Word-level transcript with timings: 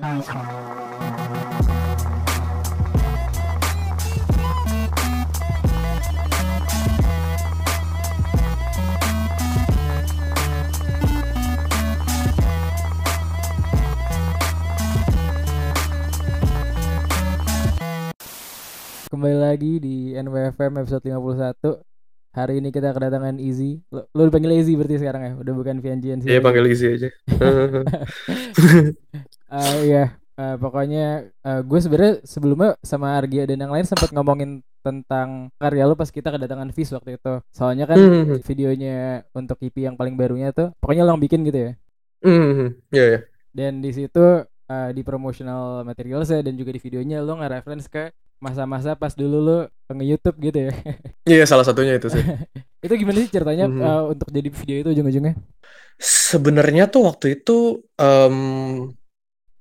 Kembali 0.00 0.24
lagi 19.36 19.84
di 19.84 20.16
NWFM 20.16 20.80
episode 20.80 21.04
51 21.04 22.40
Hari 22.40 22.56
ini 22.56 22.72
kita 22.72 22.96
kedatangan 22.96 23.36
Easy 23.36 23.84
Lo, 23.92 24.08
lo 24.16 24.32
dipanggil 24.32 24.56
Easy 24.56 24.80
berarti 24.80 24.96
sekarang 24.96 25.22
ya? 25.28 25.36
Udah 25.36 25.52
bukan 25.52 25.84
Vianjian 25.84 26.24
sih 26.24 26.32
Iya 26.32 26.40
panggil 26.40 26.72
Easy 26.72 26.88
aja. 26.88 27.12
uh, 29.50 29.76
Iya 29.80 30.04
uh, 30.34 30.56
Pokoknya 30.56 31.06
uh, 31.42 31.60
gue 31.60 31.78
sebenarnya 31.78 32.14
sebelumnya 32.22 32.70
sama 32.80 33.14
Argia 33.14 33.44
dan 33.44 33.58
yang 33.58 33.70
lain 33.70 33.84
sempat 33.84 34.10
ngomongin 34.10 34.50
tentang 34.80 35.52
karya 35.54 35.84
lo 35.84 35.92
pas 35.92 36.08
kita 36.08 36.32
kedatangan 36.32 36.72
Fis 36.72 36.88
waktu 36.90 37.14
itu 37.14 37.32
Soalnya 37.50 37.84
kan 37.84 37.98
Hmm. 37.98 38.40
videonya 38.40 38.96
untuk 39.30 39.60
EP 39.60 39.76
yang 39.76 39.94
paling 39.94 40.16
barunya 40.16 40.50
tuh 40.50 40.72
Pokoknya 40.78 41.04
lo 41.04 41.12
yang 41.12 41.20
bikin 41.20 41.44
gitu 41.44 41.58
ya 41.68 41.72
Hmm, 42.20 42.76
Iya 42.88 43.04
ya. 43.06 43.18
Dan 43.50 43.80
di 43.80 43.90
situ 43.90 44.20
uh, 44.44 44.90
di 44.92 45.00
promotional 45.00 45.82
materialsnya 45.82 46.40
dan 46.40 46.54
juga 46.54 46.70
di 46.70 46.78
videonya 46.78 47.20
lo 47.20 47.34
nge-reference 47.34 47.88
ke 47.88 48.12
masa-masa 48.40 48.92
pas 48.92 49.12
dulu 49.12 49.36
lo 49.40 49.58
nge-youtube 49.88 50.36
gitu 50.40 50.58
ya 50.68 50.72
Iya 51.32 51.44
salah 51.44 51.64
satunya 51.64 51.96
itu 51.96 52.08
sih. 52.08 52.20
itu 52.84 52.94
gimana 52.94 53.20
sih 53.20 53.28
ceritanya 53.28 53.68
Mhm. 53.68 53.80
uh, 53.80 54.02
untuk 54.12 54.28
jadi 54.28 54.48
video 54.48 54.76
itu 54.80 54.88
ujung-ujungnya? 54.92 55.34
Sebenarnya 56.00 56.88
tuh 56.88 57.04
waktu 57.04 57.36
itu 57.36 57.84
em, 57.96 58.36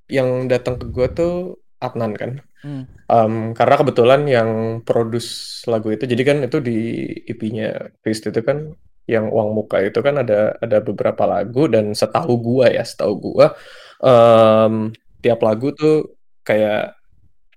yang 0.09 0.49
datang 0.51 0.81
ke 0.81 0.85
gue 0.89 1.07
tuh 1.13 1.33
Adnan 1.79 2.11
kan. 2.17 2.31
Hmm. 2.59 2.83
Em, 3.07 3.33
karena 3.55 3.75
kebetulan 3.79 4.21
yang 4.27 4.51
produce 4.83 5.63
lagu 5.71 5.95
itu, 5.95 6.03
jadi 6.03 6.21
kan 6.27 6.37
itu 6.43 6.59
di 6.59 6.77
EP-nya 7.23 7.95
Fist 8.03 8.27
itu 8.27 8.41
kan 8.43 8.75
yang 9.07 9.31
Uang 9.31 9.55
Muka 9.55 9.79
itu 9.81 10.03
kan 10.03 10.21
ada 10.21 10.53
ada 10.59 10.77
beberapa 10.83 11.23
lagu 11.25 11.71
dan 11.71 11.95
setahu 11.95 12.35
gua 12.37 12.67
ya, 12.69 12.83
setahu 12.83 13.13
gua 13.17 13.55
em, 14.03 14.91
tiap 15.23 15.39
lagu 15.39 15.71
tuh 15.71 16.19
kayak 16.43 16.99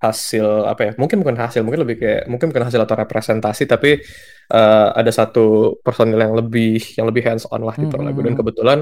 hasil 0.02 0.66
apa 0.66 0.80
ya? 0.86 0.92
Mungkin 0.98 1.18
bukan 1.22 1.38
hasil, 1.38 1.62
mungkin 1.66 1.82
lebih 1.86 1.96
kayak 2.02 2.22
mungkin 2.30 2.50
bukan 2.50 2.64
hasil 2.66 2.80
atau 2.82 2.96
representasi, 2.98 3.70
tapi 3.70 4.02
eh, 4.50 4.88
ada 4.98 5.10
satu 5.14 5.78
personil 5.82 6.18
yang 6.18 6.34
lebih 6.34 6.78
yang 6.98 7.06
lebih 7.10 7.22
hands 7.26 7.46
on 7.50 7.62
lah 7.62 7.74
di 7.78 7.86
per 7.86 8.02
Hmm, 8.02 8.06
lagu 8.10 8.18
hmm, 8.22 8.26
dan 8.26 8.34
hmm. 8.34 8.40
kebetulan 8.42 8.78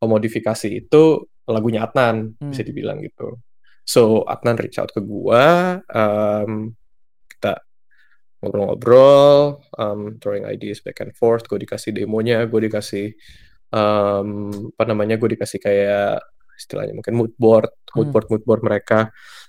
modifikasi 0.00 0.68
itu 0.72 1.02
lagunya 1.50 1.84
Adnan 1.84 2.34
Hmm. 2.38 2.50
bisa 2.50 2.62
dibilang 2.62 3.02
gitu. 3.02 3.38
So 3.84 4.22
Adnan 4.24 4.56
reach 4.58 4.78
out 4.78 4.94
ke 4.94 5.02
gua, 5.02 5.78
em, 5.90 6.72
kita 7.26 7.58
ngobrol-ngobrol, 8.40 9.60
em, 9.76 10.00
throwing 10.18 10.46
ideas 10.48 10.80
back 10.80 11.02
and 11.04 11.12
forth. 11.12 11.44
Gue 11.44 11.60
dikasih 11.60 11.92
demonya, 11.92 12.46
gue 12.48 12.60
dikasih 12.70 13.12
em, 13.70 14.28
apa 14.74 14.84
namanya, 14.88 15.14
gue 15.14 15.38
dikasih 15.38 15.58
kayak 15.62 16.18
istilahnya 16.58 16.92
mungkin 16.92 17.14
mood 17.16 17.32
board, 17.38 17.70
mood 17.94 18.10
Hmm. 18.10 18.14
board, 18.14 18.26
mood 18.28 18.42
board 18.44 18.62
mereka 18.66 18.98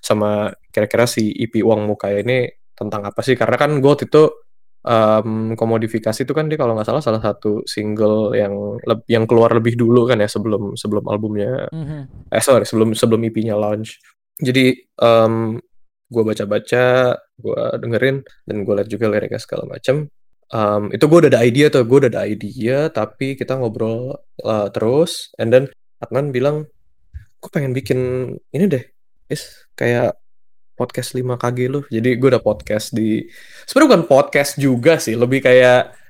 sama 0.00 0.48
kira-kira 0.70 1.04
si 1.04 1.28
EP 1.34 1.60
Uang 1.60 1.84
Muka 1.84 2.08
ini 2.08 2.46
tentang 2.72 3.02
apa 3.04 3.20
sih? 3.20 3.34
Karena 3.36 3.56
kan 3.58 3.74
gue 3.78 3.90
waktu 3.90 4.06
itu 4.08 4.24
em, 4.82 5.54
komodifikasi 5.54 6.26
itu 6.26 6.32
kan 6.34 6.46
dia 6.50 6.58
kalau 6.58 6.74
nggak 6.74 6.88
salah 6.88 7.02
salah 7.02 7.22
satu 7.22 7.62
single 7.66 8.34
yang 8.34 8.54
yang 9.06 9.24
keluar 9.30 9.54
lebih 9.54 9.78
dulu 9.78 10.06
kan 10.10 10.18
ya 10.18 10.28
sebelum 10.30 10.74
sebelum 10.74 11.06
albumnya 11.06 11.70
Mhm. 11.70 12.30
eh 12.34 12.42
sorry 12.42 12.66
sebelum 12.66 12.94
sebelum 12.98 13.22
EP-nya 13.26 13.54
launch. 13.58 13.98
Jadi 14.42 14.74
em 14.98 15.58
gue 16.12 16.22
baca-baca, 16.28 17.16
gue 17.40 17.62
dengerin 17.80 18.20
dan 18.44 18.56
gue 18.68 18.74
liat 18.76 18.88
juga 18.90 19.08
liriknya 19.08 19.40
segala 19.40 19.64
macam. 19.64 20.06
Em, 20.52 20.82
itu 20.92 21.04
gue 21.08 21.18
udah 21.24 21.30
ada 21.32 21.40
idea 21.40 21.72
tuh, 21.72 21.88
gue 21.88 21.98
udah 22.04 22.10
ada 22.12 22.22
idea, 22.28 22.92
tapi 22.92 23.32
kita 23.40 23.56
ngobrol 23.56 24.20
uh, 24.44 24.68
terus, 24.68 25.32
and 25.40 25.48
then 25.48 25.64
Adnan 26.04 26.28
bilang, 26.28 26.68
gue 27.40 27.48
pengen 27.48 27.72
bikin 27.72 27.98
ini 28.52 28.64
deh, 28.68 28.84
is 29.32 29.64
kayak 29.72 30.20
podcast 30.82 31.14
5KG 31.14 31.58
lu. 31.70 31.80
Jadi 31.86 32.18
gue 32.18 32.28
udah 32.34 32.42
podcast 32.42 32.90
di, 32.90 33.22
sebenarnya 33.70 33.86
bukan 33.86 34.04
podcast 34.10 34.58
juga 34.58 34.98
sih, 34.98 35.14
lebih 35.14 35.46
kayak 35.46 36.02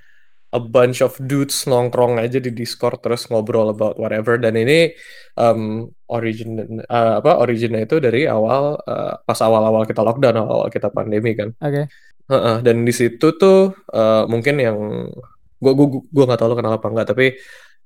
a 0.52 0.60
bunch 0.60 1.00
of 1.00 1.16
dudes 1.16 1.64
nongkrong 1.64 2.20
aja 2.20 2.36
di 2.36 2.52
Discord 2.52 3.00
terus 3.00 3.24
ngobrol 3.32 3.72
about 3.72 3.96
whatever 3.96 4.36
dan 4.36 4.52
ini 4.52 4.92
um, 5.40 5.88
origin 6.12 6.84
uh, 6.92 7.24
apa 7.24 7.40
originnya 7.40 7.88
itu 7.88 7.96
dari 7.98 8.28
awal 8.28 8.76
uh, 8.84 9.16
pas 9.24 9.40
awal-awal 9.40 9.88
kita 9.88 10.04
lockdown 10.04 10.36
awal 10.44 10.68
kita 10.68 10.92
pandemi 10.92 11.32
kan 11.32 11.56
Oke. 11.56 11.88
Heeh, 12.28 12.56
dan 12.62 12.84
di 12.84 12.92
situ 12.94 13.34
tuh 13.34 13.72
uh, 13.96 14.24
mungkin 14.28 14.60
yang 14.60 15.08
gua 15.56 15.72
gua 15.72 15.86
gua 16.12 16.24
nggak 16.28 16.40
tahu 16.44 16.48
lo 16.52 16.56
kenal 16.60 16.76
apa 16.76 16.86
enggak 16.92 17.08
tapi 17.16 17.26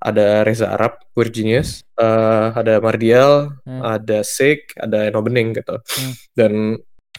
ada 0.01 0.45
Reza 0.45 0.73
Arab 0.73 1.01
Weird 1.17 1.33
Genius 1.33 1.83
uh, 1.97 2.53
ada 2.53 2.79
Mardial 2.81 3.57
Hmm. 3.67 3.83
ada 3.83 4.23
Sik 4.23 4.77
ada 4.79 5.09
Eno 5.09 5.21
Bening 5.25 5.57
gitu 5.57 5.77
Hmm. 5.81 6.13
dan 6.37 6.53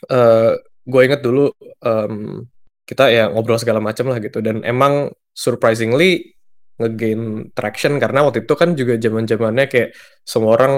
uh, 0.10 0.52
gue 0.88 1.02
inget 1.04 1.20
dulu 1.20 1.52
um, 1.84 2.46
kita 2.88 3.12
ya 3.12 3.28
ngobrol 3.28 3.60
segala 3.60 3.84
macam 3.84 4.08
lah 4.08 4.24
gitu 4.24 4.40
dan 4.40 4.64
emang 4.64 5.12
surprisingly 5.36 6.38
ngegain 6.78 7.52
traction 7.52 7.98
karena 7.98 8.24
waktu 8.24 8.46
itu 8.48 8.54
kan 8.56 8.78
juga 8.78 8.96
zaman 8.96 9.26
zamannya 9.28 9.66
kayak 9.68 9.98
semua 10.24 10.56
orang 10.56 10.74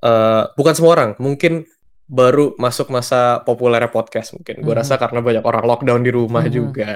eh, 0.00 0.42
bukan 0.56 0.74
semua 0.78 0.92
orang 0.96 1.10
mungkin 1.18 1.66
baru 2.10 2.58
masuk 2.58 2.90
masa 2.90 3.38
populernya 3.40 3.86
podcast 3.86 4.34
mungkin 4.34 4.58
gue 4.58 4.74
Mhm. 4.74 4.80
rasa 4.82 4.98
karena 4.98 5.22
banyak 5.22 5.46
orang 5.46 5.62
lockdown 5.62 6.02
di 6.02 6.10
rumah 6.10 6.42
Mhm. 6.42 6.50
juga 6.50 6.90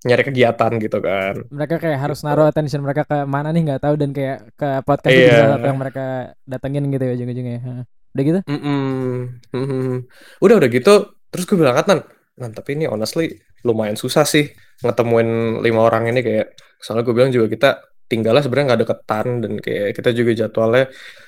nyari 0.00 0.22
kegiatan 0.24 0.72
gitu 0.80 0.98
kan 0.98 1.34
Mereka 1.52 1.76
kayak 1.76 1.98
harus 2.00 2.24
naruh 2.24 2.48
attention 2.48 2.80
mereka 2.80 3.04
ke 3.04 3.28
mana 3.28 3.52
nih 3.52 3.60
nggak 3.68 3.84
tahu 3.84 3.94
dan 4.00 4.10
kayak 4.10 4.56
ke 4.56 4.68
podcast 4.82 5.12
itu 5.12 5.28
Iya. 5.28 5.36
salah 5.36 5.50
satu 5.60 5.66
yang 5.68 5.78
mereka 5.78 6.04
datengin 6.42 6.84
gitu 6.88 7.04
ya 7.04 7.12
ujung-ujungnya. 7.12 7.58
Heeh. 7.60 7.82
Udah 8.14 8.24
gitu? 8.24 8.40
Mm-mm. 8.48 9.14
Mhm. 9.52 9.94
Udah 10.40 10.54
udah 10.56 10.70
gitu, 10.70 10.94
terus 11.28 11.44
gue 11.44 11.56
bilang 11.58 11.76
Nan, 11.76 12.00
Nan 12.40 12.50
tapi 12.50 12.74
ini 12.74 12.88
honestly 12.88 13.36
lumayan 13.62 13.94
susah 13.94 14.24
sih 14.24 14.48
ngetemuin 14.80 15.60
lima 15.60 15.80
orang 15.82 16.08
ini 16.08 16.20
kayak 16.20 16.56
soalnya 16.80 17.04
gue 17.04 17.14
bilang 17.14 17.30
juga 17.30 17.46
kita 17.46 17.70
tinggalnya 18.04 18.40
sebenarnya 18.40 18.66
nggak 18.72 18.80
deketan 18.84 19.26
dan 19.40 19.52
kayak 19.58 19.88
kita 19.92 20.10
juga 20.12 20.30
jadwalnya 20.36 20.84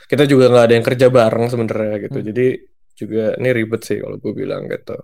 kita 0.06 0.24
juga 0.24 0.44
nggak 0.48 0.64
ada 0.64 0.74
yang 0.76 0.86
kerja 0.86 1.06
bareng 1.08 1.44
sebenarnya 1.48 1.96
gitu. 2.00 2.18
Hmm. 2.20 2.26
Jadi 2.32 2.46
juga 2.96 3.36
ini 3.36 3.48
ribet 3.52 3.84
sih 3.84 4.00
kalau 4.00 4.16
gue 4.16 4.32
bilang 4.32 4.66
gitu. 4.66 4.96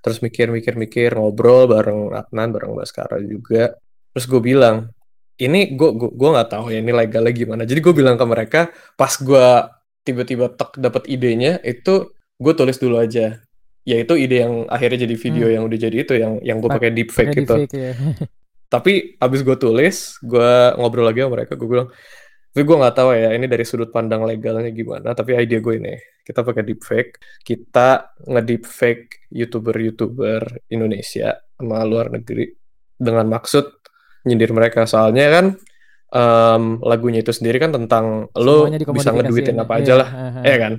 Terus 0.00 0.22
mikir-mikir-mikir 0.22 1.10
ngobrol 1.12 1.66
bareng 1.66 2.14
Adnan, 2.14 2.54
bareng 2.54 2.72
Baskara 2.72 3.18
juga. 3.18 3.74
Terus 4.14 4.26
gue 4.30 4.38
bilang, 4.40 4.88
ini 5.36 5.74
gue 5.74 5.90
gue 5.92 6.10
gue 6.14 6.28
nggak 6.30 6.48
tahu 6.48 6.70
ya 6.70 6.78
ini 6.78 6.94
legalnya 6.94 7.34
gimana. 7.34 7.62
Jadi 7.66 7.80
gue 7.82 7.92
bilang 7.92 8.14
ke 8.14 8.24
mereka 8.24 8.60
pas 8.94 9.10
gue 9.12 9.46
tiba-tiba 10.00 10.54
tek 10.54 10.78
dapat 10.78 11.10
idenya 11.10 11.58
itu 11.60 12.14
gue 12.38 12.52
tulis 12.54 12.78
dulu 12.78 13.02
aja 13.02 13.42
yaitu 13.82 14.14
ide 14.14 14.42
yang 14.42 14.54
akhirnya 14.66 15.02
jadi 15.02 15.14
video 15.14 15.46
Hmm. 15.46 15.54
yang 15.58 15.62
udah 15.66 15.78
jadi 15.78 15.96
itu 16.02 16.12
yang 16.14 16.32
yang 16.42 16.58
gue 16.62 16.70
Pa- 16.70 16.78
pakai 16.78 16.90
deepfake 16.90 17.34
gitu 17.34 17.54
deepfake 17.66 17.74
ya. 17.74 17.92
tapi 18.74 19.14
abis 19.18 19.40
gue 19.42 19.56
tulis 19.56 19.96
gue 20.22 20.50
ngobrol 20.74 21.06
lagi 21.06 21.22
sama 21.22 21.38
mereka 21.38 21.54
gue 21.54 21.66
bilang 21.66 21.88
tapi 22.56 22.64
gue 22.64 22.76
nggak 22.80 22.96
tahu 22.96 23.12
ya 23.12 23.36
ini 23.36 23.44
dari 23.44 23.68
sudut 23.68 23.92
pandang 23.92 24.24
legalnya 24.24 24.72
gimana 24.72 25.12
tapi 25.12 25.36
ide 25.36 25.60
gue 25.60 25.74
ini 25.76 25.92
kita 26.24 26.40
pakai 26.40 26.64
deepfake 26.64 27.20
kita 27.44 28.16
nge-deepfake 28.24 29.28
youtuber-youtuber 29.28 30.64
Indonesia 30.72 31.36
sama 31.36 31.84
luar 31.84 32.08
negeri 32.08 32.48
dengan 32.96 33.28
maksud 33.28 33.64
nyindir 34.26 34.50
mereka. 34.50 34.84
Soalnya 34.84 35.26
kan 35.30 35.46
em, 36.10 36.64
lagunya 36.82 37.22
itu 37.22 37.30
sendiri 37.30 37.62
kan 37.62 37.70
tentang 37.70 38.28
lo 38.34 38.66
bisa 38.66 39.14
ngeduitin 39.14 39.54
dikomodifikasiin. 39.54 39.62
apa 39.62 39.74
Iya, 39.78 39.82
aja 39.84 39.94
lah 39.94 40.08
ya 40.42 40.56
kan? 40.58 40.72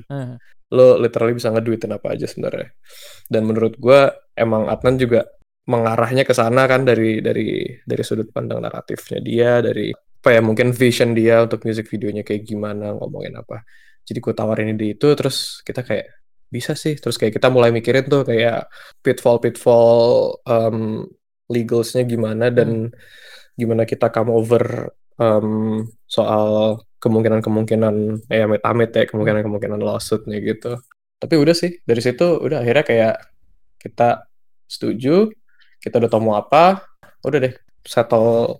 Lo 0.76 1.00
literally 1.00 1.34
bisa 1.38 1.50
ngeduitin 1.56 1.96
apa 1.96 2.08
aja 2.14 2.26
sebenarnya. 2.28 2.76
Dan 3.32 3.42
menurut 3.48 3.80
gua 3.80 4.12
emang 4.36 4.68
Adnan 4.68 5.00
juga 5.00 5.24
mengarahnya 5.68 6.24
ke 6.24 6.32
sana 6.32 6.64
kan 6.68 6.84
dari 6.84 7.20
dari 7.20 7.68
dari 7.84 8.04
sudut 8.04 8.32
pandang 8.32 8.64
naratifnya 8.64 9.20
dia 9.20 9.60
dari 9.60 9.92
apa 10.28 10.36
ya 10.36 10.44
mungkin 10.44 10.76
vision 10.76 11.16
dia 11.16 11.40
untuk 11.48 11.64
music 11.64 11.88
videonya 11.88 12.28
kayak 12.28 12.44
gimana 12.44 12.92
ngomongin 13.00 13.40
apa. 13.40 13.64
Jadi 14.04 14.20
gue 14.20 14.34
tawarin 14.36 14.76
ide 14.76 15.00
itu 15.00 15.08
terus 15.16 15.64
kita 15.64 15.88
kayak 15.88 16.12
bisa 16.52 16.76
sih. 16.76 17.00
Terus 17.00 17.16
kayak 17.16 17.40
kita 17.40 17.48
mulai 17.48 17.72
mikirin 17.72 18.12
tuh 18.12 18.28
kayak 18.28 18.68
pitfall 19.00 19.40
pitfall 19.40 20.36
um, 20.44 21.08
legalsnya 21.48 22.04
gimana 22.04 22.52
dan 22.52 22.92
gimana 23.56 23.88
kita 23.88 24.12
come 24.12 24.36
over 24.36 24.92
um, 25.16 25.88
soal 26.12 26.84
kemungkinan-kemungkinan 27.00 28.28
eh 28.28 28.44
amit-amit 28.44 28.92
ya 29.00 29.08
kemungkinan-kemungkinan 29.08 29.80
lawsuitnya 29.80 30.44
gitu. 30.44 30.76
Tapi 31.24 31.36
udah 31.40 31.56
sih 31.56 31.80
dari 31.88 32.04
situ 32.04 32.36
udah 32.44 32.68
akhirnya 32.68 32.84
kayak 32.84 33.16
kita 33.80 34.28
setuju 34.68 35.32
kita 35.80 36.04
udah 36.04 36.10
tahu 36.12 36.20
mau 36.20 36.36
apa 36.36 36.84
udah 37.24 37.40
deh 37.48 37.56
settle 37.88 38.60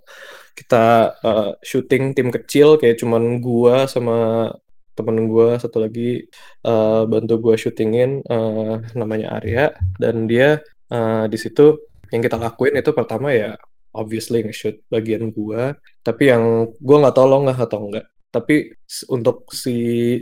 kita 0.58 1.14
uh, 1.22 1.52
syuting 1.62 2.18
tim 2.18 2.34
kecil 2.34 2.82
kayak 2.82 2.98
cuman 2.98 3.38
gua 3.38 3.86
sama 3.86 4.50
temen 4.98 5.30
gue 5.30 5.62
satu 5.62 5.78
lagi 5.86 6.26
uh, 6.66 7.06
bantu 7.06 7.38
gue 7.38 7.56
syutingin 7.62 8.26
uh, 8.26 8.82
namanya 8.98 9.38
Arya 9.38 9.78
dan 10.02 10.26
dia 10.26 10.58
uh, 10.90 11.30
di 11.30 11.38
situ 11.38 11.78
yang 12.10 12.26
kita 12.26 12.42
lakuin 12.42 12.82
itu 12.82 12.90
pertama 12.98 13.30
ya 13.30 13.54
obviously 13.94 14.42
nge-shoot 14.42 14.82
bagian 14.90 15.30
gue 15.30 15.78
tapi 16.02 16.34
yang 16.34 16.74
gue 16.74 16.98
nggak 16.98 17.14
lo 17.22 17.46
nggak 17.46 17.62
atau 17.62 17.80
enggak 17.86 18.06
tapi 18.28 18.74
untuk 19.08 19.48
si 19.56 19.76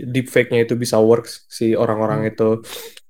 deepfake-nya 0.06 0.68
itu 0.68 0.78
bisa 0.78 1.02
works 1.02 1.50
si 1.50 1.74
orang-orang 1.74 2.28
hmm. 2.28 2.32
itu 2.32 2.50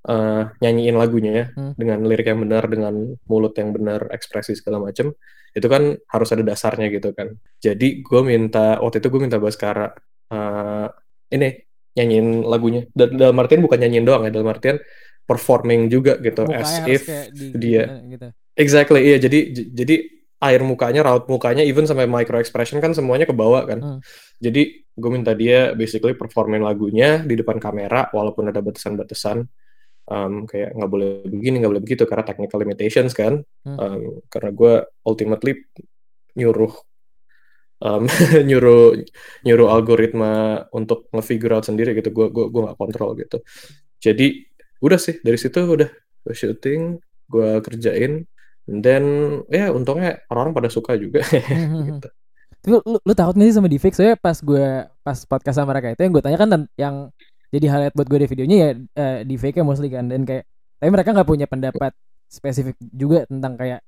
uh, 0.08 0.50
nyanyiin 0.62 0.96
lagunya 0.96 1.32
ya 1.34 1.46
hmm. 1.52 1.74
dengan 1.76 2.00
lirik 2.06 2.30
yang 2.30 2.42
benar 2.46 2.64
dengan 2.70 2.94
mulut 3.28 3.54
yang 3.58 3.76
benar 3.76 4.08
ekspresi 4.14 4.56
segala 4.56 4.80
macem 4.82 5.12
itu 5.56 5.68
kan 5.72 5.96
harus 6.12 6.30
ada 6.36 6.44
dasarnya 6.44 6.92
gitu 6.92 7.16
kan. 7.16 7.32
Jadi 7.64 8.04
gue 8.04 8.22
minta 8.28 8.78
waktu 8.84 9.00
itu 9.00 9.08
gue 9.08 9.22
minta 9.24 9.40
Baskara 9.40 9.88
uh, 10.36 10.88
ini 11.32 11.64
nyanyiin 11.96 12.44
lagunya. 12.44 12.84
Dan 12.92 13.16
dalam 13.16 13.40
artian 13.40 13.64
bukan 13.64 13.80
nyanyiin 13.80 14.06
doang 14.06 14.28
ya 14.28 14.32
dalam 14.36 14.52
artian 14.52 14.84
performing 15.24 15.88
juga 15.88 16.20
gitu 16.20 16.46
Mukanya 16.46 16.60
as 16.62 16.72
if 16.86 17.02
di, 17.34 17.56
dia 17.56 18.04
gitu. 18.04 18.28
exactly 18.54 19.02
iya. 19.02 19.18
Jadi 19.18 19.40
jadi 19.72 19.96
air 20.44 20.62
mukanya 20.62 21.02
raut 21.02 21.26
mukanya 21.32 21.64
even 21.64 21.88
sampai 21.88 22.06
micro 22.06 22.38
expression 22.38 22.84
kan 22.84 22.92
semuanya 22.92 23.24
kebawa 23.26 23.64
kan. 23.66 23.80
Hmm. 23.80 24.00
jadi 24.38 24.84
gue 24.96 25.12
minta 25.12 25.32
dia 25.36 25.72
basically 25.76 26.14
performing 26.14 26.64
lagunya 26.64 27.24
di 27.24 27.36
depan 27.40 27.60
kamera 27.60 28.12
walaupun 28.12 28.52
ada 28.52 28.60
batasan-batasan 28.60 29.48
um, 30.10 30.46
kayak 30.46 30.74
nggak 30.74 30.92
boleh 30.92 31.12
begini 31.26 31.62
nggak 31.62 31.72
boleh 31.72 31.84
begitu 31.84 32.04
karena 32.06 32.24
technical 32.26 32.60
limitations 32.62 33.14
kan 33.14 33.42
hmm. 33.66 33.78
um, 33.78 34.04
karena 34.30 34.50
gue 34.54 34.74
ultimately 35.06 35.54
nyuruh 36.38 36.74
um, 37.82 38.06
nyuruh 38.50 38.98
nyuruh 39.46 39.68
algoritma 39.72 40.66
untuk 40.74 41.10
ngefigure 41.12 41.58
out 41.58 41.66
sendiri 41.66 41.98
gitu 41.98 42.14
gue 42.14 42.28
gue 42.30 42.46
gue 42.50 42.62
nggak 42.62 42.80
kontrol 42.80 43.18
gitu 43.18 43.42
jadi 44.02 44.46
udah 44.84 45.00
sih 45.00 45.18
dari 45.24 45.38
situ 45.40 45.58
udah 45.66 45.90
gue 46.26 46.36
syuting 46.36 47.02
gue 47.26 47.50
kerjain 47.66 48.26
dan 48.66 49.04
ya 49.50 49.70
untungnya 49.70 50.26
orang-orang 50.30 50.54
pada 50.58 50.70
suka 50.74 50.98
juga 50.98 51.22
hmm, 51.30 51.70
hmm, 51.70 51.84
gitu. 51.90 52.10
Tapi 52.66 52.82
lu, 52.82 52.98
lu 52.98 53.14
takut 53.14 53.38
gak 53.38 53.46
sih 53.46 53.54
sama 53.54 53.70
deepfake? 53.70 53.94
Soalnya 53.94 54.18
pas 54.18 54.42
gue 54.42 54.90
pas 55.06 55.18
podcast 55.30 55.62
sama 55.62 55.70
mereka 55.70 55.94
itu 55.94 56.02
yang 56.02 56.14
gue 56.18 56.24
tanya 56.26 56.38
kan 56.42 56.50
yang 56.82 56.96
jadi 57.54 57.66
highlight 57.70 57.96
buat 57.98 58.08
gue 58.08 58.20
di 58.26 58.28
videonya 58.30 58.58
ya 58.58 58.70
uh, 58.74 59.20
di 59.26 59.36
fake 59.36 59.62
mostly 59.62 59.90
kan. 59.90 60.10
Dan 60.10 60.24
kayak 60.24 60.46
tapi 60.80 60.90
mereka 60.92 61.10
nggak 61.16 61.30
punya 61.30 61.48
pendapat 61.50 61.92
spesifik 62.30 62.76
juga 62.92 63.26
tentang 63.30 63.56
kayak 63.58 63.80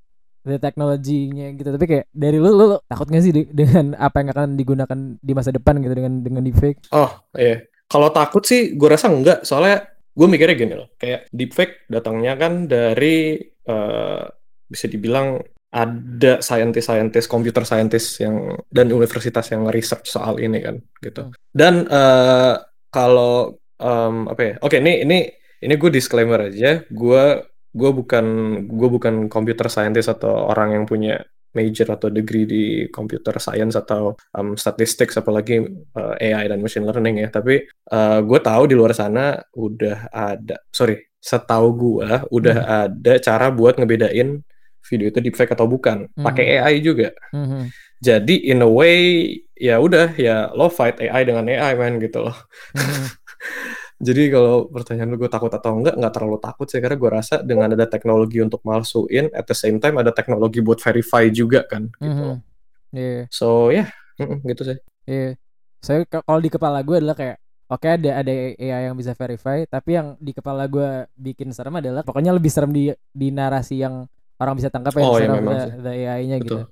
the 0.48 0.58
teknologinya 0.58 1.52
gitu. 1.54 1.70
Tapi 1.76 1.86
kayak 1.86 2.06
dari 2.16 2.38
lu, 2.40 2.50
lu, 2.56 2.66
lu 2.72 2.78
takut 2.88 3.12
gak 3.12 3.24
sih 3.24 3.34
di, 3.36 3.44
dengan 3.52 4.00
apa 4.00 4.24
yang 4.24 4.30
akan 4.32 4.50
digunakan 4.56 5.00
di 5.20 5.32
masa 5.36 5.52
depan 5.52 5.84
gitu 5.84 5.94
dengan 5.94 6.24
dengan 6.24 6.42
deepfake? 6.48 6.88
Oh 6.96 7.12
iya. 7.36 7.68
Kalau 7.88 8.12
takut 8.12 8.44
sih 8.48 8.76
gue 8.76 8.88
rasa 8.88 9.12
enggak 9.12 9.44
soalnya 9.44 9.88
gue 9.92 10.28
mikirnya 10.28 10.56
gini 10.56 10.74
loh. 10.80 10.88
Kayak 10.96 11.28
deepfake 11.36 11.88
datangnya 11.92 12.34
kan 12.40 12.66
dari 12.72 13.44
uh, 13.68 14.24
bisa 14.68 14.88
dibilang 14.88 15.44
ada 15.68 16.40
saintis-saintis, 16.40 17.28
computer 17.28 17.68
scientist 17.68 18.24
yang 18.24 18.56
dan 18.72 18.88
universitas 18.88 19.52
yang 19.52 19.68
research 19.68 20.08
soal 20.08 20.40
ini 20.40 20.64
kan 20.64 20.80
gitu. 21.04 21.28
Hmm. 21.28 21.36
Dan 21.52 21.86
uh, 21.92 22.56
kalau 22.98 23.54
um, 23.78 24.26
apa 24.26 24.42
ya? 24.42 24.54
Oke, 24.66 24.82
ini 24.82 25.06
ini 25.06 25.30
ini 25.62 25.74
gue 25.78 25.90
disclaimer 25.94 26.50
aja. 26.50 26.82
Gue 26.90 27.46
gue 27.78 27.92
bukan 27.94 28.26
gue 28.66 28.90
bukan 28.90 29.30
computer 29.30 29.70
scientist 29.70 30.10
atau 30.10 30.50
orang 30.50 30.82
yang 30.82 30.86
punya 30.90 31.22
major 31.54 31.90
atau 31.90 32.14
degree 32.14 32.46
di 32.46 32.66
computer 32.94 33.38
science 33.42 33.74
atau 33.74 34.14
um, 34.38 34.54
statistics 34.54 35.18
apalagi 35.18 35.66
uh, 35.98 36.14
AI 36.22 36.46
dan 36.50 36.62
machine 36.62 36.86
learning 36.86 37.26
ya 37.26 37.30
tapi 37.34 37.66
uh, 37.90 38.20
gue 38.22 38.40
tahu 38.42 38.70
di 38.70 38.76
luar 38.78 38.94
sana 38.94 39.42
udah 39.58 40.14
ada 40.14 40.62
sorry 40.70 41.02
setahu 41.18 41.68
gue 41.74 42.10
udah 42.30 42.58
hmm. 42.62 42.78
ada 42.86 43.14
cara 43.18 43.48
buat 43.50 43.82
ngebedain 43.82 44.38
video 44.86 45.08
itu 45.10 45.20
deepfake 45.24 45.58
atau 45.58 45.66
bukan 45.66 46.06
hmm. 46.14 46.22
pakai 46.22 46.62
AI 46.62 46.84
juga 46.84 47.10
hmm. 47.34 47.74
jadi 48.06 48.36
in 48.54 48.62
a 48.62 48.70
way 48.70 49.26
ya 49.58 49.76
udah 49.82 50.14
ya 50.16 50.50
lo 50.54 50.70
fight 50.70 51.02
AI 51.02 51.22
dengan 51.26 51.46
AI 51.50 51.74
man 51.76 51.98
gitu 51.98 52.26
loh 52.26 52.38
hmm. 52.78 53.08
jadi 54.08 54.30
kalau 54.30 54.70
pertanyaan 54.70 55.10
lu 55.14 55.18
gue 55.18 55.32
takut 55.32 55.50
atau 55.50 55.74
enggak 55.74 55.98
nggak 55.98 56.14
terlalu 56.14 56.38
takut 56.38 56.70
sih 56.70 56.78
karena 56.78 56.98
gue 56.98 57.10
rasa 57.10 57.36
dengan 57.42 57.74
ada 57.74 57.86
teknologi 57.90 58.40
untuk 58.42 58.62
malsuin 58.62 59.34
at 59.34 59.46
the 59.50 59.58
same 59.58 59.82
time 59.82 59.98
ada 59.98 60.14
teknologi 60.14 60.62
buat 60.62 60.78
verify 60.78 61.28
juga 61.34 61.66
kan 61.66 61.90
gitu 61.98 62.38
hmm. 62.38 62.38
yeah. 62.94 63.24
so 63.34 63.74
ya 63.74 63.90
yeah. 64.22 64.38
gitu 64.46 64.62
sih 64.74 64.78
iya 65.10 65.20
yeah. 65.20 65.32
saya 65.82 66.06
so, 66.06 66.22
kalau 66.22 66.40
di 66.40 66.50
kepala 66.54 66.82
gue 66.86 66.98
adalah 67.02 67.18
kayak 67.18 67.38
Oke 67.68 67.84
okay, 67.84 68.00
ada 68.00 68.24
ada 68.24 68.32
AI 68.32 68.88
yang 68.88 68.96
bisa 68.96 69.12
verify, 69.12 69.68
tapi 69.68 70.00
yang 70.00 70.16
di 70.24 70.32
kepala 70.32 70.72
gue 70.72 71.04
bikin 71.20 71.52
serem 71.52 71.76
adalah 71.76 72.00
pokoknya 72.00 72.32
lebih 72.32 72.48
serem 72.48 72.72
di 72.72 72.96
di 73.12 73.28
narasi 73.28 73.84
yang 73.84 74.08
orang 74.40 74.56
bisa 74.56 74.70
tangkap 74.72 74.96
ya 74.96 75.04
oh, 75.04 75.20
iya, 75.20 75.36
the, 75.76 75.92
AI-nya 75.92 76.38
gitu. 76.40 76.64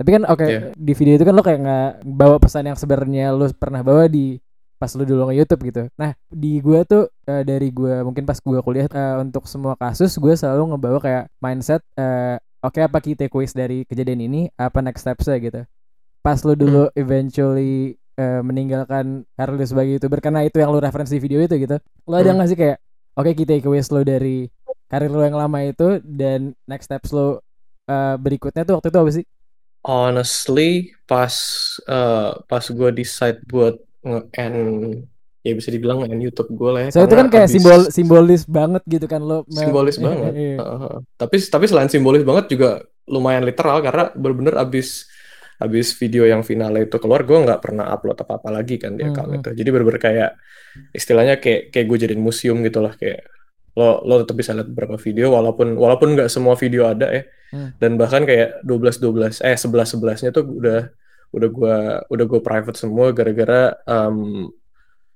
Tapi 0.00 0.16
kan 0.16 0.24
oke 0.24 0.40
okay, 0.40 0.48
iya. 0.48 0.56
yeah. 0.56 0.72
di 0.72 0.92
video 0.96 1.14
itu 1.20 1.24
kan 1.28 1.34
lo 1.36 1.44
kayak 1.44 1.60
nggak 1.60 1.92
bawa 2.08 2.40
pesan 2.40 2.72
yang 2.72 2.78
sebenarnya 2.80 3.36
lo 3.36 3.52
pernah 3.52 3.84
bawa 3.84 4.08
di 4.08 4.40
pas 4.80 4.88
lo 4.96 5.04
dulu 5.04 5.28
nge 5.28 5.36
YouTube 5.44 5.62
gitu. 5.68 5.82
Nah 6.00 6.16
di 6.32 6.56
gue 6.64 6.80
tuh 6.88 7.04
uh, 7.28 7.42
dari 7.44 7.68
gue 7.68 8.00
mungkin 8.00 8.24
pas 8.24 8.40
gue 8.40 8.60
kuliah 8.64 8.88
uh, 8.88 9.20
untuk 9.20 9.44
semua 9.44 9.76
kasus 9.76 10.16
gue 10.16 10.32
selalu 10.32 10.72
ngebawa 10.72 10.98
kayak 11.04 11.24
mindset 11.36 11.84
uh, 12.00 12.40
oke 12.64 12.80
okay, 12.80 12.88
apa 12.88 12.98
kita 13.04 13.28
quiz 13.28 13.52
dari 13.52 13.84
kejadian 13.84 14.24
ini 14.24 14.48
apa 14.56 14.80
next 14.80 15.04
stepsnya 15.04 15.36
gitu. 15.36 15.60
Pas 16.24 16.40
lo 16.48 16.56
dulu 16.56 16.88
hmm. 16.88 16.96
eventually 16.96 18.00
uh, 18.16 18.40
meninggalkan 18.40 19.28
karir 19.36 19.60
sebagai 19.68 20.00
youtuber 20.00 20.24
karena 20.24 20.48
itu 20.48 20.64
yang 20.64 20.72
lo 20.72 20.80
referensi 20.80 21.20
video 21.20 21.44
itu 21.44 21.60
gitu. 21.60 21.76
Lo 22.08 22.16
ada 22.16 22.32
hmm. 22.32 22.40
nggak 22.40 22.48
sih 22.48 22.56
kayak 22.56 22.80
oke 23.20 23.28
okay, 23.28 23.34
kita 23.36 23.60
quiz 23.60 23.92
lo 23.92 24.00
dari 24.00 24.48
karir 24.88 25.12
lo 25.12 25.20
yang 25.28 25.36
lama 25.36 25.60
itu 25.60 26.00
dan 26.08 26.56
next 26.64 26.88
steps 26.88 27.12
lo 27.12 27.44
uh, 27.84 28.16
berikutnya 28.16 28.64
tuh 28.64 28.80
waktu 28.80 28.88
itu 28.88 28.96
apa 28.96 29.12
sih? 29.12 29.26
Honestly, 29.90 30.94
pas 31.10 31.34
uh, 31.90 32.38
pas 32.46 32.62
gue 32.62 32.90
decide 32.94 33.42
buat 33.50 33.74
nge-end 34.06 34.60
ya 35.42 35.52
bisa 35.58 35.74
dibilang 35.74 36.06
nge-end 36.06 36.30
YouTube 36.30 36.54
gue 36.54 36.70
lah 36.70 36.80
ya. 36.86 36.90
So 36.94 37.02
itu 37.02 37.16
kan 37.18 37.26
kayak 37.26 37.50
abis... 37.50 37.54
simbol 37.58 37.82
simbolis 37.90 38.42
banget 38.46 38.82
gitu 38.86 39.10
kan 39.10 39.18
lo. 39.18 39.42
Simbolis 39.50 39.98
banget. 39.98 40.32
Iya. 40.38 40.56
Uh, 40.62 40.96
tapi 41.18 41.42
tapi 41.42 41.64
selain 41.66 41.90
simbolis 41.90 42.22
banget 42.22 42.54
juga 42.54 42.86
lumayan 43.10 43.42
literal 43.42 43.82
karena 43.82 44.14
bener-bener 44.14 44.54
abis 44.62 45.10
abis 45.60 45.92
video 45.98 46.24
yang 46.24 46.40
final 46.40 46.72
itu 46.80 46.96
keluar 46.96 47.26
gue 47.26 47.36
nggak 47.36 47.60
pernah 47.60 47.92
upload 47.92 48.16
apa 48.16 48.40
apa 48.40 48.48
lagi 48.48 48.80
kan 48.80 48.96
di 48.96 49.04
account 49.04 49.28
hmm. 49.28 49.38
itu 49.44 49.50
jadi 49.60 49.68
bener-bener 49.68 50.00
kayak 50.00 50.30
istilahnya 50.96 51.36
kayak 51.36 51.68
kayak 51.68 51.84
gue 51.84 51.98
jadiin 52.00 52.22
museum 52.22 52.64
gitu 52.64 52.80
lah 52.80 52.96
kayak 52.96 53.28
lo 53.76 54.00
lo 54.08 54.24
tetap 54.24 54.40
bisa 54.40 54.56
lihat 54.56 54.72
beberapa 54.72 54.96
video 54.96 55.36
walaupun 55.36 55.76
walaupun 55.76 56.16
nggak 56.16 56.32
semua 56.32 56.56
video 56.56 56.88
ada 56.88 57.12
ya 57.12 57.22
hmm. 57.54 57.76
dan 57.78 57.98
bahkan 58.00 58.22
kayak 58.26 58.62
12 58.62 59.02
12 59.02 59.42
eh 59.46 59.56
11 59.56 59.98
11 59.98 60.24
nya 60.26 60.30
tuh 60.30 60.44
udah 60.46 60.80
udah 61.30 61.48
gua 61.50 61.76
udah 62.10 62.24
gua 62.26 62.40
private 62.42 62.78
semua 62.78 63.14
gara-gara 63.14 63.76
um, 63.86 64.50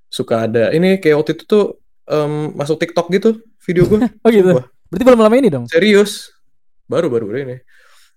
suka 0.06 0.46
ada 0.46 0.70
ini 0.70 1.02
kayak 1.02 1.16
waktu 1.18 1.32
itu 1.34 1.44
tuh 1.46 1.64
um, 2.06 2.54
masuk 2.54 2.78
TikTok 2.78 3.10
gitu 3.10 3.30
video 3.64 3.84
gua. 3.88 4.06
Oh 4.24 4.30
gitu? 4.30 4.50
Sumpah. 4.54 4.66
berarti 4.92 5.04
belum 5.04 5.20
lama 5.24 5.36
ini 5.40 5.48
dong? 5.50 5.64
Serius. 5.66 6.30
Baru 6.86 7.10
baru 7.10 7.32
ini. 7.34 7.56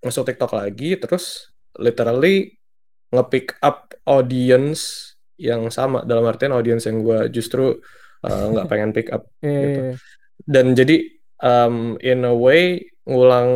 Masuk 0.03 0.29
TikTok 0.29 0.53
lagi 0.53 0.99
terus 0.99 1.49
literally 1.79 2.53
nge-pick 3.09 3.57
up 3.63 3.97
audience 4.05 5.13
yang 5.39 5.71
sama. 5.73 6.05
Dalam 6.05 6.27
artian 6.27 6.53
audience 6.53 6.85
yang 6.85 7.01
gua 7.01 7.25
justru 7.31 7.81
uh, 8.21 8.45
nggak 8.53 8.65
uh, 8.67 8.69
pengen 8.71 8.91
pick 8.93 9.09
up 9.09 9.25
yeah, 9.41 9.49
gitu. 9.49 9.81
Yeah, 9.81 9.93
yeah 9.95 10.17
dan 10.47 10.77
jadi 10.77 11.03
um, 11.41 11.99
in 11.99 12.21
a 12.23 12.33
way 12.33 12.85
ngulang 13.07 13.49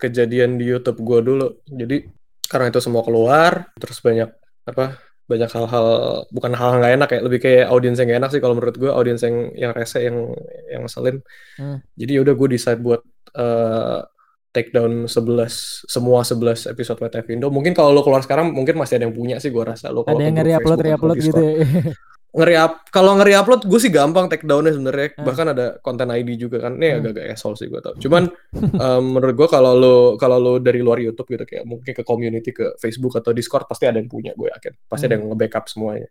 kejadian 0.00 0.56
di 0.56 0.64
YouTube 0.72 1.04
gue 1.04 1.20
dulu. 1.20 1.46
Jadi 1.68 2.08
karena 2.46 2.70
itu 2.70 2.78
semua 2.78 3.02
keluar 3.02 3.70
terus 3.76 3.98
banyak 3.98 4.30
apa 4.66 4.98
banyak 5.26 5.50
hal-hal 5.50 5.86
bukan 6.30 6.54
hal 6.54 6.78
nggak 6.78 6.92
enak 6.94 7.08
ya 7.10 7.20
lebih 7.26 7.40
kayak 7.42 7.66
audiens 7.66 7.98
yang 7.98 8.14
gak 8.14 8.20
enak 8.22 8.30
sih 8.30 8.38
kalau 8.38 8.54
menurut 8.54 8.78
gue 8.78 8.86
audiens 8.86 9.18
yang 9.26 9.50
yang 9.58 9.72
rese 9.74 9.98
yang 9.98 10.30
yang 10.70 10.86
selin 10.86 11.18
hmm. 11.58 11.82
jadi 11.98 12.10
ya 12.14 12.20
udah 12.22 12.34
gue 12.38 12.48
decide 12.54 12.78
buat 12.78 13.02
uh, 13.34 14.06
take 14.54 14.70
down 14.70 15.10
11 15.10 15.90
semua 15.90 16.24
11 16.24 16.72
episode 16.72 16.96
WTF 16.96 17.28
Indo. 17.28 17.52
Mungkin 17.52 17.76
kalau 17.76 17.92
lo 17.92 18.00
keluar 18.00 18.24
sekarang 18.24 18.56
mungkin 18.56 18.80
masih 18.80 18.96
ada 18.96 19.04
yang 19.04 19.12
punya 19.12 19.36
sih 19.36 19.52
gue 19.52 19.60
rasa. 19.60 19.92
Lo 19.92 20.00
ada 20.08 20.16
yang 20.16 20.32
nge-upload 20.32 20.80
re-upload 20.80 21.16
gitu 21.20 21.36
ya 21.36 21.52
ngeri-up 22.36 22.84
kalau 22.92 23.16
ngeri-upload 23.16 23.64
gue 23.64 23.80
sih 23.80 23.88
gampang 23.88 24.28
take 24.28 24.44
downnya 24.44 24.76
sebenarnya 24.76 25.16
hmm. 25.16 25.24
bahkan 25.24 25.46
ada 25.56 25.80
konten 25.80 26.12
ID 26.12 26.36
juga 26.36 26.68
kan 26.68 26.76
ini 26.76 26.92
hmm. 26.92 26.98
agak-agak 27.00 27.24
esol 27.32 27.56
sih 27.56 27.66
gue 27.72 27.80
tau 27.80 27.96
cuman 27.96 28.28
um, 28.76 29.04
menurut 29.16 29.34
gue 29.34 29.48
kalau 29.48 29.72
lo 29.72 29.96
kalau 30.20 30.36
lo 30.36 30.52
dari 30.60 30.84
luar 30.84 31.00
YouTube 31.00 31.32
gitu 31.32 31.48
kayak 31.48 31.64
mungkin 31.64 31.96
ke 31.96 32.04
community 32.04 32.52
ke 32.52 32.76
Facebook 32.76 33.16
atau 33.16 33.32
Discord 33.32 33.64
pasti 33.64 33.88
ada 33.88 33.96
yang 33.96 34.12
punya 34.12 34.36
gue 34.36 34.52
yakin 34.52 34.76
pasti 34.84 35.08
hmm. 35.08 35.10
ada 35.10 35.14
yang 35.16 35.24
nge-backup 35.32 35.64
semuanya 35.72 36.08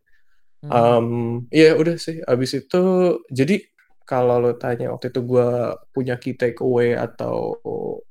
hmm. 0.65 0.72
um, 0.74 1.08
iya 1.53 1.77
udah 1.77 1.96
sih 2.01 2.17
abis 2.25 2.51
itu 2.58 2.84
jadi 3.29 3.62
kalau 4.05 4.38
lo 4.38 4.53
tanya 4.58 4.94
waktu 4.94 5.10
itu 5.10 5.22
gue 5.25 5.50
punya 5.89 6.17
key 6.22 6.38
takeaway 6.38 6.94
atau 6.94 7.58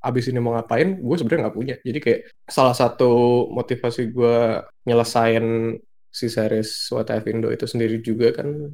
abis 0.03 0.31
ini 0.31 0.43
mau 0.43 0.55
ngapain 0.59 0.99
gue 0.99 1.17
sebenarnya 1.19 1.51
nggak 1.51 1.57
punya 1.57 1.75
jadi 1.83 1.99
kayak 2.03 2.21
salah 2.51 2.75
satu 2.75 3.47
motivasi 3.51 4.11
gue 4.11 4.39
nyelesain 4.87 5.79
si 6.15 6.31
series 6.31 6.71
WTF 6.95 7.25
Indo 7.27 7.51
itu 7.51 7.67
sendiri 7.67 7.99
juga 7.99 8.31
kan 8.39 8.71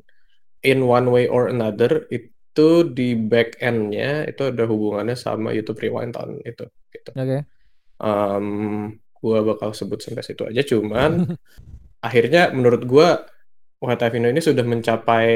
in 0.60 0.84
one 0.84 1.08
way 1.08 1.24
or 1.24 1.48
another 1.48 2.04
itu 2.12 2.84
di 2.92 3.16
back 3.16 3.56
endnya 3.64 4.28
itu 4.28 4.52
ada 4.52 4.68
hubungannya 4.68 5.16
sama 5.16 5.56
YouTube 5.56 5.80
Rewind 5.80 6.12
tahun 6.12 6.44
itu 6.44 6.68
gitu. 6.92 7.10
Oke. 7.16 7.24
Okay. 7.24 7.40
Um, 7.96 8.46
gua 9.16 9.40
bakal 9.44 9.72
sebut 9.72 10.04
sampai 10.04 10.24
situ 10.24 10.44
aja 10.44 10.60
cuman 10.60 11.32
akhirnya 12.06 12.52
menurut 12.52 12.84
gua 12.84 13.24
WTF 13.80 14.12
Indo 14.20 14.28
ini 14.28 14.44
sudah 14.44 14.64
mencapai 14.68 15.32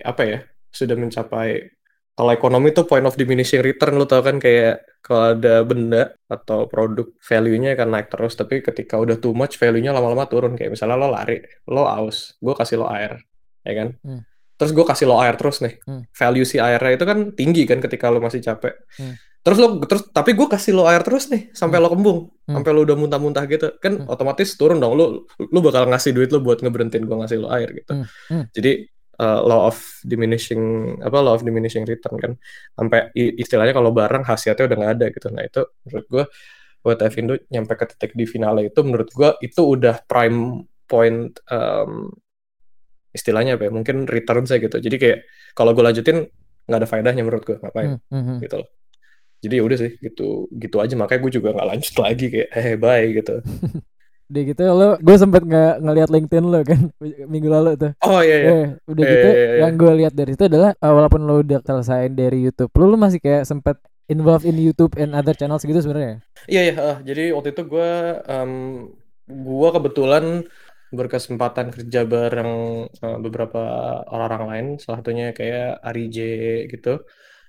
apa 0.00 0.22
ya? 0.24 0.38
Sudah 0.72 0.96
mencapai 0.96 1.68
kalau 2.14 2.30
ekonomi 2.30 2.70
itu 2.70 2.86
point 2.86 3.02
of 3.02 3.18
diminishing 3.18 3.60
return 3.60 3.98
lo 3.98 4.06
tau 4.06 4.22
kan 4.22 4.38
kayak 4.38 4.86
kalau 5.02 5.34
ada 5.34 5.66
benda 5.66 6.14
atau 6.30 6.70
produk 6.70 7.10
value-nya 7.18 7.74
akan 7.74 7.88
naik 7.90 8.08
terus 8.08 8.38
tapi 8.38 8.62
ketika 8.62 8.96
udah 8.96 9.18
too 9.18 9.34
much 9.34 9.58
value-nya 9.58 9.90
lama-lama 9.90 10.24
turun 10.30 10.54
kayak 10.54 10.78
misalnya 10.78 10.94
lo 10.94 11.10
lari 11.10 11.42
lo 11.66 11.84
aus 11.84 12.38
gue 12.38 12.54
kasih 12.54 12.78
lo 12.78 12.86
air 12.86 13.18
ya 13.66 13.72
kan 13.74 13.88
hmm. 13.98 14.20
terus 14.54 14.70
gue 14.70 14.84
kasih 14.86 15.10
lo 15.10 15.18
air 15.18 15.34
terus 15.34 15.58
nih 15.58 15.74
hmm. 15.82 16.02
value 16.14 16.46
si 16.46 16.62
airnya 16.62 16.92
itu 16.94 17.04
kan 17.04 17.18
tinggi 17.34 17.62
kan 17.66 17.82
ketika 17.82 18.14
lo 18.14 18.22
masih 18.22 18.38
capek 18.38 18.78
hmm. 18.94 19.14
terus 19.42 19.58
lo 19.58 19.82
terus 19.82 20.06
tapi 20.14 20.38
gue 20.38 20.46
kasih 20.46 20.72
lo 20.78 20.86
air 20.86 21.02
terus 21.02 21.26
nih 21.34 21.50
sampai 21.50 21.82
hmm. 21.82 21.84
lo 21.84 21.88
kembung 21.90 22.18
hmm. 22.30 22.54
sampai 22.54 22.70
lo 22.70 22.80
udah 22.86 22.96
muntah-muntah 22.96 23.44
gitu 23.50 23.74
kan 23.82 24.06
hmm. 24.06 24.08
otomatis 24.08 24.54
turun 24.54 24.78
dong 24.78 24.94
lo 24.94 25.26
lo 25.34 25.58
bakal 25.66 25.90
ngasih 25.90 26.14
duit 26.14 26.30
lo 26.30 26.38
buat 26.38 26.62
ngeberhentiin 26.62 27.10
gue 27.10 27.16
ngasih 27.26 27.42
lo 27.42 27.50
air 27.50 27.74
gitu 27.74 27.90
hmm. 27.90 28.06
Hmm. 28.30 28.46
jadi 28.54 28.86
uh, 29.18 29.40
law 29.44 29.70
of 29.70 29.76
diminishing 30.02 30.94
apa 31.02 31.18
law 31.20 31.34
of 31.34 31.42
diminishing 31.42 31.84
return 31.86 32.16
kan. 32.20 32.32
Sampai 32.74 33.10
istilahnya 33.14 33.74
kalau 33.74 33.90
barang 33.90 34.24
khasiatnya 34.26 34.64
udah 34.70 34.76
nggak 34.76 34.92
ada 35.00 35.06
gitu. 35.10 35.26
Nah 35.30 35.42
itu 35.46 35.62
menurut 35.86 36.06
gue 36.10 36.24
buat 36.84 36.98
Indo 37.00 37.34
nyampe 37.48 37.72
ke 37.80 37.84
titik 37.96 38.12
di 38.12 38.28
finale 38.28 38.68
itu 38.68 38.80
menurut 38.84 39.08
gue 39.08 39.30
itu 39.40 39.62
udah 39.64 40.04
prime 40.04 40.68
point 40.84 41.32
um, 41.48 42.12
istilahnya 43.16 43.56
apa 43.56 43.66
ya 43.66 43.72
mungkin 43.72 44.04
return 44.04 44.44
saya 44.44 44.60
gitu. 44.60 44.76
Jadi 44.78 44.96
kayak 45.00 45.18
kalau 45.56 45.72
gue 45.72 45.84
lanjutin 45.84 46.28
nggak 46.68 46.78
ada 46.80 46.88
faedahnya 46.88 47.22
menurut 47.24 47.44
gue 47.46 47.56
ngapain? 47.56 48.00
Mm 48.12 48.22
-hmm. 48.22 48.36
gitu 48.44 48.56
loh. 48.60 48.68
Jadi 49.44 49.54
ya 49.60 49.62
udah 49.64 49.78
sih 49.80 49.92
gitu 50.00 50.48
gitu 50.52 50.76
aja. 50.80 50.94
Makanya 50.96 51.20
gue 51.24 51.32
juga 51.40 51.48
nggak 51.56 51.68
lanjut 51.72 51.94
lagi 52.00 52.26
kayak 52.32 52.48
eh 52.52 52.74
bye 52.76 53.06
gitu 53.12 53.34
Udah 54.24 54.42
gitu 54.42 54.62
lo 54.64 54.88
gue 54.98 55.16
sempet 55.20 55.42
nggak 55.44 55.74
ngeliat 55.84 56.08
LinkedIn 56.08 56.44
lo 56.44 56.60
kan 56.64 56.80
minggu 57.32 57.48
lalu 57.48 57.70
tuh. 57.76 57.92
Oh 58.04 58.20
iya 58.24 58.36
iya. 58.40 58.48
Eh, 58.50 58.66
udah 58.88 59.02
iya, 59.04 59.12
gitu 59.12 59.28
iya, 59.28 59.44
iya. 59.44 59.58
yang 59.64 59.72
gue 59.76 59.92
lihat 60.04 60.12
dari 60.16 60.32
itu 60.32 60.44
adalah 60.48 60.70
uh, 60.80 60.92
walaupun 60.92 61.20
lo 61.24 61.34
udah 61.44 61.60
selesai 61.60 62.08
dari 62.12 62.38
YouTube, 62.44 62.72
lo 62.76 62.84
lo 62.90 62.96
masih 62.96 63.20
kayak 63.20 63.44
sempet 63.44 63.76
involved 64.08 64.44
in 64.44 64.56
YouTube 64.60 64.96
and 65.00 65.16
other 65.16 65.32
channels 65.32 65.64
gitu 65.64 65.80
sebenarnya. 65.80 66.20
Iya 66.48 66.60
iya, 66.70 66.74
uh, 66.76 66.98
jadi 67.00 67.32
waktu 67.32 67.56
itu 67.56 67.62
gue 67.68 67.90
um, 68.28 68.52
gue 69.24 69.68
kebetulan 69.72 70.24
berkesempatan 70.94 71.74
kerja 71.74 72.06
bareng 72.06 72.52
uh, 72.86 73.18
beberapa 73.18 73.62
orang-orang 74.06 74.42
lain, 74.48 74.66
salah 74.78 75.02
satunya 75.02 75.34
kayak 75.34 75.82
Ari 75.82 76.06
J 76.12 76.18
gitu, 76.70 77.02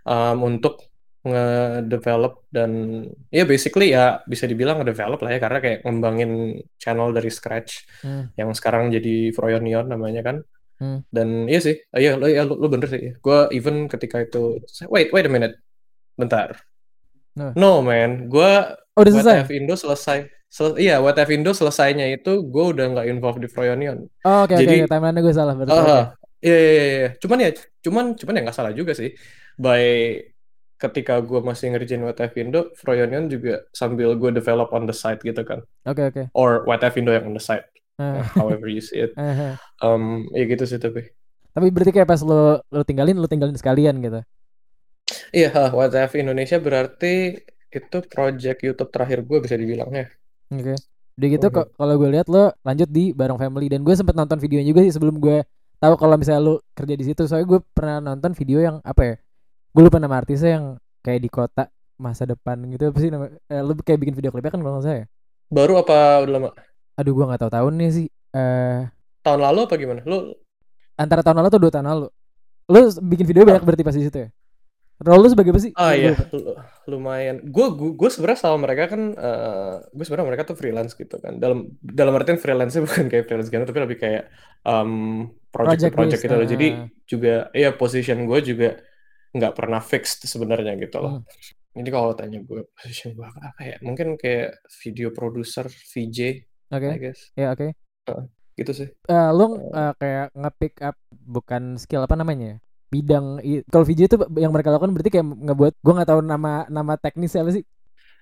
um, 0.08 0.38
untuk 0.48 0.95
nge-develop 1.26 2.46
dan 2.54 3.02
ya 3.34 3.44
basically 3.50 3.98
ya 3.98 4.22
bisa 4.30 4.46
dibilang 4.46 4.78
nge-develop 4.78 5.20
lah 5.26 5.32
ya 5.34 5.40
karena 5.42 5.60
kayak 5.60 5.80
ngembangin 5.82 6.62
channel 6.78 7.10
dari 7.10 7.34
scratch 7.34 7.82
hmm. 8.06 8.38
yang 8.38 8.54
sekarang 8.54 8.94
jadi 8.94 9.34
Froyonion 9.34 9.90
namanya 9.90 10.24
kan. 10.24 10.40
Hmm. 10.76 11.08
dan 11.08 11.48
iya 11.48 11.64
sih 11.64 11.80
iya 11.96 12.20
lo 12.20 12.28
ya, 12.28 12.44
lo, 12.44 12.60
lo 12.60 12.68
bener 12.68 12.92
sih. 12.92 13.16
Gue 13.24 13.48
even 13.56 13.88
ketika 13.88 14.22
itu 14.22 14.60
wait 14.92 15.10
wait 15.16 15.26
a 15.26 15.32
minute. 15.32 15.56
Bentar. 16.20 16.62
No, 17.36 17.56
no 17.56 17.72
man. 17.80 18.28
Gue 18.28 18.76
oh, 18.96 19.00
udah 19.00 19.12
selesai? 19.12 19.48
WTF 19.48 19.52
Indo 19.56 19.76
selesai. 19.80 20.20
Sel 20.52 20.76
iya 20.80 21.00
WTF 21.00 21.32
Indo 21.32 21.52
selesainya 21.52 22.12
itu 22.12 22.44
gue 22.48 22.66
udah 22.76 22.86
nggak 22.96 23.08
involved 23.12 23.44
di 23.44 23.50
Froyonion 23.52 24.08
oh, 24.24 24.48
oke 24.48 24.56
okay, 24.56 24.64
jadi 24.64 24.86
okay, 24.86 24.88
timeline 24.88 25.20
gue 25.20 25.36
salah 25.36 25.52
berarti 25.52 25.74
uh, 25.74 25.84
okay. 25.84 26.04
iya, 26.48 26.56
iya 26.56 26.72
iya 26.72 26.86
iya. 26.86 27.10
Cuman 27.20 27.38
ya 27.44 27.50
cuman 27.84 28.06
cuman 28.16 28.34
ya 28.38 28.42
nggak 28.46 28.58
salah 28.58 28.72
juga 28.72 28.94
sih. 28.96 29.12
By 29.56 29.84
ketika 30.76 31.24
gue 31.24 31.40
masih 31.40 31.72
ngerjain 31.72 32.04
WTF 32.04 32.34
Indo, 32.36 32.62
Froyonion 32.76 33.32
juga 33.32 33.64
sambil 33.72 34.12
gue 34.20 34.32
develop 34.36 34.76
on 34.76 34.84
the 34.84 34.96
side 34.96 35.24
gitu 35.24 35.42
kan. 35.48 35.64
Oke 35.88 36.04
okay, 36.04 36.06
oke. 36.12 36.14
Okay. 36.20 36.26
Or 36.36 36.68
WTF 36.68 36.96
Indo 37.00 37.12
yang 37.16 37.26
on 37.32 37.36
the 37.36 37.44
side. 37.44 37.64
Uh. 37.96 38.20
However 38.40 38.68
you 38.68 38.84
see 38.84 39.08
it. 39.08 39.16
Uh-huh. 39.16 39.56
Um, 39.80 40.28
ya 40.36 40.44
gitu 40.48 40.68
sih 40.68 40.80
tapi. 40.80 41.16
Tapi 41.56 41.68
berarti 41.72 41.92
kayak 41.96 42.10
pas 42.12 42.20
lo 42.20 42.60
lo 42.68 42.84
tinggalin 42.84 43.16
lo 43.16 43.28
tinggalin 43.32 43.56
sekalian 43.56 43.96
gitu. 44.04 44.20
Iya, 45.32 45.52
yeah, 45.54 45.68
WTF 45.72 46.12
Indonesia 46.20 46.58
berarti 46.60 47.40
itu 47.72 47.98
project 48.08 48.60
YouTube 48.64 48.92
terakhir 48.92 49.24
gue 49.24 49.38
bisa 49.40 49.56
dibilangnya. 49.56 50.12
Oke. 50.52 50.76
Okay. 50.76 50.78
Udah 51.16 51.28
gitu 51.32 51.48
uh-huh. 51.48 51.68
kalau 51.80 51.96
gue 51.96 52.10
lihat 52.12 52.28
lo 52.28 52.52
lanjut 52.68 52.92
di 52.92 53.16
bareng 53.16 53.40
family 53.40 53.72
dan 53.72 53.88
gue 53.88 53.96
sempet 53.96 54.16
nonton 54.20 54.36
videonya 54.36 54.68
juga 54.68 54.84
sih 54.84 54.92
sebelum 54.92 55.16
gue 55.24 55.48
tahu 55.80 55.96
kalau 55.96 56.20
misalnya 56.20 56.44
lo 56.44 56.56
kerja 56.76 56.96
di 57.00 57.06
situ. 57.08 57.24
Soalnya 57.24 57.48
gue 57.48 57.60
pernah 57.72 58.04
nonton 58.04 58.36
video 58.36 58.60
yang 58.60 58.84
apa 58.84 59.02
ya? 59.08 59.16
Gue 59.76 59.84
lupa 59.84 60.00
nama 60.00 60.16
artisnya 60.24 60.52
yang 60.56 60.66
kayak 61.04 61.20
di 61.20 61.28
kota 61.28 61.68
masa 62.00 62.24
depan 62.24 62.56
gitu 62.72 62.96
apa 62.96 63.00
sih 63.04 63.12
nama 63.12 63.28
eh, 63.28 63.60
lu 63.60 63.76
kayak 63.84 64.00
bikin 64.00 64.16
video 64.16 64.32
klipnya 64.32 64.56
kan 64.56 64.64
kalau 64.64 64.80
nggak 64.80 64.88
salah 64.88 65.00
ya 65.04 65.06
baru 65.52 65.74
apa 65.84 66.24
udah 66.24 66.34
lama 66.40 66.50
aduh 66.96 67.12
gue 67.12 67.26
nggak 67.28 67.42
tahu 67.44 67.52
tahunnya 67.52 67.90
sih 67.92 68.08
eh 68.32 68.88
tahun 69.20 69.40
lalu 69.44 69.60
apa 69.68 69.76
gimana 69.76 70.02
lu 70.08 70.32
antara 70.96 71.20
tahun 71.28 71.44
lalu 71.44 71.48
atau 71.52 71.60
dua 71.60 71.72
tahun 71.76 71.88
lalu 71.92 72.08
lu 72.72 72.80
bikin 73.04 73.26
video 73.28 73.44
banyak 73.44 73.64
berarti 73.68 73.84
pas 73.84 73.96
di 74.00 74.08
situ 74.08 74.18
ya 74.24 74.30
Role 74.96 75.28
lu 75.28 75.28
sebagai 75.28 75.52
apa 75.52 75.60
sih? 75.60 75.76
Ah 75.76 75.92
iya, 75.92 76.16
lumayan. 76.88 77.44
Gue 77.52 77.68
gue 77.76 78.08
sebenarnya 78.08 78.48
sama 78.48 78.64
mereka 78.64 78.96
kan, 78.96 79.12
uh, 79.12 79.28
eh, 79.28 79.92
gue 79.92 80.04
sebenarnya 80.08 80.28
mereka 80.32 80.48
tuh 80.48 80.56
freelance 80.56 80.96
gitu 80.96 81.20
kan. 81.20 81.36
Dalam 81.36 81.68
dalam 81.84 82.16
artian 82.16 82.40
freelance 82.40 82.80
bukan 82.88 83.12
kayak 83.12 83.28
freelance 83.28 83.52
gitu, 83.52 83.60
tapi 83.60 83.84
lebih 83.84 84.00
kayak 84.00 84.32
um, 84.64 85.28
project 85.52 85.92
project, 85.92 85.96
project 86.00 86.22
gitu. 86.24 86.36
Jadi 86.48 86.68
ah. 86.72 86.88
juga, 87.04 87.36
ya 87.52 87.76
position 87.76 88.24
gue 88.24 88.40
juga 88.40 88.80
nggak 89.36 89.54
pernah 89.54 89.84
fixed 89.84 90.24
sebenarnya 90.24 90.80
gitu 90.80 91.04
loh. 91.04 91.20
Hmm. 91.20 91.28
Jadi 91.76 91.90
kalau 91.92 92.16
tanya 92.16 92.40
gue 92.40 92.64
position 92.72 93.12
gue 93.20 93.28
apa 93.28 93.62
ya? 93.62 93.76
Mungkin 93.84 94.16
kayak 94.16 94.64
video 94.80 95.12
producer, 95.12 95.68
VJ. 95.68 96.48
Okay. 96.72 96.92
I 96.96 97.00
guess. 97.04 97.36
Ya 97.36 97.40
yeah, 97.44 97.50
oke. 97.52 97.68
Okay. 97.68 97.70
Uh, 98.08 98.24
gitu 98.56 98.72
sih. 98.72 98.90
Uh, 99.12 99.30
lu 99.36 99.60
uh, 99.76 99.92
kayak 100.00 100.32
nge-pick 100.32 100.80
up 100.80 100.96
bukan 101.12 101.76
skill 101.76 102.08
apa 102.08 102.16
namanya? 102.16 102.64
Bidang 102.88 103.44
kalau 103.68 103.84
VJ 103.84 104.08
itu 104.08 104.18
yang 104.40 104.56
mereka 104.56 104.72
lakukan 104.72 104.96
berarti 104.96 105.12
kayak 105.12 105.28
ngebuat 105.28 105.74
gue 105.84 105.94
nggak 106.00 106.10
tahu 106.16 106.22
nama 106.24 106.64
nama 106.72 106.96
teknisnya 106.96 107.44
apa 107.44 107.52
sih? 107.60 107.64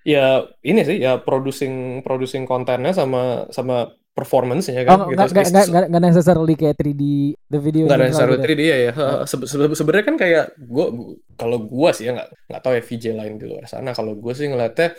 Ya 0.04 0.50
ini 0.66 0.82
sih 0.82 0.98
ya 0.98 1.22
producing 1.22 2.02
producing 2.02 2.50
kontennya 2.50 2.92
sama 2.92 3.46
sama 3.54 3.94
performance-nya 4.14 4.86
kan. 4.86 4.94
Oh, 4.94 5.10
gitu. 5.10 5.18
Nggak, 5.18 5.46
nggak, 5.50 5.66
nggak, 5.74 5.86
nggak 5.90 6.04
necessarily 6.06 6.54
kayak 6.54 6.78
3D 6.78 7.04
the 7.50 7.60
video. 7.60 7.90
Nggak 7.90 8.02
necessarily 8.10 8.40
3D 8.46 8.50
gitu. 8.54 8.64
ya 8.64 8.78
ya. 8.78 8.94
Oh. 8.94 9.26
Se 9.26 9.36
se 9.42 9.56
sebenarnya 9.58 10.06
kan 10.06 10.18
kayak 10.22 10.46
gue 10.62 10.86
kalau 11.34 11.58
gue 11.66 11.90
sih 11.98 12.06
ya 12.06 12.12
nggak 12.14 12.30
nggak 12.50 12.62
tahu 12.62 12.74
ya 12.78 12.84
VJ 12.86 13.04
lain 13.18 13.34
di 13.42 13.46
luar 13.50 13.66
sana. 13.66 13.92
Kalau 13.98 14.14
gue 14.14 14.34
sih 14.38 14.46
ngeliatnya 14.46 14.94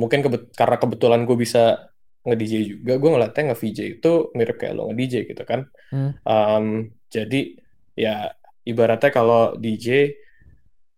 mungkin 0.00 0.18
kebet 0.24 0.42
karena 0.56 0.76
kebetulan 0.80 1.20
gue 1.28 1.36
bisa 1.36 1.92
nge-DJ 2.20 2.54
juga, 2.64 2.92
gue 3.00 3.10
ngeliatnya 3.12 3.52
nge-VJ 3.52 3.78
itu 4.00 4.12
mirip 4.36 4.56
kayak 4.56 4.74
lo 4.76 4.88
nge-DJ 4.88 5.14
gitu 5.28 5.42
kan. 5.44 5.60
Hmm. 5.92 6.12
Um, 6.24 6.66
jadi 7.12 7.60
ya 7.96 8.32
ibaratnya 8.64 9.12
kalau 9.12 9.56
DJ 9.56 10.16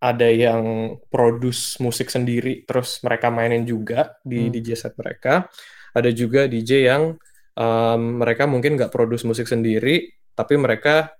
ada 0.02 0.26
yang 0.26 0.94
produce 1.10 1.78
musik 1.78 2.10
sendiri 2.10 2.66
terus 2.66 2.98
mereka 3.06 3.30
mainin 3.30 3.62
juga 3.62 4.18
di 4.22 4.46
hmm. 4.46 4.52
DJ 4.54 4.68
set 4.78 4.94
mereka. 4.98 5.46
Ada 5.94 6.10
juga 6.10 6.46
DJ 6.46 6.90
yang 6.90 7.18
um, 7.56 8.22
mereka 8.22 8.48
mungkin 8.48 8.76
nggak 8.76 8.92
produce 8.92 9.24
musik 9.28 9.48
sendiri 9.48 10.08
tapi 10.32 10.56
mereka 10.56 11.12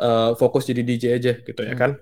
uh, 0.00 0.32
fokus 0.36 0.68
jadi 0.68 0.82
DJ 0.82 1.04
aja 1.16 1.32
gitu 1.40 1.60
ya 1.64 1.74
hmm. 1.76 1.80
kan. 1.80 1.92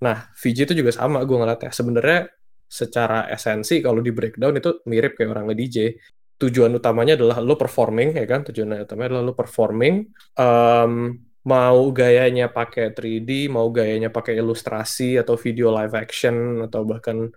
Nah 0.00 0.32
VJ 0.32 0.70
itu 0.70 0.74
juga 0.84 0.92
sama 0.94 1.24
gue 1.24 1.36
ngeliat 1.36 1.60
ya 1.68 1.72
sebenarnya 1.72 2.28
secara 2.70 3.26
esensi 3.28 3.82
kalau 3.82 4.00
di 4.00 4.14
breakdown 4.14 4.56
itu 4.56 4.80
mirip 4.86 5.18
kayak 5.18 5.30
orang 5.34 5.50
nge-DJ 5.50 5.98
tujuan 6.40 6.72
utamanya 6.72 7.18
adalah 7.20 7.42
lo 7.44 7.54
performing 7.60 8.16
ya 8.16 8.24
kan? 8.24 8.40
Tujuan 8.48 8.88
utamanya 8.88 9.08
adalah 9.16 9.24
lo 9.28 9.34
performing. 9.36 10.08
Um, 10.40 11.20
mau 11.40 11.80
gayanya 11.92 12.52
pakai 12.52 12.92
3D 12.92 13.48
mau 13.48 13.72
gayanya 13.72 14.12
pakai 14.12 14.36
ilustrasi 14.36 15.16
atau 15.16 15.40
video 15.40 15.72
live 15.72 15.96
action 15.96 16.60
atau 16.68 16.84
bahkan 16.84 17.32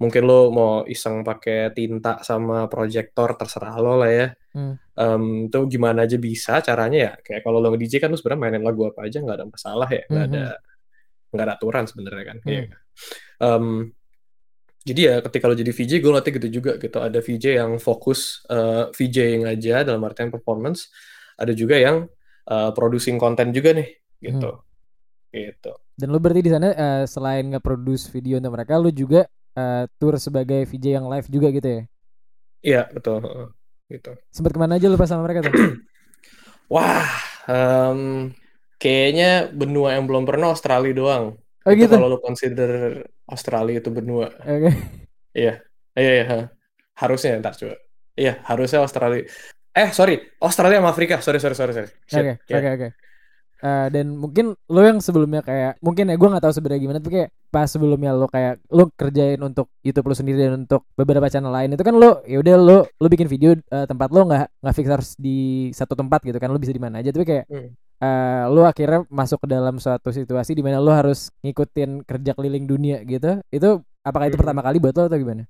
mungkin 0.00 0.22
lo 0.24 0.48
mau 0.48 0.72
iseng 0.88 1.20
pakai 1.20 1.70
tinta 1.76 2.24
sama 2.24 2.66
proyektor 2.72 3.36
terserah 3.36 3.76
lo 3.84 4.00
lah 4.00 4.10
ya 4.10 4.26
hmm. 4.54 4.74
um, 4.96 5.24
itu 5.50 5.58
gimana 5.76 6.06
aja 6.06 6.16
bisa 6.16 6.62
caranya 6.62 6.98
ya 6.98 7.12
kayak 7.20 7.42
kalau 7.42 7.58
lo 7.58 7.74
nge 7.74 7.80
DJ 7.82 7.94
kan 8.00 8.08
lo 8.08 8.16
sebenarnya 8.16 8.40
mainin 8.40 8.64
lagu 8.64 8.86
apa 8.88 9.04
aja 9.04 9.18
nggak 9.20 9.36
ada 9.42 9.46
masalah 9.50 9.88
ya 9.90 10.02
nggak 10.08 10.24
hmm. 10.24 10.34
ada 10.34 10.44
nggak 11.34 11.44
ada 11.44 11.54
aturan 11.58 11.84
sebenarnya 11.84 12.24
kan 12.24 12.38
hmm. 12.40 12.50
ya. 12.50 12.62
um, 13.42 13.66
jadi 14.84 15.00
ya 15.00 15.14
ketika 15.26 15.44
lo 15.50 15.54
jadi 15.58 15.72
VJ 15.74 15.92
gue 16.00 16.12
latih 16.12 16.32
gitu 16.38 16.48
juga 16.62 16.72
gitu 16.78 16.98
ada 17.02 17.18
VJ 17.18 17.44
yang 17.60 17.72
fokus 17.82 18.46
uh, 18.48 18.88
VJ 18.94 19.16
yang 19.40 19.44
aja 19.50 19.82
dalam 19.82 20.00
artian 20.06 20.30
performance 20.32 20.88
ada 21.34 21.50
juga 21.50 21.76
yang 21.76 22.06
uh, 22.48 22.70
producing 22.72 23.18
konten 23.18 23.50
juga 23.50 23.74
nih 23.74 23.90
gitu 24.22 24.50
hmm. 24.54 25.34
gitu 25.34 25.74
dan 25.94 26.10
lo 26.10 26.18
berarti 26.18 26.42
di 26.42 26.50
sana 26.50 26.74
uh, 26.74 27.04
selain 27.06 27.46
nge-produce 27.54 28.10
video 28.10 28.42
untuk 28.42 28.50
mereka 28.54 28.74
lo 28.78 28.90
juga 28.90 29.30
uh, 29.54 29.86
tour 29.98 30.18
sebagai 30.18 30.66
VJ 30.66 30.98
yang 31.00 31.06
live 31.06 31.30
juga 31.30 31.48
gitu 31.54 31.68
ya? 31.70 31.82
Iya 32.64 32.82
betul, 32.90 33.20
gitu. 33.88 34.12
Sempat 34.32 34.52
ke 34.56 34.58
mana 34.60 34.76
aja 34.80 34.86
lu 34.88 34.96
pas 34.96 35.08
sama 35.08 35.28
mereka 35.28 35.48
tuh? 35.48 35.54
Wah, 36.74 37.04
um, 37.48 38.32
kayaknya 38.80 39.52
benua 39.52 39.96
yang 39.96 40.08
belum 40.08 40.24
pernah 40.24 40.52
Australia 40.52 40.92
doang. 40.96 41.24
Oh 41.64 41.72
itu 41.72 41.88
gitu. 41.88 41.96
kalau 41.96 42.12
lu 42.12 42.18
consider 42.20 43.04
Australia 43.24 43.80
itu 43.80 43.90
benua. 43.92 44.32
Oke. 44.44 44.70
Okay. 44.70 44.74
Iya, 45.34 45.66
iya, 45.98 46.12
iya. 46.22 46.46
Harusnya 46.94 47.42
ntar 47.42 47.58
coba. 47.58 47.74
Iya, 48.14 48.38
harusnya 48.46 48.86
Australia. 48.86 49.26
Eh, 49.74 49.90
sorry, 49.90 50.22
Australia 50.38 50.78
sama 50.78 50.94
Afrika. 50.94 51.18
Sorry, 51.18 51.42
sorry, 51.42 51.58
sorry, 51.58 51.74
sorry. 51.74 51.90
Oke, 51.90 52.38
oke, 52.54 52.70
oke. 52.78 52.88
Uh, 53.62 53.88
dan 53.88 54.12
mungkin 54.12 54.52
lo 54.68 54.80
yang 54.84 54.98
sebelumnya 55.00 55.40
kayak 55.40 55.80
mungkin 55.80 56.10
ya 56.10 56.18
gue 56.20 56.28
nggak 56.28 56.44
tahu 56.44 56.52
sebenarnya 56.52 56.80
gimana 56.84 56.98
tapi 57.00 57.12
kayak 57.16 57.30
pas 57.48 57.64
sebelumnya 57.70 58.12
lo 58.12 58.26
kayak 58.28 58.60
lo 58.68 58.90
kerjain 58.92 59.40
untuk 59.40 59.72
YouTube 59.80 60.10
lo 60.10 60.14
sendiri 60.18 60.36
dan 60.36 60.66
untuk 60.66 60.84
beberapa 60.92 61.30
channel 61.32 61.48
lain 61.48 61.72
itu 61.72 61.80
kan 61.80 61.96
lo 61.96 62.20
ya 62.28 62.42
udah 62.44 62.54
lo 62.60 62.78
lo 62.84 63.06
bikin 63.08 63.24
video 63.24 63.56
uh, 63.72 63.86
tempat 63.88 64.10
lo 64.12 64.26
nggak 64.26 64.58
nggak 64.58 64.74
fix 64.74 64.86
harus 64.90 65.10
di 65.16 65.70
satu 65.70 65.96
tempat 65.96 66.20
gitu 66.26 66.36
kan 66.36 66.50
lo 66.52 66.60
bisa 66.60 66.74
di 66.74 66.82
mana 66.82 67.00
aja 67.00 67.14
tapi 67.14 67.24
kayak 67.24 67.48
hmm. 67.48 67.68
uh, 68.04 68.44
lo 68.52 68.68
akhirnya 68.68 69.06
masuk 69.08 69.40
ke 69.40 69.48
dalam 69.48 69.80
suatu 69.80 70.12
situasi 70.12 70.52
di 70.52 70.60
mana 70.60 70.82
lo 70.82 70.92
harus 70.92 71.32
ngikutin 71.40 72.04
kerja 72.04 72.36
keliling 72.36 72.68
dunia 72.68 73.00
gitu 73.06 73.38
itu 73.48 73.80
apakah 74.04 74.28
itu 74.28 74.36
hmm. 74.36 74.42
pertama 74.44 74.60
kali 74.60 74.76
buat 74.76 74.92
lo 74.92 75.08
atau 75.08 75.16
gimana? 75.16 75.48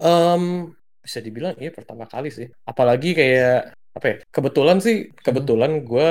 Um, 0.00 0.72
bisa 1.04 1.18
dibilang 1.20 1.56
iya 1.60 1.72
pertama 1.72 2.08
kali 2.08 2.32
sih 2.32 2.48
apalagi 2.64 3.12
kayak 3.12 3.74
apa 3.90 4.06
ya 4.06 4.16
kebetulan 4.30 4.78
sih 4.78 5.10
kebetulan 5.18 5.80
hmm. 5.80 5.84
gue 5.84 6.08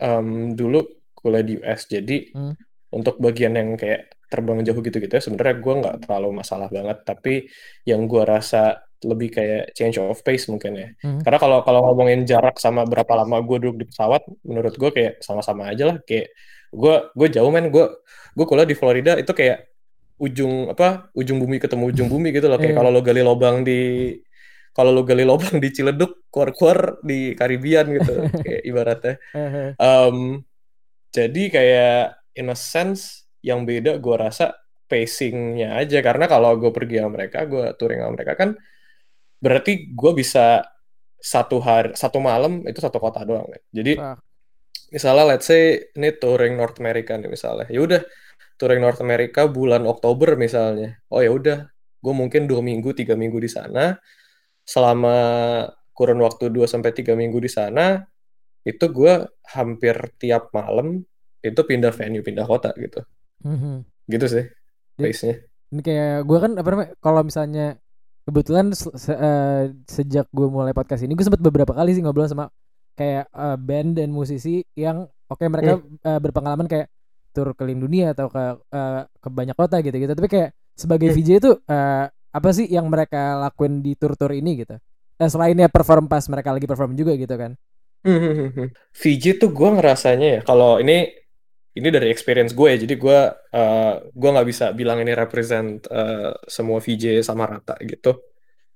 um, 0.00 0.52
dulu 0.56 0.84
kuliah 1.16 1.44
di 1.44 1.58
US 1.60 1.88
jadi 1.88 2.32
hmm. 2.32 2.54
untuk 2.94 3.18
bagian 3.18 3.56
yang 3.56 3.74
kayak 3.74 4.12
terbang 4.26 4.62
jauh 4.66 4.82
gitu-gitu 4.82 5.12
ya 5.12 5.22
sebenarnya 5.22 5.56
gue 5.62 5.74
nggak 5.86 5.96
terlalu 6.06 6.28
masalah 6.34 6.66
banget 6.66 6.98
tapi 7.06 7.46
yang 7.86 8.10
gue 8.10 8.22
rasa 8.26 8.82
lebih 9.06 9.28
kayak 9.38 9.76
change 9.76 10.02
of 10.02 10.18
pace 10.26 10.50
mungkin 10.50 10.72
ya 10.74 10.88
hmm. 11.04 11.22
karena 11.22 11.38
kalau 11.38 11.58
kalau 11.62 11.80
ngomongin 11.90 12.26
jarak 12.26 12.58
sama 12.58 12.82
berapa 12.88 13.12
lama 13.22 13.38
gue 13.44 13.56
duduk 13.62 13.76
di 13.82 13.86
pesawat 13.86 14.24
menurut 14.42 14.74
gue 14.74 14.90
kayak 14.90 15.12
sama-sama 15.22 15.70
aja 15.70 15.94
lah 15.94 15.96
kayak 16.02 16.32
gue 16.74 16.94
gue 17.14 17.28
jauh 17.30 17.50
men 17.54 17.70
gue 17.70 17.86
gue 18.34 18.46
kuliah 18.48 18.66
di 18.66 18.74
Florida 18.74 19.14
itu 19.14 19.30
kayak 19.30 19.68
ujung 20.16 20.72
apa 20.72 21.12
ujung 21.12 21.36
bumi 21.36 21.60
ketemu 21.60 21.92
ujung 21.92 22.08
bumi 22.08 22.32
gitu 22.32 22.48
loh 22.48 22.56
kayak 22.56 22.72
yeah. 22.72 22.78
kalau 22.80 22.90
lo 22.90 23.00
gali 23.04 23.20
lubang 23.20 23.62
di 23.62 24.12
kalau 24.76 24.92
lo 24.92 25.08
gali 25.08 25.24
lubang 25.24 25.56
di 25.56 25.72
Ciledug 25.72 26.28
keluar-keluar 26.28 27.00
di 27.00 27.32
Karibian 27.32 27.88
gitu 27.96 28.12
kayak 28.44 28.62
ibaratnya. 28.68 29.14
Um, 29.80 30.44
jadi 31.08 31.42
kayak 31.48 32.00
in 32.36 32.52
a 32.52 32.56
sense 32.58 33.24
yang 33.40 33.64
beda 33.64 33.96
gue 33.96 34.16
rasa 34.20 34.52
pacingnya 34.84 35.80
aja. 35.80 36.04
Karena 36.04 36.28
kalau 36.28 36.60
gue 36.60 36.68
pergi 36.68 37.00
sama 37.00 37.16
mereka 37.16 37.48
gue 37.48 37.72
touring 37.80 38.04
sama 38.04 38.12
mereka 38.12 38.32
kan 38.36 38.52
berarti 39.40 39.96
gue 39.96 40.12
bisa 40.12 40.60
satu 41.16 41.56
hari 41.64 41.96
satu 41.96 42.20
malam 42.20 42.60
itu 42.68 42.76
satu 42.76 43.00
kota 43.00 43.24
doang 43.24 43.48
kan? 43.48 43.62
jadi 43.72 43.92
ah. 43.98 44.16
misalnya 44.92 45.34
let's 45.34 45.48
say 45.48 45.80
ini 45.96 46.12
touring 46.20 46.54
North 46.60 46.76
America 46.84 47.16
nih 47.16 47.32
misalnya. 47.32 47.64
Ya 47.72 47.80
udah 47.80 48.04
touring 48.60 48.84
North 48.84 49.00
America 49.00 49.48
bulan 49.48 49.88
Oktober 49.88 50.36
misalnya. 50.36 51.00
Oh 51.08 51.24
ya 51.24 51.32
udah 51.32 51.64
gue 51.96 52.12
mungkin 52.12 52.44
dua 52.44 52.60
minggu 52.60 52.92
tiga 52.92 53.16
minggu 53.16 53.40
di 53.40 53.48
sana 53.48 53.96
selama 54.66 55.16
kurun 55.96 56.20
waktu 56.20 56.50
2 56.50 56.66
sampai 56.66 56.92
tiga 56.92 57.14
minggu 57.14 57.38
di 57.38 57.48
sana 57.48 58.04
itu 58.66 58.82
gue 58.90 59.24
hampir 59.54 59.94
tiap 60.18 60.50
malam 60.50 61.06
itu 61.38 61.60
pindah 61.62 61.94
venue, 61.94 62.26
pindah 62.26 62.42
kota 62.42 62.74
gitu. 62.74 63.00
Mm-hmm. 63.46 63.76
Gitu 64.10 64.26
sih 64.26 64.44
pace-nya. 64.98 65.38
Ini 65.70 65.80
kayak 65.86 66.18
gue 66.26 66.38
kan 66.42 66.52
apa 66.58 66.68
namanya 66.74 66.90
kalau 66.98 67.20
misalnya 67.22 67.78
kebetulan 68.26 68.74
se 68.74 68.90
uh, 69.14 69.70
sejak 69.86 70.26
gue 70.34 70.48
mulai 70.50 70.74
podcast 70.74 71.06
ini 71.06 71.14
gue 71.14 71.22
sempat 71.22 71.38
beberapa 71.38 71.70
kali 71.70 71.94
sih 71.94 72.02
ngobrol 72.02 72.26
sama 72.26 72.50
kayak 72.98 73.30
uh, 73.30 73.54
band 73.54 74.02
dan 74.02 74.10
musisi 74.10 74.66
yang 74.74 75.06
oke 75.30 75.38
okay, 75.38 75.46
mereka 75.46 75.78
mm. 75.78 76.02
uh, 76.02 76.18
berpengalaman 76.18 76.66
kayak 76.66 76.90
tur 77.30 77.54
keliling 77.54 77.86
dunia 77.86 78.16
atau 78.16 78.26
ke 78.26 78.44
uh, 78.74 79.06
ke 79.06 79.28
banyak 79.30 79.54
kota 79.54 79.78
gitu 79.78 79.94
gitu 79.94 80.12
tapi 80.18 80.26
kayak 80.26 80.50
sebagai 80.74 81.14
VJ 81.14 81.30
itu 81.38 81.54
uh, 81.54 82.10
apa 82.36 82.52
sih 82.52 82.68
yang 82.68 82.92
mereka 82.92 83.40
lakuin 83.40 83.80
di 83.80 83.96
tur-tur 83.96 84.36
ini 84.36 84.60
gitu? 84.60 84.76
Eh, 85.16 85.30
selainnya 85.32 85.72
perform 85.72 86.12
pas 86.12 86.20
mereka 86.28 86.52
lagi 86.52 86.68
perform 86.68 86.92
juga 86.92 87.16
gitu 87.16 87.32
kan? 87.32 87.56
VJ 89.00 89.40
tuh 89.40 89.50
gue 89.50 89.68
ngerasanya 89.80 90.28
ya 90.38 90.40
kalau 90.44 90.78
ini 90.78 91.08
ini 91.76 91.88
dari 91.92 92.12
experience 92.12 92.52
gue 92.52 92.68
ya. 92.72 92.78
Jadi 92.84 92.94
gue 92.96 93.18
uh, 93.32 93.94
gue 94.12 94.30
nggak 94.32 94.48
bisa 94.48 94.76
bilang 94.76 95.00
ini 95.00 95.16
represent 95.16 95.88
uh, 95.88 96.36
semua 96.44 96.84
VJ 96.84 97.24
sama 97.24 97.48
rata 97.48 97.76
gitu. 97.80 98.20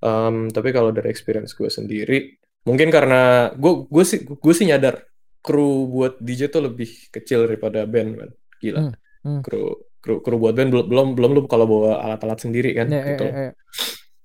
Um, 0.01 0.49
tapi 0.49 0.73
kalau 0.73 0.97
dari 0.97 1.13
experience 1.13 1.53
gue 1.53 1.69
sendiri 1.69 2.41
mungkin 2.65 2.89
karena 2.89 3.53
gue 3.53 3.85
gue 3.89 4.05
sih 4.05 4.25
gue 4.25 4.55
sih 4.57 4.69
nyadar 4.69 5.05
kru 5.41 5.89
buat 5.89 6.21
DJ 6.21 6.53
tuh 6.53 6.73
lebih 6.73 7.13
kecil 7.13 7.45
daripada 7.45 7.85
band 7.85 8.11
kan 8.17 8.31
gila. 8.61 8.81
Hmm, 8.81 8.95
hmm. 9.25 9.41
kru 9.45 9.90
kru 10.01 10.25
kru 10.25 10.41
buat 10.41 10.57
band 10.57 10.73
belum 10.73 10.87
belum 10.89 11.09
belum 11.13 11.31
lu 11.37 11.41
kalau 11.45 11.69
bawa 11.69 12.01
alat-alat 12.01 12.41
sendiri 12.41 12.73
kan 12.73 12.89
yeah, 12.89 13.05
gitu. 13.15 13.25
Iya 13.29 13.37
yeah, 13.37 13.53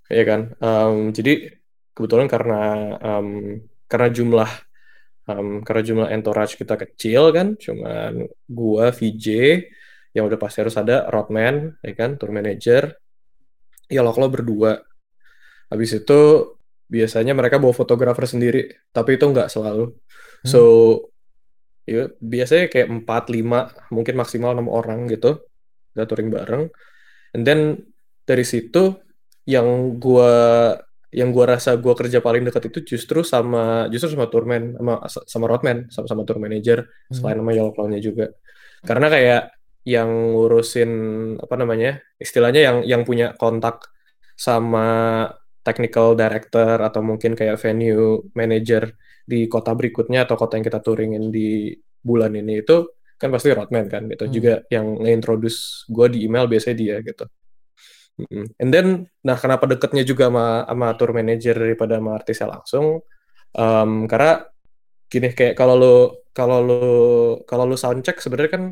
yeah. 0.09 0.25
kan. 0.25 0.41
Um, 0.63 0.95
jadi 1.11 1.33
kebetulan 1.91 2.27
karena 2.31 2.63
um, 3.03 3.59
karena 3.91 4.07
jumlah 4.11 4.51
um, 5.27 5.49
karena 5.67 5.81
jumlah 5.83 6.07
entourage 6.15 6.55
kita 6.55 6.79
kecil 6.79 7.35
kan, 7.35 7.59
cuman 7.59 8.23
gua 8.47 8.95
VJ 8.95 9.27
yang 10.15 10.31
udah 10.31 10.39
pasti 10.39 10.63
harus 10.63 10.79
ada 10.79 11.11
roadman, 11.11 11.75
ya 11.83 11.91
kan, 11.91 12.15
tour 12.15 12.31
manager. 12.31 12.95
Ya 13.91 13.99
lo 13.99 14.15
kalau 14.15 14.31
berdua. 14.31 14.79
Habis 15.67 15.99
itu 15.99 16.19
biasanya 16.88 17.35
mereka 17.35 17.59
bawa 17.59 17.75
fotografer 17.75 18.23
sendiri, 18.23 18.63
tapi 18.95 19.19
itu 19.19 19.27
nggak 19.27 19.51
selalu. 19.51 19.91
Hmm. 19.91 20.47
So 20.47 20.61
ya 21.85 22.09
biasanya 22.17 22.65
kayak 22.71 22.89
4 23.05 23.05
5 23.05 23.93
mungkin 23.93 24.15
maksimal 24.17 24.57
enam 24.57 24.73
orang 24.73 25.05
gitu 25.05 25.45
kita 25.95 26.05
touring 26.05 26.29
bareng 26.29 26.67
and 27.31 27.43
then 27.47 27.79
dari 28.27 28.43
situ 28.43 28.99
yang 29.47 29.95
gua 29.95 30.75
yang 31.15 31.31
gua 31.31 31.55
rasa 31.55 31.79
gua 31.79 31.95
kerja 31.95 32.19
paling 32.19 32.43
dekat 32.43 32.67
itu 32.67 32.95
justru 32.95 33.23
sama 33.23 33.88
justru 33.88 34.12
sama 34.13 34.27
tourman 34.27 34.75
sama 34.75 34.93
sama 35.08 35.45
roadman 35.47 35.88
sama 35.88 36.05
sama 36.12 36.21
tour 36.27 36.43
manager 36.43 36.84
hmm. 36.84 37.15
selain 37.15 37.39
sama 37.39 37.51
yellow 37.55 37.71
clownnya 37.71 38.03
juga 38.03 38.36
karena 38.84 39.08
kayak 39.08 39.43
yang 39.86 40.10
ngurusin 40.34 40.91
apa 41.38 41.55
namanya 41.55 42.01
istilahnya 42.17 42.62
yang 42.62 42.77
yang 42.84 43.01
punya 43.05 43.38
kontak 43.38 43.86
sama 44.34 45.29
technical 45.62 46.17
director 46.17 46.81
atau 46.81 47.01
mungkin 47.05 47.38
kayak 47.38 47.58
venue 47.62 48.25
manager 48.34 48.93
di 49.25 49.49
kota 49.49 49.73
berikutnya 49.73 50.29
atau 50.29 50.38
kota 50.38 50.58
yang 50.58 50.65
kita 50.65 50.81
touringin 50.81 51.34
di 51.34 51.73
bulan 52.01 52.34
ini 52.38 52.62
itu 52.62 52.86
kan 53.15 53.30
pasti 53.32 53.56
roadman 53.56 53.88
kan 53.88 54.08
gitu 54.12 54.25
hmm. 54.28 54.34
juga 54.34 54.54
yang 54.67 54.99
nge-introduce 54.99 55.88
gue 55.88 56.08
di 56.12 56.19
email 56.28 56.45
biasanya 56.51 56.78
dia 56.78 56.95
gitu 56.99 57.25
and 58.60 58.71
then 58.71 59.08
nah 59.23 59.36
kenapa 59.36 59.67
deketnya 59.67 60.08
juga 60.08 60.32
sama 60.32 60.63
sama 60.67 60.88
tour 60.95 61.12
manager 61.12 61.56
daripada 61.56 61.99
sama 61.99 62.12
artisnya 62.15 62.47
langsung 62.47 62.86
um, 63.56 63.91
karena 64.08 64.47
gini 65.12 65.32
kayak 65.32 65.56
kalau 65.56 65.75
lo 65.75 65.95
kalau 66.36 66.60
lo 66.60 66.84
kalau 67.47 67.63
lo 67.63 67.75
sound 67.80 68.04
check 68.04 68.19
sebenarnya 68.19 68.51
kan 68.51 68.63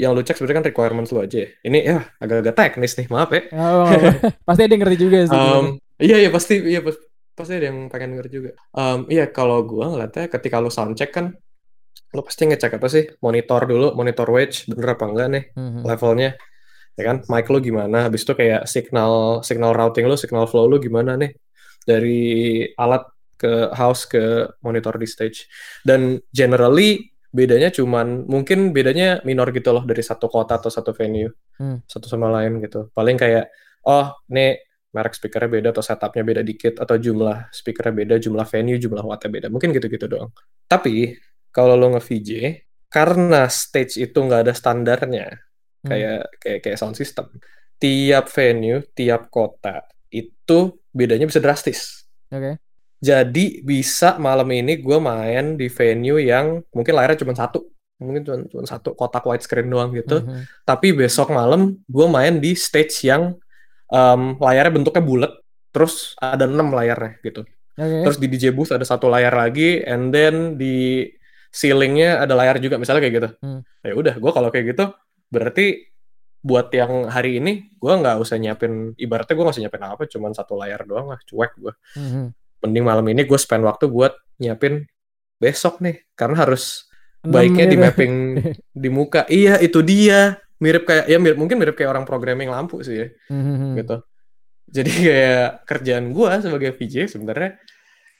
yang 0.00 0.16
lu 0.16 0.24
cek 0.24 0.40
sebenarnya 0.40 0.58
kan 0.64 0.66
requirements 0.72 1.12
lu 1.12 1.20
aja. 1.20 1.44
Ini 1.60 1.78
ya 1.84 2.00
agak-agak 2.16 2.56
teknis 2.56 2.96
nih, 2.96 3.06
maaf 3.12 3.28
ya. 3.36 3.42
Oh, 3.52 3.84
pasti 4.48 4.64
ada 4.64 4.72
yang 4.72 4.82
ngerti 4.88 4.96
juga 4.96 5.18
sih. 5.28 5.36
Um, 5.36 5.76
iya 6.00 6.16
iya 6.24 6.32
pasti 6.32 6.56
iya 6.56 6.80
pasti 7.36 7.52
ada 7.52 7.68
yang 7.68 7.92
pengen 7.92 8.16
ngerti 8.16 8.32
juga. 8.32 8.50
Um, 8.72 9.04
iya 9.12 9.28
kalau 9.28 9.60
gua 9.68 9.92
ngeliatnya 9.92 10.32
ketika 10.32 10.56
lu 10.56 10.72
sound 10.72 10.96
check 10.96 11.12
kan 11.12 11.36
lo 12.10 12.20
pasti 12.26 12.42
ngecek 12.50 12.78
apa 12.78 12.88
sih? 12.90 13.04
Monitor 13.22 13.60
dulu 13.70 13.86
monitor 13.94 14.26
wedge 14.30 14.66
bener 14.66 14.98
apa 14.98 15.04
enggak 15.06 15.28
nih 15.30 15.44
mm-hmm. 15.54 15.82
levelnya? 15.86 16.30
Ya 16.98 17.02
kan? 17.06 17.16
Mic 17.30 17.46
lo 17.46 17.58
gimana? 17.62 18.10
Habis 18.10 18.26
itu 18.26 18.32
kayak 18.34 18.66
signal 18.66 19.40
signal 19.46 19.72
routing 19.72 20.10
lo 20.10 20.18
signal 20.18 20.50
flow 20.50 20.66
lo 20.66 20.76
gimana 20.82 21.14
nih? 21.14 21.30
Dari 21.86 22.22
alat 22.74 23.06
ke 23.40 23.72
house 23.72 24.04
ke 24.04 24.50
monitor 24.60 24.98
di 25.00 25.08
stage. 25.08 25.48
Dan 25.86 26.20
generally 26.28 27.08
bedanya 27.30 27.70
cuman 27.70 28.26
mungkin 28.26 28.74
bedanya 28.74 29.22
minor 29.22 29.54
gitu 29.54 29.70
loh 29.70 29.86
dari 29.86 30.02
satu 30.02 30.26
kota 30.26 30.58
atau 30.58 30.68
satu 30.68 30.90
venue. 30.90 31.30
Hmm. 31.56 31.78
satu 31.86 32.10
sama 32.10 32.28
lain 32.28 32.58
gitu. 32.60 32.90
Paling 32.90 33.16
kayak 33.16 33.48
oh 33.86 34.12
nih 34.28 34.58
merek 34.90 35.14
speakernya 35.14 35.48
beda 35.48 35.68
atau 35.70 35.84
setupnya 35.86 36.22
beda 36.26 36.42
dikit 36.42 36.82
atau 36.82 36.98
jumlah 36.98 37.54
speakernya 37.54 37.94
beda 37.94 38.14
jumlah 38.18 38.46
venue 38.50 38.76
jumlah 38.82 39.04
wattnya 39.06 39.30
beda. 39.30 39.46
Mungkin 39.46 39.70
gitu-gitu 39.70 40.10
doang. 40.10 40.34
Tapi 40.66 41.14
kalau 41.50 41.74
lo 41.74 41.94
nge-VJ 41.98 42.62
karena 42.90 43.46
stage 43.46 44.02
itu 44.02 44.18
nggak 44.18 44.50
ada 44.50 44.54
standarnya 44.54 45.38
hmm. 45.84 45.88
kayak 45.88 46.20
kayak 46.42 46.58
kayak 46.66 46.78
sound 46.78 46.98
system 46.98 47.30
tiap 47.78 48.26
venue 48.30 48.82
tiap 48.92 49.30
kota 49.30 49.86
itu 50.10 50.74
bedanya 50.90 51.30
bisa 51.30 51.38
drastis 51.38 52.06
oke 52.28 52.42
okay. 52.42 52.54
jadi 52.98 53.46
bisa 53.62 54.18
malam 54.18 54.50
ini 54.50 54.82
gue 54.82 54.98
main 54.98 55.54
di 55.54 55.70
venue 55.70 56.18
yang 56.18 56.60
mungkin 56.74 56.92
layarnya 56.98 57.22
cuma 57.22 57.32
satu 57.38 57.62
mungkin 58.00 58.22
cuma, 58.26 58.36
cuma 58.48 58.64
satu 58.66 58.96
kotak 58.96 59.22
widescreen 59.28 59.70
doang 59.70 59.94
gitu 59.94 60.18
mm 60.18 60.26
-hmm. 60.26 60.42
tapi 60.66 60.90
besok 60.96 61.30
malam 61.30 61.78
gue 61.86 62.06
main 62.10 62.42
di 62.42 62.58
stage 62.58 63.06
yang 63.06 63.38
um, 63.92 64.34
layarnya 64.40 64.72
bentuknya 64.72 65.04
bulat 65.04 65.32
terus 65.70 66.18
ada 66.18 66.50
enam 66.50 66.74
layarnya 66.74 67.22
gitu 67.22 67.46
okay. 67.78 68.02
terus 68.02 68.18
di 68.18 68.26
DJ 68.26 68.50
booth 68.50 68.74
ada 68.74 68.82
satu 68.82 69.06
layar 69.06 69.30
lagi 69.30 69.78
and 69.84 70.10
then 70.10 70.58
di 70.58 71.06
ceilingnya 71.50 72.22
ada 72.22 72.34
layar 72.38 72.62
juga 72.62 72.78
misalnya 72.78 73.02
kayak 73.02 73.14
gitu 73.14 73.28
hmm. 73.42 73.60
ya 73.82 73.94
udah 73.94 74.14
gue 74.16 74.30
kalau 74.30 74.48
kayak 74.54 74.66
gitu 74.74 74.84
berarti 75.30 75.90
buat 76.40 76.72
yang 76.72 77.10
hari 77.12 77.36
ini 77.36 77.68
gue 77.76 77.92
nggak 77.92 78.16
usah 78.16 78.40
nyiapin 78.40 78.96
ibaratnya 78.96 79.34
gue 79.36 79.44
nggak 79.44 79.56
usah 79.58 79.64
nyiapin 79.66 79.84
apa 79.84 80.02
cuman 80.08 80.32
satu 80.32 80.56
layar 80.56 80.88
doang 80.88 81.12
lah 81.12 81.20
cuek 81.26 81.52
gue 81.58 81.72
hmm. 81.98 82.26
mending 82.64 82.84
malam 82.86 83.04
ini 83.12 83.28
gue 83.28 83.38
spend 83.38 83.66
waktu 83.66 83.90
buat 83.92 84.16
nyiapin 84.40 84.88
besok 85.36 85.84
nih 85.84 86.00
karena 86.16 86.48
harus 86.48 86.88
baiknya 87.20 87.68
di 87.68 87.76
gitu. 87.76 87.84
mapping 87.84 88.14
di 88.82 88.88
muka 88.88 89.28
iya 89.28 89.60
itu 89.60 89.84
dia 89.84 90.40
mirip 90.60 90.88
kayak 90.88 91.08
ya 91.08 91.18
mirip 91.20 91.36
mungkin 91.36 91.56
mirip 91.60 91.76
kayak 91.76 91.92
orang 91.92 92.04
programming 92.08 92.48
lampu 92.48 92.80
sih 92.80 93.04
ya 93.04 93.08
hmm. 93.28 93.76
gitu 93.76 93.96
jadi 94.70 94.90
kayak 94.92 95.48
kerjaan 95.66 96.06
gue 96.14 96.30
sebagai 96.40 96.70
VJ 96.76 97.10
sebenarnya 97.10 97.58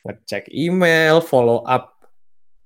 ngecek 0.05 0.49
email 0.53 1.21
follow 1.21 1.63
up 1.65 2.00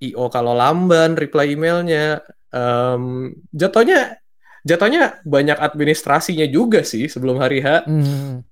io 0.03 0.27
kalau 0.33 0.57
lamban 0.57 1.15
reply 1.15 1.55
emailnya. 1.55 2.23
Um, 2.55 3.35
jatuhnya 3.51 4.23
jatuhnya 4.65 5.21
banyak 5.27 5.61
administrasinya 5.61 6.47
juga 6.49 6.83
sih 6.83 7.07
sebelum 7.07 7.39
hari 7.39 7.61
H. 7.61 7.85
Hmm. 7.87 8.43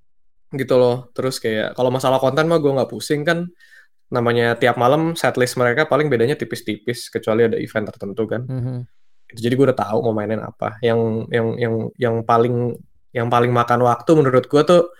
gitu 0.53 0.77
loh. 0.77 1.09
Terus 1.17 1.41
kayak 1.41 1.73
kalau 1.73 1.89
masalah 1.89 2.21
konten 2.21 2.45
mah 2.45 2.61
gue 2.61 2.73
nggak 2.73 2.91
pusing 2.93 3.25
kan. 3.25 3.49
Namanya 4.13 4.61
tiap 4.61 4.77
malam 4.77 5.17
setlist 5.17 5.57
mereka 5.57 5.89
paling 5.89 6.13
bedanya 6.13 6.37
tipis-tipis 6.37 7.09
kecuali 7.09 7.49
ada 7.49 7.57
event 7.57 7.89
tertentu 7.89 8.25
kan. 8.29 8.45
Hmm. 8.45 8.81
jadi 9.33 9.57
gue 9.57 9.73
udah 9.73 9.79
tahu 9.81 9.99
mau 10.05 10.13
mainin 10.13 10.45
apa. 10.45 10.77
Yang 10.85 11.01
yang 11.33 11.49
yang 11.57 11.75
yang 11.97 12.17
paling 12.21 12.77
yang 13.17 13.33
paling 13.33 13.49
makan 13.49 13.81
waktu 13.81 14.11
menurut 14.13 14.45
gue 14.45 14.63
tuh 14.69 14.93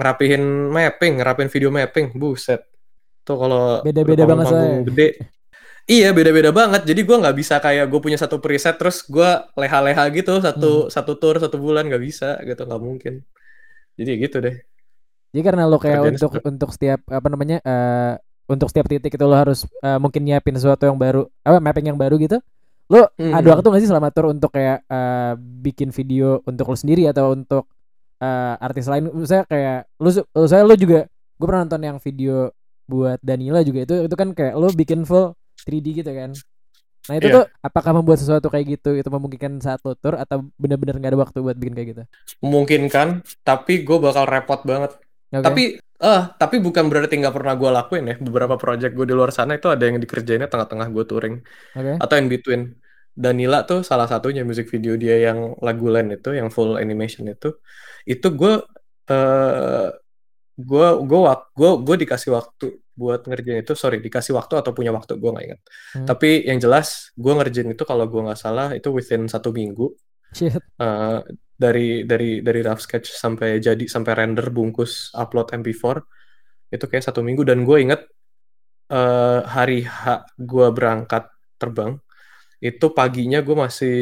ngerapihin 0.00 0.72
mapping 0.72 1.20
ngerapin 1.20 1.52
video 1.52 1.68
mapping. 1.68 2.16
Buset. 2.16 2.64
Tuh 3.28 3.36
kalau 3.36 3.84
beda-beda 3.84 4.24
banget 4.24 4.46
saya 4.48 4.80
gede 4.88 5.08
Iya 5.90 6.14
beda-beda 6.14 6.54
banget. 6.54 6.86
Jadi 6.86 7.00
gue 7.02 7.16
nggak 7.18 7.36
bisa 7.36 7.58
kayak 7.58 7.90
gue 7.90 8.00
punya 8.00 8.18
satu 8.18 8.38
preset 8.38 8.78
terus 8.78 9.02
gue 9.02 9.30
leha-leha 9.58 10.04
gitu 10.14 10.38
satu 10.38 10.86
hmm. 10.86 10.90
satu 10.94 11.12
tour 11.18 11.36
satu 11.42 11.56
bulan 11.58 11.90
nggak 11.90 12.02
bisa 12.02 12.38
gitu 12.46 12.62
nggak 12.62 12.82
mungkin. 12.82 13.14
Jadi 13.98 14.10
gitu 14.22 14.36
deh. 14.38 14.56
Jadi 15.32 15.42
karena 15.42 15.66
lo 15.66 15.80
kayak 15.80 15.98
Kerjaan 16.06 16.14
untuk 16.14 16.32
untuk 16.44 16.70
setiap 16.70 17.00
apa 17.08 17.26
namanya 17.26 17.58
uh, 17.64 18.14
untuk 18.46 18.70
setiap 18.70 18.86
titik 18.86 19.16
itu 19.16 19.24
lo 19.26 19.34
harus 19.34 19.66
uh, 19.82 19.98
mungkin 19.98 20.22
nyiapin 20.22 20.54
sesuatu 20.54 20.86
yang 20.86 21.00
baru 21.00 21.26
apa 21.42 21.58
mapping 21.58 21.90
yang 21.90 21.98
baru 21.98 22.14
gitu. 22.20 22.38
Lo 22.86 23.10
hmm. 23.18 23.32
ada 23.34 23.46
waktu 23.58 23.66
nggak 23.66 23.82
sih 23.82 23.90
selama 23.90 24.14
tour 24.14 24.30
untuk 24.30 24.54
kayak 24.54 24.86
uh, 24.86 25.34
bikin 25.38 25.90
video 25.90 26.44
untuk 26.46 26.70
lo 26.70 26.76
sendiri 26.78 27.10
atau 27.10 27.34
untuk 27.34 27.66
uh, 28.22 28.54
artis 28.62 28.86
lain? 28.86 29.10
Misalnya 29.10 29.50
kayak 29.50 29.80
lo, 29.98 30.10
saya 30.46 30.62
lo 30.62 30.78
juga 30.78 31.10
gue 31.10 31.46
pernah 31.48 31.66
nonton 31.66 31.82
yang 31.82 31.98
video 31.98 32.54
buat 32.86 33.18
Danila 33.18 33.64
juga 33.66 33.88
itu 33.88 33.94
itu 34.06 34.14
kan 34.14 34.30
kayak 34.30 34.54
lo 34.54 34.70
bikin 34.70 35.02
full 35.02 35.34
3D 35.66 36.02
gitu 36.02 36.12
kan. 36.12 36.30
Nah 37.10 37.14
itu 37.18 37.28
yeah. 37.28 37.36
tuh 37.42 37.44
apakah 37.66 37.98
membuat 37.98 38.22
sesuatu 38.22 38.46
kayak 38.46 38.78
gitu 38.78 38.94
itu 38.94 39.10
memungkinkan 39.10 39.58
saat 39.58 39.82
lo 39.82 39.98
tour 39.98 40.14
atau 40.14 40.46
benar-benar 40.54 41.02
nggak 41.02 41.10
ada 41.10 41.18
waktu 41.18 41.38
buat 41.42 41.58
bikin 41.58 41.74
kayak 41.74 41.88
gitu? 41.94 42.02
Memungkinkan 42.46 43.26
tapi 43.42 43.82
gue 43.82 43.98
bakal 43.98 44.24
repot 44.26 44.62
banget. 44.62 44.94
Okay. 45.32 45.40
tapi 45.48 45.62
eh 45.80 46.04
uh, 46.04 46.28
tapi 46.36 46.60
bukan 46.60 46.92
berarti 46.92 47.16
nggak 47.16 47.34
pernah 47.34 47.54
gue 47.58 47.70
lakuin 47.72 48.04
ya. 48.06 48.16
Beberapa 48.22 48.54
project 48.54 48.92
gue 48.94 49.06
di 49.10 49.14
luar 49.14 49.34
sana 49.34 49.58
itu 49.58 49.66
ada 49.66 49.82
yang 49.82 49.98
dikerjainnya 49.98 50.46
tengah-tengah 50.46 50.88
gue 50.94 51.04
touring. 51.06 51.36
Okay. 51.74 51.96
atau 51.98 52.14
in 52.18 52.28
between. 52.30 52.62
Danila 53.12 53.68
tuh 53.68 53.84
salah 53.84 54.08
satunya 54.08 54.40
musik 54.40 54.72
video 54.72 54.96
dia 54.96 55.20
yang 55.20 55.52
lagu 55.60 55.84
lain 55.92 56.16
itu 56.16 56.32
yang 56.32 56.48
full 56.48 56.80
animation 56.80 57.28
itu. 57.28 57.60
Itu 58.08 58.32
gue 58.32 58.64
uh, 59.12 59.88
gue 60.56 60.88
gue 61.02 61.18
gue 61.58 61.70
gue 61.82 61.96
dikasih 62.06 62.30
waktu 62.32 62.81
buat 62.92 63.24
ngerjain 63.24 63.64
itu 63.64 63.72
sorry 63.72 63.98
dikasih 64.04 64.36
waktu 64.36 64.60
atau 64.60 64.72
punya 64.76 64.92
waktu 64.92 65.16
gue 65.16 65.30
nggak 65.32 65.46
ingat. 65.48 65.60
Hmm. 65.96 66.06
tapi 66.06 66.44
yang 66.44 66.60
jelas 66.60 67.12
gue 67.16 67.32
ngerjain 67.32 67.72
itu 67.72 67.84
kalau 67.88 68.04
gue 68.04 68.20
nggak 68.20 68.40
salah 68.40 68.76
itu 68.76 68.88
within 68.92 69.26
satu 69.28 69.50
minggu. 69.52 69.92
Uh, 70.80 71.20
dari 71.52 72.08
dari 72.08 72.40
dari 72.40 72.60
rough 72.64 72.82
sketch 72.82 73.12
sampai 73.12 73.60
jadi 73.60 73.84
sampai 73.84 74.12
render 74.16 74.48
bungkus 74.48 75.12
upload 75.12 75.52
MP4 75.52 76.00
itu 76.72 76.84
kayak 76.88 77.04
satu 77.04 77.20
minggu. 77.20 77.44
Dan 77.44 77.68
gue 77.68 77.78
inget 77.78 78.00
uh, 78.90 79.44
hari 79.44 79.84
H 79.84 80.24
gue 80.40 80.66
berangkat 80.72 81.28
terbang 81.60 82.00
itu 82.64 82.86
paginya 82.96 83.44
gue 83.44 83.56
masih 83.56 83.98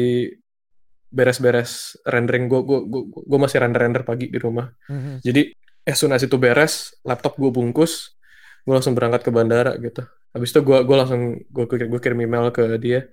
beres-beres 1.11 1.99
rendering. 2.07 2.47
Gue 2.47 2.63
gue 2.63 2.79
gue 3.07 3.39
masih 3.39 3.59
render 3.59 3.81
render 3.83 4.03
pagi 4.07 4.31
di 4.31 4.39
rumah. 4.39 4.71
Mm 4.87 4.99
-hmm. 4.99 5.15
jadi 5.19 5.41
as 5.85 5.97
soon 5.97 6.13
as 6.13 6.21
itu 6.21 6.37
beres 6.37 6.93
laptop 7.01 7.37
gue 7.37 7.49
bungkus 7.49 8.13
gue 8.61 8.73
langsung 8.73 8.93
berangkat 8.93 9.21
ke 9.27 9.31
bandara 9.33 9.73
gitu. 9.77 10.05
Habis 10.31 10.49
itu 10.53 10.59
gue 10.63 10.77
gue 10.85 10.97
langsung 10.97 11.21
gue 11.37 11.65
gue 11.67 11.99
kirim 12.01 12.19
email 12.23 12.49
ke 12.53 12.63
dia. 12.77 13.07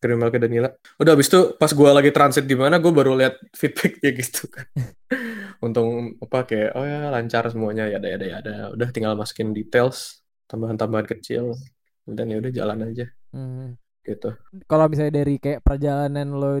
Kirim 0.00 0.20
email 0.20 0.32
ke 0.32 0.38
Danila. 0.40 0.68
Udah 1.00 1.12
habis 1.16 1.28
itu 1.28 1.56
pas 1.56 1.70
gue 1.72 1.90
lagi 1.90 2.10
transit 2.12 2.44
di 2.44 2.56
mana 2.56 2.80
gue 2.80 2.92
baru 2.92 3.16
lihat 3.16 3.40
feedbacknya 3.52 4.10
gitu 4.20 4.42
kan. 4.48 4.66
Untung 5.64 6.18
apa 6.20 6.44
kayak 6.44 6.70
oh 6.76 6.84
ya 6.84 7.08
lancar 7.08 7.48
semuanya 7.48 7.88
ya 7.88 7.98
ada 7.98 8.08
ya 8.08 8.16
ada 8.16 8.26
ya 8.26 8.36
ada. 8.40 8.54
Udah 8.76 8.88
tinggal 8.92 9.16
masukin 9.16 9.52
details 9.56 10.24
tambahan-tambahan 10.48 11.06
kecil. 11.08 11.56
Dan 12.04 12.28
ya 12.32 12.36
udah 12.40 12.52
jalan 12.52 12.78
aja. 12.90 13.06
Hmm. 13.34 13.74
gitu. 14.04 14.36
Kalau 14.68 14.84
misalnya 14.92 15.24
dari 15.24 15.40
kayak 15.40 15.64
perjalanan 15.64 16.28
lo 16.36 16.60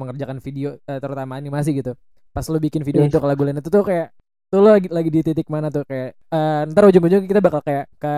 mengerjakan 0.00 0.40
video 0.40 0.80
uh, 0.88 0.96
terutama 0.96 1.36
animasi 1.36 1.76
gitu 1.76 1.92
pas 2.32 2.46
lo 2.46 2.58
bikin 2.62 2.86
video 2.86 3.02
hmm. 3.02 3.10
untuk 3.10 3.26
lagu 3.26 3.42
lain 3.42 3.58
itu 3.58 3.66
tuh 3.66 3.82
kayak 3.82 4.14
tuh 4.48 4.60
lo 4.64 4.68
lagi, 4.72 4.88
lagi 4.88 5.10
di 5.12 5.20
titik 5.20 5.48
mana 5.52 5.68
tuh 5.68 5.84
kayak 5.84 6.16
uh, 6.32 6.64
ntar 6.72 6.88
ujung-ujung 6.88 7.28
kita 7.28 7.44
bakal 7.44 7.60
kayak 7.60 7.84
ke 8.00 8.14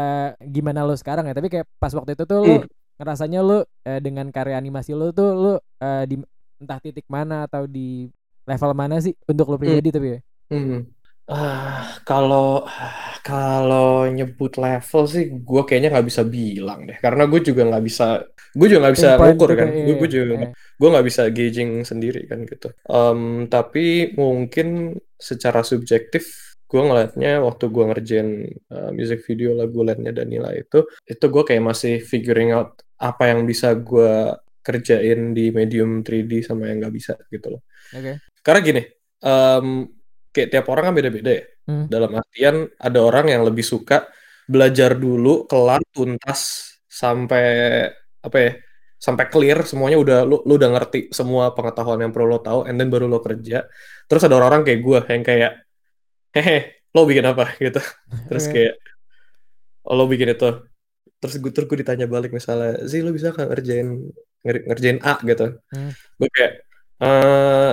gimana 0.46 0.86
lo 0.86 0.94
sekarang 0.94 1.26
ya 1.26 1.34
tapi 1.34 1.50
kayak 1.50 1.66
pas 1.82 1.90
waktu 1.90 2.14
itu 2.14 2.22
tuh 2.22 2.40
lo 2.46 2.56
hmm. 2.62 2.66
ngerasanya 3.02 3.40
lo 3.42 3.66
uh, 3.66 3.98
dengan 3.98 4.30
karya 4.30 4.54
animasi 4.54 4.94
lo 4.94 5.10
tuh 5.10 5.34
lo 5.34 5.52
uh, 5.58 6.04
di 6.06 6.22
entah 6.62 6.78
titik 6.78 7.10
mana 7.10 7.50
atau 7.50 7.66
di 7.66 8.06
level 8.46 8.72
mana 8.78 9.02
sih 9.02 9.14
untuk 9.26 9.50
lo 9.50 9.56
pribadi 9.58 9.90
hmm. 9.90 9.96
tapi 9.98 10.06
ya 10.06 10.18
hmm. 10.54 10.80
Uh, 11.30 11.78
kalau 12.02 12.66
kalau 13.22 14.10
nyebut 14.10 14.58
level 14.58 15.02
sih 15.06 15.30
gue 15.30 15.62
kayaknya 15.62 15.94
nggak 15.94 16.08
bisa 16.10 16.22
bilang 16.26 16.90
deh 16.90 16.98
karena 16.98 17.30
gue 17.30 17.40
juga 17.40 17.62
nggak 17.70 17.84
bisa 17.86 18.06
gue 18.50 18.66
juga 18.66 18.80
nggak 18.82 18.96
bisa 18.98 19.08
ngukur 19.14 19.50
kan 19.54 19.68
gue 19.70 19.94
gue 19.94 20.08
juga 20.10 20.24
iya. 20.26 20.48
gue 20.50 20.88
nggak 20.90 21.06
bisa 21.06 21.22
gauging 21.30 21.70
sendiri 21.86 22.26
kan 22.26 22.42
gitu 22.44 22.68
um, 22.90 23.46
tapi 23.46 24.10
mungkin 24.18 24.98
secara 25.14 25.62
subjektif 25.62 26.50
gue 26.66 26.82
ngeliatnya 26.82 27.42
waktu 27.42 27.64
gue 27.70 27.84
ngerjain 27.94 28.28
uh, 28.70 28.90
music 28.90 29.22
video 29.26 29.54
lagu 29.54 29.82
lainnya 29.86 30.14
Danila 30.14 30.50
itu 30.54 30.86
itu 31.06 31.24
gue 31.30 31.42
kayak 31.46 31.62
masih 31.62 32.02
figuring 32.02 32.54
out 32.54 32.82
apa 32.98 33.30
yang 33.30 33.46
bisa 33.46 33.74
gue 33.78 34.34
kerjain 34.60 35.32
di 35.32 35.50
medium 35.50 36.04
3D 36.04 36.44
sama 36.44 36.68
yang 36.68 36.84
nggak 36.84 36.94
bisa 36.94 37.16
gitu 37.32 37.56
loh. 37.56 37.62
Okay. 37.90 38.20
Karena 38.44 38.60
gini, 38.60 38.82
um, 39.24 39.88
kayak 40.30 40.48
tiap 40.54 40.66
orang 40.70 40.90
kan 40.90 40.94
beda-beda 40.94 41.30
ya. 41.30 41.44
Hmm. 41.66 41.86
Dalam 41.86 42.10
artian 42.16 42.56
ada 42.78 42.98
orang 43.02 43.26
yang 43.30 43.42
lebih 43.46 43.62
suka 43.62 44.06
belajar 44.50 44.98
dulu 44.98 45.46
kelar 45.46 45.82
tuntas 45.94 46.74
sampai 46.90 47.46
apa 48.20 48.36
ya 48.36 48.52
sampai 49.00 49.24
clear 49.32 49.64
semuanya 49.64 49.96
udah 49.96 50.18
lu, 50.28 50.44
lu 50.44 50.60
udah 50.60 50.70
ngerti 50.76 51.08
semua 51.14 51.56
pengetahuan 51.56 52.04
yang 52.04 52.12
perlu 52.12 52.36
lo 52.36 52.38
tahu 52.44 52.68
and 52.68 52.76
then 52.76 52.92
baru 52.92 53.08
lo 53.08 53.24
kerja. 53.24 53.64
Terus 54.04 54.22
ada 54.26 54.36
orang-orang 54.36 54.66
kayak 54.66 54.80
gue 54.84 54.98
yang 55.08 55.24
kayak 55.24 55.52
hehe 56.36 56.58
lo 56.92 57.08
bikin 57.08 57.24
apa? 57.24 57.54
gitu. 57.64 57.80
Terus 58.28 58.44
kayak 58.50 58.74
oh, 59.88 59.94
lo 59.96 60.04
bikin 60.04 60.36
itu. 60.36 60.50
Terus 61.20 61.34
gue 61.40 61.50
terus 61.54 61.66
gue 61.70 61.78
ditanya 61.80 62.06
balik 62.10 62.30
misalnya 62.34 62.84
sih 62.84 63.00
lo 63.00 63.14
bisa 63.14 63.32
kan 63.32 63.48
ngerjain 63.48 63.88
ngerjain 64.44 64.98
A? 65.00 65.16
gitu. 65.24 65.56
Hmm. 65.72 65.92
gue 66.20 66.28
kayak 66.28 66.52
eh 67.00 67.72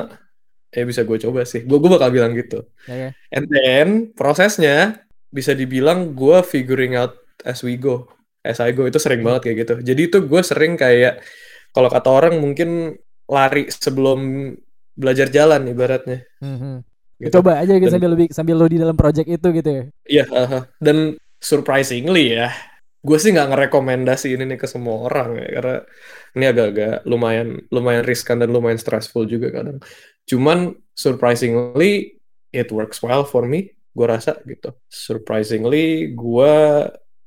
ya 0.78 0.86
bisa 0.86 1.02
gue 1.02 1.18
coba 1.18 1.42
sih 1.42 1.66
gue 1.66 1.78
gue 1.82 1.90
bakal 1.90 2.14
bilang 2.14 2.38
gitu 2.38 2.62
yeah, 2.86 3.10
yeah. 3.10 3.12
and 3.34 3.50
then 3.50 4.14
prosesnya 4.14 5.02
bisa 5.34 5.58
dibilang 5.58 6.14
gue 6.14 6.38
figuring 6.46 6.94
out 6.94 7.18
as 7.42 7.66
we 7.66 7.74
go 7.74 8.06
as 8.48 8.64
I 8.64 8.72
go 8.72 8.88
itu 8.88 8.98
sering 8.98 9.22
banget 9.22 9.52
kayak 9.52 9.58
gitu. 9.68 9.74
Jadi 9.84 10.02
itu 10.08 10.18
gue 10.24 10.42
sering 10.42 10.80
kayak 10.80 11.20
kalau 11.76 11.92
kata 11.92 12.08
orang 12.08 12.40
mungkin 12.40 12.96
lari 13.28 13.68
sebelum 13.68 14.54
belajar 14.96 15.28
jalan 15.28 15.68
ibaratnya. 15.68 16.24
Mm-hmm. 16.40 16.76
Gitu. 17.18 17.34
Coba 17.34 17.60
aja 17.60 17.76
gitu 17.76 17.92
dan, 17.92 17.96
sambil 18.00 18.12
lebih 18.16 18.28
sambil 18.32 18.56
lo 18.56 18.68
di 18.70 18.80
dalam 18.80 18.96
project 18.96 19.28
itu 19.28 19.48
gitu 19.52 19.70
ya. 19.70 19.84
Iya, 20.06 20.26
uh, 20.32 20.64
dan 20.78 21.18
surprisingly 21.42 22.38
ya, 22.38 22.54
gue 23.02 23.18
sih 23.18 23.34
nggak 23.34 23.54
ngerekomendasi 23.54 24.38
ini 24.38 24.46
nih 24.54 24.58
ke 24.62 24.70
semua 24.70 25.10
orang 25.10 25.42
ya 25.42 25.48
karena 25.58 25.76
ini 26.38 26.46
agak-agak 26.46 26.96
lumayan 27.10 27.48
lumayan 27.74 28.06
riskan 28.06 28.38
dan 28.38 28.54
lumayan 28.54 28.78
stressful 28.78 29.26
juga 29.26 29.50
kadang. 29.50 29.82
Cuman 30.28 30.76
surprisingly 30.92 32.20
it 32.52 32.68
works 32.70 33.00
well 33.00 33.24
for 33.24 33.48
me, 33.48 33.72
gue 33.96 34.06
rasa 34.06 34.38
gitu. 34.44 34.76
Surprisingly 34.92 36.12
gue 36.14 36.54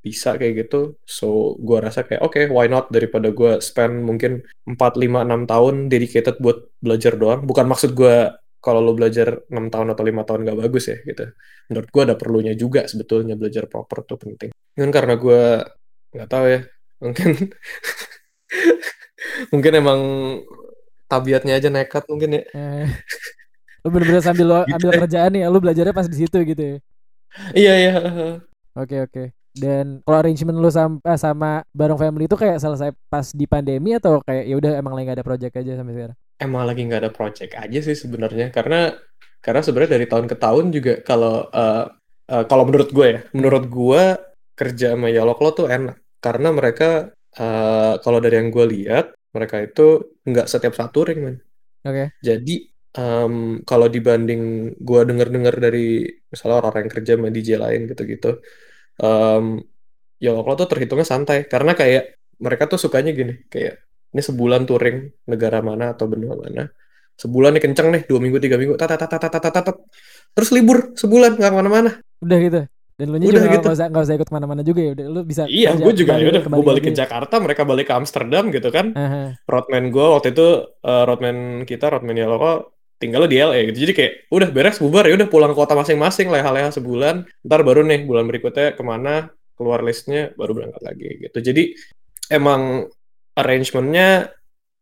bisa 0.00 0.36
kayak 0.36 0.68
gitu. 0.68 0.96
So 1.04 1.56
gue 1.60 1.78
rasa 1.80 2.04
kayak 2.04 2.24
oke 2.24 2.36
okay, 2.36 2.44
why 2.48 2.68
not? 2.68 2.92
Daripada 2.92 3.32
gue 3.32 3.60
spend 3.64 4.04
mungkin 4.04 4.44
4, 4.68 4.76
5, 4.76 4.76
6 4.76 5.50
tahun 5.50 5.74
dedicated 5.88 6.36
buat 6.40 6.68
belajar 6.80 7.16
doang. 7.16 7.44
Bukan 7.44 7.66
maksud 7.68 7.96
gue 7.96 8.32
kalau 8.60 8.80
lo 8.84 8.92
belajar 8.92 9.40
6 9.48 9.72
tahun 9.72 9.88
atau 9.96 10.04
lima 10.04 10.22
tahun 10.28 10.44
gak 10.44 10.60
bagus 10.60 10.92
ya 10.92 10.96
gitu. 11.04 11.32
Menurut 11.72 11.88
gue 11.88 12.02
ada 12.04 12.16
perlunya 12.16 12.52
juga 12.52 12.84
sebetulnya 12.84 13.36
belajar 13.36 13.64
proper 13.68 14.04
tuh 14.04 14.20
penting. 14.20 14.52
Kan 14.76 14.92
karena 14.92 15.16
gue 15.16 15.64
nggak 16.10 16.28
tahu 16.28 16.46
ya 16.48 16.60
mungkin. 17.00 17.30
Mungkin 19.52 19.72
emang 19.78 20.00
tabiatnya 21.10 21.58
aja 21.58 21.68
nekat 21.68 22.06
mungkin 22.06 22.38
ya. 22.38 22.42
Eh, 22.54 22.86
lu 23.82 23.88
bener-bener 23.90 24.22
sambil 24.22 24.46
lo 24.46 24.58
gitu 24.62 24.74
ambil 24.78 24.90
kerjaan 25.02 25.30
nih, 25.34 25.42
lu 25.50 25.58
belajarnya 25.58 25.94
pas 25.94 26.06
di 26.06 26.16
situ 26.22 26.38
gitu 26.46 26.62
ya. 26.62 26.76
Iya 27.54 27.72
iya. 27.74 27.92
Oke 28.78 29.02
oke. 29.02 29.24
Dan 29.50 29.98
kalau 30.06 30.22
arrangement 30.22 30.62
lu 30.62 30.70
sama 30.70 31.02
eh, 31.02 31.18
sama 31.18 31.66
Barong 31.74 31.98
Family 31.98 32.30
itu 32.30 32.38
kayak 32.38 32.62
selesai 32.62 32.94
pas 33.10 33.26
di 33.34 33.50
pandemi 33.50 33.98
atau 33.98 34.22
kayak 34.22 34.46
ya 34.46 34.54
udah 34.54 34.72
emang 34.78 34.94
lagi 34.94 35.10
gak 35.10 35.18
ada 35.18 35.26
project 35.26 35.54
aja 35.58 35.72
sampai 35.74 35.94
sekarang? 35.98 36.16
Emang 36.40 36.62
lagi 36.64 36.80
nggak 36.86 37.02
ada 37.04 37.12
project 37.12 37.52
aja 37.52 37.78
sih 37.84 37.96
sebenarnya 37.98 38.48
karena 38.54 38.96
karena 39.44 39.60
sebenarnya 39.60 39.92
dari 40.00 40.06
tahun 40.08 40.26
ke 40.30 40.36
tahun 40.40 40.64
juga 40.72 40.94
kalau 41.04 41.50
uh, 41.52 41.84
uh, 42.30 42.44
kalau 42.46 42.64
menurut 42.64 42.88
gue 42.94 43.06
ya, 43.10 43.20
menurut 43.36 43.64
gue 43.68 44.02
kerja 44.56 44.96
sama 44.96 45.12
Yaloklo 45.12 45.50
tuh 45.52 45.66
enak 45.68 46.00
karena 46.20 46.48
mereka 46.52 47.12
uh, 47.36 48.00
kalau 48.00 48.20
dari 48.20 48.40
yang 48.40 48.48
gue 48.52 48.66
lihat 48.68 49.12
mereka 49.30 49.56
itu 49.62 50.16
nggak 50.26 50.46
setiap 50.50 50.74
satu 50.74 51.06
ring 51.06 51.20
man. 51.22 51.36
Oke. 51.86 51.94
Okay. 51.94 52.06
Jadi 52.20 52.54
um, 52.98 53.62
kalau 53.62 53.86
dibanding 53.86 54.74
gue 54.78 55.00
denger-dengar 55.06 55.54
dari 55.56 56.04
misalnya 56.28 56.60
orang-orang 56.60 56.82
yang 56.86 56.92
kerja 56.92 57.12
sama 57.16 57.28
DJ 57.30 57.48
lain 57.56 57.80
gitu-gitu, 57.88 58.30
um, 59.00 59.62
ya 60.20 60.36
lo 60.36 60.52
tuh 60.54 60.68
terhitungnya 60.68 61.08
santai 61.08 61.48
karena 61.48 61.72
kayak 61.72 62.20
mereka 62.40 62.68
tuh 62.68 62.76
sukanya 62.76 63.12
gini 63.16 63.48
kayak 63.48 63.80
ini 64.12 64.20
sebulan 64.20 64.68
touring 64.68 64.98
negara 65.28 65.64
mana 65.64 65.96
atau 65.96 66.04
benua 66.10 66.36
mana 66.36 66.68
sebulan 67.16 67.56
nih 67.56 67.62
kenceng 67.62 67.88
nih 67.92 68.02
dua 68.04 68.20
minggu 68.20 68.38
tiga 68.40 68.56
minggu 68.60 68.74
tat 68.76 68.92
tat 68.92 69.08
tat 69.08 69.16
tat 69.16 69.40
tat 69.40 69.52
tat 69.64 69.76
terus 70.36 70.50
libur 70.52 70.92
sebulan 70.96 71.36
nggak 71.36 71.50
ke 71.52 71.56
mana-mana 71.56 71.90
udah 72.20 72.38
gitu 72.40 72.60
dan 73.00 73.08
lu 73.08 73.16
juga 73.16 73.48
gitu. 73.48 73.64
gak 73.64 73.76
usah, 73.80 73.88
gak 73.88 74.02
usah 74.04 74.14
ikut 74.20 74.28
ke 74.28 74.34
mana-mana 74.36 74.60
juga 74.60 74.80
ya 74.84 74.90
udah 74.92 75.06
lu 75.08 75.20
bisa 75.24 75.42
iya 75.48 75.72
gue 75.72 75.94
juga 75.96 76.20
ya 76.20 76.28
udah 76.28 76.42
gue 76.44 76.64
balik 76.68 76.84
ke 76.84 76.92
Jakarta 76.92 77.40
mereka 77.40 77.64
balik 77.64 77.88
ke 77.88 77.94
Amsterdam 77.96 78.52
gitu 78.52 78.68
kan. 78.68 78.92
Uh-huh. 78.92 79.32
roadman 79.48 79.88
gue 79.88 80.06
waktu 80.06 80.36
itu 80.36 80.48
uh, 80.84 81.04
roadman 81.08 81.64
kita 81.64 81.88
roadman 81.88 82.20
ya 82.20 82.28
kok 82.28 82.76
tinggal 83.00 83.24
di 83.24 83.40
LA 83.40 83.72
gitu. 83.72 83.88
Jadi 83.88 83.92
kayak 83.96 84.12
udah 84.28 84.48
beres 84.52 84.76
bubar 84.76 85.08
ya 85.08 85.16
udah 85.16 85.28
pulang 85.32 85.56
ke 85.56 85.56
kota 85.56 85.72
masing-masing 85.72 86.28
leha-leha 86.28 86.68
sebulan. 86.68 87.24
Ntar 87.48 87.60
baru 87.64 87.80
nih 87.88 88.04
bulan 88.04 88.28
berikutnya 88.28 88.76
ke 88.76 88.82
mana 88.84 89.32
keluar 89.56 89.80
listnya 89.80 90.36
baru 90.36 90.52
berangkat 90.52 90.82
lagi 90.84 91.08
gitu. 91.16 91.38
Jadi 91.40 91.72
emang 92.28 92.84
arrangementnya 93.32 94.28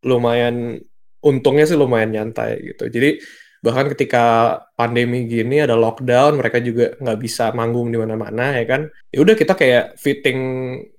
lumayan 0.02 0.83
untungnya 1.22 1.64
sih 1.70 1.78
lumayan 1.78 2.11
nyantai 2.11 2.74
gitu. 2.74 2.90
Jadi 2.90 3.22
bahkan 3.58 3.90
ketika 3.90 4.54
pandemi 4.78 5.26
gini 5.26 5.58
ada 5.62 5.74
lockdown 5.74 6.38
mereka 6.38 6.62
juga 6.62 6.94
nggak 7.02 7.18
bisa 7.18 7.50
manggung 7.56 7.90
di 7.90 7.98
mana-mana 7.98 8.54
ya 8.58 8.64
kan? 8.68 8.86
Ya 9.10 9.18
udah 9.24 9.34
kita 9.34 9.54
kayak 9.58 9.98
fitting 9.98 10.40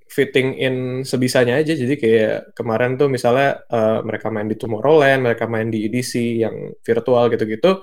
fitting 0.10 0.58
in 0.58 0.76
sebisanya 1.06 1.62
aja. 1.62 1.78
Jadi 1.78 1.96
kayak 1.96 2.58
kemarin 2.58 2.98
tuh 2.98 3.08
misalnya 3.08 3.62
uh, 3.70 4.02
mereka 4.02 4.28
main 4.34 4.50
di 4.50 4.58
Tomorrowland 4.58 5.22
mereka 5.24 5.46
main 5.46 5.70
di 5.70 5.86
EDC 5.86 6.44
yang 6.44 6.56
virtual 6.82 7.30
gitu-gitu 7.32 7.80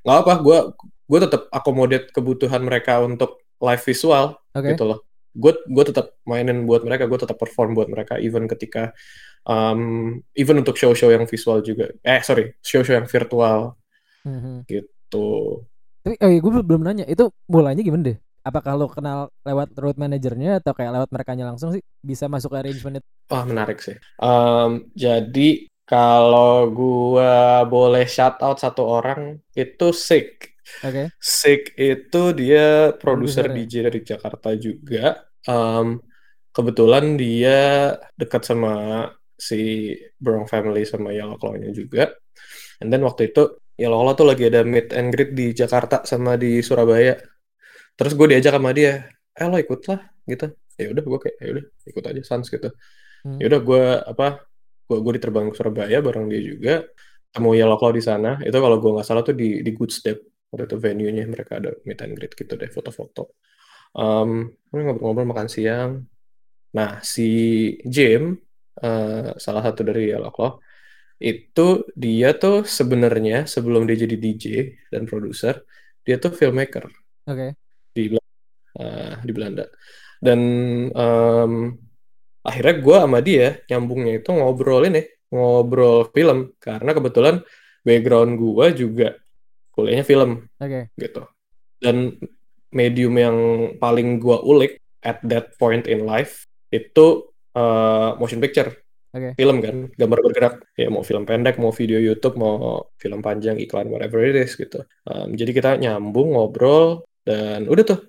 nggak 0.00 0.18
apa 0.24 0.32
gue 0.40 0.58
gue 1.10 1.18
tetap 1.26 1.42
akomodit 1.52 2.08
kebutuhan 2.14 2.62
mereka 2.64 3.02
untuk 3.04 3.44
live 3.60 3.82
visual 3.84 4.38
okay. 4.54 4.72
gitu 4.72 4.84
loh. 4.86 5.04
Gue 5.34 5.56
gue 5.68 5.84
tetap 5.90 6.16
mainin 6.24 6.64
buat 6.64 6.86
mereka 6.86 7.10
gue 7.10 7.18
tetap 7.20 7.36
perform 7.36 7.76
buat 7.76 7.88
mereka 7.90 8.16
even 8.22 8.46
ketika 8.48 8.94
um, 9.44 10.16
even 10.38 10.62
untuk 10.62 10.78
show-show 10.78 11.10
yang 11.12 11.26
visual 11.26 11.60
juga. 11.60 11.92
Eh 12.00 12.22
sorry 12.24 12.54
show-show 12.62 12.96
yang 12.96 13.08
virtual 13.10 13.79
hmm 14.26 14.66
Gitu. 14.66 15.28
Tapi 16.00 16.16
oh 16.16 16.30
iya, 16.32 16.38
gue 16.40 16.50
belum 16.64 16.82
nanya, 16.82 17.04
itu 17.04 17.28
mulainya 17.50 17.84
gimana 17.84 18.14
deh? 18.14 18.18
Apakah 18.40 18.72
lo 18.72 18.88
kenal 18.88 19.28
lewat 19.44 19.76
road 19.76 20.00
manajernya 20.00 20.64
atau 20.64 20.72
kayak 20.72 20.96
lewat 20.96 21.10
mereka 21.12 21.36
langsung 21.36 21.76
sih 21.76 21.84
bisa 22.00 22.24
masuk 22.24 22.56
ke 22.56 22.64
arrangement 22.64 23.04
itu? 23.04 23.08
Wah 23.28 23.44
menarik 23.44 23.84
sih. 23.84 24.00
Um, 24.16 24.88
jadi 24.96 25.68
kalau 25.84 26.72
gue 26.72 27.34
boleh 27.68 28.06
shout 28.08 28.40
out 28.40 28.62
satu 28.62 28.86
orang 28.86 29.44
itu 29.52 29.92
Sick. 29.92 30.56
Oke. 30.80 30.88
Okay. 30.88 31.06
Sick 31.20 31.62
itu 31.76 32.22
dia 32.32 32.96
produser 32.96 33.52
DJ 33.52 33.92
dari 33.92 34.00
Jakarta 34.00 34.56
juga. 34.56 35.20
Um, 35.44 36.00
kebetulan 36.54 37.18
dia 37.20 37.92
dekat 38.16 38.46
sama 38.46 39.04
si 39.36 39.92
Brown 40.16 40.46
Family 40.46 40.86
sama 40.86 41.10
Yellow 41.10 41.36
Claw-nya 41.36 41.74
juga. 41.74 42.12
And 42.80 42.88
then 42.88 43.04
waktu 43.04 43.34
itu 43.34 43.60
ya 43.80 43.88
lo 43.88 44.12
tuh 44.12 44.28
lagi 44.28 44.44
ada 44.52 44.60
meet 44.60 44.92
and 44.92 45.08
greet 45.08 45.32
di 45.32 45.56
Jakarta 45.56 46.04
sama 46.04 46.36
di 46.36 46.60
Surabaya. 46.60 47.16
Terus 47.96 48.12
gue 48.12 48.26
diajak 48.36 48.52
sama 48.60 48.76
dia 48.76 49.08
eh 49.32 49.46
lo 49.48 49.56
ikut 49.56 49.80
lah 49.88 50.00
gitu. 50.28 50.52
Ya 50.76 50.92
udah 50.92 51.04
gue 51.08 51.18
kayak 51.24 51.36
ya 51.40 51.48
udah 51.56 51.64
ikut 51.88 52.04
aja 52.04 52.22
sans 52.28 52.44
gitu. 52.44 52.68
Hmm. 53.20 53.36
ya 53.36 53.52
udah 53.52 53.60
gue 53.60 53.84
apa 54.16 54.26
gue 54.88 54.98
gue 55.04 55.12
diterbang 55.20 55.52
ke 55.52 55.56
Surabaya 55.60 56.00
bareng 56.00 56.24
dia 56.32 56.40
juga 56.40 56.74
temu 57.32 57.56
ya 57.56 57.64
lo 57.64 57.76
di 57.80 58.02
sana. 58.04 58.36
Itu 58.44 58.58
kalau 58.60 58.76
gue 58.76 58.90
nggak 59.00 59.06
salah 59.08 59.24
tuh 59.24 59.32
di 59.32 59.64
di 59.64 59.70
Good 59.72 59.92
Step 59.96 60.18
waktu 60.52 60.66
itu 60.66 60.76
venue-nya 60.76 61.24
mereka 61.30 61.62
ada 61.62 61.70
meet 61.86 62.00
and 62.04 62.12
greet 62.18 62.32
gitu 62.36 62.52
deh 62.60 62.68
foto-foto. 62.68 63.38
Um, 63.96 64.52
ngobrol-ngobrol 64.70 65.24
makan 65.24 65.48
siang. 65.48 66.04
Nah 66.76 67.00
si 67.00 67.28
Jim 67.88 68.36
uh, 68.84 69.30
salah 69.40 69.62
satu 69.64 69.80
dari 69.88 70.12
ya 70.12 70.20
lo 70.20 70.30
itu 71.20 71.84
dia 71.92 72.32
tuh 72.32 72.64
sebenarnya 72.64 73.44
sebelum 73.44 73.84
dia 73.84 74.08
jadi 74.08 74.16
DJ 74.16 74.44
dan 74.88 75.04
produser 75.04 75.60
dia 76.00 76.16
tuh 76.16 76.32
filmmaker. 76.32 76.88
Okay. 77.28 77.54
di 77.92 78.16
uh, 78.80 79.14
di 79.20 79.32
Belanda. 79.36 79.68
Dan 80.16 80.40
um, 80.90 81.52
akhirnya 82.40 82.74
gue 82.80 82.96
sama 82.96 83.18
dia 83.20 83.60
nyambungnya 83.68 84.24
itu 84.24 84.30
ngobrol 84.32 84.88
ini 84.88 85.04
ngobrol 85.28 86.08
film. 86.10 86.56
Karena 86.56 86.90
kebetulan 86.96 87.44
background 87.84 88.40
gue 88.40 88.66
juga 88.72 89.08
kuliahnya 89.76 90.04
film 90.08 90.48
okay. 90.56 90.88
gitu. 90.96 91.28
Dan 91.76 92.16
medium 92.72 93.14
yang 93.20 93.36
paling 93.76 94.16
gue 94.16 94.38
ulik 94.40 94.80
at 95.04 95.20
that 95.26 95.52
point 95.60 95.84
in 95.84 96.08
life 96.08 96.48
itu 96.70 97.28
uh, 97.54 98.14
motion 98.16 98.38
picture 98.38 98.70
okay. 99.14 99.32
film 99.36 99.58
kan 99.62 99.76
gambar 99.94 100.18
bergerak 100.22 100.54
ya 100.78 100.88
mau 100.88 101.02
film 101.02 101.26
pendek 101.26 101.58
mau 101.58 101.74
video 101.74 101.98
YouTube 101.98 102.38
mau 102.38 102.86
film 102.96 103.20
panjang 103.20 103.58
iklan 103.58 103.90
whatever 103.90 104.22
it 104.22 104.36
is 104.38 104.54
gitu. 104.54 104.86
Um, 105.06 105.34
jadi 105.34 105.50
kita 105.50 105.70
nyambung 105.78 106.34
ngobrol 106.34 107.06
dan 107.26 107.66
udah 107.66 107.84
tuh. 107.84 108.00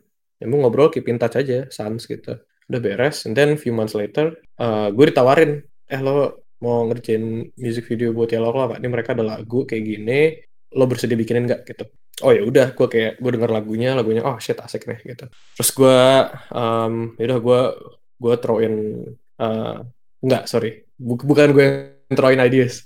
Nyambung 0.41 0.65
ngobrol 0.65 0.89
keep 0.89 1.05
in 1.09 1.21
touch 1.21 1.37
aja 1.37 1.69
sans 1.69 2.01
gitu. 2.01 2.41
Udah 2.71 2.79
beres 2.79 3.25
and 3.27 3.35
then 3.35 3.59
few 3.59 3.75
months 3.75 3.97
later 3.97 4.37
uh, 4.61 4.89
gue 4.93 5.05
ditawarin 5.11 5.59
eh 5.91 6.01
lo 6.01 6.47
mau 6.61 6.85
ngerjain 6.87 7.49
music 7.57 7.89
video 7.89 8.13
buat 8.13 8.29
Yellow 8.29 8.53
Claw 8.53 8.77
ini 8.77 8.87
mereka 8.87 9.17
ada 9.17 9.25
lagu 9.25 9.65
kayak 9.65 9.81
gini 9.81 10.37
lo 10.77 10.85
bersedia 10.87 11.17
bikinin 11.17 11.49
nggak? 11.49 11.61
Gitu. 11.67 11.83
Oh 12.21 12.31
ya 12.31 12.45
udah. 12.45 12.71
Gue 12.77 12.87
kayak 12.87 13.19
gue 13.19 13.31
denger 13.33 13.51
lagunya 13.51 13.97
lagunya 13.97 14.21
oh 14.23 14.37
shit 14.37 14.61
asik 14.61 14.87
nih 14.87 15.01
gitu. 15.03 15.25
Terus 15.57 15.69
gue 15.73 15.99
um, 16.53 17.17
ya 17.17 17.23
udah 17.33 17.39
gue 17.41 17.61
gue 18.21 18.33
throw 18.37 18.61
in 18.61 19.03
uh, 19.41 19.81
Enggak, 20.21 20.45
sorry. 20.45 20.85
Bukan 21.01 21.49
gue 21.57 21.65
yang 21.65 22.15
throwing 22.15 22.41
ideas. 22.41 22.85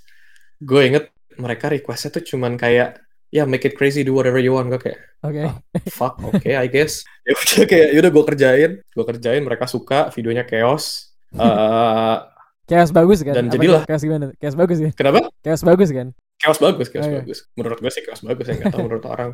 Gue 0.56 0.88
inget 0.88 1.12
mereka 1.36 1.68
requestnya 1.68 2.16
tuh 2.16 2.24
cuman 2.24 2.56
kayak 2.56 3.04
ya 3.28 3.42
yeah, 3.42 3.46
make 3.46 3.68
it 3.68 3.76
crazy 3.76 4.00
do 4.00 4.16
whatever 4.16 4.40
you 4.40 4.56
want. 4.56 4.72
Gue 4.72 4.80
kayak 4.80 5.00
oke. 5.20 5.36
Okay. 5.36 5.44
oh, 5.44 5.56
fuck 5.92 6.14
oke 6.24 6.40
okay, 6.40 6.56
I 6.56 6.66
guess. 6.70 7.04
Ya 7.26 7.34
udah 7.34 7.64
kayak 7.66 7.88
yaudah 7.90 8.10
gue 8.14 8.24
kerjain. 8.32 8.72
Gue 8.94 9.04
kerjain 9.04 9.42
mereka 9.42 9.66
suka 9.66 10.14
videonya 10.14 10.46
chaos. 10.46 11.10
Uh, 11.34 12.22
chaos 12.70 12.94
bagus 12.94 13.20
kan? 13.26 13.34
dan 13.34 13.50
Apa 13.50 13.54
jadilah. 13.58 13.82
chaos 13.82 14.02
gimana? 14.06 14.30
Chaos 14.38 14.54
bagus 14.54 14.78
kan 14.78 14.92
kenapa? 14.94 15.18
Chaos 15.42 15.62
bagus 15.66 15.90
kan? 15.90 16.08
Chaos 16.38 16.58
bagus 16.62 16.86
chaos 16.86 17.04
oh, 17.04 17.10
iya. 17.10 17.18
bagus. 17.20 17.38
Menurut 17.58 17.78
gue 17.82 17.90
sih 17.90 18.02
chaos 18.06 18.22
bagus 18.22 18.46
ya 18.46 18.54
nggak 18.62 18.72
tahu 18.72 18.82
menurut 18.86 19.06
orang. 19.10 19.30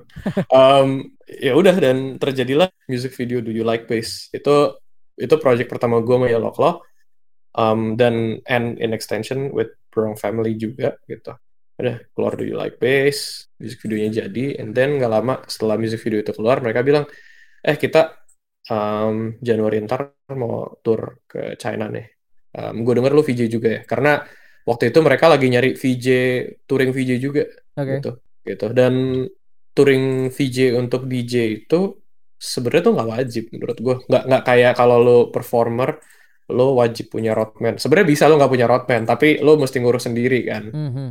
Um, 0.48 0.88
ya 1.28 1.52
udah 1.52 1.76
dan 1.76 2.16
terjadilah 2.16 2.72
music 2.88 3.12
video 3.12 3.44
do 3.44 3.52
you 3.52 3.62
like 3.62 3.84
bass. 3.84 4.32
Itu 4.32 4.80
itu 5.20 5.34
project 5.36 5.68
pertama 5.68 6.00
gue 6.00 6.16
sama 6.16 6.32
Yellow 6.32 6.52
Claw 6.56 6.80
um, 7.56 7.96
dan 7.96 8.40
and 8.48 8.80
in 8.80 8.96
extension 8.96 9.52
with 9.52 9.72
Brown 9.92 10.16
Family 10.16 10.56
juga 10.56 10.96
gitu. 11.08 11.36
Udah 11.80 11.96
keluar 12.12 12.32
Do 12.36 12.44
You 12.44 12.56
Like 12.56 12.78
Bass 12.80 13.48
music 13.56 13.80
videonya 13.84 14.24
jadi 14.26 14.60
and 14.60 14.76
then 14.76 15.00
nggak 15.00 15.12
lama 15.12 15.34
setelah 15.48 15.76
music 15.80 16.00
video 16.04 16.20
itu 16.20 16.32
keluar 16.36 16.60
mereka 16.60 16.84
bilang 16.84 17.04
eh 17.62 17.76
kita 17.78 18.22
um, 18.68 19.36
Januari 19.38 19.82
ntar 19.84 20.12
mau 20.36 20.78
tour 20.80 21.24
ke 21.28 21.56
China 21.56 21.88
nih. 21.88 22.06
Um, 22.52 22.84
gue 22.84 23.00
denger 23.00 23.12
lu 23.16 23.24
VJ 23.24 23.48
juga 23.48 23.68
ya 23.72 23.82
karena 23.88 24.20
waktu 24.68 24.92
itu 24.92 24.98
mereka 25.00 25.24
lagi 25.32 25.48
nyari 25.48 25.72
VJ 25.72 26.06
touring 26.68 26.92
VJ 26.92 27.10
juga 27.16 27.44
okay. 27.76 27.98
gitu 27.98 28.10
gitu. 28.44 28.66
Dan 28.76 29.24
touring 29.72 30.28
VJ 30.28 30.76
untuk 30.76 31.08
DJ 31.08 31.64
itu 31.64 31.96
sebenarnya 32.36 32.82
tuh 32.90 32.94
nggak 32.98 33.10
wajib 33.10 33.44
menurut 33.54 33.78
gue 33.78 33.94
nggak 34.10 34.24
nggak 34.28 34.42
kayak 34.44 34.72
kalau 34.74 34.98
lo 34.98 35.18
performer 35.30 36.02
lo 36.52 36.76
wajib 36.78 37.08
punya 37.08 37.32
roadman. 37.32 37.80
Sebenarnya 37.80 38.08
bisa 38.08 38.24
lo 38.28 38.36
nggak 38.36 38.52
punya 38.52 38.66
roadman, 38.68 39.02
tapi 39.08 39.40
lo 39.40 39.56
mesti 39.56 39.80
ngurus 39.80 40.04
sendiri 40.06 40.40
kan. 40.46 40.64
Mm-hmm. 40.68 41.08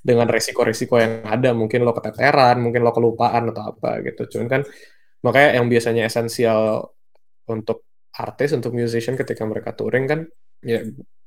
Dengan 0.00 0.26
resiko-resiko 0.32 0.96
yang 0.98 1.22
ada, 1.28 1.52
mungkin 1.54 1.86
lo 1.86 1.94
keteteran, 1.94 2.58
mungkin 2.58 2.82
lo 2.82 2.90
kelupaan 2.90 3.52
atau 3.54 3.70
apa 3.70 4.02
gitu. 4.02 4.36
Cuman 4.36 4.48
kan 4.48 4.62
makanya 5.22 5.60
yang 5.60 5.66
biasanya 5.70 6.08
esensial 6.08 6.90
untuk 7.46 7.86
artis, 8.16 8.50
untuk 8.52 8.74
musician 8.74 9.14
ketika 9.14 9.46
mereka 9.46 9.72
touring 9.72 10.04
kan, 10.08 10.20
ya 10.64 10.82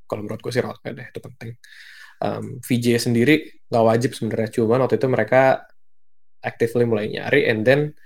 kalau 0.08 0.30
menurut 0.30 0.42
gue 0.46 0.54
sih 0.54 0.62
role 0.62 0.78
deh 0.84 1.08
itu 1.10 1.20
penting 1.20 1.52
um, 2.22 2.46
VJ 2.62 3.02
sendiri 3.02 3.66
nggak 3.68 3.86
wajib 3.86 4.12
sebenarnya 4.14 4.50
cuman 4.54 4.86
waktu 4.86 5.02
itu 5.02 5.08
mereka 5.10 5.66
actively 6.44 6.86
mulai 6.86 7.10
nyari 7.10 7.50
and 7.50 7.66
then 7.66 7.98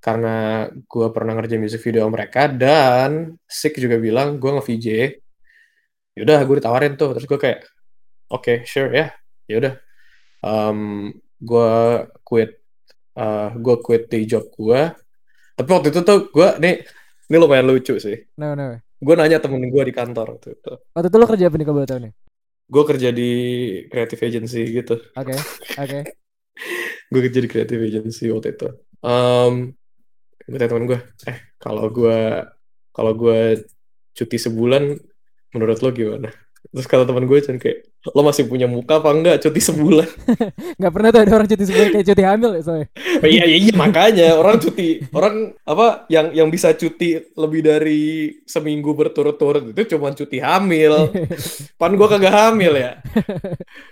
karena 0.00 0.68
gue 0.70 1.06
pernah 1.10 1.34
ngerjain 1.34 1.58
music 1.58 1.82
video 1.82 2.06
mereka 2.06 2.46
dan 2.46 3.34
Sik 3.48 3.80
juga 3.82 3.98
bilang 3.98 4.38
gue 4.38 4.50
nge-VJ 4.54 4.86
yaudah 6.16 6.40
gue 6.48 6.56
ditawarin 6.62 6.94
tuh 6.96 7.12
terus 7.12 7.26
gue 7.28 7.38
kayak 7.40 7.60
oke 8.32 8.42
okay, 8.42 8.56
sure 8.64 8.88
ya 8.88 8.96
yeah. 8.96 9.10
yaudah 9.50 9.74
um, 10.40 11.10
gue 11.36 11.72
quit 12.24 12.56
uh, 13.20 13.52
gue 13.52 13.76
quit 13.84 14.08
di 14.08 14.24
job 14.24 14.48
gue 14.56 14.80
tapi 15.56 15.68
waktu 15.68 15.88
itu 15.92 16.00
tuh 16.00 16.32
gue 16.32 16.48
nih 16.60 16.74
ini 17.26 17.36
lumayan 17.36 17.68
lucu 17.68 18.00
sih 18.00 18.16
no, 18.40 18.56
no. 18.56 18.80
gue 18.80 19.14
nanya 19.16 19.42
temen 19.42 19.60
gue 19.68 19.82
di 19.84 19.92
kantor 19.92 20.40
waktu 20.40 20.56
itu 20.56 20.72
waktu 20.96 21.08
itu 21.12 21.16
lo 21.20 21.26
kerja 21.28 21.44
apa 21.52 21.56
nih 21.60 21.66
kalau 21.66 21.84
tahun 21.84 22.02
nih 22.08 22.14
gue 22.66 22.82
kerja 22.82 23.08
di 23.14 23.30
creative 23.92 24.22
agency 24.24 24.62
gitu 24.72 24.94
oke 24.96 25.34
okay. 25.34 25.38
oke 25.76 25.80
okay. 25.84 26.02
gue 27.12 27.20
kerja 27.28 27.40
di 27.44 27.48
creative 27.50 27.82
agency 27.84 28.24
waktu 28.32 28.56
itu 28.56 28.68
um, 29.04 29.76
gue 30.46 30.58
tanya 30.58 30.70
temen 30.70 30.86
gue 30.86 30.98
eh 31.26 31.38
kalau 31.58 31.90
gue 31.90 32.18
kalau 32.94 33.12
gue 33.12 33.66
cuti 34.16 34.38
sebulan 34.40 34.96
menurut 35.52 35.78
lo 35.84 35.92
gimana? 35.92 36.32
Terus 36.66 36.88
kata 36.90 37.06
teman 37.06 37.30
gue 37.30 37.38
cuman 37.38 37.58
kayak 37.62 37.78
lo 38.10 38.22
masih 38.26 38.44
punya 38.46 38.66
muka 38.66 38.98
apa 38.98 39.10
enggak 39.14 39.36
cuti 39.44 39.60
sebulan? 39.62 40.08
Nggak 40.80 40.92
pernah 40.92 41.08
tuh 41.14 41.20
ada 41.22 41.32
orang 41.36 41.48
cuti 41.48 41.64
sebulan 41.68 41.88
kayak 41.94 42.06
cuti 42.10 42.22
hamil 42.26 42.50
ya 42.58 42.62
soalnya. 42.64 42.88
Oh, 43.22 43.28
iya, 43.28 43.44
iya 43.46 43.58
iya 43.60 43.72
makanya. 43.76 44.28
Orang 44.40 44.56
cuti 44.58 44.88
orang 45.14 45.54
apa 45.62 45.86
yang 46.10 46.26
yang 46.34 46.48
bisa 46.50 46.74
cuti 46.74 47.22
lebih 47.38 47.60
dari 47.62 48.02
seminggu 48.48 48.96
berturut-turut 48.98 49.70
itu 49.70 49.94
cuma 49.94 50.10
cuti 50.10 50.38
hamil. 50.42 51.12
Pan 51.80 51.92
gue 51.94 52.08
kagak 52.10 52.34
hamil 52.34 52.72
ya. 52.74 52.98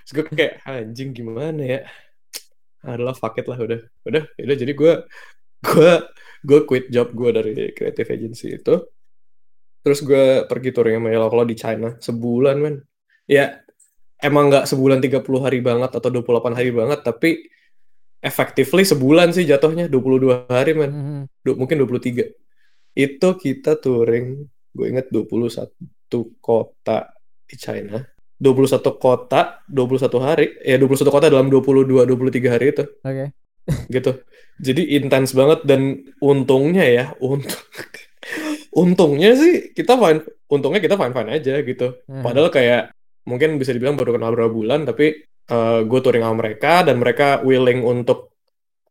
Terus 0.02 0.10
gue 0.10 0.24
kayak 0.34 0.54
anjing 0.66 1.14
gimana 1.14 1.62
ya? 1.62 1.80
Adalah 2.84 3.16
it 3.16 3.46
lah 3.46 3.58
udah. 3.60 3.80
Udah 4.02 4.22
udah 4.34 4.56
jadi 4.56 4.72
gue 4.74 4.92
gue 5.64 5.92
gue 6.44 6.68
quit 6.68 6.92
job 6.92 7.09
gue 7.16 7.30
dari 7.33 7.52
creative 7.72 8.09
agency 8.12 8.61
itu. 8.61 8.76
Terus 9.80 10.00
gue 10.04 10.44
pergi 10.44 10.70
touring 10.72 11.00
sama 11.00 11.09
Yellow 11.09 11.30
Claw 11.33 11.48
di 11.48 11.57
China. 11.57 11.96
Sebulan 11.96 12.57
men. 12.61 12.76
Ya 13.24 13.64
emang 14.20 14.52
nggak 14.52 14.68
sebulan 14.68 15.00
30 15.00 15.24
hari 15.40 15.64
banget 15.64 15.90
atau 15.96 16.09
28 16.12 16.57
hari 16.57 16.70
banget 16.72 17.00
tapi 17.04 17.48
effectively 18.24 18.85
sebulan 18.85 19.33
sih 19.33 19.48
jatuhnya 19.48 19.88
22 19.88 20.48
hari 20.52 20.72
men. 20.76 20.92
Mm 20.92 21.04
-hmm. 21.04 21.22
Du 21.40 21.50
mungkin 21.57 21.80
23 21.80 22.28
itu 22.94 23.28
kita 23.40 23.80
touring 23.80 24.44
gue 24.76 24.87
inget 24.88 25.09
21 25.09 25.72
kota 26.44 27.09
di 27.48 27.57
China. 27.57 28.04
21 28.37 28.80
kota 29.00 29.64
21 29.72 30.20
hari. 30.20 30.46
Ya 30.61 30.76
21 30.76 31.09
kota 31.09 31.26
dalam 31.33 31.48
22 31.48 32.04
23 32.04 32.52
hari 32.52 32.66
itu. 32.76 32.85
Oke. 32.85 33.09
Okay. 33.09 33.28
gitu 33.88 34.20
jadi 34.58 34.82
intens 35.02 35.34
banget 35.34 35.66
dan 35.66 36.04
untungnya 36.22 36.84
ya 36.86 37.04
untung 37.18 37.64
untungnya 38.82 39.34
sih 39.38 39.74
kita 39.74 39.98
fine 39.98 40.20
untungnya 40.50 40.80
kita 40.82 40.94
fine 40.94 41.14
fine 41.14 41.30
aja 41.30 41.54
gitu 41.62 41.86
hmm. 42.06 42.22
padahal 42.22 42.48
kayak 42.50 42.94
mungkin 43.24 43.56
bisa 43.56 43.72
dibilang 43.72 43.96
baru 43.96 44.18
kenal 44.18 44.30
beberapa 44.34 44.52
bulan 44.52 44.80
tapi 44.84 45.24
uh, 45.50 45.82
gue 45.84 46.00
touring 46.00 46.24
sama 46.24 46.36
mereka 46.38 46.84
dan 46.84 46.96
mereka 47.00 47.40
willing 47.42 47.80
untuk 47.82 48.36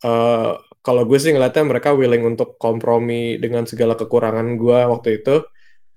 uh, 0.03 0.57
kalau 0.83 1.07
gue 1.07 1.15
sih 1.15 1.31
ngeliatnya 1.31 1.63
mereka 1.63 1.95
willing 1.95 2.23
untuk 2.27 2.59
kompromi 2.59 3.39
dengan 3.39 3.63
segala 3.63 3.95
kekurangan 3.95 4.59
gue 4.59 4.79
waktu 4.89 5.09
itu 5.23 5.35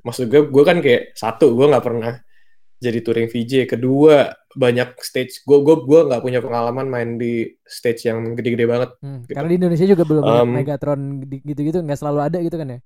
maksud 0.07 0.31
gue 0.31 0.41
gue 0.47 0.65
kan 0.65 0.79
kayak 0.79 1.17
satu 1.19 1.57
gue 1.59 1.67
nggak 1.67 1.85
pernah 1.85 2.15
jadi 2.77 2.99
touring 3.01 3.29
VJ 3.33 3.65
kedua 3.65 4.37
banyak 4.53 5.01
stage. 5.01 5.45
Gue 5.45 5.65
gue 5.65 5.77
gue 5.85 6.01
nggak 6.09 6.23
punya 6.25 6.41
pengalaman 6.45 6.87
main 6.89 7.11
di 7.17 7.49
stage 7.65 8.09
yang 8.09 8.37
gede-gede 8.37 8.65
banget. 8.69 8.91
Hmm, 9.01 9.25
gitu. 9.25 9.37
karena 9.37 9.49
di 9.49 9.57
Indonesia 9.57 9.87
juga 9.89 10.05
belum 10.05 10.23
um, 10.25 10.49
Megatron 10.53 11.01
gitu-gitu 11.25 11.79
nggak 11.81 11.99
selalu 12.01 12.21
ada 12.21 12.39
gitu 12.41 12.57
kan 12.57 12.69
ya? 12.77 12.79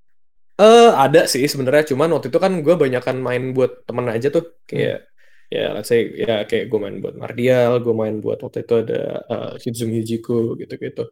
Eh 0.61 0.65
uh, 0.67 0.91
ada 0.95 1.25
sih 1.27 1.43
sebenarnya 1.47 1.95
cuman 1.95 2.11
waktu 2.19 2.29
itu 2.31 2.39
kan 2.39 2.53
gue 2.63 2.75
banyakan 2.75 3.17
main 3.19 3.51
buat 3.51 3.87
temen 3.87 4.07
aja 4.11 4.31
tuh. 4.31 4.63
Kayak 4.67 5.07
hmm. 5.07 5.55
ya 5.55 5.65
let's 5.75 5.91
say 5.91 6.07
ya 6.15 6.47
kayak 6.47 6.71
gue 6.71 6.79
main 6.79 6.97
buat 7.03 7.15
Mardial 7.19 7.83
gue 7.83 7.95
main 7.95 8.17
buat 8.23 8.39
waktu 8.43 8.63
itu 8.63 8.75
ada 8.87 9.03
uh, 9.27 9.53
Shizumi 9.59 10.03
Hijiko 10.03 10.55
gitu-gitu. 10.55 11.11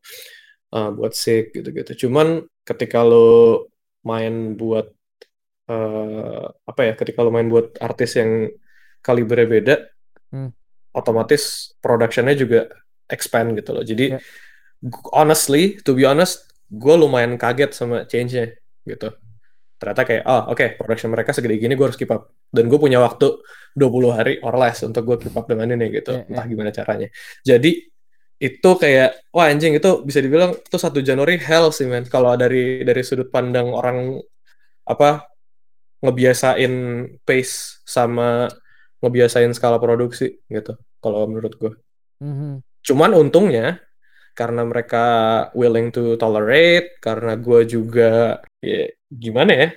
Uh, 0.70 0.90
buat 0.94 1.14
Sik 1.18 1.54
gitu-gitu. 1.54 2.06
Cuman 2.06 2.46
ketika 2.62 3.02
lo 3.02 3.66
main 4.06 4.54
buat 4.54 4.86
uh, 5.66 6.46
apa 6.66 6.80
ya 6.82 6.92
ketika 6.94 7.22
lo 7.22 7.30
main 7.30 7.46
buat 7.46 7.74
artis 7.78 8.18
yang 8.18 8.52
kalibernya 9.00 9.46
beda 9.48 9.76
hmm. 10.34 10.50
otomatis 10.94 11.74
productionnya 11.78 12.34
juga 12.34 12.68
expand 13.08 13.56
gitu 13.56 13.72
loh. 13.72 13.84
Jadi 13.84 14.14
yeah. 14.14 14.22
honestly, 15.16 15.80
to 15.82 15.96
be 15.96 16.04
honest, 16.04 16.44
gue 16.68 16.94
lumayan 16.94 17.40
kaget 17.40 17.72
sama 17.72 18.04
change-nya 18.04 18.52
gitu. 18.84 19.08
Ternyata 19.78 20.02
kayak, 20.04 20.24
oh 20.26 20.52
oke, 20.52 20.58
okay, 20.58 20.68
production 20.74 21.08
mereka 21.14 21.30
segede 21.32 21.56
gini, 21.56 21.78
gue 21.78 21.86
harus 21.86 21.96
keep 21.98 22.10
up. 22.10 22.34
Dan 22.50 22.66
gue 22.66 22.76
punya 22.76 23.00
waktu 23.00 23.40
20 23.78 24.10
hari 24.16 24.34
or 24.44 24.54
less 24.58 24.84
untuk 24.84 25.06
gue 25.06 25.16
keep 25.28 25.34
up 25.38 25.48
dengan 25.48 25.70
ini 25.72 25.88
gitu. 25.94 26.12
Yeah, 26.12 26.28
Entah 26.28 26.44
yeah. 26.44 26.50
gimana 26.50 26.70
caranya. 26.74 27.08
Jadi 27.46 27.72
itu 28.38 28.70
kayak, 28.78 29.34
wah 29.34 29.50
anjing 29.50 29.74
itu 29.74 29.90
bisa 30.06 30.22
dibilang 30.22 30.54
itu 30.54 30.76
satu 30.78 31.02
Januari 31.02 31.38
hell 31.42 31.74
sih 31.74 31.86
men. 31.86 32.06
Kalau 32.06 32.34
dari 32.38 32.86
dari 32.86 33.02
sudut 33.02 33.30
pandang 33.34 33.70
orang 33.70 34.18
apa 34.86 35.26
ngebiasain 36.02 36.74
pace 37.26 37.82
sama 37.82 38.46
ngebiasain 38.98 39.52
skala 39.54 39.78
produksi 39.78 40.42
gitu 40.50 40.74
kalau 40.98 41.26
menurut 41.30 41.54
gue. 41.54 41.72
Mm-hmm. 42.22 42.52
Cuman 42.82 43.10
untungnya 43.14 43.78
karena 44.34 44.62
mereka 44.62 45.04
willing 45.58 45.90
to 45.90 46.14
tolerate, 46.14 46.98
karena 47.02 47.34
gue 47.34 47.60
juga 47.66 48.38
ya 48.62 48.86
gimana 49.10 49.52
ya 49.54 49.68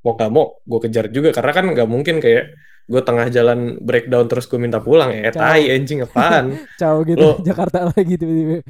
mau 0.00 0.16
gak 0.16 0.32
mau 0.32 0.56
gue 0.64 0.80
kejar 0.88 1.12
juga 1.12 1.28
karena 1.36 1.52
kan 1.52 1.64
nggak 1.76 1.88
mungkin 1.88 2.24
kayak 2.24 2.56
gue 2.90 3.02
tengah 3.06 3.30
jalan 3.30 3.78
breakdown 3.78 4.26
terus 4.26 4.50
gue 4.50 4.58
minta 4.58 4.82
pulang 4.82 5.14
ya 5.14 5.30
tai 5.30 5.70
anjing 5.70 6.02
apaan? 6.02 6.58
Ciao 6.82 7.06
gitu 7.06 7.22
lo, 7.22 7.32
Jakarta 7.38 7.86
lagi 7.94 8.18
tiba-tiba. 8.18 8.66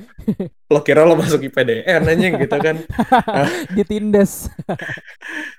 lo 0.68 0.80
kira 0.85 1.09
lo 1.09 1.16
masuk 1.16 1.40
IPDN 1.48 2.04
anjing 2.04 2.37
gitu 2.37 2.56
kan? 2.61 2.76
Ditindas. 3.80 4.52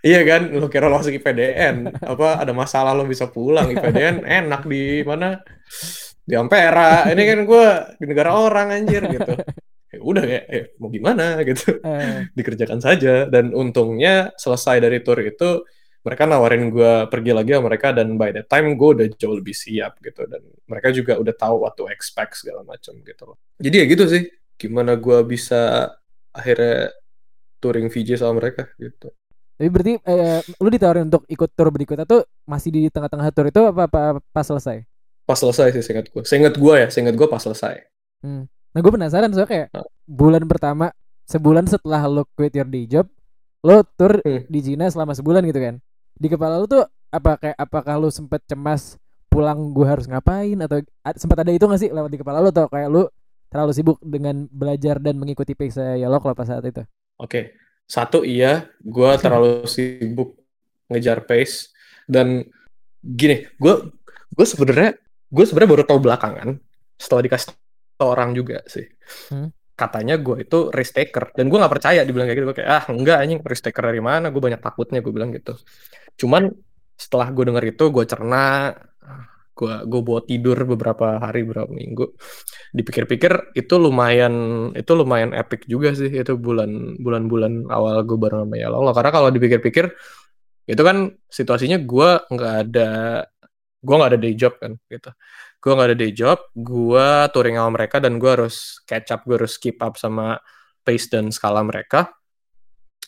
Iya 0.06 0.22
kan? 0.30 0.54
Lo 0.54 0.70
kira 0.70 0.86
lo 0.86 1.02
masuk 1.02 1.18
IPDN 1.18 1.90
apa 2.06 2.38
ada 2.38 2.54
masalah 2.54 2.94
lo 2.94 3.10
bisa 3.10 3.34
pulang 3.34 3.74
IPDN 3.74 4.30
enak 4.30 4.70
di 4.70 5.02
mana? 5.02 5.42
Di 6.22 6.38
Ampera. 6.38 7.10
Ini 7.10 7.22
kan 7.26 7.40
gue 7.50 7.68
di 7.98 8.06
negara 8.06 8.38
orang 8.38 8.78
anjir 8.78 9.02
gitu. 9.10 9.42
Ya 9.92 10.00
udah 10.00 10.24
kayak 10.24 10.46
eh, 10.54 10.66
mau 10.78 10.94
gimana 10.94 11.42
gitu. 11.42 11.82
Eh. 11.82 12.30
dikerjakan 12.38 12.78
saja. 12.78 13.26
Dan 13.26 13.58
untungnya 13.58 14.30
selesai 14.38 14.78
dari 14.78 15.02
tour 15.02 15.18
itu 15.18 15.66
mereka 16.02 16.24
nawarin 16.26 16.74
gue 16.74 16.94
pergi 17.14 17.32
lagi 17.32 17.54
sama 17.54 17.70
mereka 17.70 17.94
dan 17.94 18.18
by 18.18 18.34
the 18.34 18.44
time 18.46 18.74
gue 18.74 18.90
udah 18.98 19.08
jauh 19.16 19.38
lebih 19.38 19.54
siap 19.54 20.02
gitu 20.02 20.26
dan 20.26 20.42
mereka 20.66 20.90
juga 20.90 21.22
udah 21.22 21.34
tahu 21.38 21.56
what 21.62 21.78
to 21.78 21.86
expect 21.90 22.38
segala 22.42 22.66
macam 22.66 22.98
gitu 23.06 23.24
loh 23.34 23.38
jadi 23.62 23.86
ya 23.86 23.86
gitu 23.86 24.04
sih 24.10 24.24
gimana 24.58 24.98
gue 24.98 25.22
bisa 25.26 25.94
akhirnya 26.34 26.90
touring 27.62 27.94
VJ 27.94 28.18
sama 28.18 28.42
mereka 28.42 28.66
gitu 28.82 29.14
tapi 29.62 29.70
berarti 29.70 29.94
eh, 29.94 30.42
lu 30.58 30.74
ditawarin 30.74 31.06
untuk 31.06 31.22
ikut 31.30 31.54
tour 31.54 31.70
berikutnya 31.70 32.10
tuh 32.10 32.26
masih 32.50 32.74
di 32.74 32.82
tengah-tengah 32.90 33.30
tour 33.30 33.46
itu 33.46 33.62
apa, 33.62 33.86
apa 33.86 34.18
pas 34.34 34.42
selesai? 34.42 34.82
Pas 35.22 35.38
selesai 35.38 35.78
sih 35.78 35.86
seingat 35.86 36.10
gue. 36.10 36.26
Seingat 36.26 36.58
gue 36.58 36.74
ya, 36.82 36.90
seingat 36.90 37.14
gue 37.14 37.30
pas 37.30 37.38
selesai. 37.38 37.78
Hmm. 38.26 38.50
Nah 38.50 38.80
gue 38.82 38.90
penasaran 38.90 39.30
soalnya 39.30 39.50
kayak 39.54 39.68
nah. 39.70 39.86
bulan 40.10 40.50
pertama 40.50 40.90
sebulan 41.30 41.70
setelah 41.70 42.10
lo 42.10 42.26
quit 42.34 42.58
your 42.58 42.66
day 42.66 42.90
job, 42.90 43.06
lo 43.62 43.86
tour 43.86 44.18
hmm. 44.26 44.50
di 44.50 44.60
Cina 44.66 44.90
selama 44.90 45.14
sebulan 45.14 45.46
gitu 45.46 45.62
kan? 45.62 45.78
Di 46.22 46.30
kepala 46.30 46.62
lo 46.62 46.70
tuh 46.70 46.86
apa 47.10 47.42
kayak 47.42 47.58
apakah 47.58 47.98
lo 47.98 48.14
sempet 48.14 48.46
cemas 48.46 49.02
pulang 49.32 49.74
gue 49.74 49.88
harus 49.88 50.06
ngapain 50.06 50.60
atau 50.60 50.84
sempat 51.18 51.42
ada 51.42 51.52
itu 51.56 51.64
gak 51.64 51.82
sih 51.82 51.90
lewat 51.90 52.12
di 52.12 52.20
kepala 52.20 52.44
lo 52.44 52.52
atau 52.52 52.68
kayak 52.70 52.90
lo 52.92 53.10
terlalu 53.52 53.72
sibuk 53.74 53.98
dengan 54.00 54.48
belajar 54.48 55.00
dan 55.02 55.20
mengikuti 55.20 55.58
pace 55.58 56.00
ya 56.00 56.08
lo 56.08 56.24
kalau 56.24 56.38
pas 56.38 56.48
saat 56.48 56.64
itu? 56.64 56.84
Oke, 57.20 57.26
okay. 57.26 57.44
satu 57.90 58.24
iya, 58.24 58.70
gue 58.80 59.12
terlalu 59.24 59.68
sibuk 59.68 60.40
ngejar 60.88 61.26
pace 61.28 61.74
dan 62.08 62.48
gini, 63.02 63.48
gue 63.60 63.74
gue 64.32 64.46
sebenarnya 64.48 64.96
gue 65.32 65.44
sebenarnya 65.48 65.72
baru 65.74 65.84
tahu 65.84 66.00
belakangan 66.00 66.60
setelah 66.96 67.22
dikasih 67.28 67.52
orang 68.04 68.32
juga 68.32 68.64
sih. 68.68 68.88
Hmm. 69.32 69.52
Katanya 69.76 70.16
gue 70.16 70.48
itu 70.48 70.70
risk 70.72 70.96
taker 70.96 71.36
dan 71.36 71.52
gue 71.52 71.58
nggak 71.58 71.74
percaya 71.74 72.08
dibilang 72.08 72.28
kayak 72.32 72.40
gitu. 72.40 72.48
Gue 72.52 72.58
kayak 72.64 72.70
ah 72.72 72.84
enggak 72.88 73.18
anjing 73.20 73.40
risk 73.44 73.64
taker 73.68 73.84
dari 73.84 74.00
mana? 74.04 74.32
Gue 74.32 74.44
banyak 74.44 74.62
takutnya 74.64 75.04
gue 75.04 75.12
bilang 75.12 75.32
gitu. 75.36 75.60
Cuman 76.20 76.52
setelah 76.98 77.34
gue 77.34 77.44
denger 77.50 77.66
itu 77.74 77.84
gue 77.90 78.06
cerna 78.06 78.76
gue 79.52 79.76
gue 79.86 80.02
bawa 80.02 80.22
tidur 80.26 80.58
beberapa 80.66 81.22
hari 81.22 81.46
beberapa 81.46 81.70
minggu. 81.70 82.18
Dipikir-pikir 82.74 83.54
itu 83.54 83.74
lumayan 83.78 84.34
itu 84.74 84.92
lumayan 84.96 85.36
epic 85.38 85.68
juga 85.70 85.94
sih 85.94 86.10
itu 86.10 86.34
bulan 86.40 86.98
bulan-bulan 86.98 87.70
awal 87.70 88.02
gue 88.08 88.18
bareng 88.18 88.48
sama 88.48 88.58
Allah 88.58 88.94
karena 88.96 89.12
kalau 89.14 89.30
dipikir-pikir 89.30 89.86
itu 90.66 90.82
kan 90.82 91.12
situasinya 91.28 91.78
gue 91.84 92.10
nggak 92.32 92.56
ada 92.70 92.90
gue 93.82 93.96
nggak 93.98 94.12
ada 94.14 94.20
day 94.22 94.34
job 94.38 94.54
kan 94.58 94.74
gitu. 94.90 95.10
Gue 95.62 95.72
nggak 95.78 95.90
ada 95.94 95.98
day 95.98 96.12
job 96.16 96.38
gue 96.58 97.08
touring 97.34 97.58
sama 97.60 97.72
mereka 97.76 97.98
dan 98.02 98.18
gue 98.18 98.32
harus 98.34 98.82
catch 98.88 99.10
up 99.14 99.22
gue 99.28 99.36
harus 99.42 99.58
keep 99.62 99.78
up 99.84 99.94
sama 100.00 100.42
pace 100.82 101.06
dan 101.12 101.30
skala 101.30 101.62
mereka. 101.62 102.14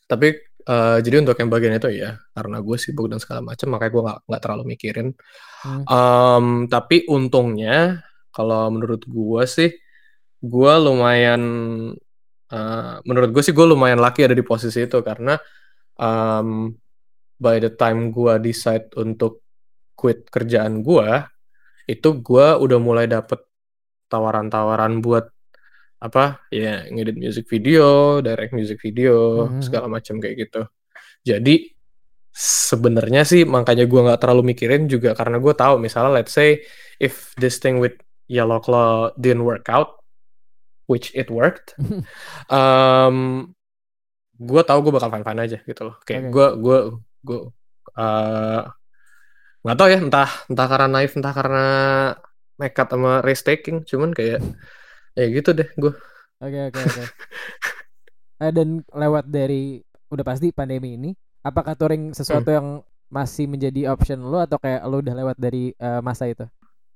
Tapi 0.05 0.52
uh, 0.67 0.97
jadi 1.03 1.23
untuk 1.23 1.35
yang 1.39 1.51
bagian 1.51 1.75
itu 1.75 1.89
ya 1.91 2.19
karena 2.31 2.57
gue 2.59 2.77
sibuk 2.79 3.07
dan 3.11 3.19
segala 3.19 3.41
macam 3.43 3.67
makanya 3.75 3.91
gue 3.91 4.03
nggak 4.03 4.19
nggak 4.29 4.41
terlalu 4.41 4.63
mikirin 4.75 5.07
hmm. 5.63 5.83
um, 5.87 6.45
tapi 6.67 7.07
untungnya 7.07 8.03
kalau 8.33 8.71
menurut 8.73 9.03
gue 9.05 9.43
sih 9.45 9.71
gue 10.43 10.73
lumayan 10.83 11.41
uh, 12.51 12.95
menurut 13.07 13.29
gue 13.31 13.43
sih 13.43 13.55
gue 13.55 13.65
lumayan 13.67 13.99
laki 13.99 14.27
ada 14.27 14.35
di 14.35 14.43
posisi 14.43 14.83
itu 14.83 14.99
karena 14.99 15.39
um, 15.99 16.71
by 17.39 17.59
the 17.59 17.71
time 17.73 18.11
gue 18.11 18.33
decide 18.39 18.91
untuk 18.99 19.43
quit 19.95 20.27
kerjaan 20.27 20.83
gue 20.83 21.07
itu 21.87 22.09
gue 22.23 22.47
udah 22.59 22.79
mulai 22.79 23.05
dapet 23.07 23.43
tawaran-tawaran 24.07 25.01
buat 25.01 25.32
apa 26.03 26.43
ya 26.51 26.83
ngedit 26.91 27.15
music 27.15 27.47
video, 27.47 28.19
direct 28.19 28.51
music 28.51 28.83
video, 28.83 29.47
mm-hmm. 29.47 29.63
segala 29.63 29.87
macam 29.87 30.19
kayak 30.19 30.35
gitu. 30.35 30.61
Jadi 31.23 31.71
sebenarnya 32.35 33.23
sih 33.23 33.47
makanya 33.47 33.87
gue 33.87 34.01
nggak 34.03 34.19
terlalu 34.19 34.51
mikirin 34.51 34.91
juga 34.91 35.15
karena 35.15 35.39
gue 35.39 35.53
tahu 35.55 35.79
misalnya 35.79 36.19
let's 36.19 36.35
say 36.35 36.59
if 36.99 37.31
this 37.39 37.63
thing 37.63 37.79
with 37.79 37.95
Yellow 38.27 38.59
Claw 38.59 39.15
didn't 39.15 39.47
work 39.47 39.71
out, 39.71 40.03
which 40.91 41.15
it 41.15 41.31
worked, 41.31 41.71
um, 42.51 43.47
gue 44.35 44.61
tahu 44.67 44.79
gue 44.83 44.91
bakal 44.91 45.07
fine 45.07 45.23
fine 45.23 45.39
aja 45.39 45.57
gitu 45.63 45.81
loh. 45.87 45.95
Kayak 46.03 46.35
gue 46.35 46.47
okay. 46.51 46.59
gue 46.59 46.79
gue 47.23 47.39
uh, 47.95 48.67
nggak 49.63 49.77
tahu 49.79 49.87
ya 49.87 49.99
entah 50.03 50.29
entah 50.51 50.67
karena 50.67 50.87
naif 50.91 51.15
entah 51.15 51.31
karena 51.31 51.65
nekat 52.59 52.87
sama 52.91 53.23
race 53.23 53.43
taking 53.47 53.87
cuman 53.87 54.11
kayak 54.11 54.43
ya 55.13 55.25
gitu 55.29 55.49
deh 55.53 55.67
gue 55.77 55.93
oke 56.41 56.59
oke 56.69 56.79
oke 56.79 57.03
eh, 58.43 58.51
dan 58.51 58.81
lewat 58.91 59.25
dari 59.29 59.81
udah 60.09 60.25
pasti 60.25 60.53
pandemi 60.53 60.97
ini 60.97 61.09
apakah 61.41 61.73
touring 61.73 62.13
sesuatu 62.13 62.49
hmm. 62.49 62.57
yang 62.57 62.67
masih 63.13 63.45
menjadi 63.45 63.93
option 63.93 64.25
lo 64.25 64.41
atau 64.41 64.57
kayak 64.57 64.81
lo 64.89 65.01
udah 65.01 65.13
lewat 65.13 65.37
dari 65.37 65.73
uh, 65.77 66.01
masa 66.01 66.29
itu 66.29 66.45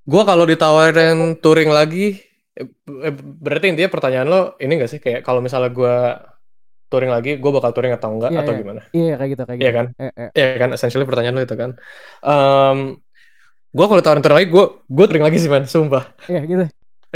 gue 0.07 0.23
kalau 0.23 0.45
ditawarin 0.49 1.37
touring 1.37 1.69
lagi 1.69 2.17
eh, 2.57 3.13
berarti 3.21 3.73
intinya 3.73 3.91
pertanyaan 3.93 4.27
lo 4.27 4.41
ini 4.57 4.81
gak 4.81 4.89
sih 4.89 4.99
kayak 5.01 5.21
kalau 5.21 5.41
misalnya 5.45 5.69
gue 5.69 5.97
touring 6.87 7.11
lagi, 7.11 7.35
gue 7.35 7.51
bakal 7.51 7.71
touring 7.75 7.93
atau 7.95 8.15
enggak 8.15 8.31
yeah, 8.31 8.41
atau 8.43 8.53
yeah. 8.55 8.61
gimana? 8.63 8.81
Iya 8.91 9.03
yeah, 9.03 9.15
kayak 9.19 9.29
gitu 9.31 9.41
kayak 9.43 9.59
iya 9.59 9.67
gitu. 9.67 9.77
kan? 9.77 9.85
Iya 9.91 10.11
yeah, 10.15 10.29
yeah. 10.35 10.57
kan? 10.59 10.69
Essentially 10.71 11.05
pertanyaan 11.07 11.35
lo 11.35 11.43
itu 11.43 11.55
kan. 11.59 11.71
Um, 12.23 12.77
gue 13.75 13.85
kalau 13.85 14.01
tawarin 14.01 14.23
touring 14.23 14.39
lagi, 14.39 14.49
gue 14.49 14.65
gue 14.87 15.05
touring 15.05 15.25
lagi 15.27 15.37
sih 15.37 15.49
man, 15.51 15.67
sumpah. 15.67 16.03
Iya 16.31 16.35
yeah, 16.39 16.43
gitu. 16.47 16.63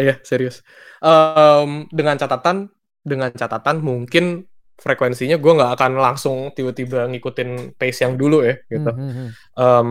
Iya 0.02 0.18
serius. 0.26 0.66
Um, 0.98 1.86
dengan 1.94 2.18
catatan 2.18 2.74
dengan 3.06 3.30
catatan 3.30 3.86
mungkin 3.86 4.50
frekuensinya 4.82 5.38
gue 5.38 5.52
nggak 5.54 5.78
akan 5.78 5.92
langsung 6.02 6.38
tiba-tiba 6.58 7.06
ngikutin 7.06 7.78
pace 7.78 8.02
yang 8.02 8.18
dulu 8.18 8.42
ya 8.42 8.58
gitu. 8.66 8.90
Mm 8.90 9.12
-hmm. 9.14 9.28
um, 9.62 9.90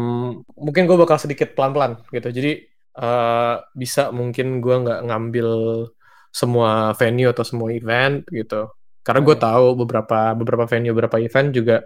mungkin 0.59 0.91
gue 0.91 0.99
bakal 0.99 1.23
sedikit 1.23 1.55
pelan-pelan 1.55 2.03
gitu. 2.11 2.29
Jadi 2.35 2.67
uh, 2.99 3.63
bisa 3.71 4.11
mungkin 4.11 4.59
gue 4.59 4.77
nggak 4.83 5.01
ngambil 5.07 5.49
semua 6.35 6.91
venue 6.99 7.31
atau 7.31 7.43
semua 7.47 7.71
event 7.71 8.23
gitu 8.31 8.71
karena 9.01 9.21
gue 9.25 9.37
tahu 9.37 9.67
beberapa 9.85 10.37
beberapa 10.37 10.65
venue, 10.69 10.93
beberapa 10.93 11.17
event 11.19 11.49
juga 11.57 11.77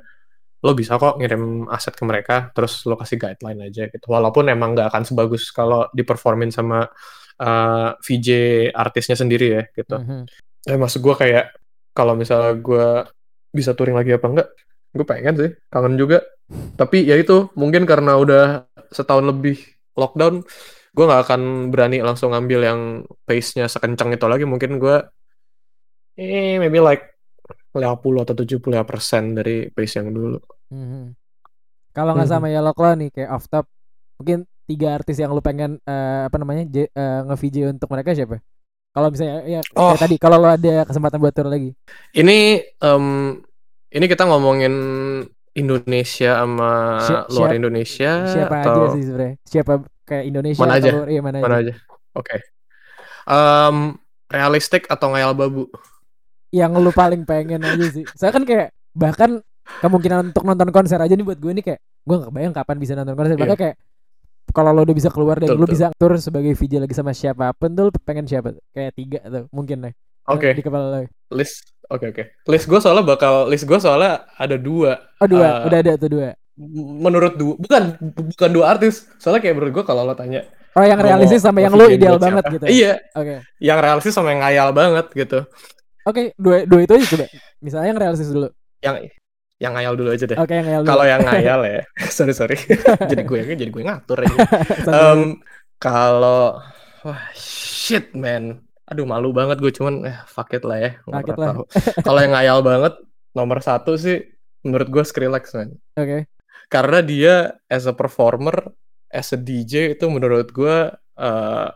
lo 0.65 0.73
bisa 0.73 0.97
kok 0.97 1.21
ngirim 1.21 1.69
aset 1.69 1.93
ke 1.93 2.05
mereka, 2.09 2.37
terus 2.57 2.83
lo 2.89 2.97
kasih 2.97 3.21
guideline 3.21 3.69
aja 3.69 3.87
gitu. 3.87 4.07
Walaupun 4.09 4.49
emang 4.49 4.73
nggak 4.75 4.89
akan 4.91 5.05
sebagus 5.05 5.53
kalau 5.55 5.87
diperformin 5.93 6.51
sama 6.51 6.89
uh, 7.41 7.47
eh, 7.47 7.91
VJ 8.03 8.29
artisnya 8.75 9.17
sendiri 9.19 9.47
ya 9.51 9.63
gitu. 9.75 9.97
Mm 9.99 10.07
-hmm. 10.07 10.23
Eh, 10.65 10.79
maksud 10.81 11.01
gue 11.05 11.15
kayak 11.15 11.55
kalau 11.95 12.17
misalnya 12.17 12.57
gue 12.59 12.89
bisa 13.55 13.77
touring 13.77 13.95
lagi 13.95 14.17
apa 14.17 14.27
enggak, 14.27 14.49
gue 14.95 15.07
pengen 15.07 15.35
sih, 15.39 15.51
kangen 15.71 15.95
juga. 15.95 16.25
Tapi 16.75 17.07
ya 17.07 17.15
itu 17.17 17.49
mungkin 17.55 17.87
karena 17.87 18.19
udah 18.19 18.67
setahun 18.91 19.25
lebih 19.25 19.61
lockdown, 19.95 20.43
gue 20.95 21.05
nggak 21.05 21.23
akan 21.31 21.43
berani 21.71 22.03
langsung 22.03 22.35
ngambil 22.35 22.61
yang 22.67 22.81
pace-nya 23.29 23.71
sekencang 23.71 24.15
itu 24.15 24.27
lagi. 24.27 24.45
Mungkin 24.47 24.83
gue 24.83 24.97
eh 26.19 26.59
maybe 26.63 26.79
like 26.79 27.15
50 27.75 28.23
atau 28.23 28.35
75 28.35 28.87
persen 28.87 29.35
dari 29.35 29.69
pace 29.71 29.99
yang 29.99 30.15
dulu. 30.15 30.39
Hmm. 30.71 31.15
Kalau 31.95 32.15
nggak 32.19 32.31
sama 32.31 32.51
Yellow 32.51 32.75
Claw 32.75 32.99
nih 32.99 33.11
kayak 33.15 33.31
off 33.31 33.47
top, 33.47 33.67
mungkin 34.19 34.47
tiga 34.65 34.97
artis 34.97 35.21
yang 35.21 35.33
lu 35.33 35.45
pengen 35.45 35.81
uh, 35.85 36.29
apa 36.29 36.37
namanya 36.41 36.65
uh, 36.67 37.21
nge-VJ 37.33 37.77
untuk 37.77 37.89
mereka 37.93 38.17
siapa? 38.17 38.41
Kalau 38.95 39.09
misalnya 39.11 39.43
ya 39.47 39.61
oh. 39.75 39.93
kayak 39.93 40.03
tadi 40.07 40.17
kalau 40.23 40.39
lo 40.39 40.49
ada 40.55 40.87
kesempatan 40.87 41.19
buat 41.19 41.35
tour 41.35 41.51
lagi. 41.51 41.75
Ini 42.15 42.63
um, 42.81 43.37
ini 43.91 44.05
kita 44.07 44.25
ngomongin 44.27 44.75
Indonesia 45.55 46.43
sama 46.43 46.71
si 47.03 47.13
luar 47.35 47.55
Indonesia 47.55 48.27
siapa 48.27 48.55
atau... 48.63 48.75
aja 48.75 48.89
sih 48.95 49.03
sebenarnya? 49.07 49.35
Siapa 49.47 49.73
kayak 50.07 50.25
Indonesia 50.31 50.61
mana 50.63 50.75
atau 50.79 50.81
aja? 50.83 50.91
Luar, 50.95 51.09
iya, 51.11 51.21
mana, 51.21 51.37
mana 51.43 51.57
aja? 51.59 51.63
aja. 51.63 51.75
Oke. 52.15 52.27
Okay. 52.27 52.41
Um, 53.25 53.77
realistik 54.31 54.87
atau 54.87 55.15
ngayal 55.15 55.35
babu? 55.35 55.67
yang 56.55 56.71
lu 56.79 56.95
paling 56.95 57.27
pengen 57.27 57.67
aja 57.67 57.87
sih 57.91 58.07
saya 58.15 58.31
kan 58.31 58.47
kayak 58.47 58.71
bahkan 58.95 59.43
kemungkinan 59.83 60.31
untuk 60.31 60.47
nonton 60.47 60.71
konser 60.71 61.03
aja 61.03 61.19
nih 61.19 61.27
buat 61.27 61.43
gue 61.43 61.51
nih 61.51 61.65
kayak 61.67 61.81
gue 61.83 62.17
gak 62.23 62.31
bayang 62.31 62.55
kapan 62.55 62.77
bisa 62.79 62.95
nonton 62.95 63.19
konser 63.19 63.35
yeah. 63.35 63.59
kayak 63.59 63.77
kalau 64.53 64.75
lo 64.75 64.85
udah 64.85 64.97
bisa 64.97 65.09
keluar 65.09 65.41
dan 65.41 65.55
lo 65.57 65.65
bisa 65.65 65.95
tur 65.97 66.19
sebagai 66.21 66.53
VJ 66.53 66.85
lagi 66.85 66.95
sama 66.95 67.17
siapa 67.17 67.55
pun 67.57 67.73
tuh 67.73 67.89
pengen 68.05 68.29
siapa 68.29 68.53
kayak 68.75 68.93
tiga 68.93 69.21
tuh 69.25 69.45
mungkin 69.55 69.89
deh 69.89 69.95
Oke. 70.25 70.49
Okay. 70.49 70.53
Di 70.57 70.63
kepala 70.65 70.87
lo. 70.89 70.99
List. 71.37 71.69
Oke 71.93 72.09
okay, 72.09 72.09
oke. 72.09 72.23
Okay. 72.25 72.49
List 72.49 72.65
gue 72.65 72.81
soalnya 72.81 73.05
bakal 73.05 73.45
list 73.45 73.69
gue 73.69 73.77
soalnya 73.77 74.25
ada 74.41 74.57
dua. 74.57 75.05
Oh 75.21 75.29
dua. 75.29 75.61
Uh, 75.61 75.69
udah 75.69 75.79
ada 75.85 75.93
tuh 76.01 76.09
dua. 76.09 76.29
Menurut 76.81 77.37
dua 77.37 77.55
bukan 77.61 77.83
bukan 78.01 78.51
dua 78.51 78.65
artis. 78.73 79.05
Soalnya 79.21 79.45
kayak 79.45 79.61
menurut 79.61 79.73
gue 79.77 79.85
kalau 79.85 80.09
lo 80.09 80.17
tanya. 80.17 80.49
Oh 80.75 80.83
yang 80.83 80.99
realistis 80.99 81.45
sama 81.45 81.61
yang 81.61 81.77
lo 81.77 81.87
ideal 81.93 82.17
banget 82.17 82.41
siapa? 82.49 82.55
gitu. 82.57 82.65
Ya? 82.65 82.73
Iya. 82.73 82.93
Oke. 83.13 83.25
Okay. 83.29 83.39
Yang 83.61 83.79
realistis 83.85 84.15
sama 84.17 84.29
yang 84.33 84.41
ngayal 84.41 84.69
banget 84.73 85.07
gitu. 85.13 85.39
Oke, 86.05 86.21
okay, 86.21 86.27
dua 86.37 86.57
dua 86.69 86.81
itu 86.85 86.93
aja 86.97 87.07
coba. 87.17 87.27
Misalnya 87.65 87.89
yang 87.93 88.01
realistis 88.01 88.29
dulu. 88.33 88.49
Yang 88.81 88.97
yang 89.63 89.73
ngayal 89.79 89.95
dulu 89.95 90.11
aja 90.11 90.25
deh. 90.27 90.39
Oke, 90.39 90.51
okay, 90.51 90.57
yang 90.61 90.67
ngayal. 90.67 90.83
Kalau 90.83 91.05
yang 91.07 91.23
ngayal 91.23 91.61
ya, 91.63 91.81
sorry 92.17 92.35
sorry. 92.35 92.59
jadi 93.11 93.23
gue 93.23 93.39
jadi 93.55 93.71
gue 93.71 93.83
ngatur 93.87 94.19
aja. 94.27 94.39
um, 94.99 95.39
kalau 95.79 96.59
wah 97.07 97.23
shit 97.37 98.11
man. 98.17 98.65
Aduh 98.85 99.09
malu 99.09 99.33
banget 99.33 99.63
gue 99.63 99.73
cuman 99.73 100.05
eh 100.05 100.19
fuck 100.27 100.53
it 100.53 100.67
lah 100.67 100.79
ya. 100.83 100.91
Fuck 101.07 101.39
lah. 101.39 101.55
Kalau 102.03 102.19
yang 102.21 102.35
ngayal 102.35 102.59
banget 102.61 102.95
nomor 103.33 103.59
satu 103.63 103.97
sih 103.97 104.21
menurut 104.67 104.91
gue 104.91 105.05
Skrillex 105.07 105.55
man. 105.55 105.79
Oke. 105.97 106.05
Okay. 106.05 106.21
Karena 106.69 106.99
dia 107.05 107.35
as 107.71 107.87
a 107.87 107.95
performer, 107.95 108.75
as 109.13 109.31
a 109.31 109.39
DJ 109.39 109.95
itu 109.95 110.05
menurut 110.11 110.51
gue 110.51 110.91
uh, 111.21 111.69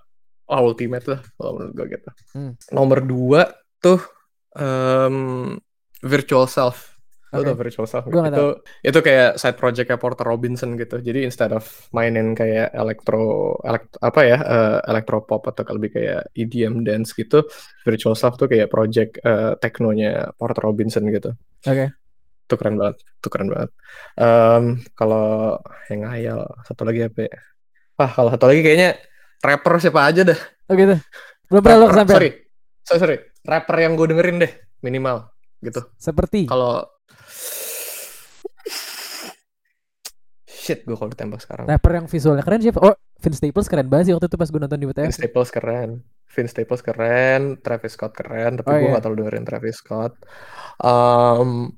ultimate 0.48 1.06
lah 1.06 1.20
kalau 1.38 1.50
menurut 1.60 1.72
gue 1.78 1.86
gitu. 1.94 2.10
Hmm. 2.34 2.52
Nomor 2.74 2.98
dua 3.06 3.42
tuh 3.78 4.02
um, 4.58 5.54
virtual 6.02 6.50
self 6.50 6.97
Okay. 7.28 7.44
Lo 7.44 7.52
tau 7.52 7.60
virtual 7.60 7.84
self 7.84 8.04
Gua 8.08 8.24
itu 8.32 8.46
itu 8.80 8.98
kayak 9.04 9.36
side 9.36 9.60
project 9.60 9.86
kayak 9.92 10.00
Porter 10.00 10.24
Robinson 10.24 10.80
gitu. 10.80 10.96
Jadi 10.96 11.28
instead 11.28 11.52
of 11.52 11.64
mainin 11.92 12.32
kayak 12.32 12.72
elektro 12.72 13.52
elekt, 13.60 14.00
apa 14.00 14.20
ya 14.24 14.38
uh, 14.40 14.78
electro 14.88 15.20
pop 15.28 15.44
atau 15.44 15.60
lebih 15.76 15.92
kayak 16.00 16.32
EDM 16.32 16.88
dance 16.88 17.12
gitu, 17.12 17.44
virtual 17.84 18.16
self 18.16 18.40
tuh 18.40 18.48
kayak 18.48 18.72
project 18.72 19.20
uh, 19.28 19.60
teknonya 19.60 20.32
Porter 20.40 20.64
Robinson 20.64 21.04
gitu. 21.12 21.36
Oke. 21.68 21.68
Okay. 21.68 21.88
Itu 22.48 22.56
keren 22.56 22.80
banget, 22.80 22.96
itu 23.04 23.28
keren 23.28 23.48
banget. 23.52 23.70
Um, 24.16 24.64
kalau 24.96 25.60
yang 25.92 26.08
ngayal 26.08 26.48
satu 26.64 26.88
lagi 26.88 27.04
apa 27.04 27.28
ya? 27.28 27.36
Wah, 28.00 28.08
kalau 28.08 28.32
satu 28.32 28.48
lagi 28.48 28.64
kayaknya 28.64 28.96
rapper 29.44 29.76
siapa 29.84 30.00
aja 30.00 30.24
dah. 30.24 30.40
Oh 30.72 30.72
gitu. 30.72 30.96
Belum 31.52 31.60
pernah 31.60 31.78
lo. 31.84 32.08
Sorry. 32.08 32.30
Sorry, 32.88 33.00
sorry. 33.04 33.16
Rapper 33.44 33.76
yang 33.84 34.00
gue 34.00 34.16
dengerin 34.16 34.40
deh, 34.40 34.52
minimal 34.80 35.28
gitu. 35.60 35.84
Seperti 35.98 36.48
kalau 36.48 36.86
shit 40.68 40.84
gue 40.84 40.92
kalau 40.92 41.08
ditembak 41.08 41.40
sekarang. 41.40 41.64
Rapper 41.64 41.92
yang 41.96 42.06
visualnya 42.12 42.44
keren 42.44 42.60
siapa? 42.60 42.80
Oh, 42.84 42.96
Vince 43.16 43.40
Staples 43.40 43.68
keren 43.72 43.88
banget 43.88 44.12
sih 44.12 44.14
waktu 44.14 44.28
itu 44.28 44.36
pas 44.36 44.48
gue 44.52 44.60
nonton 44.60 44.78
di 44.78 44.86
WTF. 44.86 45.08
Vince 45.08 45.20
Staples 45.24 45.48
keren. 45.48 45.90
Vince 46.28 46.52
Staples 46.52 46.82
keren, 46.84 47.40
Travis 47.64 47.92
Scott 47.96 48.12
keren, 48.12 48.60
tapi 48.60 48.68
oh, 48.68 48.76
gue 48.76 48.88
iya. 48.92 48.94
gak 49.00 49.02
terlalu 49.08 49.18
dengerin 49.24 49.44
Travis 49.48 49.76
Scott. 49.80 50.12
Um, 50.84 51.72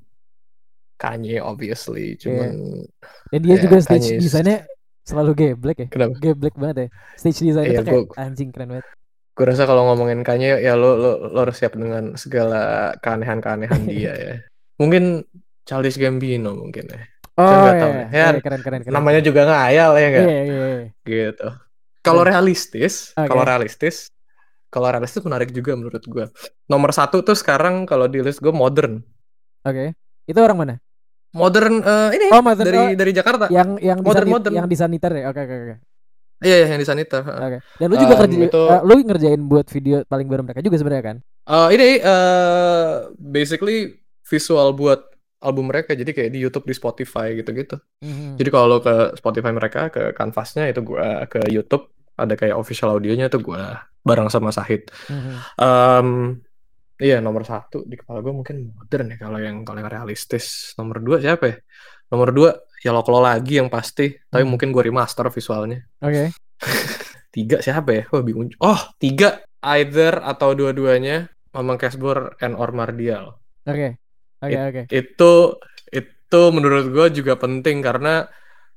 Kanye 0.99 1.41
obviously, 1.41 2.19
cuman 2.19 2.53
yeah. 2.85 3.33
Dan 3.33 3.39
dia 3.41 3.55
ya, 3.57 3.61
juga 3.65 3.77
stage 3.81 4.05
Kanye 4.13 4.21
desainnya 4.21 4.57
selalu 5.01 5.31
geblek 5.33 5.77
ya. 5.81 5.87
Kenapa? 5.89 6.13
Geblek 6.21 6.55
banget 6.59 6.77
ya. 6.77 6.87
Stage 7.17 7.39
design 7.41 7.65
yeah, 7.65 7.81
itu 7.81 7.83
kayak 7.87 8.05
gua, 8.05 8.15
anjing 8.21 8.49
keren 8.53 8.67
banget. 8.77 8.85
Gue 9.33 9.45
rasa 9.47 9.63
kalau 9.65 9.87
ngomongin 9.89 10.21
Kanye 10.21 10.61
ya 10.61 10.77
lo 10.77 10.99
lo 10.99 11.11
lo 11.31 11.39
harus 11.41 11.57
siap 11.57 11.73
dengan 11.73 12.13
segala 12.19 12.93
keanehan-keanehan 13.01 13.81
dia 13.89 14.13
ya. 14.13 14.35
Mungkin 14.77 15.25
Childish 15.65 15.97
Gambino 15.97 16.53
mungkin 16.53 16.85
ya. 16.85 17.01
Oh 17.39 17.47
iya, 17.47 17.71
tahu 17.79 17.91
ya. 17.91 18.05
iya, 18.11 18.27
keren, 18.43 18.61
keren, 18.61 18.79
keren. 18.83 18.91
Namanya 18.91 19.21
juga 19.23 19.47
ngayal 19.47 19.91
ya 19.95 20.07
enggak? 20.11 20.25
Iya, 20.27 20.41
iya, 20.43 20.65
iya. 20.67 20.89
Gitu. 21.07 21.47
Kalau 22.01 22.21
realistis, 22.27 23.15
okay. 23.15 23.29
kalau 23.29 23.43
realistis, 23.47 24.11
kalau 24.67 24.87
realistis 24.91 25.21
menarik 25.23 25.49
juga 25.55 25.77
menurut 25.79 26.03
gue. 26.03 26.25
Nomor 26.67 26.91
satu 26.91 27.23
tuh 27.23 27.37
sekarang 27.37 27.87
kalau 27.87 28.11
di 28.11 28.19
list 28.19 28.43
gue 28.43 28.51
modern. 28.51 28.99
Oke. 29.63 29.95
Okay. 29.95 30.27
Itu 30.27 30.43
orang 30.43 30.57
mana? 30.59 30.75
Modern 31.31 31.79
uh, 31.79 32.11
ini 32.11 32.27
oh, 32.35 32.43
modern, 32.43 32.67
dari 32.67 32.79
oh, 32.79 32.87
dari 32.99 33.11
Jakarta. 33.15 33.47
Yang 33.47 33.79
yang 33.79 33.99
modern 34.03 34.27
di 34.27 34.33
modern. 34.35 34.53
Yang 34.57 34.67
di 34.67 34.77
saniter 34.77 35.11
ya. 35.15 35.31
Oke 35.31 35.39
okay, 35.39 35.43
oke 35.43 35.47
okay, 35.47 35.55
oke. 35.55 35.67
Okay. 35.71 35.77
Iya, 36.41 36.55
iya, 36.57 36.67
yang 36.73 36.81
di 36.81 36.87
saniter. 36.89 37.21
Oke. 37.21 37.37
Okay. 37.37 37.59
Dan 37.77 37.87
lu 37.87 37.95
juga 38.01 38.15
um, 38.17 38.21
kerja 38.25 38.37
itu... 38.41 38.63
uh, 38.65 38.81
lu 38.81 38.93
ngerjain 39.05 39.41
buat 39.45 39.67
video 39.69 39.95
paling 40.09 40.27
baru 40.27 40.41
mereka 40.41 40.59
juga 40.65 40.75
sebenarnya 40.81 41.05
kan? 41.05 41.17
Uh, 41.45 41.69
ini 41.69 42.01
uh, 42.01 43.13
basically 43.21 44.01
visual 44.25 44.73
buat 44.73 45.10
album 45.41 45.73
mereka 45.73 45.97
jadi 45.97 46.13
kayak 46.13 46.31
di 46.31 46.39
YouTube 46.39 46.69
di 46.69 46.75
Spotify 46.77 47.33
gitu-gitu. 47.33 47.81
Mm-hmm. 48.05 48.31
Jadi 48.37 48.49
kalau 48.53 48.77
ke 48.79 49.17
Spotify 49.17 49.51
mereka 49.51 49.89
ke 49.89 50.13
kanvasnya 50.13 50.69
itu 50.69 50.85
gua 50.85 51.25
ke 51.25 51.41
YouTube 51.49 51.89
ada 52.15 52.37
kayak 52.37 52.55
official 52.55 52.93
audionya 52.93 53.27
itu 53.27 53.41
gua 53.41 53.81
bareng 54.05 54.29
sama 54.29 54.53
Sahid. 54.53 54.89
Mm-hmm. 55.09 55.35
Um, 55.57 56.09
iya 57.01 57.17
nomor 57.17 57.41
satu 57.41 57.81
di 57.89 57.97
kepala 57.97 58.21
gue 58.21 58.29
mungkin 58.29 58.77
modern 58.77 59.09
ya 59.09 59.17
kalau 59.17 59.39
yang 59.41 59.65
kalau 59.65 59.81
yang 59.81 59.89
realistis. 59.89 60.77
Nomor 60.77 61.01
dua 61.01 61.17
siapa 61.17 61.43
ya? 61.49 61.57
Nomor 62.13 62.29
dua 62.29 62.49
ya 62.81 62.93
lo 62.93 63.01
lagi 63.01 63.57
yang 63.57 63.69
pasti. 63.69 64.13
Tapi 64.13 64.45
mm. 64.45 64.49
mungkin 64.49 64.69
gue 64.69 64.83
remaster 64.85 65.25
visualnya. 65.33 65.81
Oke. 66.05 66.13
Okay. 66.13 66.27
tiga 67.35 67.57
siapa 67.61 67.89
ya? 67.89 68.03
Oh 68.13 68.21
bingung. 68.21 68.53
Oh 68.61 68.77
tiga 69.01 69.41
either 69.77 70.21
atau 70.21 70.53
dua-duanya 70.53 71.29
Mamang 71.51 71.77
Casbor 71.77 72.37
and 72.41 72.57
or 72.57 72.73
Mardial. 72.73 73.37
Oke. 73.65 73.73
Okay. 73.73 73.91
Oke 74.41 74.51
okay, 74.51 74.61
oke. 74.61 74.81
Okay. 74.89 74.99
Itu 75.05 75.31
itu 75.93 76.41
menurut 76.49 76.85
gue 76.89 77.07
juga 77.21 77.37
penting 77.37 77.85
karena 77.85 78.25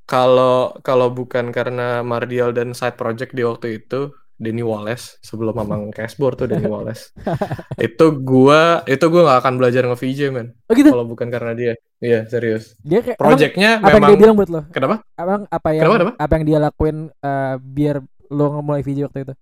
kalau 0.05 0.77
kalau 0.85 1.09
bukan 1.09 1.49
karena 1.49 2.05
Mardial 2.05 2.53
dan 2.53 2.77
side 2.77 3.01
project 3.01 3.33
di 3.33 3.43
waktu 3.45 3.81
itu 3.81 4.13
Denny 4.35 4.61
Wallace 4.67 5.17
sebelum 5.25 5.57
Mamang 5.57 5.91
Cashboard 5.97 6.45
tuh 6.45 6.47
Denny 6.51 6.69
Wallace 6.69 7.15
itu 7.87 8.07
gua 8.21 8.85
itu 8.85 9.05
gua 9.09 9.23
nggak 9.31 9.39
akan 9.41 9.55
belajar 9.57 9.83
nge 9.89 9.99
VJ 9.99 10.21
man 10.35 10.47
oh 10.69 10.73
gitu? 10.75 10.91
kalau 10.93 11.07
bukan 11.09 11.29
karena 11.33 11.53
dia 11.57 11.73
iya 12.03 12.27
serius 12.29 12.77
dia 12.85 13.01
kayak 13.01 13.17
projectnya 13.17 13.81
apa 13.81 13.97
memang, 13.97 14.01
yang 14.03 14.11
dia 14.13 14.21
bilang 14.21 14.37
buat 14.37 14.51
lo 14.51 14.63
kenapa 14.75 14.97
abang 15.17 15.43
apa 15.49 15.69
yang 15.73 15.83
kenapa, 15.87 15.97
kenapa? 15.97 16.13
apa 16.19 16.33
yang 16.37 16.45
dia 16.45 16.59
lakuin 16.61 16.97
uh, 17.23 17.55
biar 17.63 17.97
lo 18.29 18.47
mulai 18.61 18.83
VJ 18.83 18.99
waktu 19.09 19.21
itu 19.25 19.35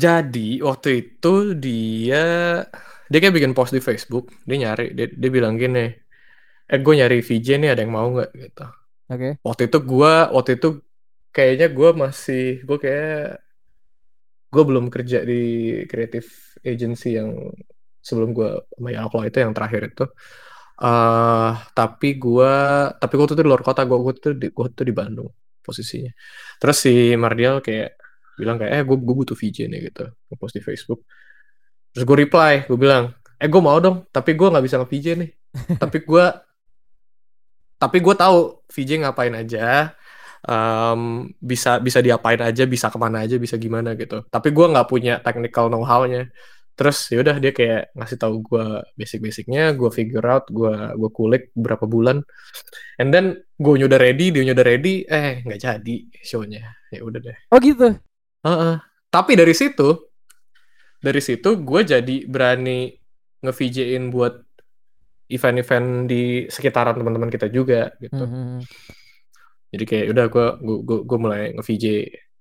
jadi 0.00 0.48
waktu 0.64 0.88
itu 0.98 1.34
dia 1.54 2.26
dia 3.12 3.18
kayak 3.20 3.36
bikin 3.36 3.52
post 3.52 3.76
di 3.76 3.84
Facebook 3.84 4.32
dia 4.48 4.56
nyari 4.64 4.96
dia, 4.96 5.06
dia 5.12 5.30
bilang 5.30 5.60
gini 5.60 5.92
eh 6.72 6.80
gue 6.80 6.94
nyari 6.96 7.20
VJ 7.20 7.60
nih 7.60 7.70
ada 7.76 7.84
yang 7.84 7.92
mau 7.92 8.08
nggak? 8.08 8.30
Gitu. 8.32 8.64
Oke. 9.12 9.20
Okay. 9.20 9.32
waktu 9.44 9.62
itu 9.68 9.78
gue 9.84 10.12
waktu 10.32 10.50
itu 10.56 10.68
kayaknya 11.28 11.66
gue 11.68 11.90
masih 11.92 12.44
gue 12.64 12.78
kayak 12.80 13.44
gue 14.52 14.62
belum 14.64 14.88
kerja 14.88 15.24
di 15.24 15.42
creative 15.84 16.28
agency 16.64 17.20
yang 17.20 17.52
sebelum 18.00 18.32
gue 18.32 18.48
sama 18.72 18.88
Yaklo 18.88 19.20
itu 19.28 19.38
yang 19.44 19.52
terakhir 19.52 19.92
itu. 19.92 20.04
Uh, 20.82 21.54
tapi 21.76 22.16
gue 22.16 22.52
tapi 22.96 23.12
gue 23.20 23.26
tuh 23.28 23.38
di 23.38 23.44
luar 23.44 23.60
kota 23.60 23.84
gue 23.84 23.98
gue 24.00 24.12
tuh 24.16 24.32
di 24.34 24.48
gue 24.48 24.66
tuh 24.72 24.86
di 24.88 24.94
Bandung 24.96 25.28
posisinya. 25.60 26.12
Terus 26.56 26.76
si 26.80 27.12
Mardial 27.20 27.60
kayak 27.60 28.00
bilang 28.40 28.56
kayak 28.56 28.72
eh 28.80 28.82
gue 28.88 28.96
gue 28.96 29.14
butuh 29.20 29.36
VJ 29.36 29.68
nih 29.68 29.92
gitu 29.92 30.08
post 30.40 30.56
di 30.56 30.64
Facebook 30.64 31.04
terus 31.92 32.04
gue 32.08 32.16
reply 32.24 32.64
gue 32.66 32.78
bilang 32.80 33.12
eh 33.42 33.48
gue 33.50 33.62
mau 33.62 33.76
dong 33.82 34.08
tapi 34.08 34.32
gue 34.38 34.48
nggak 34.48 34.64
bisa 34.64 34.78
nge 34.78 34.88
VJ 34.88 35.06
nih. 35.18 35.30
Tapi 35.82 35.98
gue 36.00 36.24
tapi 37.76 37.98
gue 37.98 38.14
tahu 38.14 38.62
VJ 38.70 39.04
ngapain 39.04 39.34
aja 39.34 39.90
um, 40.46 41.26
bisa 41.42 41.82
bisa 41.82 41.98
diapain 41.98 42.38
aja 42.38 42.62
bisa 42.62 42.86
ke 42.86 42.96
mana 42.96 43.26
aja 43.26 43.36
bisa 43.42 43.58
gimana 43.58 43.98
gitu. 43.98 44.22
Tapi 44.30 44.54
gue 44.54 44.66
nggak 44.70 44.86
punya 44.86 45.18
technical 45.18 45.66
know 45.66 45.82
how-nya 45.82 46.30
terus 46.72 47.04
ya 47.12 47.20
udah 47.20 47.36
dia 47.36 47.52
kayak 47.52 47.92
ngasih 47.92 48.16
tahu 48.16 48.40
gue 48.48 48.66
basic-basicnya 48.96 49.76
gue 49.76 49.90
figure 49.92 50.24
out 50.24 50.48
gue 50.48 50.72
gue 50.94 51.10
kulik 51.10 51.50
berapa 51.58 51.84
bulan. 51.90 52.22
And 52.96 53.10
then 53.10 53.42
gue 53.58 53.72
udah 53.82 54.00
ready 54.00 54.30
dia 54.30 54.46
udah 54.46 54.66
ready 54.66 55.02
eh 55.04 55.42
nggak 55.42 55.60
jadi 55.60 55.96
shownya. 56.22 56.62
Ya 56.94 57.02
udah 57.02 57.20
deh. 57.20 57.36
Oh 57.50 57.58
gitu? 57.58 57.98
Uh 58.42 58.50
-uh. 58.50 58.74
tapi 59.12 59.38
dari 59.38 59.54
situ 59.54 60.11
dari 61.02 61.20
situ 61.20 61.58
gue 61.60 61.80
jadi 61.82 62.16
berani 62.30 62.94
nge 63.42 63.52
buat 64.08 64.34
event-event 65.26 65.88
di 66.06 66.46
sekitaran 66.46 66.94
teman-teman 66.94 67.32
kita 67.32 67.50
juga 67.50 67.90
gitu. 67.98 68.22
Mm 68.22 68.30
-hmm. 68.30 68.58
Jadi 69.72 69.84
kayak 69.88 70.06
udah 70.14 70.26
gue 70.28 70.46
gue 70.84 70.98
gue 71.02 71.18
mulai 71.18 71.42
nge-VJ 71.58 71.86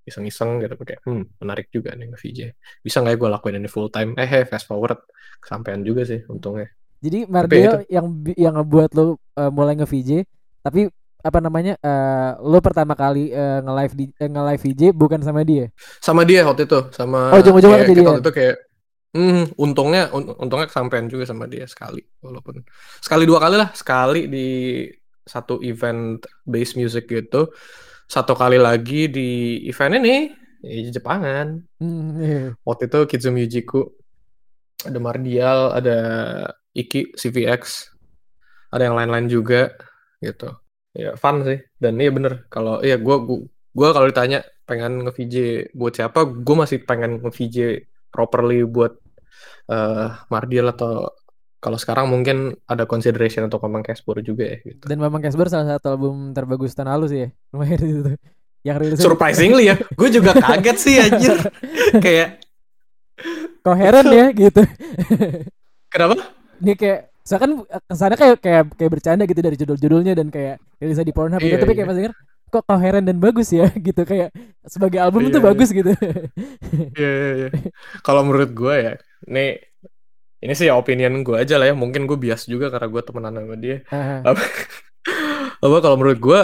iseng-iseng 0.01 0.59
gitu 0.59 0.76
kayak 0.82 1.01
hmm 1.05 1.39
menarik 1.39 1.72
juga 1.72 1.95
nih 1.95 2.12
nge-VJ. 2.14 2.39
Bisa 2.84 3.01
nggak 3.01 3.16
ya 3.16 3.20
gue 3.20 3.30
lakuin 3.32 3.57
ini 3.57 3.70
full 3.72 3.89
time? 3.89 4.14
Eh, 4.20 4.28
hey, 4.28 4.43
fast 4.45 4.68
forward 4.68 4.99
kesampaian 5.41 5.82
juga 5.82 6.05
sih 6.05 6.22
untungnya. 6.28 6.70
Jadi 7.01 7.26
Mardio 7.26 7.82
yang 7.89 8.07
yang 8.38 8.53
ngebuat 8.62 8.93
lo 8.93 9.18
uh, 9.39 9.49
mulai 9.49 9.74
nge-VJ 9.80 10.22
tapi 10.62 10.86
apa 11.22 11.39
namanya 11.39 11.78
uh, 11.82 12.41
lo 12.41 12.57
pertama 12.59 12.97
kali 12.97 13.30
uh, 13.32 13.61
nge-live 13.61 13.93
di 13.95 14.05
uh, 14.17 14.30
nge-live 14.30 14.61
VJ 14.61 14.82
bukan 14.93 15.22
sama 15.22 15.41
dia? 15.45 15.69
Sama 16.01 16.22
dia 16.26 16.45
waktu 16.45 16.65
itu 16.65 16.80
sama 16.91 17.32
oh 17.32 17.39
ujung-ujungnya 17.39 17.86
jadi 17.86 18.01
dia. 18.01 18.07
waktu 18.09 18.22
itu 18.22 18.34
kayak 18.34 18.55
hmm, 19.13 19.43
untungnya 19.57 20.09
un 20.11 20.34
untungnya 20.36 20.67
kesampaian 20.67 21.05
juga 21.05 21.30
sama 21.30 21.45
dia 21.45 21.65
sekali 21.69 22.01
walaupun 22.19 22.65
sekali 22.99 23.24
dua 23.30 23.39
kali 23.39 23.55
lah 23.61 23.69
sekali 23.72 24.28
di 24.28 24.47
satu 25.26 25.61
event 25.61 26.26
bass 26.43 26.74
music 26.74 27.07
gitu. 27.07 27.53
Satu 28.11 28.36
kali 28.36 28.59
lagi 28.59 29.07
di 29.07 29.63
event 29.72 30.03
ini 30.03 30.15
di 30.61 30.91
Jepangan. 30.91 31.57
Mm, 31.80 32.11
yeah. 32.19 32.49
waktu 32.67 32.91
itu 32.91 32.99
Kizumi 33.07 33.47
Yujiku 33.47 33.88
ada 34.86 34.99
Mardial 34.99 35.72
ada 35.74 35.99
Iki 36.72 37.19
CVX 37.19 37.91
ada 38.72 38.88
yang 38.88 38.95
lain-lain 38.95 39.28
juga 39.28 39.76
gitu 40.24 40.61
ya 40.91 41.15
fun 41.15 41.47
sih 41.47 41.59
dan 41.79 41.95
iya 41.99 42.11
bener 42.11 42.47
kalau 42.51 42.83
iya 42.83 42.99
gue 42.99 43.15
gue 43.71 43.87
kalau 43.95 44.07
ditanya 44.07 44.43
pengen 44.67 45.07
nge 45.07 45.13
VJ 45.15 45.35
buat 45.75 45.95
siapa 45.95 46.27
gue 46.27 46.55
masih 46.55 46.83
pengen 46.83 47.23
nge 47.23 47.31
VJ 47.31 47.57
properly 48.11 48.67
buat 48.67 48.99
uh, 49.71 50.19
Mardial 50.27 50.75
atau 50.75 51.11
kalau 51.61 51.77
sekarang 51.77 52.09
mungkin 52.09 52.57
ada 52.65 52.89
consideration 52.89 53.45
untuk 53.45 53.61
Mamang 53.61 53.85
Casper 53.85 54.25
juga 54.25 54.49
ya 54.49 54.57
gitu. 54.65 54.81
Dan 54.89 54.97
Mamang 54.97 55.21
Casper 55.21 55.45
salah 55.45 55.77
satu 55.77 55.93
album 55.93 56.33
terbagus 56.33 56.73
tahun 56.73 56.97
lalu 56.97 57.05
sih 57.05 57.19
ya. 57.21 57.29
Lumayan 57.53 57.79
itu. 57.85 58.11
Yang 58.65 58.77
rilis 58.81 58.97
Surprisingly 58.97 59.69
ya. 59.69 59.75
Gue 59.93 60.09
juga 60.09 60.33
kaget 60.33 60.77
sih 60.81 60.95
anjir. 60.97 61.37
Kayak 62.05 62.41
koheren 63.61 64.07
ya 64.09 64.25
gitu. 64.33 64.65
Kenapa? 65.93 66.33
Ini 66.61 66.73
kayak 66.73 67.11
saya 67.22 67.39
kan 67.41 67.51
ke 67.65 67.95
sana 67.95 68.15
kayak 68.17 68.38
kayak 68.41 68.63
kayak 68.76 68.91
bercanda 68.91 69.24
gitu 69.30 69.41
dari 69.41 69.57
judul-judulnya 69.57 70.13
dan 70.17 70.28
kayak 70.34 70.57
bisa 70.82 71.05
di 71.05 71.13
Pornhub 71.13 71.38
gitu. 71.38 71.47
iya, 71.47 71.53
gitu, 71.57 71.63
tapi 71.63 71.74
kayak 71.78 71.89
iya. 71.93 72.09
pas 72.11 72.30
kok 72.51 72.63
koheren 72.67 73.07
dan 73.07 73.17
bagus 73.22 73.47
ya 73.55 73.72
gitu 73.88 74.01
kayak 74.03 74.36
sebagai 74.67 74.99
album 74.99 75.32
itu 75.32 75.39
iya. 75.39 75.45
bagus 75.45 75.69
gitu. 75.72 75.91
Iya 76.97 77.11
iya 77.11 77.32
iya. 77.38 77.49
Kalau 78.03 78.28
menurut 78.28 78.51
gue 78.51 78.76
ya, 78.76 78.93
nih 79.30 79.72
ini 80.41 80.53
sih 80.57 80.67
ya 80.67 80.76
opinion 80.76 81.22
gue 81.22 81.38
aja 81.38 81.55
lah 81.61 81.69
ya 81.69 81.76
mungkin 81.78 82.09
gue 82.09 82.17
bias 82.17 82.49
juga 82.49 82.74
karena 82.74 82.89
gue 82.89 83.01
temenan 83.05 83.34
sama 83.38 83.55
dia 83.61 83.78
apa, 84.26 84.41
apa 85.65 85.78
kalau 85.80 85.95
menurut 86.01 86.19
gue 86.19 86.41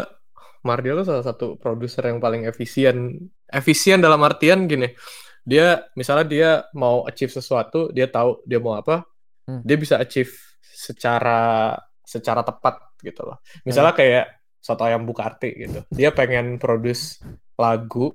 Mardial 0.62 1.02
tuh 1.02 1.08
salah 1.10 1.26
satu 1.26 1.58
produser 1.58 2.06
yang 2.06 2.22
paling 2.22 2.46
efisien 2.46 3.18
efisien 3.50 3.98
dalam 3.98 4.22
artian 4.22 4.70
gini 4.70 4.94
dia 5.42 5.82
misalnya 5.98 6.26
dia 6.30 6.50
mau 6.78 7.10
achieve 7.10 7.34
sesuatu 7.34 7.90
dia 7.90 8.06
tahu 8.06 8.46
dia 8.46 8.62
mau 8.62 8.78
apa 8.78 9.02
hmm. 9.50 9.66
dia 9.66 9.78
bisa 9.80 9.98
achieve 9.98 10.30
secara 10.78 11.74
secara 12.06 12.46
tepat 12.46 12.94
gitu 13.02 13.26
loh 13.26 13.42
misalnya 13.66 13.98
hmm. 13.98 14.00
kayak 14.00 14.26
soto 14.62 14.86
ayam 14.86 15.10
Bukarti 15.10 15.50
gitu 15.58 15.80
dia 15.90 16.14
pengen 16.14 16.62
produce 16.62 17.18
lagu 17.58 18.14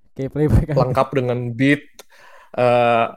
lengkap 0.79 1.09
dengan 1.19 1.51
beat 1.51 1.83
uh, 2.55 3.11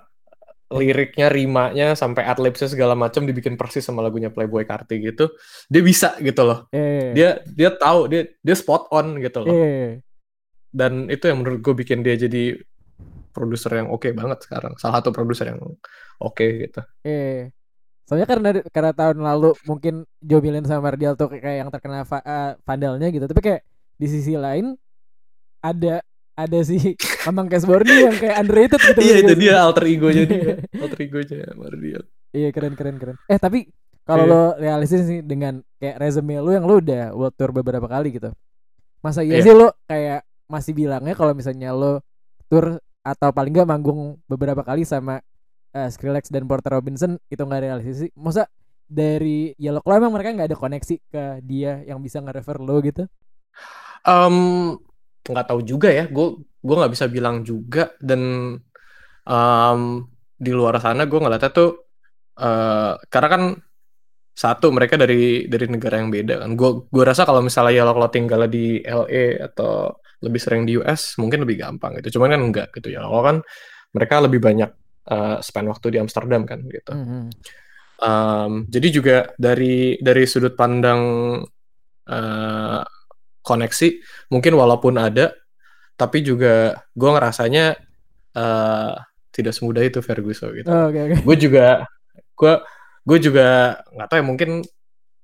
liriknya, 0.74 1.30
rimanya 1.30 1.94
sampai 1.94 2.26
adlibsnya 2.26 2.66
segala 2.66 2.98
macam 2.98 3.24
dibikin 3.24 3.54
persis 3.54 3.86
sama 3.86 4.02
lagunya 4.02 4.34
Playboy 4.34 4.66
Carti 4.66 4.98
gitu. 4.98 5.30
Dia 5.70 5.82
bisa 5.86 6.18
gitu 6.18 6.42
loh. 6.42 6.66
Yeah. 6.74 7.14
Dia 7.14 7.30
dia 7.46 7.70
tahu 7.78 8.10
dia 8.10 8.34
dia 8.42 8.56
spot 8.58 8.90
on 8.90 9.22
gitu 9.22 9.46
loh. 9.46 9.54
Yeah. 9.54 10.02
Dan 10.74 11.08
itu 11.14 11.30
yang 11.30 11.46
menurut 11.46 11.62
gue 11.62 11.74
bikin 11.78 12.02
dia 12.02 12.18
jadi 12.18 12.58
produser 13.30 13.78
yang 13.78 13.94
oke 13.94 14.10
okay 14.10 14.12
banget 14.18 14.42
sekarang. 14.42 14.74
Salah 14.82 15.00
satu 15.00 15.14
produser 15.14 15.54
yang 15.54 15.62
oke 15.62 15.78
okay, 16.34 16.66
gitu. 16.66 16.82
Yeah. 17.06 17.54
Soalnya 18.06 18.30
karena 18.30 18.50
karena 18.70 18.92
tahun 18.94 19.18
lalu 19.22 19.58
mungkin 19.66 20.06
Joe 20.22 20.42
Millen 20.42 20.66
sama 20.66 20.94
Mardial 20.94 21.18
tuh 21.18 21.30
kayak 21.34 21.66
yang 21.66 21.70
terkena 21.74 22.06
va 22.06 22.20
uh, 22.22 22.52
vandalnya 22.62 23.10
gitu. 23.10 23.26
Tapi 23.26 23.42
kayak 23.42 23.62
di 23.98 24.08
sisi 24.08 24.38
lain 24.38 24.78
ada 25.60 26.06
ada 26.38 26.60
si 26.62 26.94
Mamang 27.26 27.50
Casborni 27.50 28.06
yang 28.06 28.16
kayak 28.16 28.36
underrated 28.46 28.82
gitu. 28.82 29.00
iya 29.02 29.16
itu 29.26 29.34
dia 29.34 29.58
alter 29.58 29.90
egonya 29.90 30.24
dia. 30.30 30.54
alter 30.84 31.00
egonya 31.02 31.50
Mardial. 31.58 32.04
Iya 32.36 32.50
keren 32.54 32.78
keren 32.78 33.02
keren. 33.02 33.18
Eh 33.26 33.40
tapi 33.42 33.66
kalau 34.06 34.24
yeah. 34.30 34.32
lo 34.32 34.44
realistis 34.62 35.04
sih 35.10 35.20
dengan 35.26 35.60
kayak 35.82 35.98
resume 35.98 36.38
lo 36.38 36.54
yang 36.54 36.64
lo 36.70 36.78
udah 36.78 37.12
world 37.18 37.34
tour 37.34 37.50
beberapa 37.50 37.90
kali 37.90 38.14
gitu 38.14 38.30
masa 39.02 39.26
iya 39.26 39.42
yeah. 39.42 39.44
sih 39.44 39.54
lo 39.54 39.68
kayak 39.90 40.22
masih 40.46 40.74
bilangnya 40.78 41.18
kalau 41.18 41.34
misalnya 41.34 41.74
lo 41.74 42.06
tour 42.46 42.78
atau 43.02 43.30
paling 43.34 43.54
gak 43.54 43.70
manggung 43.70 44.18
beberapa 44.30 44.62
kali 44.62 44.86
sama 44.86 45.22
uh, 45.76 45.90
Skrillex 45.92 46.32
dan 46.32 46.48
Porter 46.48 46.80
Robinson 46.80 47.20
itu 47.28 47.44
nggak 47.44 47.62
realistis 47.62 48.08
sih. 48.08 48.12
Masa 48.16 48.48
dari 48.88 49.52
Yellow 49.60 49.84
Claw 49.84 50.00
emang 50.00 50.16
mereka 50.16 50.32
nggak 50.32 50.50
ada 50.56 50.58
koneksi 50.58 50.96
ke 51.12 51.24
dia 51.44 51.84
yang 51.84 52.00
bisa 52.00 52.24
nge-refer 52.24 52.58
lo 52.64 52.80
gitu? 52.80 53.04
Um, 54.08 54.78
nggak 55.28 55.48
tahu 55.52 55.62
juga 55.68 55.92
ya. 55.92 56.08
Gue 56.08 56.40
gue 56.64 56.76
nggak 56.80 56.94
bisa 56.96 57.06
bilang 57.12 57.44
juga. 57.44 57.92
Dan 58.00 58.56
um, 59.28 59.82
di 60.40 60.52
luar 60.56 60.80
sana 60.80 61.04
gue 61.04 61.20
ngeliatnya 61.20 61.52
tuh 61.52 61.70
uh, 62.40 62.96
karena 63.12 63.30
kan 63.30 63.44
satu 64.36 64.68
mereka 64.68 65.00
dari 65.00 65.48
dari 65.48 65.66
negara 65.68 66.00
yang 66.00 66.14
beda 66.14 66.46
kan. 66.46 66.56
Gue 66.56 66.88
gue 66.88 67.04
rasa 67.04 67.28
kalau 67.28 67.44
misalnya 67.44 67.84
ya 67.84 67.84
lo 67.84 68.08
tinggal 68.08 68.48
di 68.48 68.80
LA 68.86 69.44
atau 69.44 70.00
lebih 70.24 70.40
sering 70.40 70.64
di 70.64 70.80
US 70.80 71.20
mungkin 71.20 71.44
lebih 71.44 71.60
gampang 71.60 72.00
gitu. 72.00 72.20
Cuman 72.20 72.38
kan 72.38 72.42
enggak 72.42 72.68
gitu. 72.78 72.94
Ya 72.94 73.04
lo 73.04 73.20
kan 73.26 73.42
mereka 73.96 74.20
lebih 74.20 74.44
banyak 74.44 74.85
uh, 75.10 75.38
spend 75.42 75.68
waktu 75.70 75.88
di 75.94 75.98
Amsterdam 76.02 76.44
kan 76.46 76.62
gitu 76.66 76.92
mm 76.94 77.06
-hmm. 77.06 77.24
um, 78.02 78.52
jadi 78.70 78.88
juga 78.90 79.18
dari 79.38 79.98
dari 80.02 80.24
sudut 80.26 80.54
pandang 80.58 81.02
uh, 82.10 82.82
koneksi 83.46 83.90
mungkin 84.34 84.54
walaupun 84.58 84.98
ada 84.98 85.34
tapi 85.96 86.20
juga 86.26 86.76
gue 86.92 87.10
ngerasanya 87.10 87.80
uh, 88.36 88.94
tidak 89.32 89.52
semudah 89.56 89.84
itu 89.84 90.00
Ferguson 90.00 90.52
gitu. 90.56 90.68
Oh, 90.68 90.92
okay, 90.92 91.12
okay. 91.12 91.20
Gue 91.24 91.36
juga 91.40 91.88
gue 92.36 92.54
gue 93.06 93.18
juga 93.20 93.80
nggak 93.96 94.08
tahu 94.12 94.18
ya 94.20 94.26
mungkin 94.26 94.50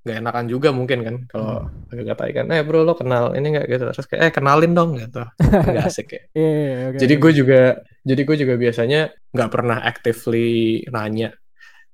nggak 0.01 0.17
enakan 0.17 0.45
juga 0.49 0.69
mungkin 0.73 0.99
kan 1.05 1.15
kalau 1.29 1.69
hmm. 1.69 1.93
agak 1.93 2.33
kan 2.33 2.45
eh 2.49 2.65
bro 2.65 2.81
lo 2.81 2.97
kenal 2.97 3.37
ini 3.37 3.57
nggak? 3.57 3.67
Gitu. 3.69 3.83
Terus 3.93 4.07
kayak 4.09 4.21
eh 4.25 4.31
kenalin 4.33 4.73
dong 4.73 4.97
gitu. 4.97 5.21
Nggak 5.41 5.85
asik 5.89 6.07
ya. 6.09 6.21
Yeah, 6.33 6.53
yeah, 6.53 6.79
okay, 6.89 6.99
jadi 7.05 7.13
gue 7.21 7.31
juga 7.37 7.61
jadi 8.01 8.21
gue 8.25 8.37
juga 8.41 8.53
biasanya 8.57 9.01
nggak 9.33 9.51
pernah 9.53 9.77
actively 9.85 10.81
nanya. 10.89 11.29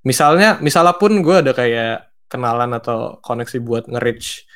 Misalnya 0.07 0.57
misalnya 0.63 0.95
pun 0.95 1.19
gue 1.19 1.35
ada 1.35 1.51
kayak 1.51 2.07
kenalan 2.31 2.75
atau 2.75 3.19
koneksi 3.23 3.57
buat 3.63 3.83
nge-reach 3.87 4.47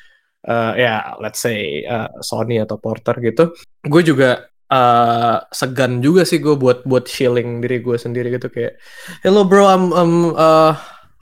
uh, 0.48 0.72
ya 0.76 1.16
let's 1.20 1.40
say 1.40 1.84
uh, 1.88 2.08
Sony 2.20 2.60
atau 2.60 2.76
Porter 2.76 3.16
gitu 3.24 3.56
gue 3.80 4.02
juga 4.04 4.52
uh, 4.72 5.36
segan 5.52 6.00
juga 6.00 6.24
sih 6.24 6.40
gue 6.40 6.56
buat 6.56 6.84
buat 6.88 7.04
shilling 7.04 7.60
diri 7.60 7.84
gue 7.84 7.96
sendiri 8.00 8.32
gitu. 8.32 8.48
Kayak 8.48 8.80
hello 9.20 9.44
bro 9.44 9.68
I'm 9.68 9.84
I'm 9.92 10.14
uh, 10.32 10.72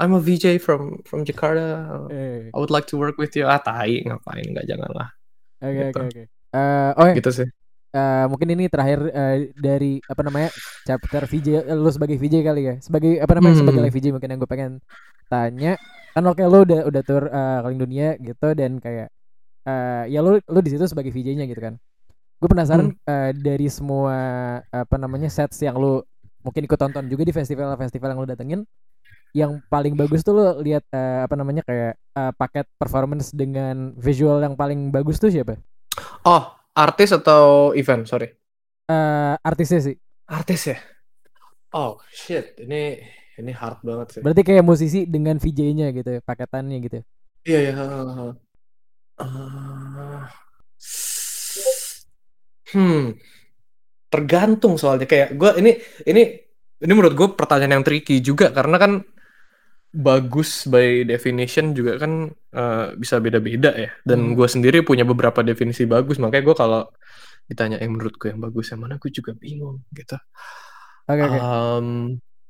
I'm 0.00 0.16
a 0.16 0.20
VJ 0.20 0.64
from 0.64 1.04
from 1.04 1.28
Jakarta 1.28 2.08
hey. 2.08 2.48
I 2.48 2.56
would 2.56 2.72
like 2.72 2.88
to 2.88 2.96
work 2.96 3.20
with 3.20 3.36
you 3.36 3.44
ah 3.44 3.60
tai 3.60 4.00
ngapain 4.00 4.48
nggak 4.48 4.64
janganlah 4.64 5.12
oke 5.60 5.76
gitu. 5.76 6.00
oke 6.00 6.20
oke 6.56 6.96
oh 6.96 7.06
ya. 7.06 7.14
gitu 7.20 7.32
sih 7.32 7.48
Uh, 7.90 8.30
mungkin 8.30 8.54
ini 8.54 8.70
terakhir 8.70 9.02
uh, 9.02 9.50
dari 9.58 9.98
apa 10.06 10.22
namanya 10.22 10.54
chapter 10.86 11.26
VJ 11.26 11.74
lu 11.74 11.90
sebagai 11.90 12.22
VJ 12.22 12.46
kali 12.46 12.62
ya 12.62 12.74
sebagai 12.78 13.18
apa 13.18 13.34
namanya 13.34 13.58
hmm. 13.58 13.62
sebagai 13.66 13.90
VJ 13.90 14.06
mungkin 14.14 14.30
yang 14.30 14.38
gue 14.38 14.46
pengen 14.46 14.72
tanya 15.26 15.74
kan 16.14 16.22
oke 16.22 16.38
okay, 16.38 16.46
lu 16.46 16.62
udah 16.62 16.86
udah 16.86 17.02
tur 17.02 17.26
uh, 17.26 17.66
keliling 17.66 17.82
dunia 17.82 18.08
gitu 18.22 18.54
dan 18.54 18.78
kayak 18.78 19.10
uh, 19.66 20.06
ya 20.06 20.22
lu 20.22 20.38
lu 20.38 20.58
di 20.62 20.70
situ 20.70 20.86
sebagai 20.86 21.10
VJ-nya 21.10 21.50
gitu 21.50 21.58
kan 21.58 21.82
gue 22.38 22.46
penasaran 22.46 22.94
hmm. 22.94 23.10
uh, 23.10 23.30
dari 23.34 23.66
semua 23.66 24.14
apa 24.70 24.94
namanya 24.94 25.26
sets 25.26 25.58
yang 25.58 25.74
lu 25.74 25.98
mungkin 26.46 26.70
ikut 26.70 26.78
tonton 26.78 27.10
juga 27.10 27.26
di 27.26 27.34
festival-festival 27.34 28.14
yang 28.14 28.20
lu 28.22 28.28
datengin 28.30 28.60
yang 29.36 29.62
paling 29.70 29.94
bagus 29.94 30.22
tuh 30.26 30.34
lu 30.34 30.44
lihat 30.62 30.84
uh, 30.90 31.26
apa 31.26 31.34
namanya 31.38 31.62
kayak 31.62 31.94
uh, 32.16 32.32
paket 32.34 32.66
performance 32.76 33.30
dengan 33.30 33.94
visual 33.96 34.42
yang 34.42 34.54
paling 34.58 34.90
bagus 34.90 35.18
tuh 35.18 35.30
siapa? 35.30 35.58
Oh, 36.26 36.50
artis 36.74 37.14
atau 37.14 37.72
event? 37.74 38.06
Sorry. 38.06 38.30
Uh, 38.90 39.38
artisnya 39.42 39.80
sih. 39.80 39.96
Artis 40.26 40.74
ya. 40.74 40.78
Oh 41.70 42.02
shit, 42.10 42.58
ini 42.58 42.98
ini 43.38 43.52
hard 43.54 43.80
banget 43.86 44.06
sih. 44.18 44.20
Berarti 44.22 44.42
kayak 44.42 44.66
musisi 44.66 45.06
dengan 45.06 45.38
VJ-nya 45.38 45.94
gitu, 45.94 46.18
ya, 46.18 46.20
paketannya 46.22 46.76
gitu. 46.82 46.96
Ya? 46.98 47.04
Iya 47.46 47.58
iya. 47.62 47.72
Uh, 49.20 50.26
Hmm, 52.70 53.18
tergantung 54.06 54.78
soalnya 54.78 55.06
kayak 55.10 55.34
gue 55.34 55.50
ini 55.58 55.72
ini 56.06 56.22
ini 56.80 56.92
menurut 56.94 57.14
gue 57.18 57.28
pertanyaan 57.34 57.82
yang 57.82 57.86
tricky 57.86 58.22
juga 58.22 58.54
karena 58.54 58.78
kan 58.78 58.92
bagus 59.90 60.70
by 60.70 61.02
definition 61.02 61.74
juga 61.74 61.98
kan 61.98 62.30
uh, 62.54 62.94
bisa 62.94 63.18
beda-beda 63.18 63.74
ya 63.74 63.90
dan 64.06 64.30
hmm. 64.30 64.34
gue 64.38 64.46
sendiri 64.46 64.78
punya 64.86 65.02
beberapa 65.02 65.42
definisi 65.42 65.82
bagus 65.82 66.22
makanya 66.22 66.44
gue 66.46 66.56
kalau 66.56 66.82
ditanya 67.50 67.82
yang 67.82 67.98
menurut 67.98 68.14
gue 68.14 68.30
yang 68.30 68.38
bagus 68.38 68.70
yang 68.70 68.86
mana 68.86 68.94
gue 69.02 69.10
juga 69.10 69.34
bingung 69.34 69.82
gitu. 69.90 70.14
Oke 71.10 71.18
okay, 71.18 71.26
okay. 71.26 71.40
um, 71.42 71.86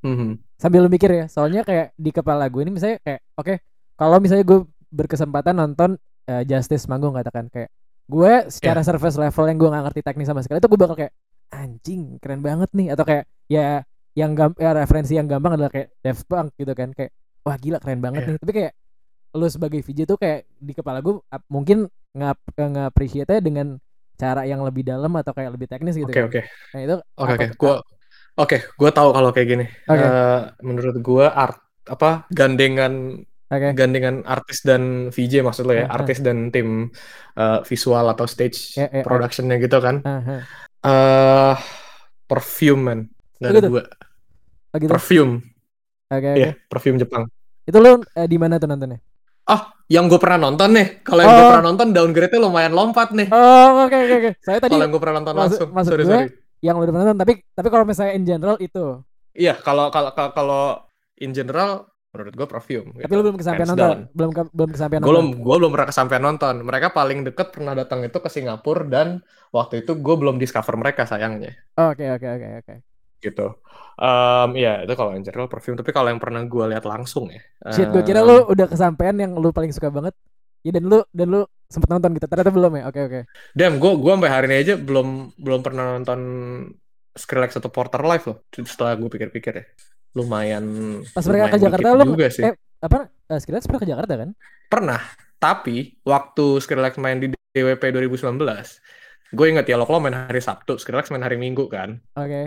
hmm. 0.04 0.32
Sambil 0.60 0.84
mikir 0.92 1.08
ya, 1.08 1.24
soalnya 1.32 1.64
kayak 1.64 1.96
di 1.96 2.12
kepala 2.12 2.44
gue 2.52 2.60
ini 2.60 2.76
misalnya 2.76 3.00
kayak 3.00 3.20
oke 3.32 3.46
okay, 3.48 3.56
kalau 3.96 4.20
misalnya 4.20 4.44
gue 4.44 4.68
berkesempatan 4.92 5.56
nonton 5.56 5.96
uh, 6.28 6.42
Justice 6.44 6.84
manggung 6.84 7.16
katakan 7.16 7.48
kayak 7.48 7.72
gue 8.10 8.32
secara 8.52 8.84
yeah. 8.84 8.88
surface 8.92 9.16
level 9.16 9.44
yang 9.48 9.56
gue 9.56 9.68
gak 9.70 9.84
ngerti 9.88 10.00
teknis 10.02 10.28
sama 10.28 10.42
sekali 10.44 10.58
itu 10.60 10.68
gue 10.68 10.80
bakal 10.82 10.96
kayak 10.98 11.14
anjing 11.54 12.18
keren 12.20 12.42
banget 12.42 12.68
nih 12.74 12.92
atau 12.92 13.04
kayak 13.06 13.24
ya 13.46 13.86
yang 14.18 14.34
gam 14.34 14.50
ya, 14.58 14.74
referensi 14.74 15.14
yang 15.14 15.30
gampang 15.30 15.54
adalah 15.54 15.70
kayak 15.70 15.94
Daft 16.02 16.26
Punk 16.26 16.52
gitu 16.58 16.74
kan 16.74 16.90
kayak 16.90 17.14
wah 17.44 17.56
gila 17.56 17.78
keren 17.80 18.00
banget 18.00 18.24
yeah. 18.24 18.30
nih 18.34 18.40
tapi 18.40 18.52
kayak 18.52 18.72
lu 19.30 19.46
sebagai 19.46 19.80
VJ 19.86 20.10
tuh 20.10 20.18
kayak 20.18 20.46
di 20.58 20.72
kepala 20.74 20.98
gue 20.98 21.22
mungkin 21.46 21.86
nggak 22.10 22.34
nggak 22.58 22.86
appreciate 22.90 23.38
dengan 23.38 23.78
cara 24.18 24.42
yang 24.44 24.60
lebih 24.66 24.84
dalam 24.84 25.14
atau 25.16 25.32
kayak 25.32 25.56
lebih 25.56 25.70
teknis 25.70 25.96
gitu. 25.96 26.10
Oke 26.10 26.18
okay, 26.18 26.20
kan. 26.20 26.28
oke. 26.28 26.40
Okay. 26.42 26.44
Nah 26.74 26.80
itu 26.82 26.96
oke 26.98 27.30
oke. 27.32 27.46
Gue 27.56 27.74
oke 28.36 28.56
gue 28.76 28.90
tahu 28.90 29.08
kalau 29.14 29.30
kayak 29.30 29.48
gini. 29.48 29.66
Okay. 29.86 30.02
Uh, 30.02 30.10
eh, 30.10 30.40
menurut 30.66 30.96
gue 30.98 31.26
art 31.30 31.58
apa 31.88 32.28
gandengan 32.28 33.24
okay. 33.48 33.72
gandengan 33.72 34.26
artis 34.28 34.60
dan 34.66 35.08
VJ 35.14 35.46
maksud 35.46 35.64
lo 35.64 35.72
ya, 35.72 35.86
uh 35.86 35.88
-huh. 35.88 35.96
artis 36.02 36.18
dan 36.20 36.52
tim 36.52 36.90
uh, 37.38 37.62
visual 37.64 38.04
atau 38.12 38.26
stage 38.28 38.76
yeah, 38.76 38.90
yeah, 38.92 39.04
productionnya 39.06 39.56
yeah. 39.56 39.64
gitu 39.64 39.78
kan. 39.80 39.96
Uh 40.04 40.20
-huh. 40.20 40.40
uh, 40.84 41.54
perfume 42.28 42.82
man, 42.82 43.00
nggak 43.40 43.50
ada 43.56 43.62
dua. 43.62 43.82
Oh, 44.70 44.78
gitu? 44.78 44.90
Perfume. 44.90 45.42
Oke. 46.10 46.18
Okay, 46.18 46.30
okay. 46.34 46.42
yeah, 46.42 46.52
perfume 46.66 46.98
Jepang. 46.98 47.30
Itu 47.62 47.78
lo 47.78 48.02
eh, 48.02 48.26
di 48.26 48.34
mana 48.34 48.58
tuh 48.58 48.66
nontonnya? 48.66 48.98
Ah, 49.46 49.70
yang 49.86 50.10
gue 50.10 50.18
pernah 50.18 50.50
nonton 50.50 50.74
nih. 50.74 51.06
Kalau 51.06 51.20
yang 51.22 51.30
oh. 51.30 51.38
gue 51.38 51.46
pernah 51.54 51.66
nonton 51.70 51.86
downgrade-nya 51.94 52.40
lumayan 52.42 52.72
lompat 52.74 53.14
nih. 53.14 53.30
Oh, 53.30 53.86
oke 53.86 53.94
okay, 53.94 53.98
oke 53.98 54.10
okay, 54.10 54.16
oke. 54.18 54.30
Okay. 54.30 54.32
Saya 54.42 54.58
tadi 54.58 54.74
Kalau 54.74 54.82
yang 54.82 54.92
gue 54.92 55.02
pernah 55.02 55.16
nonton 55.22 55.34
langsung. 55.38 55.68
Maksud 55.70 55.90
sorry, 55.94 56.02
gue, 56.02 56.10
sorry. 56.10 56.28
Yang 56.60 56.76
udah 56.82 56.90
pernah 56.90 57.06
nonton, 57.06 57.20
tapi 57.22 57.32
tapi 57.54 57.68
kalau 57.70 57.84
misalnya 57.86 58.12
in 58.18 58.24
general 58.26 58.56
itu. 58.58 58.84
Iya, 59.38 59.54
kalau 59.62 59.94
kalau 59.94 60.10
kalau 60.14 60.64
in 61.22 61.30
general 61.30 61.86
menurut 62.10 62.34
gue 62.34 62.48
perfume 62.50 62.88
tapi 62.90 63.06
gitu. 63.06 63.14
lu 63.14 63.22
belum 63.22 63.38
kesampaian 63.38 63.68
nonton 63.70 63.86
down. 63.86 64.00
belum 64.18 64.30
ke, 64.34 64.42
belum 64.50 64.70
kesampaian 64.74 64.98
nonton 64.98 65.14
gue 65.14 65.14
belum 65.14 65.26
belum 65.46 65.70
pernah 65.70 65.88
kesampaian 65.94 66.24
nonton 66.26 66.54
mereka 66.66 66.86
paling 66.90 67.18
deket 67.22 67.48
pernah 67.54 67.72
datang 67.78 68.02
itu 68.02 68.18
ke 68.18 68.26
Singapura 68.26 68.82
dan 68.82 69.08
waktu 69.54 69.86
itu 69.86 69.94
gue 69.94 70.16
belum 70.18 70.42
discover 70.42 70.74
mereka 70.74 71.06
sayangnya 71.06 71.54
oke 71.78 72.02
oke 72.02 72.26
oke 72.26 72.48
oke 72.66 72.74
gitu 73.22 73.60
um, 74.00 74.50
ya 74.56 74.82
itu 74.82 74.94
kalau 74.96 75.14
yang 75.14 75.24
general 75.24 75.46
perfume 75.46 75.76
tapi 75.78 75.92
kalau 75.92 76.08
yang 76.08 76.18
pernah 76.18 76.42
gue 76.44 76.64
lihat 76.72 76.84
langsung 76.88 77.30
ya 77.30 77.40
shit 77.70 77.88
gue 77.92 78.02
kira 78.02 78.24
lu 78.24 78.48
udah 78.48 78.66
kesampaian 78.66 79.16
yang 79.16 79.32
lu 79.36 79.52
paling 79.54 79.70
suka 79.70 79.92
banget 79.92 80.16
ya 80.64 80.74
dan 80.74 80.84
lu 80.88 80.98
dan 81.14 81.26
lu 81.28 81.40
sempet 81.70 81.88
nonton 81.88 82.10
gitu 82.18 82.26
ternyata 82.26 82.50
belum 82.50 82.72
ya 82.80 82.84
oke 82.90 82.96
okay, 82.96 83.02
oke 83.06 83.18
okay. 83.20 83.22
damn 83.54 83.78
gue 83.78 83.92
gue 83.94 84.12
sampai 84.12 84.30
hari 84.32 84.46
ini 84.50 84.56
aja 84.58 84.74
belum 84.74 85.38
belum 85.38 85.60
pernah 85.62 85.96
nonton 85.96 86.20
Skrillex 87.10 87.58
atau 87.58 87.70
Porter 87.70 88.02
live 88.02 88.24
loh 88.26 88.38
setelah 88.50 88.98
gue 88.98 89.08
pikir-pikir 89.08 89.52
ya 89.54 89.64
lumayan 90.14 90.64
pas 91.14 91.22
mereka 91.22 91.54
ke 91.54 91.58
Jakarta 91.62 91.88
lu 91.94 92.18
juga 92.18 92.28
sih. 92.34 92.42
Eh, 92.42 92.54
apa 92.82 93.06
uh, 93.06 93.38
Skrillex 93.38 93.68
pernah 93.68 93.82
ke 93.82 93.88
Jakarta 93.88 94.12
kan? 94.18 94.30
Pernah. 94.66 95.00
Tapi 95.40 96.00
waktu 96.04 96.60
Skrillex 96.60 97.00
main 97.00 97.16
di 97.16 97.32
DWP 97.32 97.96
2019, 97.96 98.36
gue 99.32 99.46
inget 99.48 99.66
ya 99.68 99.80
lo 99.80 99.86
main 99.88 100.12
hari 100.12 100.42
Sabtu, 100.42 100.76
Skrillex 100.76 101.08
main 101.14 101.24
hari 101.24 101.40
Minggu 101.40 101.64
kan. 101.70 101.96
Oke. 102.18 102.28
Okay. 102.28 102.44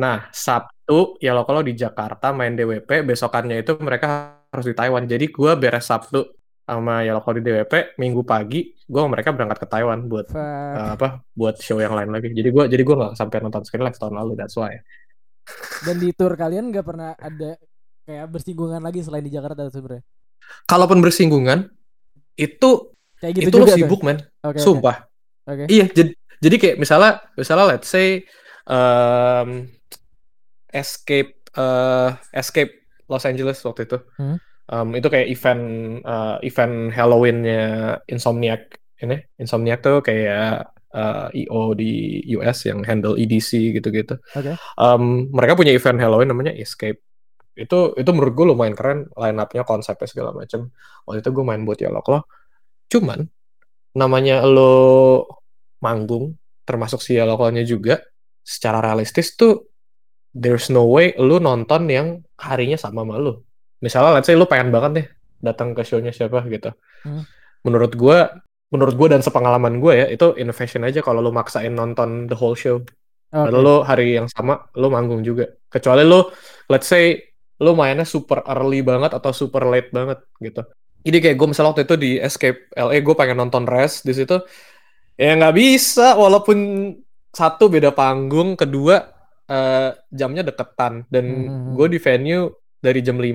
Nah, 0.00 0.32
Sabtu 0.32 1.20
ya 1.20 1.36
lo 1.36 1.44
kalau 1.44 1.60
di 1.60 1.76
Jakarta 1.76 2.32
main 2.32 2.56
DWP, 2.56 3.04
besokannya 3.04 3.60
itu 3.60 3.76
mereka 3.84 4.40
harus 4.48 4.64
di 4.64 4.72
Taiwan. 4.72 5.04
Jadi 5.04 5.28
gue 5.28 5.52
beres 5.60 5.84
Sabtu 5.84 6.24
sama 6.64 7.04
ya 7.04 7.12
lo 7.12 7.20
kalau 7.20 7.36
di 7.36 7.44
DWP, 7.44 8.00
Minggu 8.00 8.24
pagi 8.24 8.72
gue 8.72 9.02
mereka 9.04 9.36
berangkat 9.36 9.60
ke 9.60 9.66
Taiwan 9.68 10.08
buat 10.08 10.32
uh, 10.32 10.96
apa? 10.96 11.20
Buat 11.36 11.60
show 11.60 11.76
yang 11.76 11.92
lain 11.92 12.08
lagi. 12.08 12.32
Jadi 12.32 12.48
gue 12.48 12.64
jadi 12.72 12.80
gue 12.80 12.96
nggak 12.96 13.12
sampai 13.20 13.38
nonton 13.44 13.62
Skrillex 13.68 14.00
tahun 14.00 14.16
lalu, 14.16 14.40
that's 14.40 14.56
why. 14.56 14.72
Dan 15.84 16.00
di 16.00 16.14
tour 16.16 16.32
kalian 16.38 16.70
gak 16.70 16.86
pernah 16.86 17.10
ada 17.18 17.58
kayak 18.06 18.26
bersinggungan 18.30 18.80
lagi 18.80 19.02
selain 19.02 19.24
di 19.24 19.32
Jakarta 19.34 19.66
sebenarnya? 19.66 20.04
Kalaupun 20.66 20.98
bersinggungan 21.02 21.68
itu 22.38 22.70
kayak 23.18 23.32
gitu 23.36 23.48
itu 23.50 23.56
juga 23.58 23.74
lo 23.74 23.76
sibuk 23.76 24.00
men, 24.02 24.18
okay, 24.40 24.60
sumpah. 24.62 24.96
Okay. 25.44 25.66
Iya, 25.68 25.86
jadi 25.90 26.10
jadi 26.40 26.56
kayak 26.56 26.76
misalnya 26.80 27.12
misalnya 27.36 27.66
let's 27.76 27.90
say 27.90 28.24
um, 28.64 29.68
escape 30.70 31.46
uh, 31.58 32.14
escape 32.34 32.72
Los 33.10 33.26
Angeles 33.26 33.58
waktu 33.66 33.90
itu. 33.90 33.98
Hmm? 34.18 34.38
Um, 34.70 34.94
itu 34.94 35.10
kayak 35.10 35.26
event 35.26 35.64
uh, 36.06 36.38
event 36.46 36.94
Halloweennya 36.94 37.98
Insomniac 38.06 38.78
ini. 39.02 39.18
Insomniac 39.42 39.82
tuh 39.82 39.98
kayak 39.98 40.70
uh, 40.94 41.26
IO 41.34 41.74
di 41.74 42.22
US 42.38 42.66
yang 42.66 42.86
handle 42.86 43.18
EDC 43.18 43.80
gitu-gitu. 43.82 44.18
Okay. 44.30 44.54
Um, 44.78 45.30
mereka 45.34 45.58
punya 45.58 45.74
event 45.74 45.98
Halloween 45.98 46.30
namanya 46.30 46.54
Escape. 46.54 47.02
Itu 47.58 47.98
itu 47.98 48.10
menurut 48.14 48.32
gue 48.38 48.46
lumayan 48.46 48.78
keren 48.78 49.10
line 49.18 49.38
up-nya 49.42 49.66
konsepnya 49.66 50.06
segala 50.06 50.30
macam. 50.30 50.70
Waktu 51.06 51.18
itu 51.26 51.30
gue 51.34 51.44
main 51.44 51.62
buat 51.66 51.78
Yellow 51.82 52.02
Claw. 52.06 52.22
Cuman 52.90 53.26
namanya 53.98 54.46
lo 54.46 55.26
manggung 55.82 56.38
termasuk 56.62 57.02
si 57.02 57.18
Yellow 57.18 57.34
Claw-nya 57.34 57.66
juga 57.66 57.98
secara 58.46 58.78
realistis 58.78 59.34
tuh 59.34 59.69
there's 60.36 60.70
no 60.70 60.86
way 60.86 61.14
lu 61.18 61.42
nonton 61.42 61.90
yang 61.90 62.22
harinya 62.38 62.78
sama 62.78 63.02
sama 63.02 63.18
lu 63.18 63.42
misalnya 63.80 64.20
let's 64.20 64.28
say 64.28 64.36
lu 64.36 64.46
pengen 64.46 64.70
banget 64.70 64.90
nih 64.96 65.06
datang 65.40 65.72
ke 65.72 65.82
show-nya 65.82 66.12
siapa 66.12 66.44
gitu. 66.46 66.70
Hmm. 67.02 67.24
Menurut 67.64 67.96
gue, 67.96 68.18
menurut 68.70 68.94
gue 68.94 69.08
dan 69.10 69.24
sepengalaman 69.24 69.80
gue 69.80 69.92
ya, 69.96 70.06
itu 70.08 70.36
innovation 70.36 70.84
aja 70.84 71.00
kalau 71.00 71.24
lu 71.24 71.32
maksain 71.32 71.72
nonton 71.72 72.28
the 72.28 72.36
whole 72.36 72.54
show. 72.54 72.80
Okay. 73.32 73.48
Lalu 73.50 73.58
lu 73.64 73.76
hari 73.82 74.06
yang 74.20 74.28
sama 74.28 74.68
lu 74.76 74.92
manggung 74.92 75.24
juga. 75.24 75.48
Kecuali 75.72 76.04
lu 76.04 76.28
let's 76.68 76.86
say 76.86 77.18
lu 77.60 77.76
mainnya 77.76 78.08
super 78.08 78.44
early 78.48 78.80
banget 78.80 79.12
atau 79.16 79.32
super 79.32 79.64
late 79.68 79.92
banget 79.92 80.20
gitu. 80.40 80.62
Jadi 81.00 81.16
kayak 81.24 81.36
gue 81.40 81.48
misalnya 81.48 81.70
waktu 81.72 81.84
itu 81.88 81.96
di 81.96 82.10
Escape 82.20 82.68
LA 82.76 83.00
gue 83.00 83.14
pengen 83.16 83.40
nonton 83.40 83.64
Rest 83.64 84.04
di 84.04 84.12
situ 84.12 84.36
ya 85.16 85.36
nggak 85.36 85.56
bisa 85.56 86.16
walaupun 86.16 86.56
satu 87.32 87.68
beda 87.68 87.92
panggung, 87.92 88.56
kedua 88.56 89.19
uh, 89.50 89.90
jamnya 90.14 90.46
deketan 90.46 91.04
dan 91.10 91.24
hmm. 91.26 91.42
hmm, 91.42 91.50
hmm. 91.50 91.74
gue 91.74 91.86
di 91.90 91.98
venue 91.98 92.44
dari 92.80 93.00
jam 93.02 93.18
5 93.18 93.26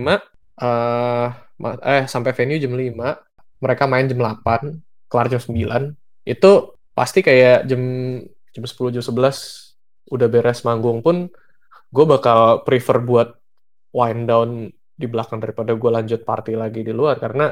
uh, 0.63 1.27
eh 1.83 2.03
sampai 2.07 2.31
venue 2.35 2.59
jam 2.59 2.73
5, 2.73 3.63
mereka 3.63 3.83
main 3.87 4.07
jam 4.07 4.19
8, 4.19 5.11
kelar 5.11 5.27
jam 5.31 5.41
9. 5.43 6.27
Itu 6.27 6.75
pasti 6.95 7.19
kayak 7.19 7.67
jam 7.67 7.81
jam 8.55 8.63
10 8.63 8.95
jam 8.99 9.03
11 9.03 10.15
udah 10.15 10.27
beres 10.31 10.63
manggung 10.63 11.03
pun 11.03 11.27
gue 11.91 12.05
bakal 12.05 12.63
prefer 12.63 13.03
buat 13.03 13.35
wind 13.91 14.27
down 14.31 14.71
di 14.95 15.07
belakang 15.11 15.43
daripada 15.43 15.75
gue 15.75 15.91
lanjut 15.91 16.23
party 16.23 16.55
lagi 16.55 16.87
di 16.87 16.95
luar 16.95 17.19
karena 17.19 17.51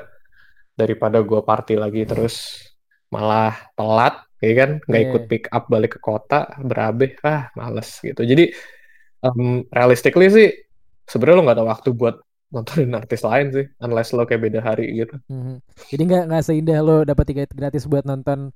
daripada 0.74 1.20
gue 1.20 1.44
party 1.44 1.76
lagi 1.76 2.08
terus 2.08 2.66
malah 3.12 3.52
telat 3.76 4.24
ya 4.44 4.54
kan? 4.60 4.70
Nggak 4.84 5.00
yeah. 5.00 5.10
ikut 5.10 5.24
pick 5.32 5.46
up 5.56 5.64
balik 5.72 5.96
ke 5.96 6.00
kota 6.04 6.52
berabe 6.60 7.16
ah 7.24 7.48
males 7.56 7.90
gitu. 8.04 8.22
Jadi 8.28 8.52
um, 9.24 9.64
realistically 9.72 10.28
sih 10.28 10.48
sebenarnya 11.08 11.38
lo 11.40 11.44
nggak 11.48 11.58
ada 11.58 11.68
waktu 11.68 11.90
buat 11.96 12.16
nontonin 12.54 12.94
artis 12.94 13.26
lain 13.26 13.50
sih 13.50 13.66
unless 13.82 14.14
lo 14.14 14.28
kayak 14.30 14.46
beda 14.46 14.60
hari 14.62 14.94
gitu. 14.94 15.18
Hmm. 15.26 15.58
jadi 15.90 16.04
nggak 16.06 16.24
nggak 16.30 16.44
seindah 16.46 16.80
lo 16.86 17.02
dapat 17.02 17.26
tiket 17.34 17.50
gratis 17.50 17.90
buat 17.90 18.06
nonton 18.06 18.54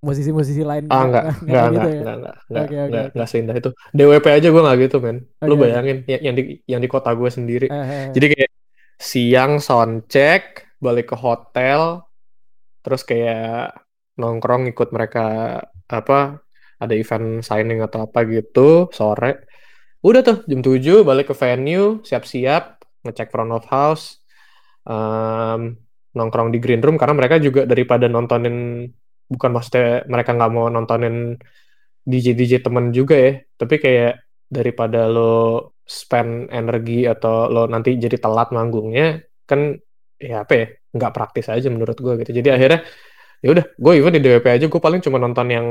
musisi-musisi 0.00 0.62
lain 0.64 0.86
ah 0.88 1.04
nggak. 1.04 1.24
nggak 1.44 1.44
nggak 1.50 1.66
gitu 1.74 1.88
ya? 1.88 2.00
nggak 2.00 2.16
nggak 2.16 2.36
nggak 2.46 2.64
okay, 2.64 3.10
nggak 3.12 3.28
seindah 3.28 3.54
itu. 3.58 3.70
DWP 3.92 4.26
aja 4.30 4.48
gue 4.48 4.62
nggak 4.62 4.78
gitu 4.86 4.96
men. 5.02 5.18
Okay, 5.26 5.48
lo 5.50 5.54
bayangin 5.58 5.98
okay. 6.06 6.18
yang 6.22 6.34
di 6.38 6.42
yang 6.70 6.80
di 6.80 6.88
kota 6.88 7.10
gue 7.12 7.28
sendiri. 7.28 7.66
Uh, 7.68 7.76
uh, 7.76 8.06
jadi 8.14 8.26
kayak 8.32 8.52
siang 9.00 9.58
sound 9.58 10.06
check 10.06 10.70
balik 10.80 11.12
ke 11.12 11.16
hotel 11.18 12.04
terus 12.80 13.04
kayak 13.04 13.76
nongkrong 14.20 14.68
ikut 14.70 14.88
mereka 14.92 15.58
apa 15.88 16.44
ada 16.80 16.94
event 16.96 17.44
signing 17.44 17.80
atau 17.84 18.04
apa 18.08 18.24
gitu 18.28 18.88
sore. 18.92 19.48
Udah 20.00 20.20
tuh 20.24 20.44
jam 20.48 20.60
7 20.64 21.04
balik 21.04 21.32
ke 21.32 21.34
venue 21.36 22.00
siap-siap 22.04 22.80
ngecek 23.04 23.28
front 23.32 23.52
of 23.52 23.64
house, 23.68 24.20
um, 24.88 25.76
nongkrong 26.16 26.52
di 26.52 26.58
green 26.60 26.80
room 26.84 26.96
karena 27.00 27.14
mereka 27.16 27.36
juga 27.40 27.64
daripada 27.68 28.08
nontonin 28.08 28.88
bukan 29.30 29.50
maksudnya 29.54 30.04
mereka 30.08 30.34
nggak 30.36 30.52
mau 30.52 30.66
nontonin 30.72 31.36
DJ 32.04 32.32
DJ 32.32 32.52
temen 32.64 32.92
juga 32.96 33.16
ya, 33.16 33.32
tapi 33.60 33.76
kayak 33.76 34.24
daripada 34.50 35.06
lo 35.06 35.76
spend 35.84 36.48
energi 36.50 37.04
atau 37.06 37.46
lo 37.52 37.68
nanti 37.70 37.94
jadi 38.00 38.16
telat 38.18 38.50
manggungnya 38.56 39.20
kan 39.46 39.76
ya 40.20 40.44
apa 40.44 40.52
ya 40.54 40.66
nggak 40.96 41.12
praktis 41.14 41.46
aja 41.52 41.68
menurut 41.70 41.96
gue 41.98 42.14
gitu. 42.24 42.32
Jadi 42.40 42.48
akhirnya 42.50 42.80
ya 43.40 43.48
udah 43.56 43.64
gue 43.72 43.92
even 43.96 44.12
di 44.16 44.20
DWP 44.20 44.46
aja 44.46 44.66
gue 44.68 44.80
paling 44.80 45.00
cuma 45.00 45.16
nonton 45.16 45.48
yang 45.48 45.66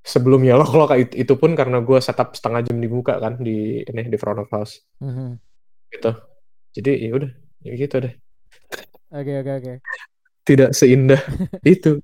sebelumnya 0.00 0.56
lo 0.56 0.64
kalau 0.70 0.86
itu, 0.96 1.14
itu 1.16 1.34
pun 1.36 1.52
karena 1.52 1.84
gue 1.84 1.98
setup 2.00 2.32
setengah 2.32 2.64
jam 2.64 2.80
dibuka 2.80 3.20
kan 3.20 3.36
di 3.40 3.84
ini 3.84 4.08
di 4.08 4.16
front 4.16 4.40
of 4.40 4.50
house. 4.50 4.80
Mm 5.02 5.12
-hmm. 5.12 5.30
gitu. 5.92 6.12
Jadi 6.70 6.92
ya 7.10 7.12
udah 7.18 7.30
ya 7.66 7.72
gitu 7.76 7.96
deh. 7.98 8.14
Oke 9.10 9.32
oke 9.42 9.52
oke. 9.58 9.72
Tidak 10.46 10.70
seindah 10.70 11.20
itu. 11.66 11.98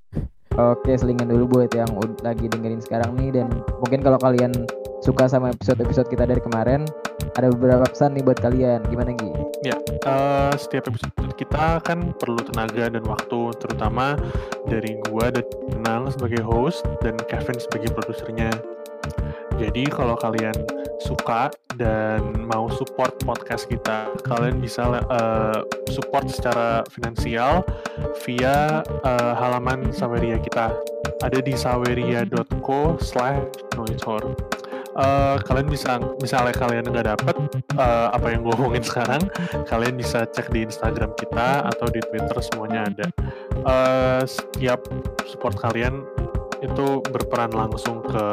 Oke 0.56 0.96
selingan 0.96 1.28
dulu 1.28 1.60
buat 1.60 1.70
yang 1.76 1.88
lagi 2.24 2.48
dengerin 2.48 2.80
sekarang 2.82 3.14
nih. 3.20 3.30
Dan 3.42 3.48
mungkin 3.78 4.00
kalau 4.02 4.18
kalian 4.18 4.52
suka 5.04 5.28
sama 5.28 5.52
episode-episode 5.52 6.08
kita 6.10 6.24
dari 6.26 6.40
kemarin 6.40 6.82
ada 7.36 7.52
beberapa 7.52 7.86
pesan 7.86 8.16
nih 8.16 8.24
buat 8.24 8.40
kalian. 8.40 8.80
Gimana 8.90 9.12
Gi? 9.14 9.35
Ya 9.66 9.74
uh, 10.06 10.54
setiap 10.54 10.94
episode 10.94 11.10
kita 11.34 11.82
kan 11.82 12.14
perlu 12.14 12.38
tenaga 12.38 12.86
dan 12.86 13.02
waktu 13.02 13.50
terutama 13.58 14.14
dari 14.70 14.94
gua 15.10 15.34
dan 15.34 15.42
Nang 15.82 16.06
sebagai 16.06 16.46
host 16.46 16.86
dan 17.02 17.18
Kevin 17.26 17.58
sebagai 17.58 17.90
produsernya 17.90 18.54
jadi 19.56 19.88
kalau 19.88 20.20
kalian 20.20 20.52
suka 21.00 21.48
dan 21.80 22.20
mau 22.44 22.68
support 22.68 23.16
podcast 23.24 23.64
kita, 23.68 24.12
kalian 24.28 24.60
bisa 24.60 24.84
uh, 25.08 25.64
support 25.88 26.28
secara 26.28 26.84
finansial 26.92 27.64
via 28.24 28.84
uh, 29.04 29.32
halaman 29.32 29.88
Saweria 29.96 30.36
kita. 30.40 30.76
Ada 31.24 31.40
di 31.40 31.56
saweria.co 31.56 33.00
slash 33.00 33.40
noitor. 33.80 34.36
Uh, 34.96 35.36
kalian 35.44 35.68
bisa 35.68 36.00
misalnya 36.24 36.56
kalian 36.56 36.88
nggak 36.88 37.04
dapet 37.04 37.36
uh, 37.76 38.08
apa 38.16 38.32
yang 38.32 38.40
gue 38.40 38.54
ngomongin 38.56 38.80
sekarang 38.80 39.20
kalian 39.68 39.92
bisa 39.92 40.24
cek 40.24 40.48
di 40.48 40.64
Instagram 40.64 41.12
kita 41.20 41.68
atau 41.68 41.84
di 41.92 42.00
Twitter 42.00 42.32
semuanya 42.40 42.88
ada 42.88 43.06
uh, 43.68 44.22
setiap 44.24 44.80
support 45.28 45.52
kalian 45.60 46.00
itu 46.64 47.04
berperan 47.12 47.52
langsung 47.52 48.00
ke 48.08 48.24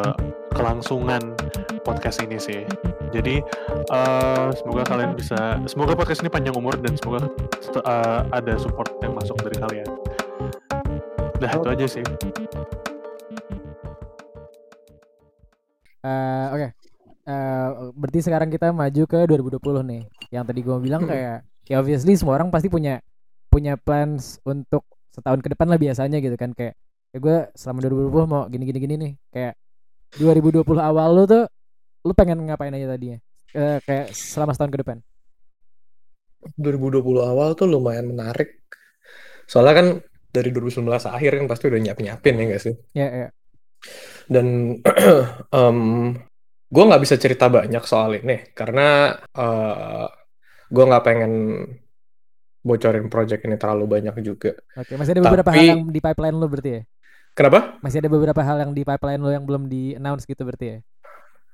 kelangsungan 0.56 1.36
podcast 1.84 2.24
ini 2.24 2.40
sih. 2.40 2.64
Jadi 3.12 3.44
uh, 3.92 4.50
semoga 4.56 4.88
kalian 4.88 5.14
bisa, 5.14 5.60
semoga 5.68 5.94
podcast 5.94 6.24
ini 6.24 6.32
panjang 6.32 6.56
umur 6.56 6.80
dan 6.80 6.96
semoga 6.98 7.30
uh, 7.84 8.26
ada 8.32 8.56
support 8.58 8.90
yang 9.04 9.14
masuk 9.14 9.38
dari 9.44 9.58
kalian. 9.60 9.90
Nah 11.44 11.52
itu 11.52 11.68
aja 11.68 11.86
sih. 11.86 12.06
Uh, 16.04 16.48
Oke, 16.52 16.60
okay. 16.60 16.70
uh, 17.32 17.96
berarti 17.96 18.20
sekarang 18.28 18.52
kita 18.52 18.76
maju 18.76 19.04
ke 19.08 19.20
2020 19.24 19.88
nih. 19.88 20.02
Yang 20.36 20.44
tadi 20.52 20.60
gue 20.60 20.78
bilang 20.84 21.04
kayak, 21.08 21.48
ya 21.64 21.76
obviously 21.80 22.20
semua 22.20 22.36
orang 22.36 22.52
pasti 22.52 22.68
punya 22.68 23.00
punya 23.48 23.80
plans 23.80 24.44
untuk 24.44 24.84
setahun 25.16 25.40
ke 25.40 25.56
depan 25.56 25.72
lah 25.72 25.80
biasanya 25.80 26.20
gitu 26.20 26.36
kan. 26.36 26.52
Kayak 26.52 26.76
ya 27.16 27.18
gue 27.24 27.38
selama 27.56 27.80
2020 27.88 28.28
mau 28.28 28.44
gini 28.52 28.64
gini 28.68 28.80
gini 28.84 28.96
nih. 29.00 29.14
Kayak 29.32 29.54
2020 30.20 30.68
awal 30.76 31.10
lu 31.16 31.24
tuh 31.24 31.44
lu 32.04 32.12
pengen 32.12 32.44
ngapain 32.44 32.76
aja 32.76 33.00
tadinya? 33.00 33.18
Uh, 33.56 33.80
kayak 33.88 34.12
selama 34.12 34.52
setahun 34.52 34.72
ke 34.76 34.80
depan. 34.84 34.98
2020 36.60 37.00
awal 37.24 37.56
tuh 37.56 37.72
lumayan 37.72 38.12
menarik. 38.12 38.60
Soalnya 39.48 39.74
kan 39.80 39.88
dari 40.36 40.52
2019 40.52 40.84
akhir 41.08 41.32
kan 41.40 41.46
pasti 41.48 41.72
udah 41.72 41.80
nyiap 41.80 41.98
nyiapin 42.04 42.36
ya 42.36 42.46
gak 42.52 42.62
sih? 42.68 42.76
Ya 42.92 43.00
yeah, 43.00 43.10
ya 43.10 43.22
yeah. 43.24 43.32
Dan 44.28 44.80
um, 45.58 45.80
gue 46.74 46.84
nggak 46.84 47.04
bisa 47.04 47.16
cerita 47.22 47.48
banyak 47.48 47.84
soal 47.86 48.18
ini 48.18 48.50
karena 48.58 49.14
uh, 49.38 50.10
gue 50.74 50.84
nggak 50.84 51.06
pengen 51.06 51.34
bocorin 52.64 53.12
project 53.12 53.44
ini 53.44 53.60
terlalu 53.60 53.86
banyak 53.86 54.16
juga. 54.24 54.56
Oke, 54.80 54.96
masih 54.96 55.20
ada 55.20 55.22
beberapa 55.28 55.52
Tapi, 55.52 55.60
hal 55.60 55.72
yang 55.78 55.82
di 55.92 56.00
pipeline 56.00 56.38
lo 56.40 56.48
berarti 56.48 56.72
ya? 56.72 56.82
Kenapa? 57.36 57.60
Masih 57.84 58.00
ada 58.00 58.10
beberapa 58.10 58.42
hal 58.42 58.58
yang 58.64 58.72
di 58.72 58.82
pipeline 58.88 59.22
lo 59.22 59.30
yang 59.30 59.44
belum 59.44 59.68
di 59.68 59.94
announce 60.00 60.24
gitu 60.24 60.42
berarti 60.48 60.66
ya? 60.66 60.78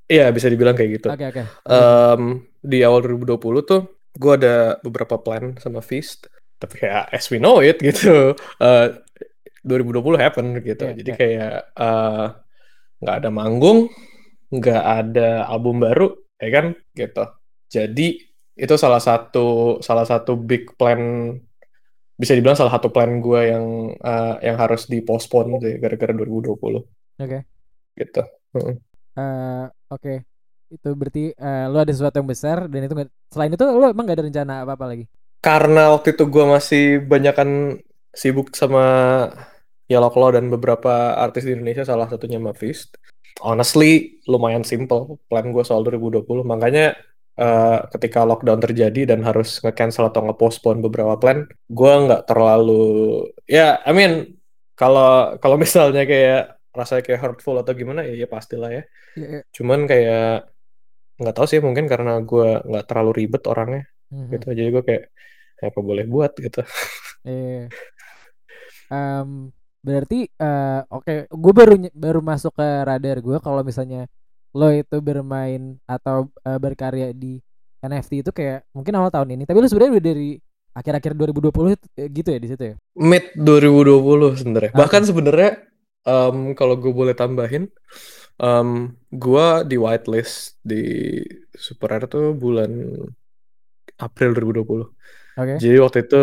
Iya 0.09 0.25
bisa 0.33 0.49
dibilang 0.49 0.73
kayak 0.77 0.91
gitu. 1.01 1.07
Oke 1.09 1.25
okay, 1.25 1.27
oke. 1.29 1.43
Okay. 1.45 1.69
Um, 1.69 2.21
di 2.61 2.81
awal 2.81 3.05
2020 3.05 3.69
tuh 3.69 3.81
gue 4.17 4.33
ada 4.41 4.77
beberapa 4.81 5.21
plan 5.21 5.57
sama 5.61 5.85
Feast, 5.85 6.29
tapi 6.57 6.81
kayak 6.85 7.13
as 7.13 7.29
we 7.29 7.37
know 7.37 7.61
it 7.61 7.77
gitu, 7.81 8.33
uh, 8.61 8.87
2020 9.63 10.17
happen 10.17 10.45
gitu. 10.61 10.85
Yeah, 10.85 10.97
Jadi 10.97 11.09
yeah. 11.13 11.19
kayak 11.19 11.53
eh, 11.77 12.25
nggak 12.99 13.15
ada 13.23 13.29
manggung, 13.31 13.87
nggak 14.51 14.83
ada 14.83 15.47
album 15.47 15.83
baru, 15.83 16.13
ya 16.39 16.49
kan 16.53 16.65
gitu. 16.95 17.23
Jadi 17.69 18.07
itu 18.59 18.75
salah 18.75 18.99
satu 18.99 19.79
salah 19.79 20.03
satu 20.03 20.35
big 20.35 20.75
plan 20.75 21.31
bisa 22.19 22.35
dibilang 22.35 22.59
salah 22.59 22.75
satu 22.75 22.91
plan 22.91 23.23
gue 23.23 23.41
yang 23.47 23.95
uh, 23.95 24.35
yang 24.43 24.59
harus 24.59 24.91
dipospon 24.91 25.59
sih 25.63 25.79
gara-gara 25.79 26.11
2020. 26.11 26.59
Oke. 26.59 26.83
Okay. 27.19 27.41
Gitu. 27.95 28.21
Uh, 28.55 28.67
Oke. 29.15 29.65
Okay. 29.87 30.17
Itu 30.69 30.93
berarti 30.93 31.33
uh, 31.39 31.65
lu 31.71 31.79
ada 31.79 31.89
sesuatu 31.95 32.19
yang 32.19 32.29
besar 32.29 32.67
dan 32.67 32.85
itu 32.85 32.93
selain 33.31 33.55
itu 33.55 33.63
lu 33.63 33.87
emang 33.87 34.05
gak 34.05 34.19
ada 34.19 34.25
rencana 34.27 34.53
apa-apa 34.67 34.85
lagi? 34.91 35.05
karena 35.39 35.95
waktu 35.95 36.15
itu 36.15 36.23
gue 36.27 36.45
masih 36.45 36.83
banyak 37.07 37.33
kan 37.35 37.49
sibuk 38.11 38.51
sama 38.51 38.83
Yellow 39.89 40.13
Claw 40.13 40.37
dan 40.37 40.53
beberapa 40.53 41.17
artis 41.17 41.43
di 41.49 41.57
Indonesia 41.57 41.83
salah 41.83 42.05
satunya 42.05 42.37
Mavist. 42.37 42.95
Honestly 43.41 44.21
lumayan 44.29 44.61
simple 44.61 45.17
plan 45.25 45.49
gue 45.49 45.63
soal 45.65 45.81
2020 45.81 46.45
makanya 46.45 46.93
uh, 47.39 47.87
ketika 47.97 48.21
lockdown 48.21 48.61
terjadi 48.61 49.15
dan 49.15 49.25
harus 49.25 49.57
nge-cancel 49.65 50.13
atau 50.13 50.29
nge-postpone 50.29 50.83
beberapa 50.85 51.17
plan, 51.17 51.49
gue 51.71 51.93
nggak 52.05 52.29
terlalu 52.29 53.25
ya 53.49 53.81
I 53.81 53.91
mean 53.95 54.37
kalau 54.77 55.35
kalau 55.41 55.57
misalnya 55.57 56.05
kayak 56.05 56.61
rasanya 56.69 57.03
kayak 57.03 57.19
hurtful 57.25 57.57
atau 57.57 57.73
gimana 57.73 58.05
ya 58.05 58.13
ya 58.13 58.27
pastilah 58.29 58.69
ya. 58.69 58.83
Yeah, 59.17 59.29
yeah. 59.41 59.43
Cuman 59.51 59.89
kayak 59.89 60.53
nggak 61.19 61.35
tahu 61.35 61.47
sih 61.49 61.59
mungkin 61.59 61.89
karena 61.89 62.21
gue 62.23 62.63
nggak 62.63 62.85
terlalu 62.87 63.11
ribet 63.25 63.43
orangnya 63.51 63.83
mm-hmm. 64.07 64.31
gitu 64.39 64.47
jadi 64.55 64.69
gue 64.71 64.83
kayak 64.87 65.05
apa 65.59 65.79
boleh 65.83 66.05
buat 66.07 66.31
gitu. 66.39 66.63
Iya. 67.27 67.67
yeah. 67.67 67.67
um, 68.87 69.51
berarti 69.79 70.27
uh, 70.39 70.83
oke 70.91 71.07
okay. 71.07 71.17
gue 71.31 71.53
baru 71.55 71.73
baru 71.95 72.19
masuk 72.19 72.55
ke 72.59 72.67
radar 72.83 73.23
gue 73.23 73.37
kalau 73.39 73.63
misalnya 73.63 74.11
lo 74.51 74.67
itu 74.73 74.97
bermain 74.99 75.77
atau 75.87 76.27
uh, 76.43 76.59
berkarya 76.59 77.15
di 77.15 77.39
NFT 77.79 78.27
itu 78.27 78.31
kayak 78.35 78.67
mungkin 78.75 78.91
awal 78.99 79.07
tahun 79.07 79.39
ini 79.39 79.47
tapi 79.47 79.63
lo 79.63 79.67
sebenarnya 79.71 79.93
udah 79.95 80.03
dari 80.03 80.31
akhir-akhir 80.75 81.11
2020 81.15 81.75
eh, 81.95 82.07
gitu 82.11 82.29
ya 82.29 82.39
di 82.39 82.47
situ 82.51 82.63
ya 82.63 82.75
mid 82.99 83.35
2020 83.39 84.41
sebenarnya 84.43 84.71
okay. 84.75 84.79
bahkan 84.79 85.01
sebenarnya 85.07 85.51
um, 86.03 86.51
kalau 86.53 86.75
gue 86.75 86.91
boleh 86.91 87.15
tambahin 87.15 87.71
um, 88.41 88.91
gue 89.11 89.47
di 89.63 89.75
whitelist 89.79 90.59
di 90.59 91.23
Super 91.55 91.95
Rare 91.95 92.07
tuh 92.11 92.35
bulan 92.35 92.69
April 93.99 94.35
2020 94.35 95.39
okay. 95.39 95.57
jadi 95.59 95.77
waktu 95.79 96.03
itu 96.03 96.21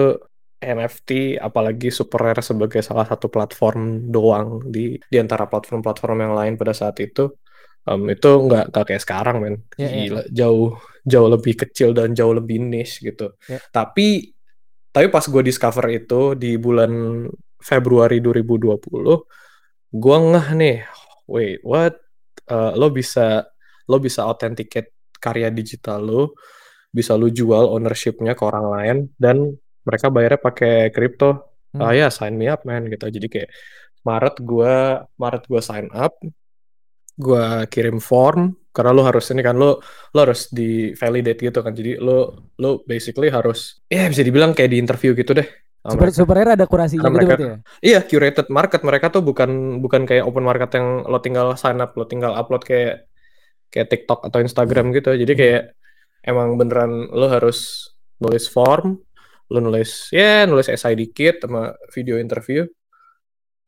NFT 0.56 1.36
apalagi 1.36 1.92
super 1.92 2.24
rare 2.24 2.40
sebagai 2.40 2.80
salah 2.80 3.04
satu 3.04 3.28
platform 3.28 4.08
doang 4.08 4.64
di 4.64 4.96
di 4.96 5.16
antara 5.20 5.44
platform-platform 5.44 6.18
yang 6.24 6.34
lain 6.34 6.54
pada 6.56 6.72
saat 6.72 6.96
itu 7.04 7.28
um, 7.86 8.08
itu 8.10 8.28
nggak 8.28 8.72
kayak 8.72 9.02
sekarang 9.02 9.36
men 9.40 9.54
yeah, 9.78 9.90
iya. 9.90 10.02
gila 10.08 10.16
yeah. 10.16 10.26
jauh 10.32 10.70
jauh 11.06 11.28
lebih 11.30 11.54
kecil 11.54 11.94
dan 11.94 12.12
jauh 12.12 12.34
lebih 12.34 12.58
niche 12.58 13.04
gitu 13.04 13.36
yeah. 13.46 13.62
tapi 13.70 14.34
tapi 14.90 15.12
pas 15.12 15.22
gue 15.28 15.42
discover 15.44 15.86
itu 15.92 16.32
di 16.34 16.56
bulan 16.56 17.24
Februari 17.60 18.18
2020 18.24 18.80
gue 19.92 20.16
ngeh 20.32 20.48
nih 20.56 20.78
wait 21.30 21.60
what 21.62 21.94
uh, 22.48 22.72
lo 22.74 22.88
bisa 22.90 23.44
lo 23.86 23.96
bisa 24.00 24.24
authenticate 24.24 24.96
karya 25.20 25.52
digital 25.52 26.00
lo 26.00 26.22
bisa 26.90 27.12
lo 27.12 27.28
jual 27.28 27.68
ownershipnya 27.76 28.32
ke 28.32 28.42
orang 28.42 28.66
lain 28.72 28.96
dan 29.20 29.52
mereka 29.86 30.10
bayarnya 30.10 30.40
pakai 30.42 30.90
kripto 30.90 31.46
hmm. 31.72 31.80
ah 31.80 31.94
ya 31.94 32.10
sign 32.10 32.34
me 32.34 32.50
up 32.50 32.66
man 32.66 32.90
gitu 32.90 33.06
jadi 33.06 33.26
kayak 33.30 33.50
Maret 34.02 34.36
gue 34.42 34.74
Maret 35.18 35.42
gue 35.46 35.60
sign 35.62 35.86
up 35.94 36.18
gue 37.16 37.46
kirim 37.72 38.02
form 38.02 38.58
karena 38.74 38.92
lo 38.92 39.02
harus 39.08 39.24
ini 39.32 39.40
kan 39.40 39.56
lo 39.56 39.80
lo 40.12 40.18
harus 40.20 40.52
di 40.52 40.92
validate 40.92 41.48
gitu 41.48 41.64
kan 41.64 41.72
jadi 41.72 41.96
lo 41.96 42.50
lo 42.60 42.84
basically 42.84 43.32
harus 43.32 43.80
ya 43.88 44.04
bisa 44.04 44.20
dibilang 44.20 44.52
kayak 44.52 44.68
di 44.74 44.78
interview 44.82 45.16
gitu 45.16 45.32
deh 45.32 45.48
Super, 45.86 46.10
super 46.10 46.34
ada 46.42 46.66
kurasinya 46.66 47.06
gitu 47.06 47.14
mereka, 47.14 47.34
ya? 47.38 47.56
Iya, 47.78 48.00
curated 48.02 48.50
market. 48.50 48.82
Mereka 48.82 49.06
tuh 49.14 49.22
bukan 49.22 49.78
bukan 49.78 50.02
kayak 50.02 50.26
open 50.26 50.42
market 50.42 50.74
yang 50.74 51.06
lo 51.06 51.22
tinggal 51.22 51.54
sign 51.54 51.78
up, 51.78 51.94
lo 51.94 52.10
tinggal 52.10 52.34
upload 52.34 52.66
kayak 52.66 53.06
kayak 53.70 53.86
TikTok 53.94 54.26
atau 54.26 54.42
Instagram 54.42 54.90
gitu. 54.90 55.14
Jadi 55.14 55.30
hmm. 55.30 55.40
kayak 55.40 55.62
emang 56.26 56.58
beneran 56.58 57.06
lo 57.14 57.30
harus 57.30 57.86
nulis 58.18 58.50
form, 58.50 58.98
lu 59.46 59.58
nulis 59.62 60.10
ya 60.10 60.42
nulis 60.44 60.66
essay 60.66 60.98
dikit 60.98 61.46
sama 61.46 61.74
video 61.94 62.18
interview. 62.18 62.66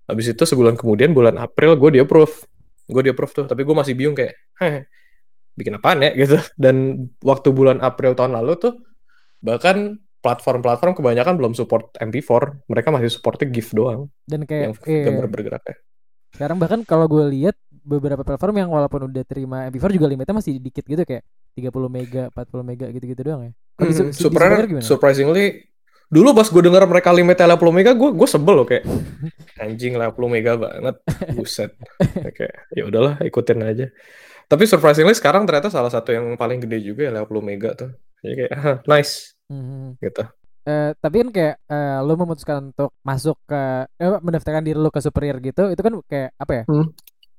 Habis 0.09 0.33
itu 0.33 0.43
sebulan 0.49 0.75
kemudian 0.75 1.13
bulan 1.13 1.37
April 1.37 1.77
gue 1.77 1.99
di 1.99 2.01
approve 2.01 2.49
gue 2.89 3.03
di 3.05 3.13
approve 3.13 3.33
tuh 3.37 3.45
tapi 3.45 3.69
gue 3.69 3.77
masih 3.77 3.93
bingung 3.93 4.17
kayak 4.17 4.33
heh 4.59 4.89
bikin 5.55 5.77
apaan 5.77 6.03
ya? 6.03 6.11
Gitu. 6.17 6.39
Dan 6.57 7.09
waktu 7.21 7.53
bulan 7.53 7.79
April 7.85 8.17
tahun 8.17 8.35
lalu 8.39 8.53
tuh 8.57 8.75
bahkan 9.39 10.01
platform-platform 10.19 10.99
kebanyakan 10.99 11.35
belum 11.39 11.53
support 11.55 11.95
MP4 11.95 12.67
mereka 12.67 12.89
masih 12.91 13.11
supportnya 13.13 13.47
GIF 13.55 13.71
doang 13.71 14.11
dan 14.27 14.43
kayak 14.43 14.63
yang 14.71 14.75
iya, 14.83 15.03
gambar 15.07 15.27
bergeraknya. 15.31 15.77
Sekarang 16.35 16.57
bahkan 16.59 16.81
kalau 16.83 17.07
gue 17.07 17.25
lihat 17.39 17.55
beberapa 17.71 18.21
platform 18.27 18.67
yang 18.67 18.71
walaupun 18.75 19.09
udah 19.09 19.25
terima 19.25 19.71
MP4 19.71 19.95
juga 19.95 20.07
limitnya 20.11 20.35
masih 20.37 20.59
dikit 20.59 20.85
gitu 20.85 21.03
kayak 21.07 21.25
30 21.57 21.89
mega 21.89 22.23
40 22.35 22.67
mega 22.67 22.87
gitu-gitu 22.91 23.23
doang 23.23 23.43
ya. 23.49 23.53
Hmm, 23.79 23.87
di, 23.87 23.95
super 24.11 24.41
di 24.67 24.83
surprisingly 24.83 25.68
dulu 26.09 26.33
pas 26.33 26.49
gue 26.49 26.63
denger 26.65 26.89
mereka 26.89 27.13
limit 27.13 27.37
80 27.37 27.61
mega 27.69 27.93
gue 27.93 28.11
gue 28.17 28.29
sebel 28.29 28.55
loh 28.57 28.67
kayak 28.69 28.89
anjing 29.61 29.95
80 30.01 30.17
mega 30.33 30.53
banget. 30.57 30.97
Buset. 31.37 31.77
Kayak 32.37 32.55
ya 32.73 32.83
udahlah 32.89 33.15
ikutin 33.21 33.61
aja. 33.61 33.87
Tapi 34.49 34.65
surprisingly 34.65 35.13
sekarang 35.13 35.45
ternyata 35.45 35.69
salah 35.69 35.93
satu 35.93 36.09
yang 36.09 36.25
paling 36.41 36.65
gede 36.65 36.81
juga 36.81 37.13
ya 37.13 37.13
80 37.21 37.45
mega 37.45 37.77
tuh. 37.77 37.91
Jadi 38.25 38.35
kayak 38.35 38.53
nice. 38.89 39.37
Hmm. 39.49 39.97
gitu. 40.01 40.25
Uh, 40.69 40.93
tapi 41.01 41.25
kan 41.25 41.29
kayak 41.33 41.57
uh, 41.73 42.05
lo 42.05 42.13
memutuskan 42.21 42.69
untuk 42.69 42.93
masuk 43.01 43.41
ke 43.49 43.89
eh, 43.89 44.21
mendaftarkan 44.21 44.61
diri 44.61 44.77
lo 44.77 44.93
ke 44.93 45.01
superior 45.01 45.41
gitu 45.41 45.73
itu 45.73 45.81
kan 45.81 45.97
kayak 46.05 46.37
apa 46.37 46.53
ya 46.53 46.65
hmm. 46.69 46.93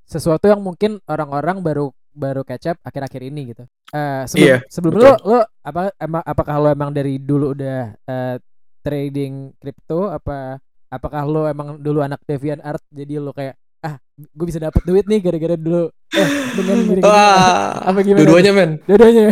sesuatu 0.09 0.49
yang 0.49 0.57
mungkin 0.57 0.97
orang-orang 1.05 1.61
baru 1.61 1.93
baru 2.09 2.41
catch 2.41 2.73
up 2.73 2.77
akhir-akhir 2.81 3.21
ini 3.29 3.53
gitu. 3.53 3.69
Uh, 3.93 4.25
sebelum 4.25 4.49
iya, 4.49 4.57
sebelum 4.65 4.93
lo 4.97 5.13
lo 5.21 5.39
apa 5.61 5.93
emang 6.01 6.23
apakah 6.25 6.55
lo 6.57 6.67
emang 6.73 6.89
dari 6.89 7.21
dulu 7.21 7.53
udah 7.53 7.93
uh, 8.09 8.35
trading 8.81 9.53
kripto 9.59 10.09
apa 10.09 10.59
apakah 10.89 11.21
lo 11.25 11.45
emang 11.45 11.77
dulu 11.77 12.01
anak 12.01 12.23
Devian 12.25 12.59
Art 12.65 12.81
jadi 12.89 13.21
lo 13.21 13.31
kayak 13.31 13.55
ah 13.79 13.95
gue 14.19 14.45
bisa 14.45 14.59
dapat 14.59 14.83
duit 14.83 15.07
nih 15.07 15.23
gara-gara 15.23 15.55
dulu. 15.55 15.87
Eh 16.11 16.29
dengan 16.51 16.77
gini, 16.89 17.01
Wah, 17.03 17.79
apa 17.79 17.99
gimana? 18.03 18.19
Dua-duanya 18.27 18.51
men. 18.51 18.71
Dua-duanya. 18.83 19.23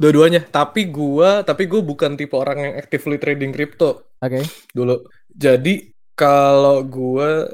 Dua-duanya. 0.00 0.40
Tapi 0.48 0.88
gue 0.88 1.30
tapi 1.44 1.62
gue 1.68 1.80
bukan 1.84 2.16
tipe 2.16 2.32
orang 2.36 2.58
yang 2.60 2.74
actively 2.80 3.20
trading 3.20 3.52
kripto 3.52 4.16
oke. 4.16 4.32
Okay. 4.32 4.42
dulu. 4.72 5.04
Jadi 5.28 5.92
kalau 6.16 6.80
gue 6.88 7.52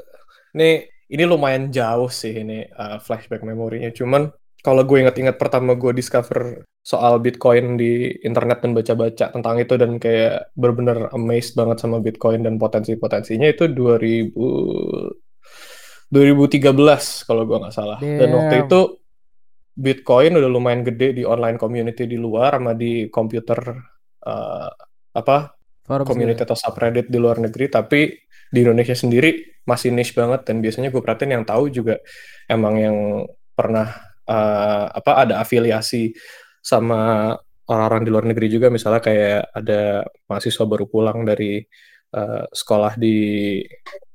nih 0.55 0.87
ini 1.11 1.23
lumayan 1.27 1.67
jauh 1.69 2.07
sih 2.07 2.31
ini 2.31 2.63
uh, 2.71 3.03
flashback 3.03 3.43
memorinya. 3.43 3.91
Cuman 3.91 4.31
kalau 4.63 4.87
gue 4.87 5.03
inget-inget 5.03 5.35
pertama 5.35 5.75
gue 5.75 5.91
discover 5.91 6.63
soal 6.83 7.23
Bitcoin 7.23 7.79
di 7.79 8.11
internet 8.27 8.59
dan 8.59 8.75
baca-baca 8.75 9.31
tentang 9.31 9.55
itu 9.55 9.79
dan 9.79 9.95
kayak 10.03 10.51
bener-bener 10.51 11.07
amazed 11.15 11.55
banget 11.55 11.79
sama 11.79 12.03
Bitcoin 12.03 12.43
dan 12.43 12.59
potensi-potensinya 12.59 13.47
itu 13.47 13.71
2000 13.71 14.35
2013 16.13 17.25
kalau 17.25 17.43
gue 17.49 17.57
nggak 17.57 17.73
salah. 17.73 17.97
Damn. 17.97 18.19
Dan 18.21 18.29
waktu 18.37 18.55
itu 18.69 18.81
Bitcoin 19.73 20.37
udah 20.37 20.49
lumayan 20.51 20.85
gede 20.85 21.17
di 21.17 21.23
online 21.25 21.57
community 21.57 22.05
di 22.05 22.19
luar 22.19 22.61
sama 22.61 22.77
di 22.77 23.09
komputer 23.09 23.57
uh, 24.21 24.69
apa 25.17 25.37
Forbes 25.81 26.05
community 26.05 26.45
ya. 26.45 26.45
atau 26.45 26.57
subreddit 26.57 27.09
di 27.09 27.17
luar 27.17 27.41
negeri 27.41 27.65
tapi 27.73 28.13
di 28.53 28.59
Indonesia 28.61 28.93
sendiri 28.93 29.61
masih 29.65 29.89
niche 29.89 30.13
banget 30.13 30.45
dan 30.45 30.61
biasanya 30.61 30.93
gue 30.93 31.01
perhatiin 31.01 31.41
yang 31.41 31.45
tahu 31.47 31.73
juga 31.73 31.97
emang 32.45 32.75
yang 32.77 32.97
pernah 33.57 33.89
uh, 34.29 34.93
apa 34.93 35.11
ada 35.25 35.41
afiliasi 35.41 36.13
sama 36.63 37.35
orang-orang 37.67 38.01
di 38.07 38.09
luar 38.11 38.25
negeri 38.27 38.47
juga 38.47 38.67
misalnya 38.71 39.03
kayak 39.03 39.51
ada 39.51 40.07
mahasiswa 40.31 40.63
baru 40.63 40.87
pulang 40.87 41.27
dari 41.27 41.59
uh, 42.15 42.47
sekolah 42.47 42.95
di 42.95 43.59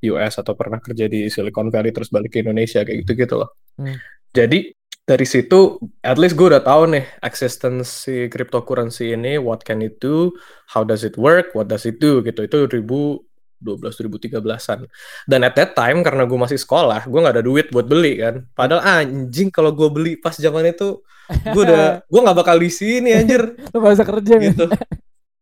US 0.09 0.41
atau 0.41 0.57
pernah 0.57 0.81
kerja 0.81 1.05
di 1.09 1.29
Silicon 1.29 1.69
Valley 1.69 1.93
terus 1.93 2.09
balik 2.09 2.33
ke 2.33 2.41
Indonesia 2.41 2.81
kayak 2.81 3.05
gitu 3.05 3.13
gitu 3.15 3.35
loh. 3.45 3.51
Hmm. 3.77 4.01
Jadi 4.33 4.73
dari 5.09 5.25
situ 5.25 5.81
at 6.05 6.21
least 6.21 6.37
gue 6.37 6.53
udah 6.53 6.61
tahu 6.61 6.93
nih 6.93 7.05
eksistensi 7.25 8.29
cryptocurrency 8.29 9.17
ini 9.17 9.41
what 9.41 9.65
can 9.65 9.81
it 9.81 9.97
do, 10.01 10.33
how 10.69 10.85
does 10.85 11.05
it 11.05 11.17
work, 11.17 11.53
what 11.57 11.69
does 11.69 11.89
it 11.89 11.97
do 12.01 12.21
gitu. 12.21 12.45
Itu 12.45 12.69
ribu 12.69 13.28
12 13.59 13.91
2013-an. 13.91 14.87
Dan 15.27 15.41
at 15.43 15.55
that 15.59 15.75
time 15.75 16.01
karena 16.07 16.25
gue 16.25 16.39
masih 16.39 16.59
sekolah, 16.59 17.07
gue 17.07 17.19
nggak 17.19 17.35
ada 17.39 17.45
duit 17.45 17.67
buat 17.75 17.87
beli 17.87 18.23
kan. 18.23 18.35
Padahal 18.55 19.05
anjing 19.05 19.51
kalau 19.51 19.75
gue 19.75 19.89
beli 19.91 20.13
pas 20.19 20.35
zaman 20.35 20.71
itu, 20.71 21.03
gue 21.29 21.63
udah 21.63 22.01
gue 22.13 22.21
nggak 22.23 22.39
bakal 22.39 22.57
di 22.57 22.71
sini 22.71 23.15
anjir. 23.15 23.43
Lo 23.75 23.83
gak 23.83 24.07
kerja 24.07 24.35
gitu. 24.39 24.65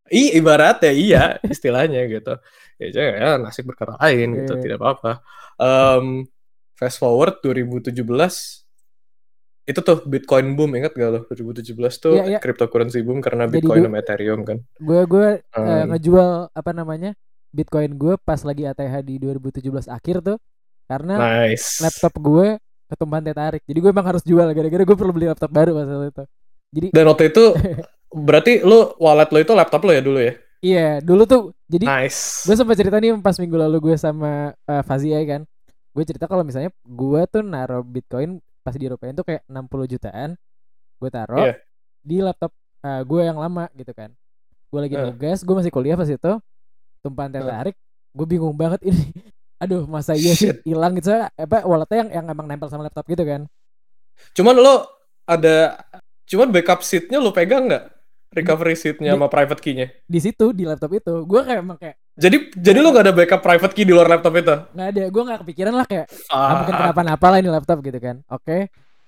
I 0.07 0.39
ibarat 0.39 0.81
ya 0.87 0.93
iya 0.95 1.23
istilahnya 1.43 2.07
gitu. 2.07 2.39
Ya, 2.79 2.89
ya 2.93 3.31
nasib 3.41 3.67
berkata 3.67 3.99
lain 3.99 4.45
gitu, 4.45 4.53
yeah. 4.55 4.63
tidak 4.63 4.79
apa-apa. 4.79 5.13
Um, 5.57 6.29
fast 6.77 7.01
forward 7.01 7.41
2017 7.41 7.97
itu 9.67 9.81
tuh 9.83 9.99
Bitcoin 10.07 10.55
boom 10.55 10.79
ingat 10.79 10.95
gak 10.95 11.11
lo 11.11 11.21
2017 11.27 11.75
tuh 11.99 12.15
yeah, 12.15 12.39
yeah. 12.39 12.41
cryptocurrency 12.41 13.03
boom 13.03 13.19
karena 13.19 13.51
Bitcoin 13.51 13.83
sama 13.83 13.99
Ethereum 13.99 14.47
kan. 14.47 14.63
Gue 14.79 15.03
gue 15.11 15.43
um, 15.59 15.67
uh, 15.67 15.85
ngejual 15.91 16.31
apa 16.55 16.71
namanya 16.71 17.19
Bitcoin 17.57 17.97
gue 17.97 18.21
pas 18.21 18.37
lagi 18.45 18.69
ATH 18.69 18.95
di 19.01 19.17
2017 19.17 19.89
akhir 19.89 20.21
tuh 20.21 20.37
karena 20.85 21.49
nice. 21.49 21.81
laptop 21.81 22.15
gue 22.21 22.61
ketumpahan 22.87 23.23
teh 23.25 23.35
tarik. 23.35 23.63
Jadi 23.67 23.79
gue 23.81 23.91
emang 23.91 24.07
harus 24.07 24.23
jual 24.23 24.47
gara-gara 24.47 24.83
gue 24.85 24.97
perlu 24.97 25.13
beli 25.17 25.27
laptop 25.27 25.51
baru 25.51 25.73
pas 25.75 25.89
itu. 25.89 26.25
Jadi 26.77 26.89
Dan 26.93 27.05
waktu 27.09 27.25
itu 27.33 27.45
berarti 28.29 28.53
lu 28.63 28.95
wallet 29.01 29.29
lo 29.33 29.39
itu 29.43 29.53
laptop 29.57 29.83
lo 29.89 29.93
ya 29.97 30.03
dulu 30.05 30.21
ya? 30.21 30.33
Iya, 30.65 30.89
dulu 31.05 31.23
tuh 31.29 31.43
jadi 31.69 31.85
nice. 31.85 32.49
gue 32.49 32.55
sempat 32.57 32.77
cerita 32.79 32.97
nih 32.97 33.13
pas 33.21 33.37
minggu 33.37 33.57
lalu 33.59 33.77
gue 33.91 33.97
sama 33.99 34.55
uh, 34.55 34.83
Fazia 34.87 35.19
kan. 35.27 35.43
Gue 35.93 36.05
cerita 36.05 36.29
kalau 36.29 36.45
misalnya 36.45 36.71
gue 36.85 37.21
tuh 37.29 37.43
naruh 37.43 37.83
Bitcoin 37.83 38.39
pas 38.61 38.75
di 38.75 38.85
Eropa 38.87 39.09
itu 39.09 39.25
kayak 39.25 39.43
60 39.49 39.93
jutaan. 39.97 40.31
Gue 40.97 41.11
taruh 41.13 41.51
yeah. 41.53 41.57
di 42.05 42.23
laptop 42.23 42.55
uh, 42.87 43.03
gue 43.03 43.21
yang 43.27 43.39
lama 43.41 43.67
gitu 43.75 43.93
kan. 43.93 44.15
Gue 44.71 44.81
lagi 44.87 44.97
uh. 44.99 45.11
nugas, 45.11 45.43
gue 45.43 45.55
masih 45.55 45.73
kuliah 45.75 45.99
pas 45.99 46.09
itu. 46.09 46.33
Tumpahan 47.07 47.31
teh 47.31 47.43
tarik, 47.43 47.77
gue 48.13 48.27
bingung 48.27 48.59
banget 48.59 48.83
ini. 48.83 49.15
Aduh, 49.63 49.89
masa 49.89 50.13
iya 50.13 50.37
sih 50.37 50.53
hilang 50.69 50.99
gitu 51.01 51.09
apa 51.17 51.65
walletnya 51.65 52.05
yang 52.05 52.11
yang 52.21 52.27
emang 52.29 52.45
nempel 52.45 52.69
sama 52.69 52.85
laptop 52.85 53.09
gitu 53.09 53.25
kan. 53.25 53.49
Cuman 54.37 54.59
lo 54.59 54.85
ada 55.25 55.81
cuman 56.29 56.53
backup 56.53 56.85
seatnya 56.85 57.17
lo 57.23 57.33
pegang 57.33 57.71
nggak? 57.71 57.97
recovery 58.37 58.77
seatnya 58.77 59.17
sama 59.17 59.33
private 59.33 59.61
key-nya? 59.65 59.89
Di 60.05 60.21
situ 60.21 60.53
di 60.53 60.69
laptop 60.69 60.93
itu, 60.93 61.15
gue 61.25 61.41
kayak 61.41 61.61
emang 61.65 61.79
kayak. 61.81 61.97
Jadi 62.17 62.37
jadi 62.57 62.79
lo 62.81 62.93
gak 62.93 63.05
ada 63.09 63.15
backup 63.17 63.41
private 63.45 63.73
key 63.77 63.85
di 63.89 63.93
luar 63.97 64.09
laptop 64.09 64.33
itu? 64.37 64.55
Gak 64.77 64.89
ada, 64.93 65.05
gue 65.09 65.23
gak 65.25 65.39
kepikiran 65.45 65.75
lah 65.77 65.87
kayak 65.89 66.07
ah. 66.33 66.61
mungkin 66.61 66.75
kenapa-napa 66.77 67.27
lah 67.33 67.39
ini 67.41 67.51
laptop 67.53 67.79
gitu 67.81 67.99
kan. 68.01 68.17
Oke, 68.29 68.45
okay. 68.45 68.61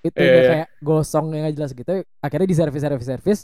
itu 0.05 0.17
yeah, 0.21 0.33
yeah. 0.33 0.49
kayak 0.49 0.67
gosong 0.81 1.25
yang 1.33 1.43
gak 1.49 1.55
jelas 1.57 1.71
gitu. 1.77 1.93
Akhirnya 2.21 2.47
di 2.49 2.57
service 2.57 2.83
service 2.83 3.09
service 3.09 3.41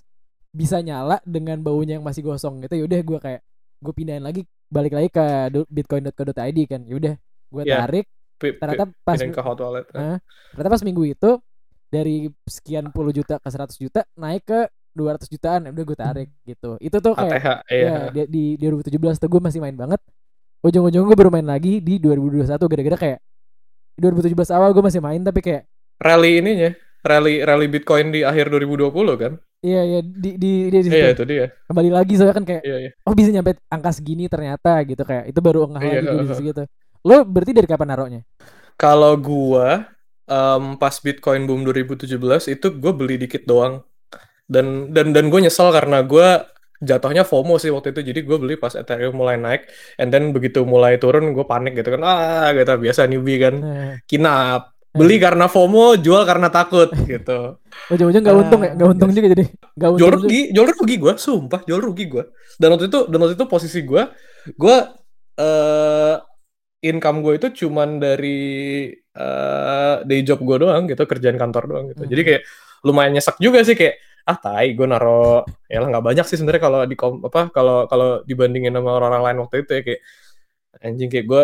bisa 0.56 0.78
nyala 0.82 1.22
dengan 1.26 1.62
baunya 1.62 2.02
yang 2.02 2.06
masih 2.06 2.26
gosong 2.26 2.66
gitu. 2.66 2.86
Yaudah 2.86 3.00
gue 3.02 3.20
kayak 3.22 3.42
gue 3.82 3.94
pindahin 3.94 4.24
lagi 4.24 4.48
balik 4.70 4.94
lagi 4.98 5.10
ke 5.12 5.26
bitcoin.co.id 5.72 6.60
kan. 6.68 6.82
Yaudah 6.88 7.16
gue 7.52 7.64
yeah. 7.64 7.84
tarik. 7.86 8.08
ternyata 8.36 8.92
pas 9.08 9.16
ke 9.16 9.42
hot 9.42 9.60
wallet. 9.64 9.88
Uh, 9.96 10.20
ternyata 10.52 10.72
pas 10.76 10.84
minggu 10.84 11.04
itu 11.08 11.40
dari 11.88 12.28
sekian 12.44 12.92
puluh 12.92 13.16
juta 13.16 13.40
ke 13.40 13.48
100 13.48 13.72
juta 13.80 14.04
naik 14.20 14.44
ke 14.44 14.60
200 14.96 15.28
jutaan 15.28 15.62
udah 15.72 15.84
gue 15.84 15.98
tarik 16.00 16.30
gitu 16.48 16.80
itu 16.80 16.98
tuh 17.04 17.14
kayak 17.16 17.36
ATH, 17.36 17.50
iya. 17.68 18.12
ya 18.12 18.24
di, 18.28 18.56
di 18.56 18.64
2017 18.68 19.20
tuh 19.20 19.30
gue 19.32 19.42
masih 19.44 19.60
main 19.60 19.76
banget 19.76 20.00
ujung-ujung 20.64 21.04
gue 21.04 21.18
baru 21.20 21.32
main 21.32 21.46
lagi 21.46 21.84
di 21.84 22.00
2021 22.00 22.48
gara-gara 22.48 22.98
kayak 22.98 23.20
2017 24.00 24.56
awal 24.56 24.72
gue 24.72 24.84
masih 24.84 25.04
main 25.04 25.20
tapi 25.20 25.40
kayak 25.44 25.64
rally 26.00 26.40
ininya 26.40 26.72
rally 27.06 27.46
rally 27.46 27.70
Bitcoin 27.70 28.10
di 28.10 28.26
akhir 28.26 28.50
2020 28.50 28.90
kan? 29.22 29.34
Iya 29.62 29.82
iya 29.86 30.00
di 30.02 30.38
di, 30.42 30.52
di, 30.74 30.78
di 30.82 30.90
iya 30.90 31.14
itu 31.14 31.24
dia. 31.24 31.54
Kembali 31.70 31.90
lagi 31.94 32.14
soalnya 32.18 32.36
kan 32.36 32.46
kayak 32.46 32.64
iya, 32.66 32.78
iya. 32.90 32.92
oh 33.06 33.14
bisa 33.14 33.30
nyampe 33.30 33.62
angka 33.70 33.92
segini 33.94 34.26
ternyata 34.26 34.82
gitu 34.84 35.06
kayak 35.06 35.30
itu 35.30 35.40
baru 35.40 35.70
enggak 35.70 35.82
iya, 35.86 36.02
lagi 36.02 36.34
uh, 36.34 36.42
gitu 36.42 36.64
lo 37.06 37.22
berarti 37.22 37.52
dari 37.54 37.68
kapan 37.70 37.88
naruhnya? 37.94 38.22
Kalau 38.76 39.14
gua 39.16 39.86
um, 40.26 40.76
pas 40.76 40.98
Bitcoin 40.98 41.46
boom 41.46 41.62
2017 41.64 42.10
itu 42.50 42.68
gue 42.74 42.92
beli 42.92 43.16
dikit 43.22 43.46
doang. 43.46 43.86
Dan 44.46 44.94
dan 44.94 45.14
dan 45.14 45.30
gue 45.34 45.40
nyesel 45.42 45.74
karena 45.74 46.06
gue 46.06 46.46
jatuhnya 46.86 47.26
FOMO 47.26 47.58
sih 47.62 47.70
waktu 47.74 47.94
itu. 47.94 48.02
Jadi 48.14 48.20
gue 48.26 48.38
beli 48.42 48.56
pas 48.58 48.74
Ethereum 48.74 49.14
mulai 49.18 49.38
naik 49.38 49.70
and 50.02 50.10
then 50.10 50.34
begitu 50.34 50.66
mulai 50.66 50.98
turun 50.98 51.34
gue 51.34 51.46
panik 51.46 51.78
gitu 51.78 51.94
kan 51.96 52.02
ah 52.06 52.50
gitu 52.54 52.74
biasa 52.78 53.06
newbie 53.10 53.42
kan 53.42 53.56
hmm. 53.58 53.94
kinap 54.10 54.75
beli 54.96 55.20
hmm. 55.20 55.24
karena 55.28 55.46
FOMO 55.52 56.00
jual 56.00 56.24
karena 56.24 56.48
takut 56.48 56.90
gitu. 57.04 57.60
Ujung-ujung 57.92 58.24
gak 58.24 58.36
untung 58.36 58.62
ya 58.64 58.72
gak 58.74 58.90
untung 58.96 59.10
juga 59.12 59.28
jadi 59.36 59.46
gak 59.76 59.90
untung 59.92 60.00
jual 60.00 60.12
rugi 60.16 60.42
jual 60.56 60.68
rugi 60.72 60.96
gue 60.96 61.14
sumpah 61.20 61.62
jual 61.68 61.80
rugi 61.84 62.06
gue 62.08 62.24
dan 62.56 62.68
waktu 62.72 62.88
itu 62.88 63.00
dan 63.12 63.18
waktu 63.20 63.36
itu 63.36 63.46
posisi 63.46 63.80
gue 63.84 64.04
gue 64.56 64.78
uh, 65.44 66.16
income 66.86 67.20
gue 67.20 67.34
itu 67.38 67.48
cuman 67.66 68.00
dari 68.00 68.42
uh, 69.18 70.02
day 70.08 70.22
job 70.24 70.40
gue 70.40 70.58
doang 70.64 70.88
gitu 70.88 71.04
kerjaan 71.04 71.36
kantor 71.36 71.64
doang 71.68 71.86
gitu. 71.92 72.08
Hmm. 72.08 72.12
jadi 72.12 72.22
kayak 72.24 72.42
lumayan 72.86 73.12
nyesek 73.18 73.36
juga 73.42 73.66
sih 73.66 73.76
kayak 73.76 74.00
ah 74.26 74.38
tai 74.42 74.74
gue 74.74 74.88
naro 74.90 75.46
ya 75.70 75.86
lah 75.86 75.88
nggak 75.94 76.06
banyak 76.06 76.26
sih 76.26 76.38
sebenarnya 76.42 76.64
kalau 76.66 76.80
di 76.90 76.98
apa 76.98 77.42
kalau 77.54 77.86
kalau 77.86 78.10
dibandingin 78.26 78.74
sama 78.74 78.98
orang-orang 78.98 79.22
lain 79.22 79.38
waktu 79.46 79.56
itu 79.62 79.72
ya 79.78 79.82
kayak 79.86 80.02
anjing 80.82 81.10
kayak 81.14 81.26
gue 81.30 81.44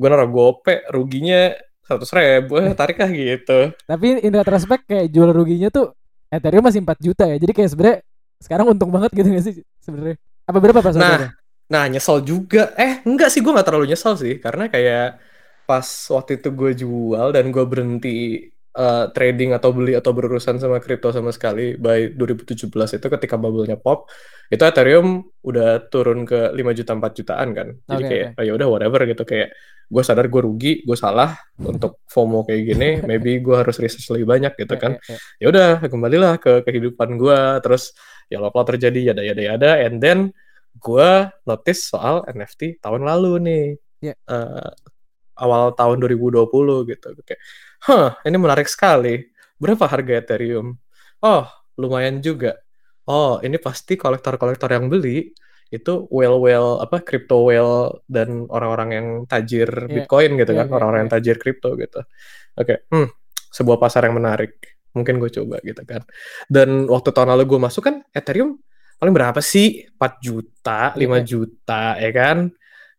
gue 0.00 0.08
naro 0.08 0.26
gope 0.32 0.88
ruginya 0.88 1.52
seratus 1.84 2.10
ribu 2.16 2.56
eh, 2.58 2.72
tarik 2.72 2.96
lah 2.96 3.10
gitu. 3.12 3.58
Tapi 3.84 4.24
in 4.24 4.32
retrospect 4.32 4.88
kayak 4.88 5.12
jual 5.12 5.30
ruginya 5.30 5.68
tuh 5.68 5.92
Ethereum 6.32 6.64
masih 6.64 6.80
4 6.82 6.98
juta 6.98 7.24
ya. 7.28 7.36
Jadi 7.36 7.52
kayak 7.52 7.70
sebenarnya 7.70 7.98
sekarang 8.40 8.66
untung 8.72 8.90
banget 8.90 9.12
gitu 9.12 9.28
gak 9.30 9.44
sih 9.44 9.54
sebenarnya? 9.84 10.16
Apa 10.44 10.58
berapa 10.60 10.80
pas 10.80 10.96
nah 10.96 11.32
nah 11.68 11.84
nyesel 11.88 12.24
juga. 12.24 12.72
Eh 12.80 13.04
enggak 13.04 13.28
sih 13.32 13.40
gue 13.44 13.52
nggak 13.52 13.68
terlalu 13.68 13.92
nyesel 13.92 14.16
sih. 14.16 14.40
Karena 14.40 14.68
kayak 14.72 15.20
pas 15.64 15.86
waktu 16.12 16.40
itu 16.40 16.48
gue 16.52 16.72
jual 16.76 17.28
dan 17.32 17.48
gue 17.48 17.64
berhenti 17.64 18.48
uh, 18.76 19.08
trading 19.14 19.56
atau 19.56 19.70
beli 19.72 19.96
atau 19.96 20.12
berurusan 20.12 20.60
sama 20.60 20.76
kripto 20.82 21.08
sama 21.08 21.32
sekali 21.32 21.78
by 21.80 22.12
2017 22.12 22.68
itu 23.00 23.06
ketika 23.08 23.40
bubble-nya 23.40 23.80
pop 23.80 24.12
itu 24.52 24.60
Ethereum 24.60 25.24
udah 25.40 25.88
turun 25.88 26.28
ke 26.28 26.52
5 26.52 26.78
juta 26.78 26.92
4 26.92 27.18
jutaan 27.18 27.48
kan. 27.56 27.68
Jadi 27.88 28.02
okay, 28.04 28.10
kayak 28.10 28.28
okay. 28.36 28.40
oh, 28.40 28.44
ya 28.44 28.52
udah 28.60 28.68
whatever 28.68 29.00
gitu. 29.08 29.24
Kayak 29.24 29.48
gue 29.90 30.02
sadar 30.02 30.26
gue 30.28 30.40
rugi 30.42 30.72
gue 30.82 30.96
salah 30.98 31.36
untuk 31.60 32.00
FOMO 32.12 32.44
kayak 32.44 32.62
gini 32.64 32.88
maybe 33.04 33.40
gue 33.40 33.56
harus 33.56 33.76
research 33.80 34.08
lebih 34.14 34.26
banyak 34.28 34.52
gitu 34.56 34.74
kan 34.80 34.96
ya 35.40 35.46
udah 35.48 35.84
kembalilah 35.86 36.40
ke 36.40 36.64
kehidupan 36.64 37.16
gue 37.20 37.38
terus 37.60 37.92
ya 38.32 38.40
lo 38.40 38.50
terjadi 38.50 39.12
ya 39.12 39.14
ya 39.16 39.52
ada 39.60 39.70
and 39.84 40.00
then 40.00 40.32
gue 40.80 41.10
notice 41.46 41.86
soal 41.86 42.24
NFT 42.26 42.82
tahun 42.82 43.06
lalu 43.06 43.32
nih 43.44 43.66
yeah. 44.12 44.16
Ya. 44.28 44.34
uh, 44.34 44.70
awal 45.34 45.74
tahun 45.74 45.98
2020 45.98 46.46
gitu 46.90 47.08
kayak 47.26 47.40
Hah, 47.84 48.16
ini 48.24 48.40
menarik 48.40 48.64
sekali. 48.64 49.28
Berapa 49.60 49.84
harga 49.84 50.16
Ethereum? 50.16 50.72
Oh, 51.20 51.44
lumayan 51.76 52.24
juga. 52.24 52.56
Oh, 53.04 53.36
ini 53.44 53.60
pasti 53.60 54.00
kolektor-kolektor 54.00 54.72
yang 54.72 54.88
beli 54.88 55.36
itu 55.72 56.06
well-well 56.12 56.80
apa 56.80 57.00
crypto 57.00 57.44
well 57.44 58.00
dan 58.08 58.48
orang-orang 58.48 58.88
yang 58.92 59.06
tajir 59.24 59.68
yeah. 59.68 59.90
Bitcoin 59.90 60.36
gitu 60.36 60.52
yeah, 60.52 60.60
kan, 60.64 60.66
iya, 60.68 60.74
orang-orang 60.74 61.04
yeah, 61.04 61.08
yeah. 61.08 61.16
yang 61.18 61.24
tajir 61.24 61.36
kripto 61.40 61.70
gitu. 61.76 62.00
Oke, 62.54 62.64
okay. 62.64 62.78
hmm, 62.92 63.08
sebuah 63.50 63.78
pasar 63.80 64.06
yang 64.06 64.16
menarik. 64.16 64.60
Mungkin 64.94 65.18
gue 65.18 65.30
coba 65.30 65.58
gitu 65.66 65.82
kan. 65.82 66.06
Dan 66.46 66.86
waktu 66.86 67.10
tahun 67.10 67.34
lalu 67.34 67.44
gue 67.50 67.60
masuk 67.60 67.82
kan 67.82 67.96
Ethereum 68.14 68.62
paling 68.98 69.14
berapa 69.14 69.40
sih? 69.42 69.90
4 69.98 70.22
juta, 70.22 70.94
5 70.94 71.02
yeah. 71.02 71.20
juta 71.26 71.82
ya 71.98 72.10
kan. 72.14 72.38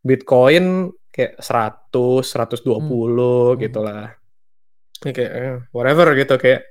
Bitcoin 0.06 0.92
kayak 1.10 1.40
100, 1.40 1.90
120 1.96 2.68
hmm. 2.68 3.58
gitu 3.64 3.80
lah 3.80 4.12
kayak 5.02 5.32
eh, 5.32 5.58
whatever 5.76 6.16
gitu 6.16 6.40
kayak 6.40 6.66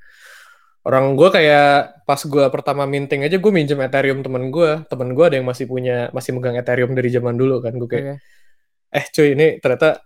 orang 0.85 1.17
gue 1.17 1.29
kayak 1.33 2.05
pas 2.05 2.21
gue 2.21 2.45
pertama 2.53 2.85
minting 2.85 3.25
aja 3.25 3.41
gue 3.41 3.53
minjem 3.53 3.81
Ethereum 3.81 4.21
temen 4.21 4.53
gue 4.53 4.85
temen 4.89 5.17
gue 5.17 5.25
ada 5.25 5.37
yang 5.41 5.49
masih 5.49 5.65
punya 5.65 6.13
masih 6.13 6.37
megang 6.37 6.61
Ethereum 6.61 6.93
dari 6.93 7.09
zaman 7.09 7.35
dulu 7.41 7.65
kan 7.65 7.73
gue 7.81 7.89
kayak 7.89 8.05
okay. 8.21 8.99
eh 9.01 9.05
cuy 9.09 9.29
ini 9.33 9.47
ternyata 9.65 10.05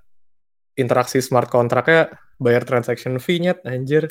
interaksi 0.79 1.19
smart 1.19 1.51
kontraknya 1.51 2.15
bayar 2.39 2.63
transaction 2.63 3.19
fee-nya 3.19 3.59
anjir. 3.67 4.07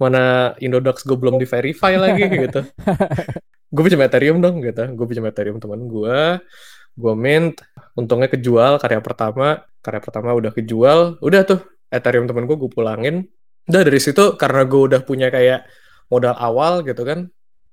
Mana 0.00 0.56
Indodax 0.58 1.04
gue 1.04 1.14
belum 1.14 1.36
di 1.36 1.46
verify 1.46 1.94
lagi 2.00 2.26
gitu. 2.26 2.64
Gue 3.72 3.88
pinjam 3.88 4.04
Ethereum 4.04 4.44
dong 4.44 4.60
gitu. 4.60 4.84
Gue 4.92 5.06
pinjam 5.08 5.24
Ethereum 5.32 5.56
temen 5.56 5.88
gue 5.88 6.44
gue 6.92 7.14
mint. 7.16 7.56
Untungnya 7.96 8.28
kejual 8.28 8.76
karya 8.76 9.00
pertama. 9.00 9.64
Karya 9.80 10.00
pertama 10.04 10.36
udah 10.36 10.52
kejual. 10.52 11.16
Udah 11.24 11.40
tuh 11.48 11.64
Ethereum 11.88 12.28
temen 12.28 12.44
gue 12.44 12.56
gue 12.60 12.68
pulangin 12.68 13.24
udah 13.70 13.82
dari 13.86 14.00
situ 14.02 14.34
karena 14.34 14.66
gue 14.66 14.80
udah 14.90 15.00
punya 15.06 15.28
kayak 15.30 15.66
modal 16.10 16.34
awal 16.38 16.82
gitu 16.82 17.02
kan 17.06 17.30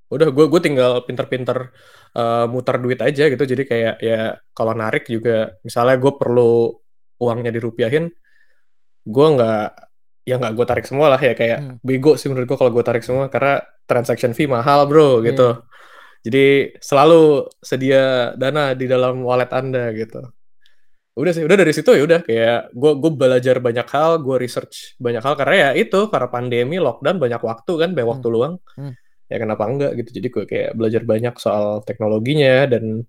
udah 0.10 0.34
gue 0.34 0.46
gue 0.50 0.62
tinggal 0.62 1.06
pinter-pinter 1.06 1.70
uh, 2.18 2.50
muter 2.50 2.82
duit 2.82 2.98
aja 2.98 3.30
gitu 3.30 3.44
jadi 3.46 3.64
kayak 3.66 3.96
ya 4.02 4.22
kalau 4.58 4.74
narik 4.74 5.06
juga 5.06 5.54
misalnya 5.62 6.02
gue 6.02 6.14
perlu 6.18 6.74
uangnya 7.22 7.54
dirupiahin 7.54 8.10
gue 9.06 9.28
nggak 9.38 9.66
ya 10.26 10.36
nggak 10.38 10.54
gue 10.58 10.66
tarik 10.66 10.86
semua 10.90 11.14
lah 11.14 11.22
ya 11.22 11.34
kayak 11.38 11.60
hmm. 11.62 11.76
bego 11.86 12.18
sih 12.18 12.30
menurut 12.30 12.50
gue 12.50 12.58
kalau 12.58 12.74
gue 12.74 12.84
tarik 12.86 13.06
semua 13.06 13.30
karena 13.30 13.62
transaction 13.86 14.34
fee 14.34 14.50
mahal 14.50 14.90
bro 14.90 15.22
gitu 15.22 15.58
hmm. 15.58 15.62
jadi 16.26 16.46
selalu 16.82 17.50
sedia 17.62 18.34
dana 18.34 18.74
di 18.74 18.86
dalam 18.90 19.22
wallet 19.22 19.50
anda 19.54 19.94
gitu 19.94 20.26
udah 21.20 21.32
sih 21.36 21.44
udah 21.44 21.58
dari 21.60 21.74
situ 21.76 21.92
ya 21.92 22.04
udah 22.08 22.20
kayak 22.24 22.72
gue 22.72 22.92
gue 22.96 23.12
belajar 23.12 23.56
banyak 23.60 23.88
hal 23.92 24.24
gue 24.24 24.36
research 24.40 24.96
banyak 24.96 25.20
hal 25.20 25.36
karena 25.36 25.56
ya 25.56 25.70
itu 25.84 26.08
karena 26.08 26.28
pandemi 26.32 26.80
lockdown 26.80 27.20
banyak 27.20 27.42
waktu 27.44 27.72
kan 27.76 27.90
banyak 27.92 28.10
waktu 28.10 28.28
hmm. 28.32 28.36
luang 28.36 28.54
hmm. 28.80 28.94
ya 29.28 29.38
kenapa 29.38 29.64
enggak 29.68 29.92
gitu 30.00 30.10
jadi 30.16 30.28
gue 30.32 30.44
kayak 30.48 30.72
belajar 30.80 31.02
banyak 31.04 31.36
soal 31.36 31.84
teknologinya 31.84 32.72
dan 32.72 33.04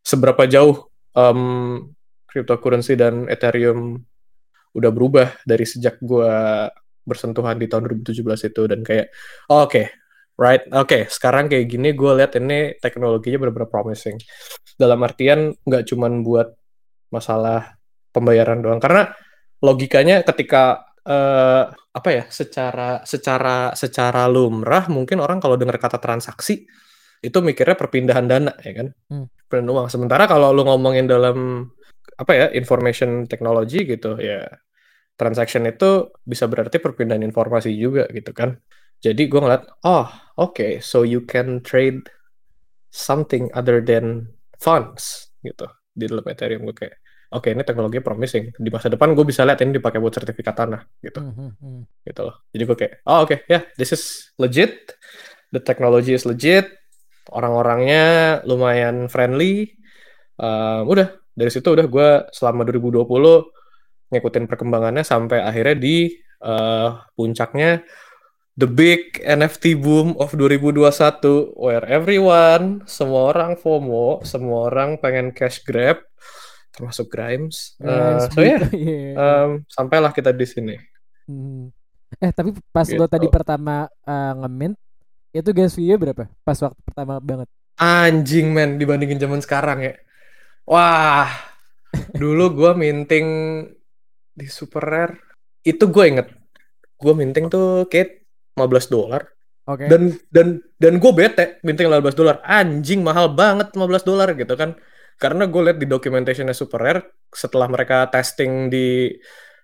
seberapa 0.00 0.48
jauh 0.48 0.88
um, 1.12 1.92
cryptocurrency 2.26 2.96
dan 2.96 3.28
ethereum 3.28 4.00
udah 4.72 4.88
berubah 4.88 5.36
dari 5.44 5.68
sejak 5.68 6.00
gue 6.00 6.32
bersentuhan 7.04 7.60
di 7.60 7.68
tahun 7.68 7.92
2017 8.08 8.48
itu 8.48 8.62
dan 8.64 8.80
kayak 8.80 9.12
oh, 9.52 9.68
oke 9.68 9.76
okay, 9.76 9.86
right 10.40 10.64
oke 10.72 10.88
okay, 10.88 11.02
sekarang 11.12 11.52
kayak 11.52 11.68
gini 11.68 11.92
gue 11.92 12.12
lihat 12.16 12.32
ini 12.40 12.80
teknologinya 12.80 13.44
benar-benar 13.44 13.68
promising 13.68 14.16
dalam 14.80 15.04
artian 15.04 15.52
nggak 15.66 15.84
cuman 15.92 16.24
buat 16.24 16.61
masalah 17.12 17.76
pembayaran 18.10 18.64
doang. 18.64 18.80
Karena 18.80 19.12
logikanya 19.62 20.24
ketika 20.26 20.92
uh, 21.06 21.70
apa 21.70 22.08
ya 22.08 22.24
secara 22.32 23.04
secara 23.04 23.76
secara 23.76 24.26
lumrah 24.26 24.88
mungkin 24.88 25.20
orang 25.20 25.38
kalau 25.38 25.60
dengar 25.60 25.76
kata 25.78 26.00
transaksi 26.00 26.64
itu 27.22 27.38
mikirnya 27.38 27.78
perpindahan 27.78 28.26
dana 28.26 28.52
ya 28.64 28.72
kan? 28.82 28.88
Hmm. 29.12 29.26
perpindahan 29.46 29.70
uang. 29.70 29.86
Sementara 29.92 30.26
kalau 30.26 30.50
lu 30.50 30.66
ngomongin 30.66 31.06
dalam 31.06 31.68
apa 32.18 32.32
ya 32.34 32.46
information 32.52 33.30
technology 33.30 33.86
gitu 33.86 34.18
ya 34.18 34.46
transaction 35.14 35.64
itu 35.70 36.10
bisa 36.26 36.50
berarti 36.50 36.82
perpindahan 36.82 37.22
informasi 37.22 37.70
juga 37.76 38.10
gitu 38.10 38.34
kan? 38.34 38.58
Jadi 39.02 39.26
gue 39.26 39.40
ngeliat 39.40 39.66
oh 39.86 40.06
oke 40.38 40.54
okay, 40.54 40.72
so 40.82 41.06
you 41.06 41.22
can 41.22 41.62
trade 41.62 42.06
something 42.90 43.48
other 43.54 43.78
than 43.82 44.30
funds 44.58 45.30
gitu 45.42 45.66
di 45.92 46.06
dalam 46.06 46.24
Ethereum 46.26 46.64
gue 46.70 46.76
kayak 46.76 47.01
oke 47.32 47.48
okay, 47.48 47.50
ini 47.56 47.64
teknologi 47.64 47.98
promising. 48.04 48.52
Di 48.54 48.68
masa 48.68 48.92
depan 48.92 49.16
gue 49.16 49.24
bisa 49.24 49.42
lihat 49.48 49.58
ini 49.64 49.80
dipakai 49.80 49.98
buat 49.98 50.12
sertifikat 50.12 50.54
tanah 50.54 50.80
gitu. 51.00 51.20
Mm 51.24 51.32
-hmm. 51.32 51.80
gitu 52.04 52.20
loh. 52.28 52.36
Jadi 52.52 52.62
gue 52.68 52.76
kayak 52.76 52.92
oh 53.08 53.24
oke 53.24 53.32
okay, 53.32 53.38
ya 53.48 53.52
yeah, 53.58 53.62
this 53.80 53.90
is 53.96 54.32
legit. 54.36 54.94
The 55.52 55.60
technology 55.60 56.12
is 56.12 56.28
legit. 56.28 56.68
Orang-orangnya 57.32 58.40
lumayan 58.44 59.08
friendly. 59.08 59.72
Um, 60.36 60.88
udah 60.88 61.12
dari 61.32 61.48
situ 61.48 61.72
udah 61.72 61.86
gue 61.88 62.08
selama 62.32 62.68
2020 62.68 63.04
ngikutin 64.12 64.44
perkembangannya 64.44 65.04
sampai 65.04 65.40
akhirnya 65.40 65.76
di 65.80 66.12
uh, 66.44 67.00
puncaknya 67.16 67.80
the 68.60 68.68
big 68.68 69.16
NFT 69.24 69.80
boom 69.80 70.12
of 70.20 70.36
2021 70.36 71.56
where 71.56 71.84
everyone 71.88 72.84
semua 72.84 73.32
orang 73.32 73.56
FOMO 73.56 74.20
semua 74.28 74.68
orang 74.68 75.00
pengen 75.00 75.32
cash 75.32 75.64
grab 75.64 76.04
termasuk 76.72 77.12
Grimes 77.12 77.76
uh, 77.84 78.26
so 78.32 78.40
ya 78.40 78.58
yeah, 78.58 78.62
yeah. 78.72 79.12
um, 79.16 79.50
sampailah 79.68 80.10
kita 80.10 80.32
di 80.32 80.46
sini 80.48 80.74
hmm. 81.28 81.68
eh 82.18 82.32
tapi 82.32 82.56
pas 82.72 82.88
gitu. 82.88 82.98
lo 82.98 83.06
tadi 83.06 83.28
pertama 83.28 83.86
uh, 84.08 84.32
nge-mint 84.42 84.76
itu 85.32 85.50
gas 85.52 85.76
fee 85.76 85.96
berapa 85.96 86.28
pas 86.42 86.58
waktu 86.58 86.80
pertama 86.82 87.20
banget 87.20 87.48
anjing 87.76 88.52
men 88.52 88.80
dibandingin 88.80 89.20
zaman 89.20 89.40
sekarang 89.44 89.84
ya 89.84 89.94
wah 90.64 91.28
dulu 92.20 92.56
gue 92.56 92.72
minting 92.74 93.26
di 94.32 94.48
super 94.48 94.80
rare 94.80 95.14
itu 95.62 95.84
gue 95.86 96.04
inget 96.08 96.28
gue 97.02 97.14
minting 97.18 97.50
tuh 97.50 97.90
kayak 97.90 98.22
15 98.56 98.94
dolar. 98.94 99.22
Oke. 99.66 99.86
Okay. 99.86 99.88
Dan 99.90 100.02
dan 100.30 100.46
dan 100.78 100.94
gue 101.02 101.12
bete 101.12 101.44
minting 101.66 101.90
15 101.90 102.18
dolar. 102.18 102.36
Anjing 102.46 103.02
mahal 103.02 103.32
banget 103.34 103.74
15 103.74 104.06
dolar 104.06 104.28
gitu 104.38 104.54
kan. 104.54 104.78
Karena 105.22 105.46
gue 105.46 105.62
lihat 105.70 105.78
di 105.78 105.86
documentationnya 105.86 106.50
Super 106.50 106.80
Rare 106.82 107.02
setelah 107.30 107.70
mereka 107.70 108.10
testing 108.10 108.66
di 108.66 109.14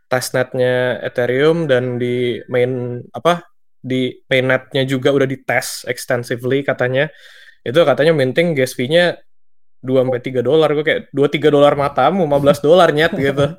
testnetnya 0.07 1.03
Ethereum 1.03 1.67
dan 1.67 1.99
di 1.99 2.39
main 2.47 3.03
apa 3.11 3.43
di 3.83 4.15
mainnetnya 4.31 4.87
juga 4.87 5.11
udah 5.11 5.27
dites 5.27 5.83
extensively 5.91 6.63
katanya. 6.63 7.11
Itu 7.67 7.83
katanya 7.83 8.15
minting 8.15 8.55
gas 8.55 8.79
fee-nya 8.79 9.19
2 9.83 10.07
sampai 10.07 10.23
3 10.23 10.47
dolar. 10.47 10.71
Gue 10.79 10.87
kayak 10.87 11.03
2 11.11 11.27
3 11.27 11.51
dolar 11.51 11.75
matamu 11.75 12.31
15 12.31 12.63
dolar 12.63 12.95
nyet 12.95 13.13
gitu. 13.19 13.47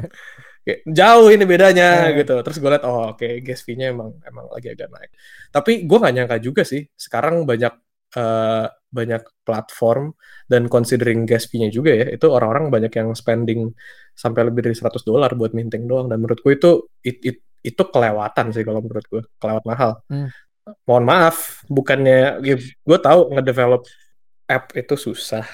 kayak 0.69 0.85
jauh 0.85 1.27
ini 1.33 1.43
bedanya 1.49 2.11
yeah. 2.11 2.17
gitu 2.19 2.35
terus 2.45 2.61
gue 2.61 2.69
liat 2.69 2.83
oh 2.85 3.15
oke 3.15 3.23
okay, 3.23 3.41
gas 3.41 3.65
fee-nya 3.65 3.89
emang 3.89 4.13
emang 4.21 4.45
lagi 4.53 4.69
agak 4.69 4.91
naik 4.91 5.11
tapi 5.49 5.87
gue 5.87 5.97
nggak 5.97 6.13
nyangka 6.13 6.37
juga 6.43 6.61
sih 6.67 6.85
sekarang 6.93 7.47
banyak 7.47 7.73
uh, 8.17 8.65
banyak 8.89 9.21
platform 9.45 10.17
dan 10.49 10.65
considering 10.65 11.29
gas 11.29 11.45
fee-nya 11.45 11.69
juga 11.69 11.93
ya 11.93 12.07
itu 12.09 12.25
orang-orang 12.25 12.73
banyak 12.73 12.93
yang 12.93 13.13
spending 13.13 13.69
sampai 14.17 14.49
lebih 14.49 14.65
dari 14.65 14.73
100 14.73 14.97
dolar 15.05 15.29
buat 15.37 15.53
minting 15.53 15.85
doang 15.85 16.09
dan 16.09 16.17
menurut 16.17 16.41
gue 16.41 16.53
itu 16.57 16.71
it, 17.05 17.17
it, 17.21 17.37
itu 17.61 17.83
kelewatan 17.85 18.49
sih 18.49 18.65
kalau 18.65 18.81
menurut 18.81 19.05
gue 19.05 19.21
kelewat 19.37 19.63
mahal 19.69 20.01
hmm. 20.09 20.29
mohon 20.89 21.05
maaf 21.05 21.61
bukannya 21.69 22.41
ya, 22.41 22.57
gue 22.57 22.97
tahu 22.97 23.37
ngedevelop 23.37 23.85
app 24.49 24.73
itu 24.73 24.97
susah 24.97 25.45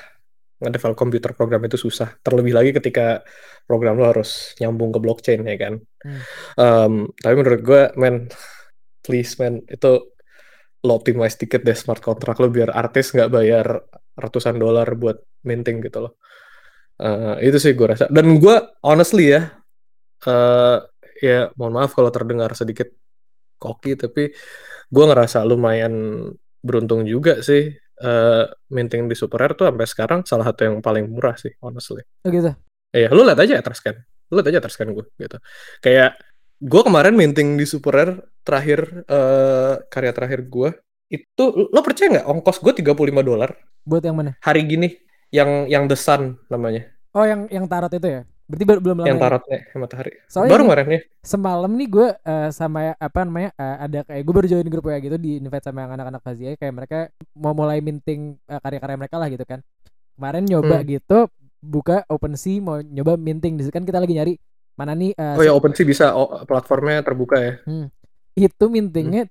ngedevelop 0.55 0.95
komputer 0.95 1.35
program 1.35 1.61
itu 1.67 1.75
susah. 1.75 2.15
Terlebih 2.23 2.55
lagi 2.55 2.71
ketika 2.71 3.21
program 3.67 3.99
lo 3.99 4.07
harus 4.07 4.55
nyambung 4.57 4.95
ke 4.95 4.99
blockchain 5.03 5.43
ya 5.43 5.57
kan. 5.59 5.73
Hmm. 5.99 6.21
Um, 6.55 6.93
tapi 7.19 7.35
menurut 7.35 7.61
gue, 7.61 7.81
man, 7.99 8.31
please 9.03 9.35
man, 9.35 9.61
itu 9.67 10.14
lo 10.85 11.01
optimize 11.01 11.35
dikit 11.41 11.65
deh 11.65 11.73
smart 11.73 11.99
contract 11.99 12.37
lo 12.37 12.53
biar 12.53 12.69
artis 12.69 13.09
nggak 13.11 13.29
bayar 13.33 13.81
ratusan 14.15 14.61
dolar 14.61 14.87
buat 14.95 15.17
minting 15.43 15.81
gitu 15.81 16.05
loh. 16.05 16.13
Uh, 16.95 17.35
itu 17.43 17.57
sih 17.59 17.75
gue 17.75 17.87
rasa. 17.89 18.07
Dan 18.07 18.39
gue 18.39 18.55
honestly 18.85 19.35
ya, 19.35 19.51
uh, 20.29 20.79
ya 21.19 21.51
mohon 21.59 21.75
maaf 21.75 21.91
kalau 21.91 22.07
terdengar 22.13 22.53
sedikit 22.55 22.87
koki, 23.59 23.99
tapi 23.99 24.31
gue 24.87 25.03
ngerasa 25.03 25.43
lumayan 25.43 26.23
beruntung 26.63 27.03
juga 27.03 27.43
sih 27.43 27.73
uh, 28.01 28.45
minting 28.73 29.05
di 29.11 29.15
Super 29.17 29.43
Rare 29.43 29.55
tuh 29.59 29.67
sampai 29.69 29.85
sekarang 29.85 30.19
salah 30.25 30.45
satu 30.49 30.65
yang 30.65 30.75
paling 30.79 31.11
murah 31.11 31.35
sih 31.35 31.51
honestly. 31.61 32.01
Oh 32.25 32.31
gitu. 32.31 32.51
Iya, 32.95 33.11
lu 33.11 33.27
lihat 33.27 33.39
aja 33.43 33.59
Etherscan. 33.59 33.95
Lu 34.31 34.39
lihat 34.39 34.47
aja 34.55 34.57
Etherscan 34.63 34.89
gue 34.95 35.05
gitu. 35.19 35.37
Kayak 35.83 36.15
gue 36.65 36.81
kemarin 36.81 37.13
minting 37.13 37.53
di 37.61 37.65
Super 37.69 37.93
Rare 37.93 38.13
terakhir 38.41 39.05
uh, 39.05 39.85
karya 39.85 40.11
terakhir 40.17 40.49
gue 40.49 40.69
itu 41.13 41.43
lo 41.53 41.79
percaya 41.85 42.17
nggak 42.17 42.25
ongkos 42.25 42.57
gue 42.65 42.73
35 42.81 43.21
dolar 43.21 43.53
buat 43.85 44.01
yang 44.01 44.17
mana 44.17 44.33
hari 44.41 44.65
gini 44.65 44.97
yang 45.29 45.69
yang 45.69 45.85
the 45.85 45.93
sun 45.93 46.41
namanya 46.49 46.89
oh 47.13 47.21
yang 47.21 47.45
yang 47.53 47.69
tarot 47.69 47.93
itu 47.93 48.09
ya 48.09 48.21
Berarti 48.45 48.61
belum 48.61 48.81
belum 48.85 48.97
lama. 49.01 49.09
Yang 49.09 49.17
ya? 49.17 49.23
tarotnya 49.25 49.59
yang 49.65 49.81
matahari. 49.81 50.11
Soalnya 50.29 50.51
baru 50.53 50.61
kemarin 50.69 50.85
ya. 50.85 51.01
Semalam 51.25 51.71
nih 51.73 51.87
gue 51.89 52.07
uh, 52.13 52.49
sama 52.53 52.93
apa 52.93 53.19
namanya 53.25 53.49
uh, 53.57 53.77
ada 53.89 53.99
kayak 54.05 54.21
gue 54.21 54.33
baru 54.37 54.47
join 54.53 54.69
grup 54.69 54.85
ya 54.85 54.97
gitu 55.01 55.17
di 55.17 55.41
invite 55.41 55.65
sama 55.65 55.89
anak-anak 55.89 56.21
Fazia 56.21 56.53
kayak 56.53 56.73
mereka 56.77 56.97
mau 57.33 57.57
mulai 57.57 57.81
minting 57.81 58.37
uh, 58.45 58.61
karya-karya 58.61 58.97
mereka 59.01 59.17
lah 59.17 59.33
gitu 59.33 59.45
kan. 59.49 59.65
Kemarin 60.13 60.45
nyoba 60.45 60.77
hmm. 60.77 60.87
gitu 60.93 61.17
buka 61.57 62.05
OpenSea 62.05 62.61
mau 62.61 62.77
nyoba 62.85 63.17
minting 63.17 63.57
di 63.57 63.65
kan 63.73 63.81
kita 63.81 63.97
lagi 63.97 64.13
nyari 64.13 64.33
mana 64.75 64.91
nih 64.95 65.15
uh, 65.15 65.39
Oh 65.39 65.43
ya 65.43 65.51
OpenSea 65.55 65.87
bisa 65.87 66.05
oh, 66.15 66.43
platformnya 66.43 67.01
terbuka 67.01 67.37
ya. 67.39 67.53
Hmm. 67.63 67.87
Itu 68.35 68.67
mintingnya 68.67 69.27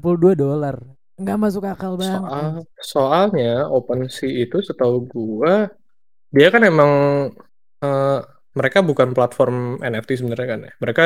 puluh 0.00 0.18
dua 0.18 0.32
dolar. 0.32 0.76
Nggak 1.16 1.38
masuk 1.40 1.64
akal 1.64 1.96
banget. 1.96 2.24
Soal, 2.24 2.48
soalnya 2.80 3.68
OpenSea 3.68 4.48
itu 4.48 4.60
setahu 4.64 5.04
gua 5.08 5.68
dia 6.32 6.48
kan 6.52 6.64
emang 6.64 6.92
uh, 7.84 8.20
mereka 8.56 8.80
bukan 8.80 9.12
platform 9.12 9.80
NFT 9.84 10.24
sebenarnya 10.24 10.48
kan 10.48 10.60
ya. 10.64 10.72
Mereka 10.80 11.04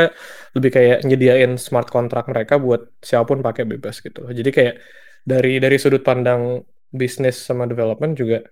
lebih 0.54 0.70
kayak 0.70 0.98
nyediain 1.02 1.58
smart 1.58 1.90
contract 1.90 2.30
mereka 2.30 2.62
buat 2.62 2.94
siapa 3.02 3.26
pun 3.26 3.42
pakai 3.42 3.66
bebas 3.66 3.98
gitu. 3.98 4.30
Jadi 4.30 4.50
kayak 4.54 4.74
dari 5.26 5.58
dari 5.58 5.76
sudut 5.76 6.06
pandang 6.06 6.62
bisnis 6.90 7.38
sama 7.42 7.66
development 7.66 8.14
juga 8.14 8.42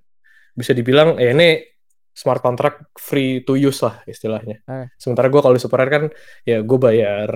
bisa 0.59 0.75
dibilang 0.75 1.19
ya 1.19 1.31
ini 1.31 1.78
smart 2.19 2.43
contract 2.43 2.91
free 2.99 3.47
to 3.47 3.55
use 3.55 3.79
lah 3.87 4.03
istilahnya. 4.11 4.59
Eh. 4.67 4.87
Sementara 4.99 5.31
gue 5.31 5.39
kalau 5.39 5.55
di 5.55 5.63
Super 5.63 5.87
kan 5.87 6.11
ya 6.43 6.67
gue 6.67 6.79
bayar 6.83 7.31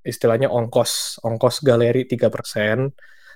istilahnya 0.00 0.48
ongkos 0.48 1.20
ongkos 1.20 1.60
galeri 1.60 2.08
tiga 2.08 2.32
persen, 2.32 2.88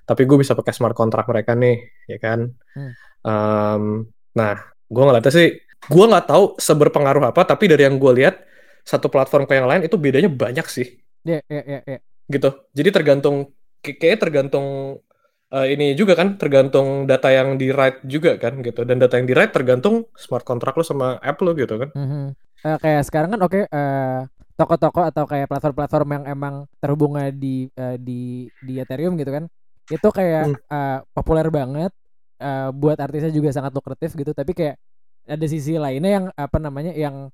tapi 0.09 0.25
gue 0.25 0.41
bisa 0.41 0.57
pakai 0.57 0.73
smart 0.73 0.97
contract 0.97 1.29
mereka 1.29 1.53
nih, 1.53 1.85
ya 2.09 2.19
kan. 2.19 2.49
Hmm. 2.73 2.93
Um, 3.27 3.83
nah, 4.33 4.57
gue 4.89 5.03
ngeliatnya 5.05 5.33
sih 5.35 5.49
gue 5.87 6.05
nggak 6.09 6.27
tahu 6.33 6.45
seberpengaruh 6.59 7.31
apa 7.31 7.47
tapi 7.47 7.70
dari 7.70 7.85
yang 7.87 8.01
gue 8.01 8.12
lihat 8.16 8.43
satu 8.83 9.07
platform 9.07 9.47
ke 9.47 9.55
yang 9.55 9.70
lain 9.70 9.87
itu 9.87 9.95
bedanya 9.95 10.27
banyak 10.27 10.66
sih 10.66 10.89
Iya, 11.27 11.41
iya, 11.51 11.62
iya. 11.66 11.81
Yeah. 11.85 12.01
Gitu. 12.31 12.51
Jadi 12.70 12.89
tergantung 12.95 13.37
kayak 13.83 14.23
tergantung 14.23 14.99
uh, 15.57 15.66
ini 15.66 15.97
juga 15.97 16.12
kan 16.12 16.37
tergantung 16.37 17.09
data 17.09 17.33
yang 17.33 17.57
di 17.57 17.73
write 17.73 18.05
juga 18.05 18.37
kan 18.37 18.61
gitu 18.61 18.85
dan 18.85 19.01
data 19.01 19.16
yang 19.16 19.24
di 19.24 19.33
write 19.33 19.57
tergantung 19.57 20.05
smart 20.12 20.45
contract 20.45 20.77
lo 20.77 20.85
sama 20.85 21.16
app 21.24 21.41
lo 21.41 21.57
gitu 21.57 21.81
kan. 21.81 21.89
Mm 21.97 22.07
-hmm. 22.07 22.24
uh, 22.69 22.78
kayak 22.85 23.03
sekarang 23.09 23.33
kan 23.33 23.41
oke 23.41 23.57
okay, 23.57 23.65
uh, 23.65 23.73
eh, 23.73 24.20
toko-toko 24.57 25.01
atau 25.05 25.24
kayak 25.24 25.49
platform-platform 25.49 26.09
yang 26.20 26.24
emang 26.28 26.55
terhubungnya 26.81 27.33
di 27.33 27.73
uh, 27.77 27.97
di 27.97 28.53
di 28.61 28.74
Ethereum 28.77 29.16
gitu 29.16 29.33
kan. 29.33 29.45
Itu 29.87 30.09
kayak 30.11 30.45
hmm. 30.51 30.57
uh, 30.66 30.99
populer 31.15 31.47
banget 31.49 31.95
uh, 32.43 32.74
buat 32.74 32.99
artisnya 32.99 33.31
juga 33.31 33.55
sangat 33.55 33.70
lukratif 33.70 34.19
gitu 34.19 34.35
tapi 34.35 34.53
kayak 34.53 34.77
ada 35.27 35.47
sisi 35.47 35.78
lainnya 35.78 36.11
yang 36.11 36.27
apa 36.35 36.59
namanya 36.59 36.95
yang 36.95 37.31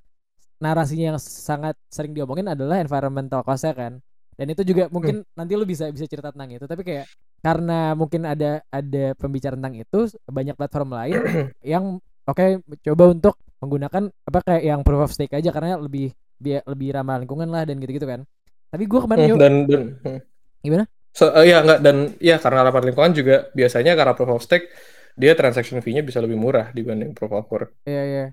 narasinya 0.60 1.16
yang 1.16 1.18
sangat 1.20 1.74
sering 1.90 2.12
diomongin 2.12 2.48
adalah 2.52 2.80
environmental 2.80 3.40
cost 3.44 3.68
kan 3.72 4.00
dan 4.36 4.46
itu 4.48 4.62
juga 4.64 4.88
mungkin 4.88 5.24
hmm. 5.24 5.36
nanti 5.36 5.52
lu 5.56 5.64
bisa 5.68 5.92
bisa 5.92 6.08
cerita 6.08 6.32
tentang 6.32 6.56
itu 6.56 6.64
tapi 6.64 6.82
kayak 6.86 7.04
karena 7.42 7.92
mungkin 7.98 8.22
ada 8.24 8.62
ada 8.70 9.04
pembicaraan 9.18 9.58
tentang 9.58 9.76
itu 9.82 9.98
banyak 10.30 10.54
platform 10.54 10.90
lain 10.94 11.18
yang 11.74 11.98
oke 12.24 12.38
okay, 12.38 12.62
coba 12.86 13.04
untuk 13.10 13.34
menggunakan 13.58 14.10
apa 14.26 14.38
kayak 14.46 14.62
yang 14.62 14.80
proof 14.86 15.10
of 15.10 15.14
stake 15.14 15.34
aja 15.34 15.50
karena 15.50 15.78
lebih 15.78 16.14
biar 16.38 16.62
lebih 16.66 16.94
ramah 16.94 17.18
lingkungan 17.22 17.50
lah 17.50 17.66
dan 17.66 17.78
gitu-gitu 17.82 18.06
kan 18.06 18.22
tapi 18.70 18.86
gue 18.86 19.00
kemarin 19.02 19.26
hmm, 19.34 19.38
dan, 19.38 19.54
dan 19.66 19.82
hmm. 20.02 20.20
gimana 20.62 20.84
so, 21.10 21.30
uh, 21.30 21.44
ya 21.44 21.62
enggak 21.62 21.80
dan 21.82 21.96
ya 22.18 22.38
karena 22.38 22.66
ramah 22.66 22.82
lingkungan 22.82 23.12
juga 23.14 23.50
biasanya 23.54 23.98
karena 23.98 24.14
proof 24.14 24.38
of 24.38 24.42
stake 24.42 24.70
dia 25.16 25.36
transaction 25.36 25.80
fee-nya 25.84 26.00
bisa 26.00 26.18
lebih 26.24 26.40
murah 26.40 26.72
dibanding 26.72 27.12
proof 27.12 27.32
of 27.36 27.48
work. 27.52 27.70
Iya 27.84 28.02
iya. 28.04 28.24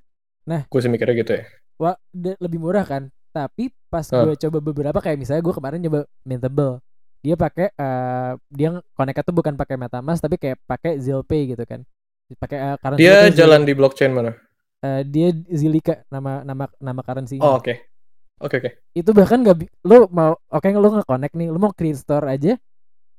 Nah, 0.47 0.65
gue 0.65 0.79
sih 0.79 0.91
mikirnya 0.91 1.15
gitu 1.19 1.31
ya. 1.35 1.43
Wah, 1.79 1.95
lebih 2.15 2.59
murah 2.59 2.83
kan? 2.87 3.11
Tapi 3.35 3.71
pas 3.91 4.07
uh. 4.15 4.25
gue 4.25 4.35
coba 4.47 4.57
beberapa 4.63 4.99
kayak 5.03 5.19
misalnya 5.19 5.43
gue 5.43 5.55
kemarin 5.55 5.79
coba 5.83 5.99
Mintable. 6.23 6.79
Dia 7.19 7.35
pakai 7.35 7.67
uh, 7.75 8.39
dia 8.47 8.79
connect 8.95 9.27
tuh 9.27 9.35
bukan 9.35 9.53
pakai 9.59 9.75
MetaMask 9.75 10.23
tapi 10.23 10.39
kayak 10.39 10.57
pakai 10.63 10.99
Zilpay 11.03 11.51
gitu 11.55 11.63
kan 11.67 11.83
pakai 12.39 12.57
uh, 12.61 12.77
currency 12.79 13.03
dia 13.03 13.27
jalan 13.33 13.65
di 13.67 13.73
blockchain 13.75 14.11
mana 14.13 14.31
uh, 14.85 15.01
dia 15.03 15.35
Zilika 15.51 16.05
nama 16.07 16.45
nama 16.47 16.65
nama 16.79 17.01
currency 17.03 17.41
oh 17.43 17.59
oke 17.59 17.67
okay. 17.67 17.75
oke 18.39 18.55
okay, 18.55 18.57
oke 18.59 18.69
okay. 18.71 18.71
itu 18.95 19.11
bahkan 19.11 19.43
nggak 19.43 19.67
lo 19.83 20.07
mau 20.13 20.37
oke 20.37 20.63
okay, 20.63 20.71
lo 20.75 20.87
nggak 20.87 21.07
connect 21.09 21.33
nih 21.35 21.47
lo 21.51 21.59
mau 21.59 21.73
create 21.75 21.99
store 21.99 22.27
aja 22.29 22.55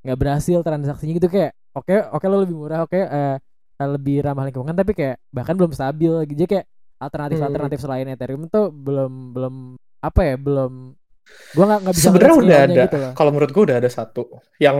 nggak 0.00 0.18
berhasil 0.18 0.58
transaksinya 0.64 1.12
gitu 1.20 1.28
kayak 1.28 1.52
oke 1.76 1.84
okay, 1.84 1.98
oke 2.00 2.24
okay, 2.24 2.26
lo 2.32 2.36
lebih 2.40 2.56
murah 2.56 2.88
oke 2.88 2.96
okay, 2.96 3.04
uh, 3.04 3.36
lebih 3.80 4.24
ramah 4.24 4.44
lingkungan 4.48 4.76
tapi 4.76 4.92
kayak 4.92 5.16
bahkan 5.32 5.56
belum 5.56 5.72
stabil 5.72 6.12
gitu 6.28 6.44
kayak 6.48 6.68
alternatif 7.00 7.40
alternatif 7.40 7.78
hmm. 7.80 7.84
selain 7.88 8.06
Ethereum 8.12 8.44
tuh 8.52 8.68
belum 8.68 9.32
belum 9.32 9.54
apa 10.00 10.20
ya 10.24 10.36
belum 10.36 10.99
gua 11.56 11.64
nggak 11.66 11.80
nggak 11.82 11.94
bisa 11.96 12.06
sebenarnya 12.08 12.36
udah 12.36 12.58
ada. 12.62 12.82
gitu 12.86 12.96
kalau 13.16 13.30
menurut 13.34 13.50
gua 13.50 13.62
udah 13.70 13.76
ada 13.82 13.90
satu. 13.90 14.22
Yang 14.58 14.78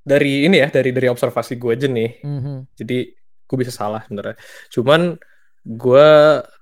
dari 0.00 0.48
ini 0.48 0.56
ya 0.58 0.68
dari 0.72 0.90
dari 0.90 1.06
observasi 1.06 1.60
gue 1.60 1.72
aja 1.76 1.86
nih. 1.86 2.10
Mm 2.24 2.40
-hmm. 2.40 2.56
jadi 2.72 2.98
gue 3.50 3.56
bisa 3.58 3.74
salah 3.74 4.00
sebenarnya. 4.06 4.38
Cuman 4.70 5.18
gue 5.60 6.08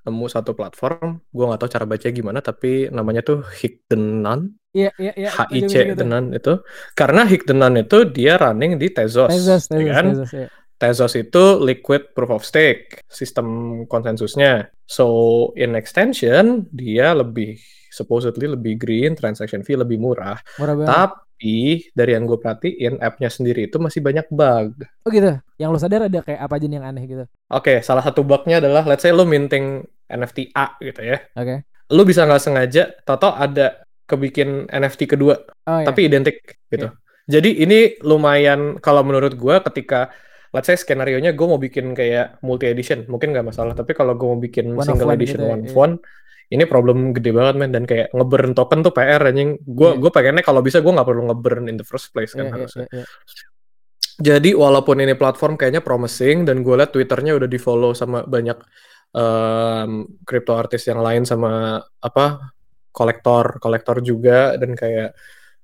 nemu 0.09 0.27
satu 0.27 0.57
platform. 0.57 1.21
Gue 1.31 1.45
nggak 1.47 1.61
tahu 1.61 1.71
cara 1.71 1.85
baca 1.87 2.07
gimana 2.09 2.39
tapi 2.41 2.89
namanya 2.91 3.23
tuh 3.23 3.45
Hikdenan. 3.45 4.59
Iya, 4.73 4.93
iya, 5.01 5.13
iya. 5.17 5.31
HIC 5.33 5.97
Denan 5.97 6.31
itu. 6.33 6.61
Karena 6.93 7.25
Hikdenan 7.25 7.83
itu 7.83 8.05
dia 8.09 8.37
running 8.37 8.77
di 8.77 8.93
Tezos, 8.93 9.33
Tezos, 9.33 9.65
Tezos 9.69 9.81
ya 9.81 9.93
kan? 9.97 10.07
Tezos, 10.13 10.33
iya. 10.37 10.49
Tezos 10.79 11.19
itu 11.19 11.59
liquid 11.59 12.15
proof 12.15 12.31
of 12.31 12.47
stake, 12.47 13.03
sistem 13.11 13.83
konsensusnya. 13.91 14.71
So 14.87 15.51
in 15.59 15.75
extension 15.75 16.71
dia 16.71 17.11
lebih 17.19 17.59
supposedly 17.91 18.47
lebih 18.47 18.79
green, 18.79 19.19
transaction 19.19 19.67
fee 19.67 19.75
lebih 19.75 19.99
murah. 19.99 20.39
Murah 20.63 20.75
banget. 20.79 20.89
Tapi 20.95 21.59
dari 21.91 22.15
yang 22.15 22.31
gue 22.31 22.39
perhatiin, 22.39 23.03
app-nya 23.03 23.27
sendiri 23.27 23.67
itu 23.67 23.83
masih 23.83 23.99
banyak 23.99 24.31
bug. 24.31 24.87
Oh 25.03 25.11
gitu? 25.11 25.35
Yang 25.59 25.71
lo 25.75 25.79
sadar 25.83 26.01
ada 26.07 26.21
kayak 26.23 26.41
apa 26.47 26.55
aja 26.63 26.67
yang 26.71 26.87
aneh 26.87 27.05
gitu? 27.11 27.25
Oke, 27.51 27.75
okay, 27.75 27.77
salah 27.83 28.07
satu 28.07 28.23
bugnya 28.23 28.63
adalah, 28.63 28.87
let's 28.87 29.03
say 29.03 29.11
lo 29.11 29.27
minting 29.27 29.83
NFT 30.07 30.55
A 30.55 30.79
gitu 30.79 31.03
ya. 31.03 31.19
Oke. 31.35 31.43
Okay. 31.43 31.59
Lo 31.91 32.07
bisa 32.07 32.23
nggak 32.23 32.43
sengaja, 32.43 32.83
toto 33.03 33.35
ada 33.35 33.83
kebikin 34.09 34.71
NFT 34.73 35.05
kedua, 35.05 35.37
oh, 35.69 35.79
iya. 35.83 35.87
tapi 35.89 36.09
identik 36.09 36.59
gitu. 36.73 36.89
Iya. 36.89 36.97
Jadi 37.29 37.61
ini 37.61 38.01
lumayan 38.01 38.81
kalau 38.81 39.05
menurut 39.05 39.37
gue 39.37 39.57
ketika 39.69 40.09
let's 40.59 40.67
say 40.67 40.75
skenario 40.75 41.23
nya 41.23 41.31
gue 41.31 41.47
mau 41.47 41.57
bikin 41.63 41.95
kayak 41.95 42.43
multi 42.43 42.67
edition 42.67 43.07
mungkin 43.07 43.31
nggak 43.31 43.47
masalah 43.47 43.79
tapi 43.79 43.95
kalau 43.95 44.19
gue 44.19 44.27
mau 44.27 44.43
bikin 44.43 44.75
one 44.75 44.83
single 44.83 45.15
edition 45.15 45.39
gitu 45.39 45.47
ya, 45.47 45.55
one 45.55 45.65
iya. 45.65 45.71
font 45.71 45.95
ini 46.49 46.65
problem 46.67 47.15
gede 47.15 47.31
banget 47.31 47.55
men 47.55 47.71
dan 47.71 47.87
kayak 47.87 48.11
ngeburn 48.11 48.59
token 48.59 48.83
tuh 48.83 48.91
PR 48.91 49.23
anjing 49.31 49.55
gue 49.63 49.91
yeah. 49.95 50.01
gue 50.03 50.11
pengennya 50.11 50.43
kalau 50.43 50.61
bisa 50.67 50.83
gue 50.83 50.91
nggak 50.91 51.07
perlu 51.07 51.23
ngeburn 51.31 51.71
in 51.71 51.79
the 51.79 51.87
first 51.87 52.11
place 52.11 52.35
kan 52.35 52.51
yeah, 52.51 52.51
iya, 52.51 52.57
harusnya 52.59 52.87
yeah, 52.91 53.05
yeah, 53.05 53.07
yeah. 53.07 53.49
jadi 54.19 54.51
walaupun 54.59 54.97
ini 54.99 55.15
platform 55.15 55.55
kayaknya 55.55 55.85
promising 55.85 56.43
dan 56.43 56.67
gue 56.67 56.75
liat 56.75 56.91
twitternya 56.91 57.39
udah 57.39 57.49
di 57.49 57.59
follow 57.63 57.95
sama 57.95 58.27
banyak 58.27 58.59
um, 59.15 60.11
crypto 60.27 60.59
artis 60.59 60.91
yang 60.91 60.99
lain 60.99 61.23
sama 61.23 61.79
apa 62.03 62.51
kolektor 62.91 63.63
kolektor 63.63 64.03
juga 64.03 64.59
dan 64.59 64.75
kayak 64.75 65.15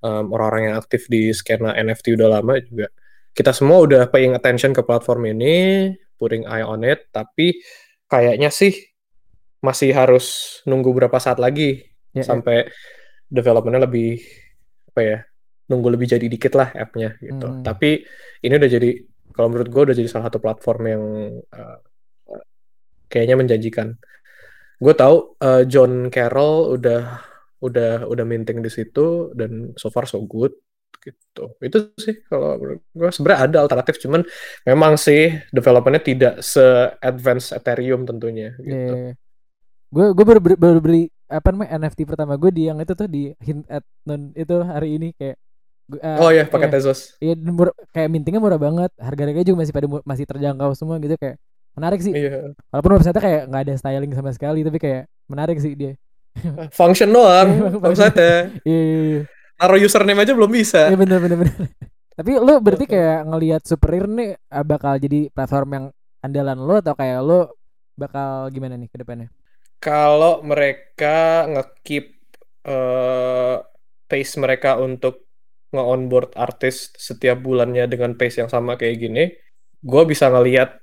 um, 0.05 0.31
orang-orang 0.37 0.71
yang 0.71 0.77
aktif 0.79 1.09
di 1.09 1.33
skena 1.33 1.75
NFT 1.75 2.15
udah 2.15 2.29
lama 2.39 2.61
juga 2.61 2.87
kita 3.35 3.51
semua 3.51 3.82
udah 3.82 4.06
paying 4.09 4.32
attention 4.39 4.70
ke 4.70 4.81
platform 4.86 5.35
ini 5.35 5.90
putting 6.16 6.47
eye 6.47 6.62
on 6.62 6.86
it 6.86 7.11
tapi 7.11 7.59
kayaknya 8.06 8.48
sih 8.55 8.73
masih 9.59 9.90
harus 9.90 10.59
nunggu 10.69 10.94
berapa 10.94 11.19
saat 11.19 11.43
lagi 11.43 11.82
yeah, 12.15 12.23
ya. 12.23 12.31
sampai 12.31 12.56
yeah. 12.65 12.70
developmentnya 13.28 13.90
lebih 13.90 14.23
apa 14.94 15.01
ya 15.02 15.19
nunggu 15.66 15.89
lebih 15.97 16.06
jadi 16.06 16.27
dikit 16.28 16.52
lah 16.55 16.70
appnya 16.77 17.16
gitu. 17.19 17.48
Hmm. 17.48 17.65
Tapi 17.65 18.05
ini 18.44 18.55
udah 18.55 18.70
jadi 18.70 18.90
kalau 19.32 19.48
menurut 19.51 19.69
gue 19.73 19.82
udah 19.90 19.97
jadi 19.97 20.09
salah 20.09 20.28
satu 20.28 20.39
platform 20.39 20.82
yang 20.86 21.05
uh, 21.40 21.78
kayaknya 23.09 23.36
menjanjikan. 23.40 23.97
Gue 24.78 24.94
tahu 24.94 25.40
uh, 25.40 25.65
John 25.65 26.12
Carroll 26.12 26.77
udah 26.77 27.02
udah 27.65 28.05
udah 28.05 28.24
minting 28.28 28.61
di 28.61 28.69
situ 28.69 29.32
dan 29.32 29.73
so 29.81 29.89
far 29.89 30.05
so 30.05 30.20
good 30.20 30.52
gitu. 31.05 31.44
Itu 31.60 31.93
sih 32.01 32.24
kalau 32.24 32.56
gue 32.81 33.10
sebenarnya 33.12 33.40
ada 33.52 33.59
alternatif 33.60 34.01
cuman 34.01 34.24
memang 34.64 34.97
sih 34.97 35.36
developmentnya 35.52 36.02
tidak 36.02 36.35
se-advance 36.40 37.52
Ethereum 37.52 38.09
tentunya 38.09 38.56
gitu. 38.59 39.12
Yeah 39.12 39.14
gue 39.94 40.06
gue 40.10 40.24
baru, 40.26 40.40
baru 40.59 40.81
beli 40.82 41.02
apa 41.31 41.55
namanya 41.55 41.78
NFT 41.78 42.02
pertama 42.05 42.35
gue 42.35 42.51
di 42.51 42.66
yang 42.66 42.82
itu 42.82 42.93
tuh 42.98 43.06
di 43.06 43.31
hint 43.39 43.62
at 43.70 43.86
non 44.02 44.35
itu 44.35 44.55
hari 44.66 44.98
ini 44.98 45.09
kayak 45.14 45.39
uh, 46.02 46.18
oh 46.26 46.31
ya 46.35 46.44
pakai 46.51 46.68
Tezos. 46.68 47.14
iya 47.22 47.39
kayak 47.94 48.09
mintingnya 48.10 48.43
murah 48.43 48.59
banget 48.59 48.90
harga 48.98 49.22
harganya 49.22 49.47
juga 49.47 49.62
masih 49.62 49.74
pada 49.74 49.86
masih 50.02 50.24
terjangkau 50.26 50.74
semua 50.74 50.98
gitu 50.98 51.14
kayak 51.14 51.39
menarik 51.74 52.01
sih. 52.02 52.10
Iya. 52.14 52.55
walaupun 52.70 52.93
website 52.98 53.18
kayak 53.18 53.43
nggak 53.51 53.62
ada 53.70 53.74
styling 53.78 54.12
sama 54.14 54.31
sekali 54.35 54.60
tapi 54.66 54.78
kayak 54.82 55.02
menarik 55.31 55.59
sih 55.62 55.72
dia. 55.78 55.94
Function 56.74 57.14
doang 57.14 57.78
website 57.78 58.18
iya, 58.66 59.22
naruh 59.65 59.81
username 59.81 60.20
aja 60.20 60.36
belum 60.36 60.53
bisa 60.53 60.93
iya 60.93 60.99
bener 61.01 61.19
bener 61.19 61.41
bener 61.41 61.57
tapi 62.20 62.31
lu 62.36 62.55
berarti 62.61 62.85
kayak 62.86 63.20
ngelihat 63.27 63.62
Superir 63.65 64.05
nih 64.07 64.36
ah, 64.53 64.62
bakal 64.62 65.01
jadi 65.01 65.32
platform 65.32 65.69
yang 65.73 65.86
andalan 66.20 66.61
lo 66.61 66.78
atau 66.78 66.95
kayak 66.95 67.20
lo 67.24 67.57
bakal 67.97 68.53
gimana 68.53 68.77
nih 68.77 68.93
ke 68.93 69.01
depannya 69.01 69.28
kalau 69.81 70.41
mereka 70.41 71.49
ngekip 71.49 72.15
uh, 72.65 73.61
pace 74.09 74.35
mereka 74.41 74.81
untuk 74.81 75.28
nge-onboard 75.74 76.39
artis 76.39 76.95
setiap 76.95 77.43
bulannya 77.43 77.91
dengan 77.91 78.15
pace 78.15 78.41
yang 78.41 78.49
sama 78.49 78.78
kayak 78.78 78.97
gini, 78.97 79.24
gue 79.82 80.03
bisa 80.07 80.31
ngelihat 80.31 80.78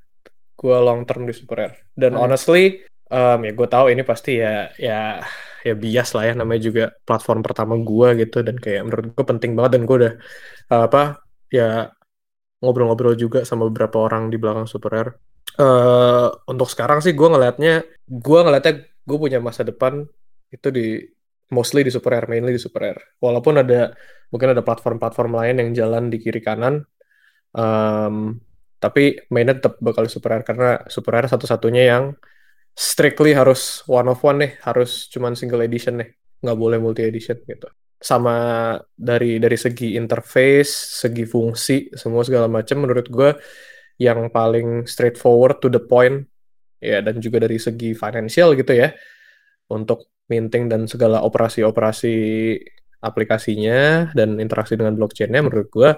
gue 0.60 0.78
long 0.78 1.08
term 1.08 1.26
di 1.26 1.34
Super 1.34 1.58
Air. 1.64 1.74
Dan 1.95 2.14
hmm. 2.14 2.22
honestly, 2.22 2.84
um, 3.08 3.40
ya 3.41 3.52
gue 3.56 3.68
tahu 3.72 3.86
ini 3.90 4.03
pasti 4.03 4.44
ya 4.44 4.68
ya 4.76 5.24
ya 5.62 5.74
bias 5.78 6.10
lah 6.18 6.24
ya 6.30 6.34
namanya 6.34 6.62
juga 6.62 6.84
platform 7.06 7.40
pertama 7.46 7.78
gue 7.78 8.26
gitu 8.26 8.42
dan 8.42 8.56
kayak 8.58 8.82
menurut 8.88 9.06
gue 9.14 9.26
penting 9.26 9.52
banget 9.54 9.72
dan 9.78 9.82
gue 9.86 9.96
udah 10.02 10.14
uh, 10.74 10.84
apa 10.90 11.02
ya 11.54 11.94
ngobrol-ngobrol 12.62 13.18
juga 13.18 13.42
sama 13.46 13.68
beberapa 13.70 13.98
orang 14.06 14.30
di 14.30 14.38
belakang 14.38 14.70
Super 14.70 14.92
Air. 14.94 15.10
Uh, 15.60 16.32
untuk 16.48 16.70
sekarang 16.72 17.04
sih 17.04 17.12
gue 17.12 17.28
ngelihatnya 17.28 17.84
gue 18.08 18.40
ngelihatnya 18.40 18.74
gue 18.88 19.18
punya 19.18 19.42
masa 19.42 19.68
depan 19.68 20.06
itu 20.54 20.68
di 20.72 21.02
mostly 21.52 21.84
di 21.84 21.92
Super 21.92 22.16
Air, 22.18 22.26
mainly 22.32 22.56
di 22.56 22.62
Super 22.62 22.82
Air. 22.88 23.00
Walaupun 23.20 23.60
ada 23.60 23.92
mungkin 24.32 24.56
ada 24.56 24.64
platform-platform 24.64 25.32
lain 25.36 25.56
yang 25.60 25.70
jalan 25.76 26.04
di 26.08 26.18
kiri 26.24 26.40
kanan, 26.40 26.88
um, 27.52 28.40
tapi 28.80 29.20
mainnya 29.28 29.60
tetap 29.60 29.76
bakal 29.84 30.08
di 30.08 30.12
Super 30.12 30.40
Air 30.40 30.44
karena 30.48 30.70
Super 30.88 31.20
Air 31.20 31.28
satu-satunya 31.28 31.84
yang 31.92 32.04
strictly 32.73 33.35
harus 33.35 33.85
one 33.85 34.07
of 34.10 34.19
one 34.23 34.41
nih, 34.41 34.52
harus 34.65 35.07
cuman 35.11 35.38
single 35.38 35.61
edition 35.64 35.99
nih, 36.02 36.10
nggak 36.41 36.57
boleh 36.57 36.77
multi 36.77 37.06
edition 37.06 37.38
gitu. 37.45 37.68
Sama 38.02 38.73
dari 38.98 39.38
dari 39.38 39.57
segi 39.60 39.93
interface, 39.93 41.06
segi 41.06 41.23
fungsi, 41.27 41.93
semua 41.93 42.26
segala 42.26 42.49
macam 42.49 42.81
menurut 42.81 43.07
gue 43.07 43.31
yang 44.02 44.34
paling 44.34 44.89
straightforward 44.89 45.61
to 45.61 45.69
the 45.69 45.77
point 45.77 46.26
ya 46.81 47.06
dan 47.06 47.22
juga 47.22 47.45
dari 47.45 47.61
segi 47.61 47.93
financial 47.93 48.57
gitu 48.57 48.73
ya 48.73 48.89
untuk 49.69 50.10
minting 50.26 50.65
dan 50.65 50.89
segala 50.89 51.22
operasi-operasi 51.22 52.15
aplikasinya 53.06 54.10
dan 54.18 54.41
interaksi 54.41 54.73
dengan 54.73 54.98
blockchainnya 54.98 55.45
menurut 55.45 55.69
gue 55.69 55.91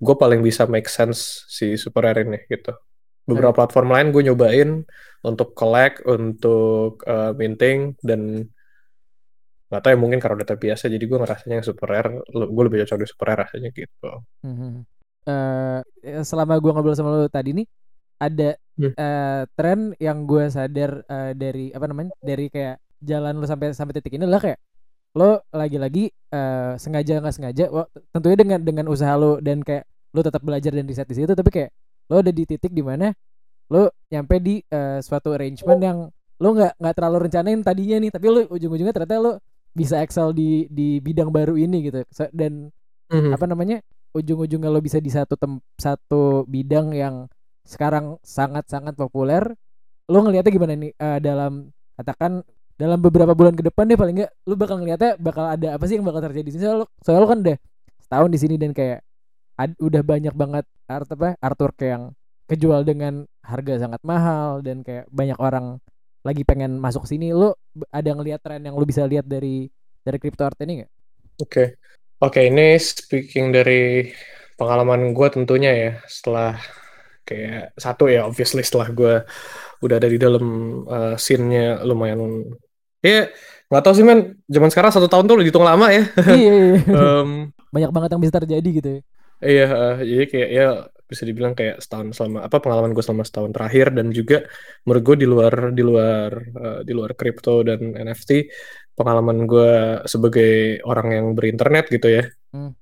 gue 0.00 0.14
paling 0.14 0.40
bisa 0.40 0.70
make 0.70 0.86
sense 0.86 1.44
si 1.50 1.74
Super 1.74 2.14
Air 2.14 2.22
ini 2.22 2.38
gitu 2.46 2.70
beberapa 3.26 3.66
platform 3.66 3.90
lain 3.90 4.06
gue 4.14 4.22
nyobain 4.30 4.70
untuk 5.20 5.52
collect 5.52 6.00
untuk 6.08 7.04
uh, 7.04 7.36
minting 7.36 7.96
dan 8.00 8.48
nggak 9.70 9.82
tahu 9.86 9.92
ya 9.94 9.98
mungkin 10.00 10.18
karena 10.18 10.42
udah 10.42 10.48
terbiasa 10.50 10.90
jadi 10.90 11.04
gue 11.06 11.18
ngerasanya 11.20 11.54
yang 11.62 11.66
Super 11.66 11.88
Air 11.94 12.06
gue 12.26 12.64
lebih 12.66 12.82
cocok 12.82 12.98
di 12.98 13.06
Super 13.06 13.26
Air 13.30 13.38
rasanya 13.46 13.70
gitu. 13.70 14.10
-hmm. 14.42 14.72
uh, 15.30 15.80
selama 16.26 16.58
gue 16.58 16.70
ngobrol 16.74 16.96
sama 16.98 17.14
lo 17.14 17.30
tadi 17.30 17.54
nih 17.54 17.66
ada 18.20 18.58
hmm. 18.76 18.92
uh, 18.98 19.42
tren 19.56 19.96
yang 19.96 20.28
gue 20.28 20.44
sadar 20.52 21.06
uh, 21.08 21.32
dari 21.32 21.72
apa 21.72 21.86
namanya 21.88 22.12
dari 22.20 22.52
kayak 22.52 22.76
jalan 23.00 23.40
lo 23.40 23.48
sampai 23.48 23.72
sampai 23.72 23.96
titik 23.96 24.20
ini 24.20 24.28
adalah 24.28 24.44
kayak 24.44 24.60
lo 25.16 25.42
lagi-lagi 25.50 26.12
uh, 26.30 26.76
sengaja 26.76 27.18
nggak 27.18 27.34
sengaja 27.34 27.64
wah, 27.72 27.88
tentunya 28.12 28.36
dengan 28.36 28.60
dengan 28.62 28.86
usaha 28.92 29.16
lo 29.16 29.40
dan 29.40 29.64
kayak 29.64 29.88
lo 30.12 30.20
tetap 30.20 30.42
belajar 30.44 30.70
dan 30.74 30.84
riset 30.84 31.08
di 31.08 31.16
situ 31.16 31.32
tapi 31.32 31.50
kayak 31.50 31.70
lo 32.12 32.20
ada 32.20 32.30
di 32.34 32.44
titik 32.44 32.70
di 32.74 32.82
lo 33.70 33.94
nyampe 34.10 34.36
di 34.42 34.58
uh, 34.74 34.98
suatu 34.98 35.32
arrangement 35.32 35.80
yang 35.80 35.98
lo 36.40 36.48
nggak 36.56 36.72
nggak 36.82 36.94
terlalu 36.98 37.16
rencanain 37.30 37.60
tadinya 37.62 37.96
nih 38.02 38.10
tapi 38.10 38.26
lo 38.26 38.40
ujung-ujungnya 38.50 38.94
ternyata 38.94 39.22
lo 39.22 39.32
bisa 39.70 40.02
excel 40.02 40.34
di 40.34 40.66
di 40.66 40.98
bidang 40.98 41.30
baru 41.30 41.54
ini 41.54 41.86
gitu. 41.86 42.02
Dan 42.34 42.74
mm 43.08 43.14
-hmm. 43.14 43.32
apa 43.38 43.44
namanya 43.46 43.78
ujung-ujungnya 44.10 44.68
lo 44.68 44.82
bisa 44.82 44.98
di 44.98 45.08
satu 45.08 45.38
tem 45.38 45.62
satu 45.78 46.42
bidang 46.50 46.90
yang 46.90 47.30
sekarang 47.62 48.18
sangat-sangat 48.26 48.98
populer. 48.98 49.46
Lo 50.10 50.26
ngelihatnya 50.26 50.50
gimana 50.50 50.74
nih 50.74 50.92
uh, 50.98 51.18
dalam 51.22 51.70
katakan 51.94 52.42
dalam 52.80 52.98
beberapa 52.98 53.36
bulan 53.36 53.52
ke 53.52 53.62
depan 53.62 53.84
deh 53.86 53.94
paling 54.00 54.24
nggak 54.24 54.32
lo 54.48 54.54
bakal 54.56 54.80
ngelihatnya 54.80 55.20
bakal 55.20 55.44
ada 55.44 55.76
apa 55.76 55.84
sih 55.84 56.00
yang 56.00 56.06
bakal 56.08 56.24
terjadi 56.24 56.48
soalnya 56.56 56.76
lo 56.80 56.86
soalnya 57.04 57.20
lo 57.20 57.28
kan 57.28 57.40
deh 57.44 57.56
tahun 58.08 58.28
di 58.32 58.38
sini 58.40 58.56
dan 58.56 58.72
kayak 58.72 59.04
ad, 59.60 59.76
udah 59.76 60.00
banyak 60.00 60.32
banget 60.32 60.64
art 60.88 61.06
apa 61.12 61.36
artwork 61.44 61.76
yang 61.84 62.16
kejual 62.48 62.82
dengan 62.82 63.28
harga 63.50 63.82
sangat 63.82 64.00
mahal 64.06 64.62
dan 64.62 64.86
kayak 64.86 65.10
banyak 65.10 65.36
orang 65.42 65.82
lagi 66.22 66.46
pengen 66.46 66.78
masuk 66.78 67.08
sini 67.08 67.34
lu 67.34 67.50
ada 67.90 68.10
ngelihat 68.12 68.40
tren 68.44 68.62
yang 68.62 68.76
lu 68.76 68.84
bisa 68.86 69.02
lihat 69.08 69.26
dari 69.26 69.66
dari 70.00 70.18
crypto 70.22 70.46
art 70.46 70.56
ini 70.62 70.84
nggak? 70.84 70.90
Oke, 71.40 71.44
okay. 71.44 71.66
oke 72.22 72.32
okay, 72.38 72.44
ini 72.52 72.76
speaking 72.78 73.50
dari 73.50 74.12
pengalaman 74.60 75.16
gue 75.16 75.28
tentunya 75.32 75.72
ya 75.72 75.92
setelah 76.04 76.60
kayak 77.24 77.72
satu 77.78 78.12
ya 78.12 78.28
obviously 78.28 78.60
setelah 78.60 78.92
gue 78.92 79.14
udah 79.80 79.96
ada 79.96 80.08
di 80.10 80.18
dalam 80.20 80.44
uh, 80.84 81.16
scene-nya 81.16 81.80
lumayan 81.86 82.44
ya 83.00 83.32
nggak 83.72 83.82
tahu 83.86 83.94
sih 83.96 84.04
men 84.04 84.36
zaman 84.50 84.68
sekarang 84.68 84.92
satu 84.92 85.08
tahun 85.08 85.24
tuh 85.30 85.40
udah 85.40 85.44
dihitung 85.46 85.64
lama 85.64 85.86
ya 85.88 86.04
iya, 86.36 86.52
iya. 86.74 86.80
um, 87.00 87.48
banyak 87.70 87.90
banget 87.94 88.08
yang 88.12 88.20
bisa 88.20 88.34
terjadi 88.36 88.68
gitu 88.68 88.88
ya 88.98 89.00
iya 89.44 89.66
uh, 89.68 89.96
jadi 90.00 90.24
kayak 90.28 90.50
ya 90.52 90.66
bisa 91.10 91.26
dibilang 91.26 91.58
kayak 91.58 91.82
setahun 91.82 92.14
selama 92.14 92.46
apa 92.46 92.56
pengalaman 92.62 92.94
gue 92.94 93.02
selama 93.02 93.26
setahun 93.26 93.50
terakhir 93.50 93.90
dan 93.90 94.14
juga 94.14 94.46
menurut 94.86 95.02
gue 95.02 95.16
di 95.18 95.26
luar 95.26 95.54
di 95.74 95.82
luar 95.82 96.30
uh, 96.54 96.80
di 96.86 96.92
luar 96.94 97.18
kripto 97.18 97.66
dan 97.66 97.98
NFT 97.98 98.46
pengalaman 98.94 99.42
gue 99.50 99.72
sebagai 100.06 100.78
orang 100.86 101.08
yang 101.10 101.26
berinternet 101.34 101.90
gitu 101.90 102.06
ya 102.06 102.22
hmm. 102.54 102.72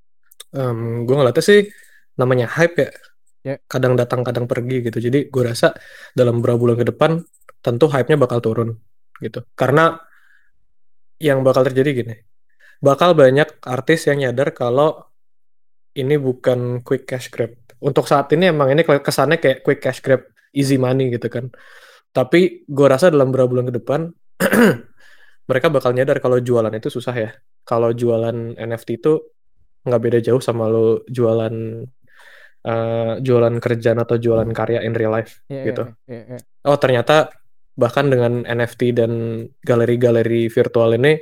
um, 0.53 1.09
gue 1.09 1.15
ngeliatnya 1.17 1.41
sih 1.41 1.61
namanya 2.21 2.53
hype 2.53 2.77
ya 2.77 2.91
yeah. 3.49 3.59
kadang 3.65 3.97
datang 3.97 4.21
kadang 4.21 4.45
pergi 4.45 4.85
gitu 4.85 5.01
jadi 5.01 5.33
gue 5.33 5.43
rasa 5.43 5.73
dalam 6.13 6.45
beberapa 6.45 6.61
bulan 6.61 6.77
ke 6.77 6.87
depan 6.93 7.11
tentu 7.65 7.89
hype-nya 7.89 8.21
bakal 8.21 8.45
turun 8.45 8.77
gitu 9.25 9.41
karena 9.57 9.97
yang 11.17 11.41
bakal 11.43 11.65
terjadi 11.65 11.91
gini 12.05 12.15
bakal 12.79 13.17
banyak 13.17 13.59
artis 13.65 14.07
yang 14.07 14.23
nyadar 14.23 14.55
kalau 14.55 15.08
ini 15.95 16.21
bukan 16.21 16.85
quick 16.85 17.09
cash 17.09 17.33
grab. 17.33 17.55
Untuk 17.79 18.11
saat 18.11 18.29
ini 18.35 18.51
emang 18.51 18.75
ini 18.75 18.83
kesannya 18.83 19.39
kayak 19.39 19.63
quick 19.63 19.81
cash 19.81 20.03
grab 20.03 20.27
easy 20.53 20.77
money 20.77 21.15
gitu 21.15 21.31
kan. 21.31 21.49
Tapi 22.13 22.67
gue 22.67 22.87
rasa 22.89 23.09
dalam 23.09 23.31
beberapa 23.31 23.55
bulan 23.55 23.67
ke 23.71 23.75
depan 23.79 24.01
mereka 25.49 25.67
bakal 25.73 25.95
nyadar 25.95 26.19
kalau 26.19 26.43
jualan 26.43 26.73
itu 26.75 26.91
susah 26.91 27.15
ya. 27.15 27.31
Kalau 27.63 27.95
jualan 27.95 28.59
NFT 28.59 28.89
itu 29.01 29.21
nggak 29.89 30.03
beda 30.03 30.19
jauh 30.21 30.43
sama 30.43 30.69
lo 30.69 31.07
jualan 31.09 31.55
uh, 32.67 33.13
jualan 33.23 33.55
kerjaan 33.63 33.99
atau 34.03 34.17
jualan 34.21 34.49
karya 34.53 34.83
in 34.85 34.93
real 34.97 35.15
life 35.15 35.41
yeah, 35.49 35.65
gitu. 35.65 35.83
yeah, 36.05 36.25
yeah, 36.29 36.39
yeah. 36.39 36.43
oh 36.69 36.77
ternyata 36.77 37.33
bahkan 37.79 38.11
dengan 38.11 38.43
NFT 38.43 38.99
dan 38.99 39.13
galeri-galeri 39.63 40.51
virtual 40.51 40.99
ini 40.99 41.15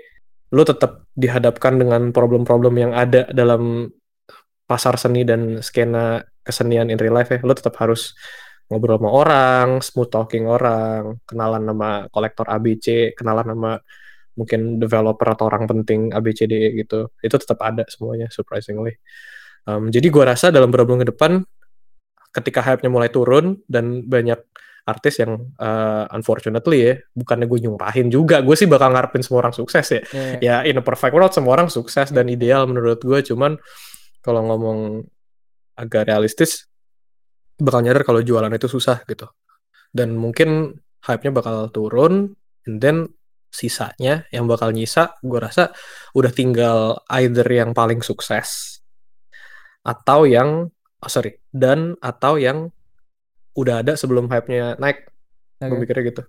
lo 0.55 0.63
tetap 0.63 1.05
dihadapkan 1.13 1.77
dengan 1.77 2.15
problem-problem 2.15 2.75
yang 2.81 2.93
ada 2.97 3.29
dalam 3.35 3.91
pasar 4.67 4.99
seni 4.99 5.23
dan 5.23 5.63
skena 5.63 6.21
kesenian 6.43 6.91
in 6.91 6.99
real 6.99 7.15
life 7.15 7.31
ya 7.31 7.39
lo 7.43 7.55
tetap 7.55 7.79
harus 7.79 8.15
ngobrol 8.67 8.99
sama 8.99 9.11
orang, 9.15 9.69
smooth 9.79 10.11
talking 10.11 10.45
orang, 10.51 11.23
kenalan 11.23 11.63
nama 11.71 12.11
kolektor 12.11 12.51
ABC, 12.51 13.15
kenalan 13.15 13.47
nama 13.55 13.79
mungkin 14.35 14.83
developer 14.83 15.27
atau 15.33 15.47
orang 15.47 15.71
penting 15.71 16.11
ABCD 16.11 16.75
gitu. 16.75 17.15
Itu 17.23 17.37
tetap 17.39 17.63
ada 17.63 17.87
semuanya 17.87 18.27
surprisingly. 18.29 18.99
Um, 19.67 19.91
jadi 19.91 20.11
gue 20.11 20.25
rasa 20.27 20.51
dalam 20.51 20.71
beberapa 20.71 20.95
bulan 20.95 21.03
ke 21.07 21.11
depan 21.15 21.33
ketika 22.35 22.61
hype-nya 22.63 22.91
mulai 22.91 23.11
turun 23.11 23.63
dan 23.67 24.05
banyak 24.07 24.39
artis 24.87 25.19
yang 25.19 25.51
uh, 25.59 26.07
unfortunately 26.15 26.79
ya 26.79 26.95
bukannya 27.11 27.51
gue 27.51 27.59
nyumpahin 27.67 28.07
juga 28.07 28.39
gue 28.39 28.55
sih 28.55 28.71
bakal 28.71 28.95
ngarepin 28.95 29.19
semua 29.19 29.43
orang 29.43 29.55
sukses 29.57 29.83
ya 29.91 30.01
yeah. 30.15 30.63
ya 30.63 30.71
in 30.71 30.79
a 30.79 30.85
perfect 30.85 31.11
world 31.11 31.35
semua 31.35 31.59
orang 31.59 31.67
sukses 31.67 32.15
dan 32.15 32.31
ideal 32.31 32.71
menurut 32.71 33.03
gue 33.03 33.19
cuman 33.27 33.59
kalau 34.27 34.43
ngomong 34.43 35.07
agak 35.79 36.11
realistis 36.11 36.67
bakal 37.57 37.81
nyadar 37.81 38.03
kalau 38.03 38.21
jualan 38.21 38.51
itu 38.51 38.67
susah 38.67 39.07
gitu. 39.07 39.31
Dan 39.95 40.19
mungkin 40.19 40.75
hype-nya 41.07 41.33
bakal 41.33 41.71
turun 41.71 42.35
and 42.67 42.83
then 42.83 43.07
sisanya 43.55 44.27
yang 44.35 44.45
bakal 44.45 44.75
nyisa 44.75 45.17
gue 45.23 45.39
rasa 45.41 45.73
udah 46.13 46.29
tinggal 46.35 47.01
either 47.17 47.47
yang 47.47 47.73
paling 47.73 48.05
sukses 48.05 48.83
atau 49.87 50.29
yang 50.29 50.69
oh 51.01 51.11
sorry 51.11 51.41
dan 51.55 51.95
atau 52.03 52.37
yang 52.37 52.69
udah 53.57 53.81
ada 53.81 53.97
sebelum 53.97 54.29
hype-nya 54.29 54.77
naik. 54.77 55.09
Okay. 55.57 55.73
gue 55.73 55.79
mikirnya 55.81 56.05
gitu. 56.13 56.23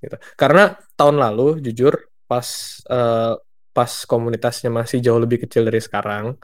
Gitu. 0.00 0.16
Karena 0.38 0.78
tahun 0.94 1.18
lalu 1.18 1.58
jujur 1.66 1.98
pas 2.30 2.46
uh, 2.86 3.34
pas 3.74 3.92
komunitasnya 4.06 4.70
masih 4.70 5.02
jauh 5.02 5.18
lebih 5.18 5.42
kecil 5.42 5.66
dari 5.66 5.82
sekarang 5.82 6.38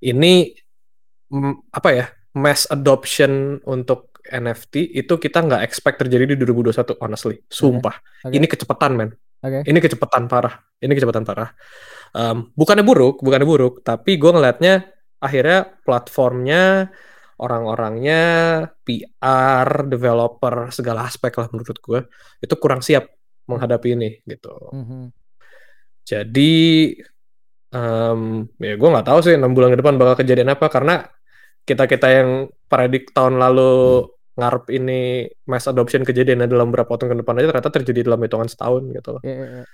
ini 0.00 0.52
apa 1.70 1.88
ya 1.94 2.06
mass 2.36 2.66
adoption 2.68 3.58
untuk 3.66 4.10
NFT 4.20 4.94
itu 4.94 5.14
kita 5.16 5.42
nggak 5.42 5.62
expect 5.66 6.00
terjadi 6.04 6.34
di 6.34 6.36
2021 6.38 7.00
honestly 7.02 7.36
sumpah 7.50 7.96
okay. 7.96 8.30
Okay. 8.30 8.36
ini 8.38 8.46
kecepatan 8.46 8.92
men 8.94 9.10
okay. 9.42 9.62
ini 9.66 9.78
kecepatan 9.82 10.30
parah 10.30 10.54
ini 10.80 10.92
kecepatan 10.94 11.24
parah 11.26 11.50
um, 12.14 12.52
bukannya 12.54 12.84
buruk 12.84 13.20
bukannya 13.24 13.48
buruk 13.48 13.74
tapi 13.82 14.20
gue 14.20 14.30
ngelihatnya 14.30 14.86
akhirnya 15.20 15.58
platformnya 15.84 16.88
orang-orangnya 17.40 18.22
PR 18.84 19.88
developer 19.88 20.68
segala 20.72 21.08
aspek 21.08 21.32
lah 21.40 21.48
menurut 21.50 21.78
gue 21.80 22.00
itu 22.44 22.54
kurang 22.60 22.84
siap 22.84 23.08
menghadapi 23.48 23.96
ini 23.96 24.10
gitu 24.28 24.52
mm 24.70 24.84
-hmm. 24.84 25.02
jadi 26.04 26.52
um, 27.74 28.46
ya 28.58 28.74
gue 28.74 28.88
nggak 28.88 29.06
tahu 29.06 29.18
sih 29.22 29.34
enam 29.38 29.54
bulan 29.54 29.74
ke 29.74 29.78
depan 29.78 29.94
bakal 29.98 30.14
kejadian 30.22 30.54
apa 30.54 30.66
karena 30.70 31.06
kita 31.64 31.86
kita 31.86 32.08
yang 32.10 32.30
predik 32.66 33.14
tahun 33.14 33.38
lalu 33.38 34.06
hmm. 34.06 34.38
ngarep 34.40 34.64
ini 34.74 35.28
mass 35.46 35.68
adoption 35.68 36.02
kejadian 36.02 36.46
dalam 36.46 36.72
beberapa 36.72 36.96
tahun 36.96 37.14
ke 37.14 37.16
depan 37.22 37.34
aja 37.38 37.46
ternyata 37.54 37.70
terjadi 37.70 38.00
dalam 38.10 38.20
hitungan 38.24 38.48
setahun 38.48 38.82
gitu 38.90 39.08
loh. 39.18 39.22
Ya, 39.22 39.34
ya, 39.34 39.46
ya. 39.62 39.64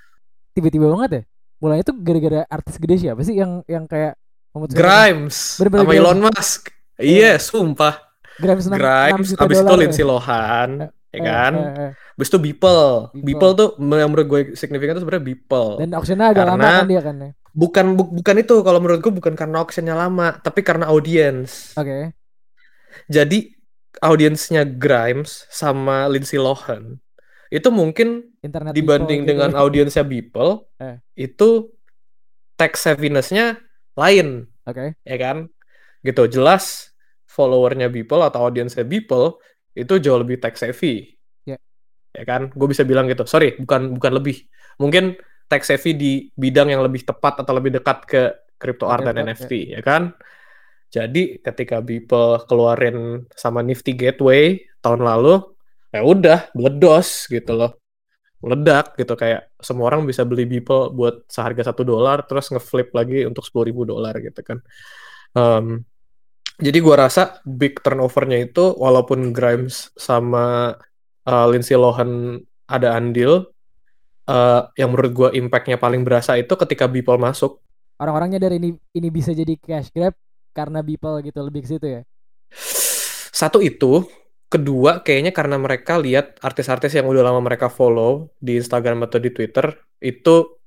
Tiba-tiba 0.57 0.87
banget 0.93 1.11
ya. 1.13 1.23
Mulai 1.57 1.81
itu 1.81 1.93
gara-gara 1.97 2.41
artis 2.53 2.77
gede 2.77 2.97
siapa 3.01 3.21
sih 3.25 3.37
yang 3.39 3.65
yang 3.65 3.89
kayak 3.89 4.19
Grimes 4.73 5.61
sama 5.61 5.93
Elon 5.93 6.21
Musk. 6.25 6.73
Iya, 6.97 7.37
yeah, 7.37 7.37
sumpah. 7.37 8.01
Grimes, 8.41 8.69
Grimes 8.69 9.31
abis 9.37 9.59
itu 9.61 9.75
Lindsay 9.77 10.05
Lohan, 10.05 10.89
ya 11.13 11.21
kan? 11.21 11.53
Eh, 11.57 11.65
eh, 11.65 11.81
eh. 11.89 12.17
Abis 12.17 12.29
itu 12.33 12.39
Beeple. 12.41 13.13
Beeple 13.17 13.53
tuh 13.57 13.69
yang 13.81 14.09
menurut 14.13 14.27
gue 14.29 14.41
signifikan 14.57 14.97
tuh 14.97 15.05
sebenarnya 15.05 15.25
Beeple. 15.25 15.69
Dan 15.81 15.93
auctionnya 15.97 16.33
agak 16.33 16.45
Karena, 16.49 16.57
lama 16.57 16.69
kan 16.81 16.89
dia 16.89 17.01
kan 17.05 17.15
ya? 17.21 17.31
Bukan 17.57 17.97
bu, 17.97 18.13
bukan 18.21 18.37
itu 18.45 18.61
kalau 18.61 18.79
menurut 18.85 19.01
gue 19.01 19.13
bukan 19.17 19.33
karena 19.33 19.65
auctionnya 19.65 19.97
lama 19.97 20.37
tapi 20.45 20.61
karena 20.61 20.93
audiens 20.93 21.73
oke 21.73 21.89
okay. 21.89 22.03
jadi 23.09 23.57
audiensnya 24.05 24.69
Grimes 24.69 25.49
sama 25.49 26.05
Lindsay 26.13 26.37
Lohan 26.37 27.01
itu 27.49 27.73
mungkin 27.73 28.29
Internet 28.45 28.77
dibanding 28.77 29.25
people, 29.25 29.31
dengan 29.33 29.51
gitu. 29.57 29.61
audiensnya 29.65 30.05
Beeple 30.05 30.69
eh. 30.85 31.01
itu 31.17 31.73
tech 32.61 32.77
savviness-nya 32.77 33.57
lain 33.97 34.45
oke 34.69 34.77
okay. 34.77 34.89
ya 35.09 35.17
kan 35.17 35.49
gitu 36.05 36.29
jelas 36.29 36.93
followernya 37.25 37.89
Beeple 37.89 38.21
atau 38.21 38.45
audiensnya 38.45 38.85
Beeple 38.85 39.41
itu 39.73 39.97
jauh 39.97 40.21
lebih 40.21 40.45
tech 40.45 40.61
savvy 40.61 41.17
yeah. 41.49 41.61
ya 42.13 42.25
kan 42.29 42.53
gue 42.53 42.69
bisa 42.69 42.85
bilang 42.85 43.09
gitu 43.09 43.25
sorry 43.25 43.57
bukan 43.57 43.97
bukan 43.97 44.13
lebih 44.13 44.45
mungkin 44.77 45.17
tech 45.47 45.63
savvy 45.63 45.93
di 45.95 46.13
bidang 46.35 46.75
yang 46.75 46.83
lebih 46.83 47.07
tepat 47.07 47.43
atau 47.43 47.53
lebih 47.55 47.79
dekat 47.79 47.99
ke 48.07 48.23
crypto 48.57 48.89
art 48.91 49.07
dan 49.07 49.21
NFT 49.21 49.73
ya. 49.73 49.79
ya 49.79 49.81
kan. 49.83 50.03
Jadi 50.91 51.43
ketika 51.43 51.83
Beeple 51.83 52.47
keluarin 52.47 53.27
sama 53.35 53.61
Nifty 53.61 53.93
Gateway 53.93 54.63
tahun 54.81 55.03
lalu, 55.03 55.43
ya 55.91 56.03
udah 56.07 56.39
meledos 56.55 57.27
gitu 57.27 57.53
loh. 57.53 57.77
Meledak 58.41 58.95
gitu 58.95 59.19
kayak 59.19 59.51
semua 59.59 59.91
orang 59.91 60.07
bisa 60.07 60.23
beli 60.23 60.47
Beeple 60.47 60.95
buat 60.95 61.27
seharga 61.27 61.73
satu 61.73 61.83
dolar 61.83 62.23
terus 62.25 62.49
ngeflip 62.53 62.95
lagi 62.95 63.27
untuk 63.27 63.43
sepuluh 63.43 63.67
ribu 63.67 63.83
dolar 63.83 64.15
gitu 64.23 64.41
kan. 64.47 64.59
Um, 65.37 65.85
jadi 66.57 66.81
gua 66.81 67.09
rasa 67.09 67.45
big 67.45 67.85
turnovernya 67.85 68.49
itu 68.49 68.73
walaupun 68.81 69.37
Grimes 69.37 69.93
sama 70.01 70.73
uh, 71.29 71.47
Lindsay 71.51 71.77
Lohan 71.77 72.41
ada 72.71 72.97
andil, 72.97 73.53
uh, 74.27 74.71
yang 74.75 74.93
menurut 74.93 75.13
gue 75.15 75.29
impactnya 75.41 75.79
paling 75.81 76.03
berasa 76.03 76.37
itu 76.39 76.53
ketika 76.55 76.87
Beeple 76.91 77.19
masuk. 77.19 77.63
Orang-orangnya 77.97 78.43
dari 78.43 78.61
ini 78.61 78.71
ini 78.93 79.09
bisa 79.09 79.33
jadi 79.33 79.57
cash 79.57 79.89
grab 79.95 80.13
karena 80.53 80.85
Beeple 80.85 81.25
gitu 81.25 81.41
lebih 81.41 81.65
ke 81.65 81.69
situ 81.69 81.87
ya. 81.89 82.01
Satu 83.33 83.61
itu, 83.61 84.05
kedua 84.49 85.01
kayaknya 85.05 85.33
karena 85.33 85.57
mereka 85.57 85.97
lihat 86.01 86.41
artis-artis 86.41 86.97
yang 86.97 87.09
udah 87.09 87.25
lama 87.25 87.41
mereka 87.41 87.73
follow 87.73 88.33
di 88.41 88.61
Instagram 88.61 89.05
atau 89.09 89.19
di 89.21 89.33
Twitter 89.33 89.73
itu 90.01 90.61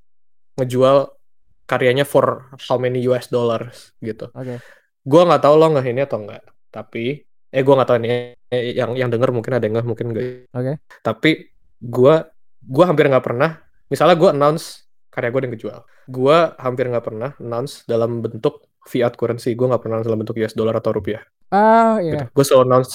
ngejual 0.58 1.10
karyanya 1.70 2.02
for 2.02 2.50
how 2.66 2.76
many 2.76 3.06
US 3.06 3.30
dollars 3.30 3.94
gitu. 4.02 4.30
Oke. 4.34 4.44
Okay. 4.44 4.58
Gua 5.06 5.22
nggak 5.26 5.42
tahu 5.42 5.54
lo 5.56 5.66
nggak 5.70 5.86
ini 5.86 6.02
atau 6.02 6.18
enggak, 6.20 6.44
tapi 6.68 7.24
eh 7.50 7.62
gue 7.66 7.74
nggak 7.74 7.88
tahu 7.88 7.98
ini 7.98 8.08
eh, 8.46 8.78
yang 8.78 8.94
yang 8.94 9.10
denger 9.10 9.34
mungkin 9.34 9.58
ada 9.58 9.64
yang 9.66 9.74
nggak 9.78 9.88
mungkin 9.88 10.06
enggak. 10.14 10.26
Oke. 10.54 10.62
Okay. 10.62 10.74
Tapi 11.02 11.30
gue 11.80 12.14
gue 12.60 12.84
hampir 12.84 13.08
nggak 13.08 13.24
pernah 13.24 13.60
misalnya 13.88 14.16
gue 14.16 14.28
announce 14.30 14.86
karya 15.10 15.32
gue 15.32 15.40
yang 15.42 15.54
kejual 15.58 15.80
gue 16.10 16.38
hampir 16.58 16.84
nggak 16.86 17.04
pernah 17.06 17.30
announce 17.38 17.86
dalam 17.86 18.22
bentuk 18.22 18.70
fiat 18.88 19.12
currency. 19.18 19.52
Gue 19.52 19.68
nggak 19.68 19.82
pernah 19.82 20.00
dalam 20.00 20.18
bentuk 20.20 20.38
US 20.40 20.56
dollar 20.56 20.78
atau 20.78 20.94
rupiah. 20.94 21.20
Ah, 21.52 22.00
iya. 22.00 22.24
Gitu. 22.24 22.24
Gue 22.32 22.44
selalu 22.46 22.62
announce, 22.70 22.92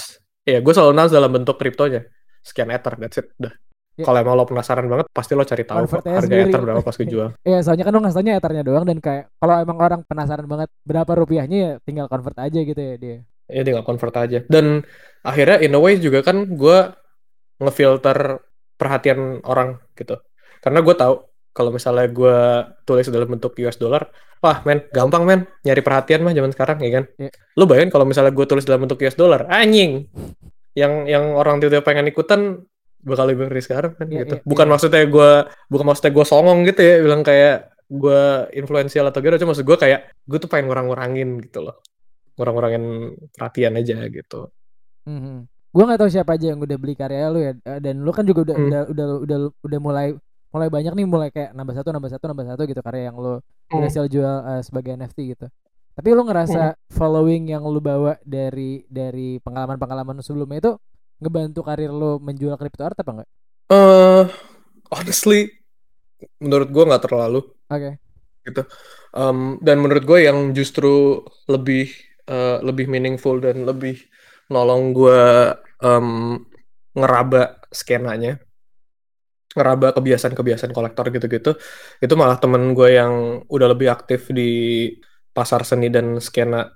ya 0.47 0.59
gue 0.63 0.73
selalu 0.73 0.91
announce 0.95 1.13
dalam 1.13 1.31
bentuk 1.31 1.55
kriptonya. 1.59 2.01
Sekian 2.41 2.69
ether, 2.73 2.93
that's 2.97 3.17
it. 3.19 3.29
Udah. 3.37 3.53
Yeah. 3.95 4.05
Kalau 4.11 4.17
emang 4.19 4.35
lo 4.35 4.43
penasaran 4.43 4.85
banget, 4.91 5.07
pasti 5.07 5.39
lo 5.39 5.47
cari 5.47 5.63
tahu 5.63 5.87
harga 5.87 6.27
sendiri. 6.27 6.51
ether 6.51 6.61
berapa 6.67 6.81
pas 6.83 6.95
gue 6.99 7.07
jual. 7.07 7.29
Iya, 7.47 7.59
soalnya 7.63 7.85
kan 7.87 7.93
lo 7.95 8.01
ngasihnya 8.03 8.33
ethernya 8.35 8.63
doang 8.67 8.83
dan 8.83 8.99
kayak 8.99 9.31
kalau 9.39 9.55
emang 9.55 9.77
orang 9.79 10.01
penasaran 10.03 10.47
banget 10.51 10.69
berapa 10.83 11.11
rupiahnya 11.15 11.57
ya 11.57 11.71
tinggal 11.79 12.11
convert 12.11 12.35
aja 12.35 12.59
gitu 12.59 12.81
ya 12.81 12.95
dia. 12.99 13.17
Iya, 13.47 13.61
tinggal 13.63 13.83
convert 13.87 14.15
aja. 14.19 14.39
Dan 14.51 14.83
akhirnya 15.23 15.63
in 15.63 15.77
a 15.77 15.79
way 15.79 15.95
juga 15.95 16.19
kan 16.27 16.43
gue 16.43 16.77
ngefilter 17.63 18.43
perhatian 18.75 19.41
orang 19.47 19.79
gitu. 19.95 20.19
Karena 20.59 20.79
gue 20.83 20.95
tahu 20.95 21.15
kalau 21.55 21.71
misalnya 21.71 22.11
gue 22.11 22.37
tulis 22.83 23.07
dalam 23.07 23.31
bentuk 23.31 23.55
US 23.63 23.79
dollar, 23.79 24.11
wah 24.43 24.59
men, 24.67 24.83
gampang 24.91 25.23
men, 25.23 25.47
nyari 25.63 25.79
perhatian 25.79 26.19
mah 26.27 26.35
zaman 26.35 26.51
sekarang 26.51 26.83
ya 26.83 26.91
kan. 26.99 27.05
Yeah. 27.15 27.31
Lu 27.55 27.63
bayangin 27.63 27.95
kalau 27.95 28.03
misalnya 28.03 28.35
gue 28.35 28.43
tulis 28.43 28.67
dalam 28.67 28.83
bentuk 28.83 28.99
US 29.07 29.15
dollar, 29.15 29.47
anjing. 29.47 30.11
Yang 30.75 31.07
yang 31.07 31.31
orang 31.39 31.63
tiba-tiba 31.63 31.87
pengen 31.87 32.11
ikutan 32.11 32.67
bakal 33.05 33.29
lebih 33.31 33.47
ngeri 33.47 33.61
sekarang 33.63 33.95
kan 33.95 34.07
yeah, 34.11 34.27
gitu. 34.27 34.35
Yeah, 34.41 34.43
bukan 34.43 34.65
yeah. 34.67 34.73
maksudnya 34.75 35.03
gue 35.07 35.31
bukan 35.71 35.85
maksudnya 35.87 36.11
gue 36.11 36.25
songong 36.27 36.59
gitu 36.67 36.81
ya, 36.83 36.95
bilang 36.99 37.23
kayak 37.23 37.71
gue 37.85 38.21
influensial 38.57 39.07
atau 39.07 39.21
gitu, 39.23 39.45
cuma 39.45 39.55
maksud 39.55 39.63
gue 39.63 39.77
kayak 39.77 39.99
gue 40.27 40.37
tuh 40.41 40.49
pengen 40.51 40.67
ngurang-ngurangin 40.67 41.39
gitu 41.39 41.63
loh. 41.63 41.79
Ngurang-ngurangin 42.35 43.15
perhatian 43.31 43.79
aja 43.79 44.03
gitu. 44.11 44.51
Mm 45.07 45.19
-hmm. 45.23 45.37
Gue 45.75 45.83
gak 45.83 45.99
tahu 45.99 46.07
siapa 46.07 46.39
aja 46.39 46.55
yang 46.55 46.63
udah 46.63 46.77
beli 46.79 46.95
karya 46.95 47.27
lu 47.27 47.43
ya 47.43 47.51
dan 47.83 47.99
lu 47.99 48.11
kan 48.15 48.23
juga 48.23 48.47
udah 48.47 48.55
mm. 48.55 48.65
udah 48.65 48.81
udah 48.95 49.05
udah 49.27 49.37
udah 49.59 49.79
mulai 49.83 50.07
mulai 50.55 50.71
banyak 50.71 50.93
nih 50.95 51.03
mulai 51.03 51.29
kayak 51.35 51.51
nambah 51.51 51.75
satu 51.75 51.91
nambah 51.91 52.11
satu 52.15 52.31
nambah 52.31 52.47
satu 52.47 52.61
gitu 52.63 52.79
karya 52.79 53.11
yang 53.11 53.19
lo 53.19 53.43
hmm. 53.43 53.75
berhasil 53.75 54.07
jual 54.07 54.35
uh, 54.39 54.63
sebagai 54.63 54.95
NFT 54.95 55.35
gitu 55.35 55.51
tapi 55.95 56.11
lo 56.11 56.23
ngerasa 56.27 56.75
hmm. 56.75 56.95
following 56.95 57.43
yang 57.51 57.63
lo 57.63 57.79
bawa 57.79 58.15
dari 58.23 58.87
dari 58.87 59.39
pengalaman-pengalaman 59.43 60.19
sebelumnya 60.19 60.59
itu 60.59 60.71
ngebantu 61.23 61.63
karir 61.63 61.91
lo 61.91 62.19
menjual 62.19 62.59
crypto 62.59 62.83
art 62.83 62.99
apa 62.99 63.11
enggak? 63.15 63.29
Eh 63.71 63.75
uh, 63.75 64.23
honestly 64.91 65.47
menurut 66.43 66.67
gue 66.67 66.83
nggak 66.83 67.03
terlalu. 67.07 67.39
Oke. 67.71 67.79
Okay. 67.79 67.93
Gitu. 68.43 68.61
Um, 69.15 69.57
dan 69.63 69.79
menurut 69.79 70.03
gue 70.03 70.19
yang 70.27 70.51
justru 70.51 71.23
lebih 71.47 71.95
uh, 72.27 72.59
lebih 72.59 72.91
meaningful 72.91 73.39
dan 73.39 73.63
lebih 73.63 74.03
nolong 74.51 74.93
gue 74.93 75.21
um, 75.81 76.39
ngeraba 76.95 77.61
skenanya. 77.69 78.39
Ngeraba 79.55 79.95
kebiasaan-kebiasaan 79.95 80.75
kolektor 80.75 81.07
gitu-gitu. 81.15 81.55
Itu 82.03 82.13
malah 82.19 82.35
temen 82.39 82.75
gue 82.75 82.89
yang 82.99 83.43
udah 83.47 83.67
lebih 83.71 83.87
aktif 83.87 84.27
di 84.31 84.91
pasar 85.31 85.63
seni 85.63 85.87
dan 85.87 86.19
skena 86.19 86.67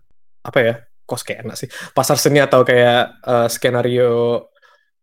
apa 0.44 0.60
ya? 0.64 0.76
Kok 1.04 1.20
skena 1.20 1.54
sih? 1.60 1.68
Pasar 1.91 2.16
seni 2.16 2.40
atau 2.40 2.64
kayak 2.64 3.24
uh, 3.26 3.48
skenario 3.52 4.48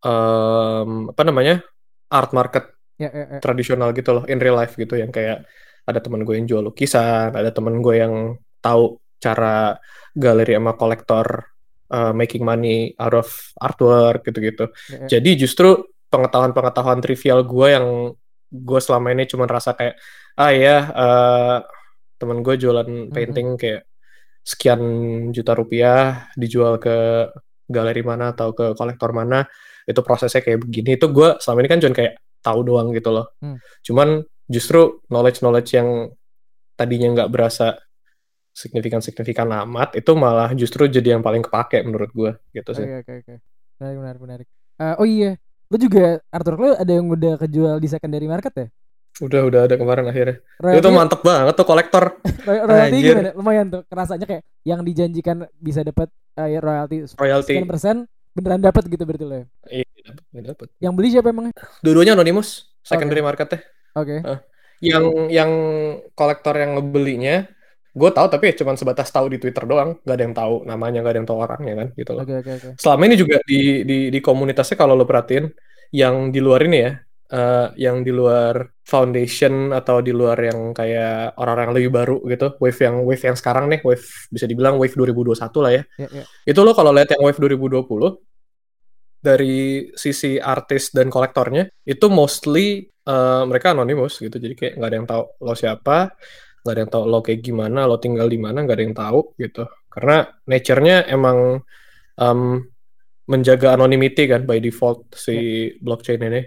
um, 0.00 1.12
apa 1.12 1.22
namanya? 1.24 1.60
Art 2.06 2.30
market 2.32 2.64
ya, 2.96 3.10
ya, 3.10 3.24
ya. 3.36 3.38
tradisional 3.42 3.90
gitu 3.92 4.14
loh 4.14 4.24
in 4.24 4.40
real 4.40 4.56
life 4.56 4.72
gitu. 4.78 4.96
Yang 4.96 5.12
kayak 5.12 5.38
ada 5.86 6.00
temen 6.02 6.26
gue 6.26 6.34
yang 6.34 6.46
jual 6.50 6.62
lukisan 6.66 7.30
ada 7.30 7.54
temen 7.54 7.78
gue 7.78 7.94
yang 7.94 8.34
tahu 8.58 8.98
cara 9.22 9.78
galeri 10.12 10.58
sama 10.58 10.74
kolektor 10.74 11.55
uh, 11.90 12.12
making 12.12 12.42
money 12.42 12.92
out 12.98 13.14
of 13.14 13.28
artwork 13.58 14.24
gitu-gitu 14.26 14.70
ya. 14.90 15.18
jadi 15.18 15.30
justru 15.38 15.86
pengetahuan-pengetahuan 16.10 17.02
trivial 17.02 17.42
gue 17.42 17.68
yang 17.70 17.86
gue 18.50 18.80
selama 18.80 19.12
ini 19.12 19.26
cuma 19.26 19.44
rasa 19.50 19.74
kayak 19.74 19.98
ah 20.38 20.52
ya 20.54 20.78
uh, 20.94 21.58
temen 22.16 22.40
gue 22.40 22.54
jualan 22.56 22.86
mm-hmm. 22.86 23.12
painting 23.12 23.48
mm 23.52 23.54
-hmm. 23.58 23.62
kayak 23.62 23.82
sekian 24.46 24.80
juta 25.34 25.52
rupiah 25.58 26.30
dijual 26.38 26.78
ke 26.78 27.26
galeri 27.66 28.02
mana 28.06 28.30
atau 28.30 28.54
ke 28.54 28.78
kolektor 28.78 29.10
mana 29.10 29.42
itu 29.82 29.98
prosesnya 30.06 30.38
kayak 30.38 30.62
begini 30.62 30.94
itu 30.94 31.10
gue 31.10 31.34
selama 31.42 31.58
ini 31.66 31.68
kan 31.70 31.80
cuma 31.82 31.94
kayak 31.98 32.14
tahu 32.38 32.62
doang 32.62 32.94
gitu 32.94 33.10
loh 33.10 33.34
mm. 33.42 33.58
cuman 33.82 34.22
justru 34.46 35.02
knowledge 35.10 35.42
knowledge 35.42 35.74
yang 35.74 36.14
tadinya 36.78 37.08
nggak 37.10 37.30
berasa 37.34 37.74
signifikan 38.56 39.04
signifikan 39.04 39.52
amat 39.68 40.00
itu 40.00 40.16
malah 40.16 40.48
justru 40.56 40.88
jadi 40.88 41.20
yang 41.20 41.20
paling 41.20 41.44
kepake 41.44 41.84
menurut 41.84 42.08
gue 42.16 42.30
gitu 42.56 42.72
sih. 42.72 42.88
Oke 42.88 42.96
oke 43.04 43.12
oke. 43.20 43.34
Menarik 43.76 43.98
menarik 44.00 44.20
menarik. 44.24 44.48
Uh, 44.76 44.96
oh 45.00 45.08
iya, 45.08 45.36
Lu 45.66 45.76
juga 45.82 46.22
artwork 46.30 46.58
lu 46.62 46.70
ada 46.78 46.92
yang 46.92 47.06
udah 47.10 47.34
kejual 47.42 47.74
di 47.82 47.88
secondary 47.90 48.30
market 48.30 48.54
ya? 48.54 48.66
Udah 49.18 49.40
udah 49.48 49.60
ada 49.66 49.74
kemarin 49.74 50.06
akhirnya. 50.06 50.36
Royalty, 50.62 50.78
itu 50.78 50.88
mantep 50.92 51.20
banget 51.24 51.54
tuh 51.56 51.66
kolektor. 51.66 52.04
royalty 52.70 52.96
gimana? 53.02 53.30
Lumayan 53.34 53.66
tuh. 53.72 53.82
Rasanya 53.90 54.26
kayak 54.28 54.42
yang 54.62 54.80
dijanjikan 54.86 55.48
bisa 55.58 55.82
dapat 55.82 56.06
uh, 56.38 56.46
ya, 56.46 56.60
royalty 56.62 57.08
royalty 57.18 57.54
persen 57.66 58.06
beneran 58.36 58.62
dapat 58.62 58.84
gitu 58.86 59.02
berarti 59.02 59.24
lo 59.26 59.34
ya? 59.34 59.46
Iya, 59.82 59.86
dapat. 60.54 60.66
Yang 60.78 60.92
beli 60.94 61.08
siapa 61.10 61.28
emangnya? 61.32 61.54
Dua-duanya 61.82 62.12
anonymous, 62.14 62.70
secondary 62.84 63.24
okay. 63.24 63.26
market 63.26 63.46
Oke. 63.50 63.60
Okay. 63.96 64.18
Uh, 64.22 64.38
yang 64.84 65.04
yang 65.32 65.50
kolektor 66.12 66.52
yang 66.52 66.76
ngebelinya 66.76 67.48
gue 67.96 68.10
tahu 68.12 68.26
tapi 68.28 68.52
ya 68.52 68.54
cuma 68.60 68.76
sebatas 68.76 69.08
tahu 69.08 69.32
di 69.32 69.40
Twitter 69.40 69.64
doang. 69.64 69.96
Nggak 70.04 70.16
ada 70.20 70.24
yang 70.28 70.36
tahu 70.36 70.54
namanya 70.68 70.98
nggak 71.00 71.12
ada 71.16 71.20
yang 71.24 71.28
tahu 71.28 71.38
orangnya 71.40 71.74
kan 71.80 71.88
gitu 71.96 72.10
loh. 72.12 72.22
Okay, 72.28 72.36
okay, 72.44 72.54
okay. 72.60 72.72
selama 72.76 73.02
ini 73.08 73.16
juga 73.16 73.36
di 73.48 73.60
di 73.88 73.98
di 74.12 74.18
komunitasnya 74.20 74.76
kalau 74.76 74.92
lo 74.92 75.08
perhatiin 75.08 75.48
yang 75.96 76.28
di 76.28 76.40
luar 76.44 76.60
ini 76.68 76.78
ya 76.84 76.92
uh, 77.32 77.66
yang 77.74 78.04
di 78.04 78.12
luar 78.12 78.68
foundation 78.84 79.72
atau 79.72 80.04
di 80.04 80.12
luar 80.12 80.38
yang 80.38 80.76
kayak 80.76 81.34
orang-orang 81.40 81.72
lebih 81.80 81.90
baru 81.94 82.16
gitu 82.28 82.54
wave 82.60 82.80
yang 82.84 82.96
wave 83.02 83.24
yang 83.24 83.36
sekarang 83.38 83.66
nih 83.72 83.80
wave 83.82 84.04
bisa 84.30 84.44
dibilang 84.44 84.76
wave 84.76 84.92
2021 84.92 85.64
lah 85.64 85.72
ya. 85.72 85.82
Yeah, 85.96 86.10
yeah. 86.22 86.26
itu 86.44 86.60
lo 86.60 86.76
kalau 86.76 86.92
lihat 86.92 87.16
yang 87.16 87.22
wave 87.24 87.40
2020 87.40 87.88
dari 89.24 89.90
sisi 89.98 90.38
artis 90.38 90.94
dan 90.94 91.10
kolektornya 91.10 91.66
itu 91.82 92.06
mostly 92.06 92.86
uh, 93.08 93.42
mereka 93.48 93.74
anonymous 93.74 94.22
gitu. 94.22 94.36
Jadi 94.38 94.54
kayak 94.54 94.72
nggak 94.78 94.90
ada 94.92 94.96
yang 94.96 95.08
tahu 95.08 95.22
lo 95.42 95.54
siapa 95.56 96.14
nggak 96.66 96.74
ada 96.74 96.82
yang 96.82 96.92
tahu 96.92 97.04
lo 97.06 97.18
kayak 97.22 97.40
gimana 97.46 97.86
lo 97.86 98.02
tinggal 98.02 98.26
di 98.26 98.38
mana 98.42 98.66
nggak 98.66 98.76
ada 98.76 98.84
yang 98.84 98.96
tahu 98.98 99.20
gitu 99.38 99.64
karena 99.86 100.26
nature-nya 100.50 101.06
emang 101.06 101.62
um, 102.18 102.40
menjaga 103.30 103.78
anonymity 103.78 104.26
kan 104.26 104.42
by 104.42 104.58
default 104.58 105.06
si 105.14 105.34
yeah. 105.34 105.78
blockchain 105.78 106.22
ini 106.26 106.42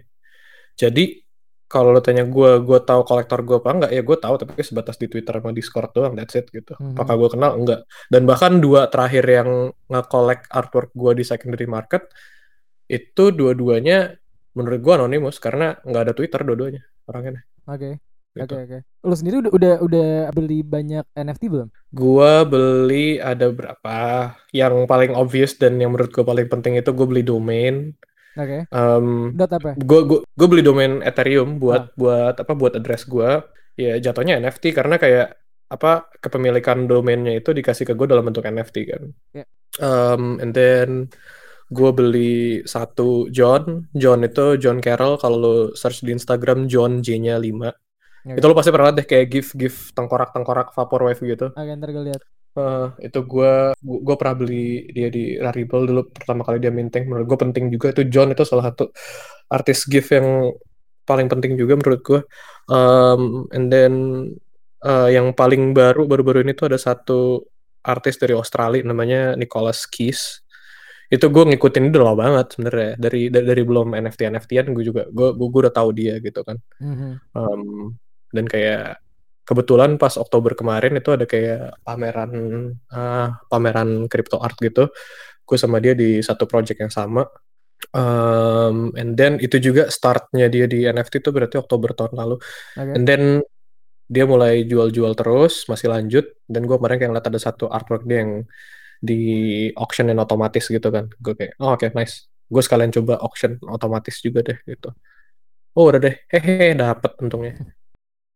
jadi 0.75 1.23
kalau 1.69 1.93
lo 1.93 2.01
tanya 2.01 2.25
gue 2.25 2.51
gue 2.65 2.79
tahu 2.81 3.05
kolektor 3.05 3.45
gue 3.45 3.61
apa 3.61 3.69
enggak 3.69 3.91
ya 3.93 4.01
gue 4.01 4.17
tahu 4.17 4.35
tapi 4.41 4.65
sebatas 4.65 4.97
di 4.97 5.05
Twitter 5.05 5.37
sama 5.37 5.53
Discord 5.53 5.93
doang 5.93 6.17
that's 6.17 6.33
it 6.33 6.49
gitu 6.49 6.73
mm-hmm. 6.73 6.97
apakah 6.97 7.15
gue 7.15 7.29
kenal 7.37 7.51
enggak 7.61 7.85
dan 8.09 8.25
bahkan 8.25 8.57
dua 8.57 8.89
terakhir 8.89 9.23
yang 9.29 9.69
nge-collect 9.85 10.49
artwork 10.49 10.89
gue 10.97 11.11
di 11.21 11.23
secondary 11.23 11.69
market 11.69 12.09
itu 12.89 13.29
dua-duanya 13.29 14.17
menurut 14.57 14.81
gue 14.81 14.93
anonymous 14.97 15.37
karena 15.37 15.77
nggak 15.85 16.03
ada 16.09 16.13
Twitter 16.17 16.41
dua-duanya 16.41 16.81
orangnya 17.05 17.45
oke 17.69 17.77
okay. 17.77 17.93
Gitu. 18.39 18.55
Oke 18.55 18.63
okay, 18.63 18.63
oke. 18.63 18.79
Okay. 18.87 19.07
Lu 19.07 19.15
sendiri 19.15 19.35
udah, 19.43 19.51
udah 19.51 19.73
udah 19.83 20.09
beli 20.31 20.59
banyak 20.63 21.05
NFT 21.15 21.43
belum? 21.51 21.69
Gua 21.91 22.47
beli 22.47 23.19
ada 23.19 23.51
berapa? 23.51 23.99
Yang 24.55 24.87
paling 24.87 25.11
obvious 25.13 25.59
dan 25.59 25.75
yang 25.77 25.91
menurut 25.91 26.15
gua 26.15 26.23
paling 26.23 26.47
penting 26.47 26.79
itu 26.79 26.91
gue 26.95 27.07
beli 27.07 27.23
domain. 27.23 27.91
Oke. 28.39 28.63
Okay. 28.65 28.71
Um, 28.71 29.35
Dot 29.35 29.51
apa? 29.51 29.75
Gue 29.75 30.07
gue 30.07 30.19
gue 30.23 30.47
beli 30.47 30.63
domain 30.63 31.03
Ethereum 31.03 31.59
buat 31.59 31.91
ah. 31.91 31.95
buat 31.99 32.35
apa? 32.39 32.53
Buat 32.55 32.79
address 32.79 33.03
gue. 33.03 33.43
Ya 33.79 33.99
jatuhnya 33.99 34.39
NFT 34.39 34.71
karena 34.75 34.95
kayak 34.95 35.35
apa 35.69 36.09
kepemilikan 36.17 36.89
domainnya 36.89 37.37
itu 37.37 37.53
dikasih 37.53 37.85
ke 37.85 37.93
gue 37.93 38.07
dalam 38.09 38.25
bentuk 38.25 38.47
NFT 38.47 38.75
kan. 38.89 39.03
Yeah. 39.35 39.47
Um, 39.79 40.41
and 40.41 40.55
then 40.55 41.13
gue 41.69 41.91
beli 41.93 42.65
satu 42.65 43.29
John. 43.29 43.89
John 43.93 44.25
itu 44.25 44.57
John 44.57 44.81
Carroll. 44.81 45.21
Kalau 45.21 45.37
lo 45.37 45.55
search 45.77 46.01
di 46.01 46.13
Instagram 46.13 46.65
John 46.65 47.05
J-nya 47.05 47.37
5 47.37 47.88
Okay. 48.25 48.37
Itu 48.37 48.45
lo 48.51 48.55
pasti 48.57 48.71
pernah 48.73 48.91
deh 48.91 49.07
kayak 49.07 49.25
gif 49.31 49.47
gif 49.55 49.75
tengkorak 49.95 50.35
tengkorak 50.35 50.75
vaporwave 50.75 51.21
gitu. 51.23 51.47
Oke, 51.55 51.71
ntar 51.79 51.89
gue 51.95 52.03
lihat. 52.11 52.21
Uh, 52.57 52.91
itu 52.99 53.19
gue 53.23 53.71
gue 53.79 54.15
pernah 54.17 54.35
beli 54.35 54.89
dia 54.89 55.07
di 55.13 55.37
Rarible 55.37 55.85
dulu 55.85 56.01
pertama 56.09 56.41
kali 56.41 56.57
dia 56.57 56.73
minting 56.73 57.05
menurut 57.05 57.29
gue 57.29 57.39
penting 57.45 57.69
juga 57.69 57.93
itu 57.93 58.09
John 58.09 58.33
itu 58.33 58.41
salah 58.41 58.73
satu 58.73 58.89
artis 59.53 59.85
gif 59.85 60.09
yang 60.09 60.49
paling 61.05 61.29
penting 61.29 61.53
juga 61.55 61.77
menurut 61.77 62.01
gue 62.01 62.21
um, 62.73 63.45
and 63.53 63.69
then 63.69 63.93
uh, 64.81 65.07
yang 65.07 65.29
paling 65.37 65.77
baru 65.77 66.09
baru-baru 66.09 66.41
ini 66.41 66.57
tuh 66.57 66.73
ada 66.73 66.81
satu 66.81 67.45
artis 67.85 68.17
dari 68.17 68.33
Australia 68.33 68.81
namanya 68.81 69.37
Nicholas 69.37 69.85
Keys 69.85 70.41
itu 71.09 71.25
gue 71.25 71.43
ngikutin 71.53 71.89
udah 71.89 72.01
lama 72.05 72.17
banget 72.17 72.47
sebenarnya 72.53 72.91
dari, 72.97 73.21
dari 73.33 73.45
dari 73.45 73.63
belum 73.65 73.97
NFT 73.97 74.29
NFTan 74.29 74.65
gue 74.73 74.83
juga 74.85 75.03
gue 75.09 75.29
gue 75.33 75.59
udah 75.69 75.73
tahu 75.73 75.89
dia 75.93 76.21
gitu 76.21 76.45
kan 76.45 76.57
mm 76.81 76.95
-hmm. 76.97 77.11
um, 77.33 77.93
dan 78.33 78.45
kayak 78.45 79.01
kebetulan 79.49 79.97
pas 79.97 80.13
Oktober 80.13 80.53
kemarin 80.53 80.93
itu 81.01 81.09
ada 81.09 81.25
kayak 81.25 81.81
pameran 81.81 82.31
uh, 82.93 83.33
pameran 83.49 84.05
crypto 84.05 84.37
art 84.37 84.53
gitu. 84.61 84.93
Gue 85.41 85.57
sama 85.57 85.81
dia 85.81 85.97
di 85.97 86.21
satu 86.21 86.45
project 86.45 86.77
yang 86.77 86.93
sama. 86.93 87.25
Um, 87.89 88.93
and 88.93 89.17
then 89.17 89.41
itu 89.41 89.57
juga 89.57 89.89
startnya 89.89 90.45
dia 90.53 90.69
di 90.69 90.85
NFT 90.85 91.25
itu 91.25 91.33
berarti 91.33 91.57
Oktober 91.57 91.97
tahun 91.97 92.13
lalu. 92.13 92.35
Okay. 92.77 92.93
and 92.93 93.05
then 93.09 93.23
dia 94.05 94.25
mulai 94.29 94.69
jual-jual 94.69 95.17
terus 95.17 95.65
masih 95.65 95.89
lanjut. 95.89 96.29
Dan 96.45 96.69
gue 96.69 96.77
kemarin 96.77 97.01
kayak 97.01 97.09
ngeliat 97.09 97.27
ada 97.33 97.41
satu 97.41 97.65
artwork 97.73 98.05
dia 98.05 98.21
yang 98.21 98.45
di 99.01 99.21
auction 99.73 100.13
yang 100.13 100.21
otomatis 100.21 100.69
gitu 100.69 100.93
kan. 100.93 101.09
Gue 101.17 101.33
kayak 101.33 101.57
oh 101.57 101.73
oke 101.73 101.81
okay, 101.81 101.89
nice. 101.97 102.29
Gue 102.45 102.61
sekalian 102.61 102.93
coba 102.93 103.17
auction 103.25 103.57
otomatis 103.65 104.21
juga 104.21 104.45
deh 104.45 104.61
gitu. 104.69 104.93
Oh 105.73 105.89
udah 105.89 105.97
deh. 105.97 106.13
Hehe 106.29 106.77
dapet 106.77 107.17
untungnya 107.17 107.57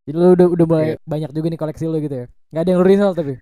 jadi 0.03 0.15
lu 0.19 0.29
udah 0.35 0.47
udah 0.51 0.65
mulai 0.67 0.87
yeah. 0.95 0.99
banyak 1.07 1.31
juga 1.31 1.47
nih 1.47 1.59
koleksi 1.59 1.83
lu 1.87 1.97
gitu 2.03 2.15
ya? 2.15 2.25
Nggak 2.51 2.61
ada 2.61 2.69
yang 2.69 2.79
lu 2.79 2.87
resell 2.87 3.11
tapi? 3.15 3.33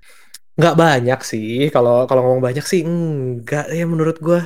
Nggak 0.61 0.75
banyak 0.77 1.19
sih. 1.25 1.53
Kalau 1.73 2.05
kalau 2.05 2.21
ngomong 2.21 2.43
banyak 2.45 2.65
sih 2.65 2.85
enggak 2.85 3.65
ya 3.73 3.85
menurut 3.89 4.17
gue 4.21 4.39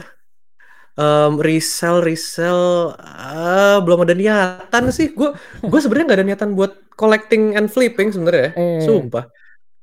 um, 0.96 1.44
resell 1.44 2.00
resell 2.00 2.96
uh, 2.96 3.84
belum 3.84 4.08
ada 4.08 4.16
niatan 4.16 4.84
sih. 4.96 5.12
Gue 5.12 5.36
gue 5.60 5.80
sebenarnya 5.84 6.06
nggak 6.08 6.20
ada 6.24 6.28
niatan 6.28 6.50
buat 6.56 6.72
collecting 6.96 7.60
and 7.60 7.68
flipping 7.68 8.16
sebenarnya 8.16 8.56
eh. 8.56 8.84
sumpah. 8.88 9.28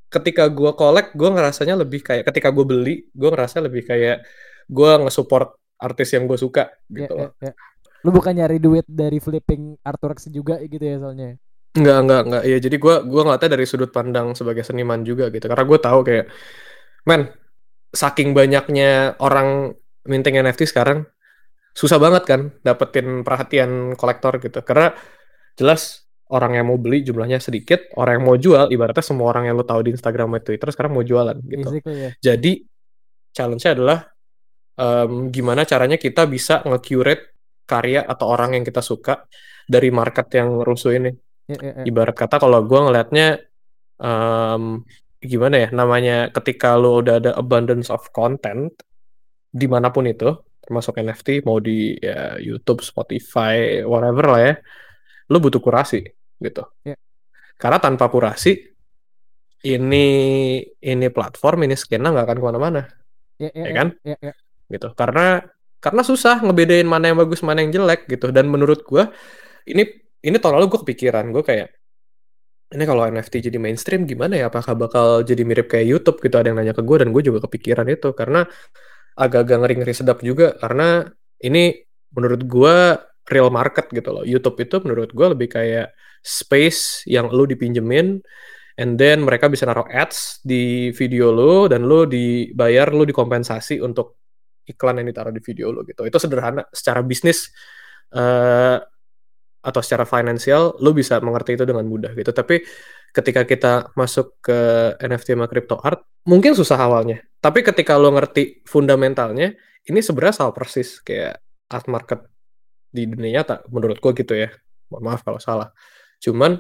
Ketika 0.09 0.48
gue 0.48 0.72
collect 0.72 1.12
gue 1.12 1.28
ngerasanya 1.28 1.76
lebih 1.76 2.00
kayak 2.00 2.32
ketika 2.32 2.48
gue 2.48 2.64
beli 2.64 3.12
gue 3.12 3.28
ngerasa 3.28 3.60
lebih 3.60 3.84
kayak 3.84 4.24
gue 4.72 4.92
nge-support 5.04 5.60
artis 5.82 6.14
yang 6.14 6.30
gue 6.30 6.38
suka 6.38 6.70
ya, 6.86 7.04
gitu 7.04 7.14
yeah, 7.18 7.30
yeah, 7.42 7.50
yeah. 7.50 7.54
lu 8.06 8.14
bukan 8.14 8.32
nyari 8.38 8.62
duit 8.62 8.86
dari 8.86 9.18
flipping 9.18 9.74
artworks 9.82 10.30
juga 10.30 10.62
gitu 10.62 10.78
ya 10.78 11.02
soalnya 11.02 11.34
Enggak, 11.72 11.98
enggak, 12.04 12.20
enggak. 12.28 12.42
Ya 12.44 12.58
jadi 12.60 12.76
gue 12.76 12.94
gua 13.08 13.22
ngeliatnya 13.24 13.50
dari 13.56 13.64
sudut 13.64 13.90
pandang 13.90 14.36
sebagai 14.36 14.60
seniman 14.60 15.00
juga 15.02 15.32
gitu. 15.32 15.48
Karena 15.48 15.64
gue 15.64 15.78
tahu 15.80 16.00
kayak, 16.04 16.26
men, 17.08 17.32
saking 17.92 18.36
banyaknya 18.36 19.16
orang 19.20 19.72
minting 20.04 20.36
NFT 20.36 20.68
sekarang, 20.68 21.08
susah 21.72 21.96
banget 21.96 22.22
kan 22.28 22.40
dapetin 22.60 23.24
perhatian 23.24 23.96
kolektor 23.96 24.36
gitu. 24.36 24.60
Karena 24.60 24.92
jelas 25.56 26.04
orang 26.32 26.56
yang 26.60 26.66
mau 26.68 26.80
beli 26.80 27.04
jumlahnya 27.04 27.40
sedikit, 27.40 27.92
orang 27.96 28.20
yang 28.20 28.24
mau 28.24 28.36
jual 28.36 28.72
ibaratnya 28.72 29.04
semua 29.04 29.32
orang 29.32 29.52
yang 29.52 29.56
lo 29.56 29.64
tahu 29.68 29.84
di 29.84 29.92
Instagram 29.92 30.32
atau 30.36 30.52
Twitter 30.52 30.68
sekarang 30.72 30.92
mau 30.96 31.04
jualan 31.04 31.36
gitu. 31.44 31.68
yeah. 31.84 32.12
Jadi 32.20 32.64
challenge-nya 33.32 33.72
adalah 33.76 33.98
um, 34.80 35.28
gimana 35.28 35.68
caranya 35.68 36.00
kita 36.00 36.24
bisa 36.24 36.64
nge-curate 36.64 37.36
karya 37.68 38.04
atau 38.04 38.28
orang 38.32 38.56
yang 38.56 38.64
kita 38.64 38.80
suka 38.80 39.28
dari 39.68 39.92
market 39.92 40.28
yang 40.32 40.60
rusuh 40.64 40.96
ini. 40.96 41.12
Yeah, 41.51 41.60
yeah, 41.60 41.74
yeah. 41.82 41.86
Ibarat 41.89 42.14
kata 42.14 42.39
kalau 42.39 42.62
gue 42.62 42.78
ngelihatnya 42.78 43.43
um, 43.98 44.86
gimana 45.23 45.66
ya 45.66 45.69
namanya 45.70 46.31
ketika 46.35 46.74
lo 46.74 46.98
udah 47.02 47.23
ada 47.23 47.31
abundance 47.39 47.90
of 47.90 48.10
content 48.10 48.74
di 49.52 49.66
mana 49.70 49.94
pun 49.94 50.06
itu 50.10 50.35
termasuk 50.62 50.98
NFT 50.98 51.43
mau 51.43 51.59
di 51.59 51.98
ya, 51.98 52.39
YouTube, 52.39 52.86
Spotify, 52.86 53.82
whatever 53.82 54.24
lah 54.31 54.40
ya, 54.40 54.55
lo 55.28 55.43
butuh 55.43 55.59
kurasi 55.59 56.06
gitu. 56.39 56.62
Yeah. 56.86 56.98
Karena 57.59 57.82
tanpa 57.82 58.06
kurasi 58.09 58.70
ini 59.62 60.06
ini 60.62 61.06
platform 61.10 61.66
ini 61.66 61.74
skena 61.78 62.10
nggak 62.10 62.27
akan 62.27 62.39
ke 62.39 62.44
mana-mana, 62.47 62.82
yeah, 63.39 63.52
yeah, 63.55 63.66
ya 63.66 63.73
kan? 63.74 63.89
Yeah, 64.06 64.19
yeah. 64.31 64.35
Gitu. 64.70 64.89
Karena 64.94 65.43
karena 65.82 66.02
susah 66.06 66.39
ngebedain 66.43 66.86
mana 66.86 67.10
yang 67.10 67.19
bagus 67.19 67.43
mana 67.43 67.62
yang 67.62 67.74
jelek 67.74 68.06
gitu. 68.06 68.31
Dan 68.31 68.47
menurut 68.48 68.86
gue 68.86 69.05
ini 69.66 69.82
ini 70.22 70.36
tahun 70.38 70.54
lalu 70.58 70.66
gue 70.72 70.80
kepikiran 70.86 71.24
gue 71.34 71.42
kayak 71.42 71.68
ini 72.72 72.84
kalau 72.88 73.04
NFT 73.04 73.52
jadi 73.52 73.58
mainstream 73.60 74.08
gimana 74.08 74.32
ya? 74.40 74.48
Apakah 74.48 74.72
bakal 74.72 75.06
jadi 75.28 75.44
mirip 75.44 75.68
kayak 75.68 75.86
YouTube 75.92 76.24
gitu? 76.24 76.40
Ada 76.40 76.50
yang 76.50 76.58
nanya 76.64 76.72
ke 76.72 76.80
gue 76.80 76.96
dan 77.04 77.12
gue 77.12 77.22
juga 77.22 77.44
kepikiran 77.44 77.84
itu 77.92 78.16
karena 78.16 78.48
agak-agak 79.12 79.56
ngeri-ngeri 79.60 79.92
sedap 79.92 80.24
juga 80.24 80.56
karena 80.56 81.04
ini 81.44 81.84
menurut 82.16 82.40
gue 82.48 82.76
real 83.28 83.52
market 83.52 83.92
gitu 83.92 84.08
loh. 84.08 84.24
YouTube 84.24 84.56
itu 84.64 84.80
menurut 84.80 85.12
gue 85.12 85.26
lebih 85.36 85.52
kayak 85.52 85.92
space 86.24 87.04
yang 87.04 87.28
lu 87.28 87.44
dipinjemin 87.44 88.24
and 88.80 88.96
then 88.96 89.20
mereka 89.20 89.52
bisa 89.52 89.68
naruh 89.68 89.84
ads 89.90 90.40
di 90.40 90.94
video 90.96 91.28
lo 91.28 91.68
dan 91.68 91.84
lo 91.84 92.08
dibayar 92.08 92.88
lo 92.94 93.04
dikompensasi 93.04 93.82
untuk 93.84 94.22
iklan 94.64 95.02
yang 95.02 95.12
ditaruh 95.12 95.34
di 95.34 95.42
video 95.42 95.74
lo 95.74 95.82
gitu 95.84 96.06
itu 96.06 96.16
sederhana 96.16 96.64
secara 96.70 97.02
bisnis 97.02 97.50
uh, 98.14 98.78
atau 99.62 99.80
secara 99.80 100.02
finansial 100.02 100.74
lo 100.82 100.90
bisa 100.90 101.22
mengerti 101.22 101.55
itu 101.55 101.64
dengan 101.64 101.86
mudah 101.86 102.12
gitu. 102.12 102.34
Tapi 102.34 102.60
ketika 103.14 103.47
kita 103.47 103.72
masuk 103.94 104.43
ke 104.43 104.59
NFT 104.98 105.39
sama 105.39 105.47
crypto 105.47 105.78
art 105.78 106.02
mungkin 106.26 106.59
susah 106.59 106.76
awalnya. 106.76 107.22
Tapi 107.39 107.62
ketika 107.62 107.94
lo 107.97 108.10
ngerti 108.10 108.66
fundamentalnya 108.66 109.55
ini 109.86 109.98
sebenarnya 110.02 110.44
salah 110.47 110.55
persis 110.55 110.98
kayak 111.02 111.39
art 111.70 111.86
market 111.86 112.26
di 112.93 113.09
dunia 113.09 113.40
nyata 113.40 113.64
menurut 113.70 114.02
gue 114.02 114.12
gitu 114.18 114.34
ya. 114.34 114.51
Mohon 114.90 115.02
maaf 115.09 115.20
kalau 115.22 115.40
salah. 115.40 115.70
Cuman 116.18 116.59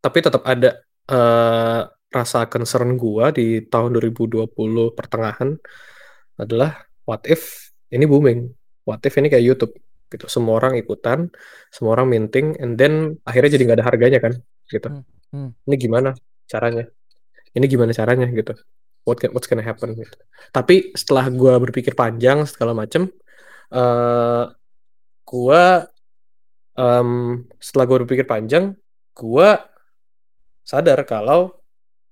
tapi 0.00 0.18
tetap 0.24 0.42
ada 0.48 0.80
uh, 1.12 1.84
rasa 2.10 2.50
concern 2.50 2.98
gua 2.98 3.30
di 3.30 3.62
tahun 3.68 3.94
2020 3.94 4.50
pertengahan 4.98 5.54
adalah 6.40 6.82
what 7.06 7.22
if 7.28 7.70
ini 7.92 8.08
booming? 8.08 8.50
What 8.82 9.04
if 9.06 9.14
ini 9.20 9.30
kayak 9.30 9.44
YouTube 9.44 9.72
gitu. 10.10 10.26
Semua 10.26 10.58
orang 10.58 10.76
ikutan, 10.76 11.30
semua 11.70 11.96
orang 11.96 12.10
minting 12.10 12.58
and 12.58 12.76
then 12.76 13.16
akhirnya 13.24 13.56
jadi 13.56 13.62
nggak 13.70 13.78
ada 13.80 13.86
harganya 13.86 14.18
kan 14.18 14.32
gitu. 14.68 14.88
Hmm. 14.90 15.02
Hmm. 15.30 15.50
Ini 15.70 15.76
gimana 15.78 16.10
caranya? 16.50 16.84
Ini 17.54 17.64
gimana 17.70 17.94
caranya 17.94 18.26
gitu. 18.30 18.54
What 19.06 19.22
can, 19.22 19.32
what's 19.32 19.48
gonna 19.48 19.64
happen 19.64 19.94
gitu. 19.96 20.18
Tapi 20.52 20.92
setelah 20.92 21.30
gua 21.32 21.56
berpikir 21.62 21.96
panjang 21.96 22.44
segala 22.44 22.76
macem 22.76 23.08
uh, 23.72 24.50
gua 25.24 25.88
um, 26.80 27.44
setelah 27.60 27.84
gue 27.88 27.96
berpikir 28.04 28.26
panjang, 28.26 28.72
gue 29.12 29.50
sadar 30.64 31.02
kalau 31.04 31.60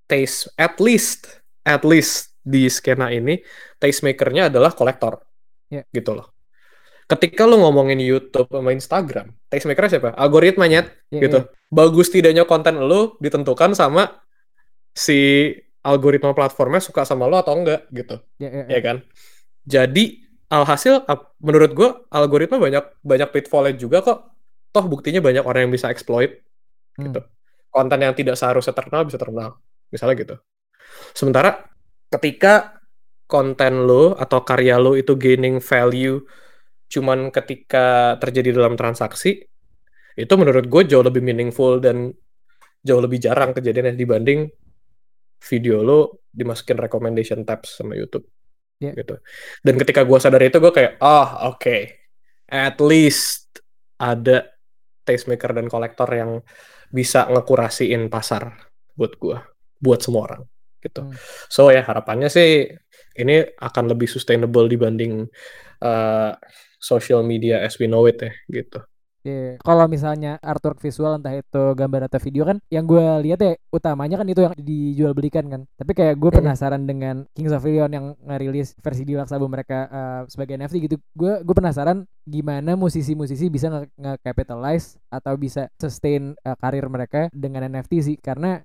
taste 0.08 0.52
at 0.56 0.76
least 0.80 1.40
at 1.64 1.84
least 1.84 2.36
di 2.40 2.68
skena 2.72 3.12
ini 3.12 3.40
taste 3.76 4.04
makernya 4.04 4.48
adalah 4.48 4.72
kolektor, 4.72 5.20
yeah. 5.68 5.84
gitu 5.92 6.16
loh. 6.16 6.32
Ketika 7.08 7.48
lo 7.48 7.56
ngomongin 7.64 7.96
YouTube 8.04 8.52
sama 8.52 8.70
Instagram, 8.76 9.32
makernya 9.48 9.90
siapa? 9.96 10.12
Algoritmanya, 10.12 10.92
yeah, 11.08 11.24
gitu. 11.24 11.48
Bagus 11.72 12.12
tidaknya 12.12 12.44
konten 12.44 12.84
lo 12.84 13.16
ditentukan 13.16 13.72
sama 13.72 14.20
si 14.92 15.50
algoritma 15.80 16.36
platformnya 16.36 16.84
suka 16.84 17.08
sama 17.08 17.24
lo 17.24 17.40
atau 17.40 17.56
enggak, 17.56 17.88
gitu, 17.96 18.20
yeah, 18.36 18.52
yeah, 18.52 18.64
yeah. 18.68 18.76
ya 18.76 18.80
kan? 18.84 18.96
Jadi 19.64 20.28
alhasil 20.48 21.04
menurut 21.44 21.70
gue 21.76 21.88
algoritma 22.08 22.56
banyak 22.56 22.84
banyak 23.04 23.28
pitfallnya 23.32 23.76
juga 23.76 24.00
kok 24.00 24.18
toh 24.72 24.84
buktinya 24.88 25.20
banyak 25.20 25.44
orang 25.44 25.68
yang 25.68 25.72
bisa 25.72 25.92
exploit 25.92 26.40
hmm. 26.96 27.04
gitu 27.04 27.20
konten 27.68 28.00
yang 28.00 28.16
tidak 28.16 28.40
seharusnya 28.40 28.72
terkenal 28.72 29.04
bisa 29.04 29.20
terkenal 29.20 29.60
misalnya 29.92 30.16
gitu 30.16 30.36
sementara 31.12 31.68
ketika 32.08 32.80
konten 33.28 33.84
lo 33.84 34.16
atau 34.16 34.40
karya 34.40 34.80
lo 34.80 34.96
itu 34.96 35.12
gaining 35.20 35.60
value 35.60 36.24
cuman 36.88 37.28
ketika 37.28 38.16
terjadi 38.16 38.56
dalam 38.56 38.74
transaksi 38.74 39.44
itu 40.18 40.34
menurut 40.34 40.66
gue 40.66 40.82
jauh 40.88 41.04
lebih 41.04 41.22
meaningful 41.22 41.78
dan 41.78 42.10
jauh 42.82 43.02
lebih 43.02 43.20
jarang 43.22 43.54
kejadiannya 43.54 43.94
dibanding 43.94 44.48
video 45.38 45.84
lo 45.84 46.24
dimasukin 46.32 46.80
recommendation 46.80 47.46
tabs 47.46 47.78
sama 47.78 47.94
YouTube 47.94 48.26
yeah. 48.82 48.96
gitu 48.96 49.20
dan 49.62 49.74
ketika 49.78 50.02
gue 50.02 50.18
sadar 50.18 50.42
itu 50.42 50.58
gue 50.58 50.72
kayak 50.74 50.98
oh 50.98 51.54
oke 51.54 51.62
okay. 51.62 51.80
at 52.50 52.80
least 52.82 53.62
ada 54.00 54.58
tastemaker 55.08 55.56
dan 55.56 55.66
kolektor 55.72 56.08
yang 56.12 56.44
bisa 56.92 57.24
ngekurasiin 57.28 58.12
pasar 58.12 58.52
buat 58.92 59.16
gua, 59.16 59.44
buat 59.80 60.00
semua 60.04 60.28
orang 60.28 60.42
gitu. 60.84 61.02
Hmm. 61.08 61.16
So 61.50 61.72
ya 61.72 61.82
harapannya 61.82 62.28
sih 62.28 62.68
ini 63.18 63.36
akan 63.58 63.84
lebih 63.90 64.06
sustainable 64.06 64.70
dibanding 64.70 65.26
uh, 65.82 66.32
social 66.78 67.20
media 67.26 67.60
as 67.62 67.76
we 67.76 67.86
know 67.90 68.06
it 68.06 68.18
ya 68.22 68.32
gitu. 68.48 68.80
Yeah. 69.26 69.58
Kalau 69.60 69.84
misalnya 69.90 70.38
artwork 70.40 70.78
visual 70.78 71.18
entah 71.18 71.34
itu 71.34 71.62
gambar 71.74 72.06
atau 72.06 72.22
video 72.22 72.46
kan 72.46 72.62
yang 72.70 72.86
gue 72.86 73.02
lihat 73.28 73.42
ya 73.42 73.52
utamanya 73.68 74.16
kan 74.22 74.26
itu 74.30 74.40
yang 74.46 74.54
dijual 74.56 75.12
belikan 75.12 75.44
kan. 75.50 75.60
Tapi 75.74 75.92
kayak 75.92 76.16
gue 76.16 76.30
penasaran 76.30 76.86
dengan 76.86 77.28
Kings 77.34 77.52
of 77.52 77.66
Leon 77.66 77.90
yang 77.92 78.06
ngerilis 78.24 78.72
versi 78.78 79.02
deluxe 79.04 79.34
album 79.34 79.52
mereka 79.52 79.90
uh, 79.90 80.22
sebagai 80.30 80.56
NFT 80.56 80.74
gitu. 80.88 80.96
Gue 81.12 81.42
gue 81.44 81.54
penasaran 81.54 82.06
gimana 82.24 82.78
musisi-musisi 82.78 83.50
bisa 83.52 83.68
nge-capitalize 83.98 84.96
atau 85.10 85.34
bisa 85.36 85.68
sustain 85.76 86.32
uh, 86.46 86.56
karir 86.56 86.86
mereka 86.88 87.28
dengan 87.34 87.68
NFT 87.68 87.92
sih 88.00 88.16
karena 88.16 88.62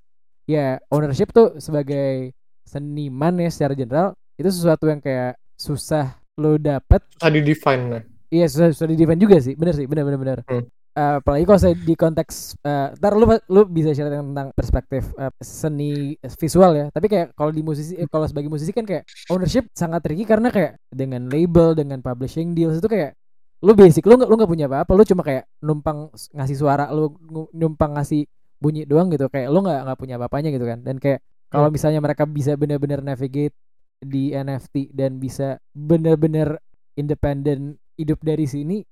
ya 0.48 0.80
ownership 0.88 1.34
tuh 1.34 1.60
sebagai 1.60 2.32
seniman 2.64 3.36
ya 3.42 3.50
secara 3.52 3.76
general 3.76 4.16
itu 4.40 4.48
sesuatu 4.48 4.88
yang 4.88 5.00
kayak 5.02 5.36
susah 5.54 6.23
lo 6.38 6.58
dapet. 6.58 7.02
Tadi 7.18 7.40
define 7.40 8.14
Iya 8.34 8.50
susah 8.50 8.68
susah 8.74 8.88
di 8.90 8.98
defend 8.98 9.22
juga 9.22 9.38
sih, 9.38 9.54
bener 9.54 9.78
sih, 9.78 9.86
bener 9.86 10.02
bener 10.02 10.18
bener. 10.18 10.38
Hmm. 10.50 10.66
Uh, 10.94 11.18
apalagi 11.18 11.42
kalau 11.42 11.58
saya 11.58 11.74
di 11.74 11.94
konteks 11.98 12.54
uh, 12.62 12.94
ntar 12.94 13.18
lu 13.18 13.26
lu 13.50 13.66
bisa 13.66 13.90
cerita 13.90 14.22
tentang 14.22 14.54
perspektif 14.54 15.10
uh, 15.18 15.26
seni 15.42 16.14
visual 16.38 16.70
ya 16.70 16.86
tapi 16.94 17.10
kayak 17.10 17.34
kalau 17.34 17.50
di 17.50 17.66
musisi 17.66 17.98
eh, 17.98 18.06
kalau 18.06 18.30
sebagai 18.30 18.46
musisi 18.46 18.70
kan 18.70 18.86
kayak 18.86 19.02
ownership 19.26 19.66
sangat 19.74 20.06
tricky 20.06 20.22
karena 20.22 20.54
kayak 20.54 20.78
dengan 20.94 21.26
label 21.26 21.74
dengan 21.74 21.98
publishing 21.98 22.54
deals 22.54 22.78
itu 22.78 22.86
kayak 22.86 23.18
lu 23.58 23.74
basic 23.74 24.06
lu 24.06 24.14
nggak 24.14 24.30
lu 24.30 24.38
nggak 24.38 24.50
punya 24.54 24.66
apa-apa 24.70 24.92
lu 24.94 25.02
cuma 25.02 25.26
kayak 25.26 25.50
numpang 25.66 26.14
ngasih 26.14 26.56
suara 26.62 26.86
lu 26.94 27.10
numpang 27.50 27.98
ngasih 27.98 28.30
bunyi 28.62 28.86
doang 28.86 29.10
gitu 29.10 29.26
kayak 29.26 29.50
lo 29.50 29.66
nggak 29.66 29.90
nggak 29.90 29.98
punya 29.98 30.14
apa-apanya 30.14 30.54
gitu 30.54 30.62
kan 30.62 30.78
dan 30.78 31.02
kayak 31.02 31.26
kalau 31.50 31.68
hmm. 31.70 31.74
misalnya 31.74 31.98
mereka 32.06 32.22
bisa 32.22 32.54
benar-benar 32.54 33.02
navigate 33.02 33.58
di 34.00 34.34
NFT 34.34 34.92
dan 34.92 35.18
bisa 35.18 35.58
benar-benar 35.72 36.58
independen 36.94 37.78
hidup 37.94 38.18
dari 38.22 38.46
sini 38.46 38.82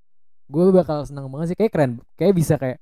gue 0.53 0.65
bakal 0.69 1.07
senang 1.07 1.33
banget 1.33 1.55
sih 1.55 1.59
kayak 1.59 1.73
keren 1.73 1.93
kayak 2.15 2.35
bisa 2.37 2.55
kayak 2.61 2.79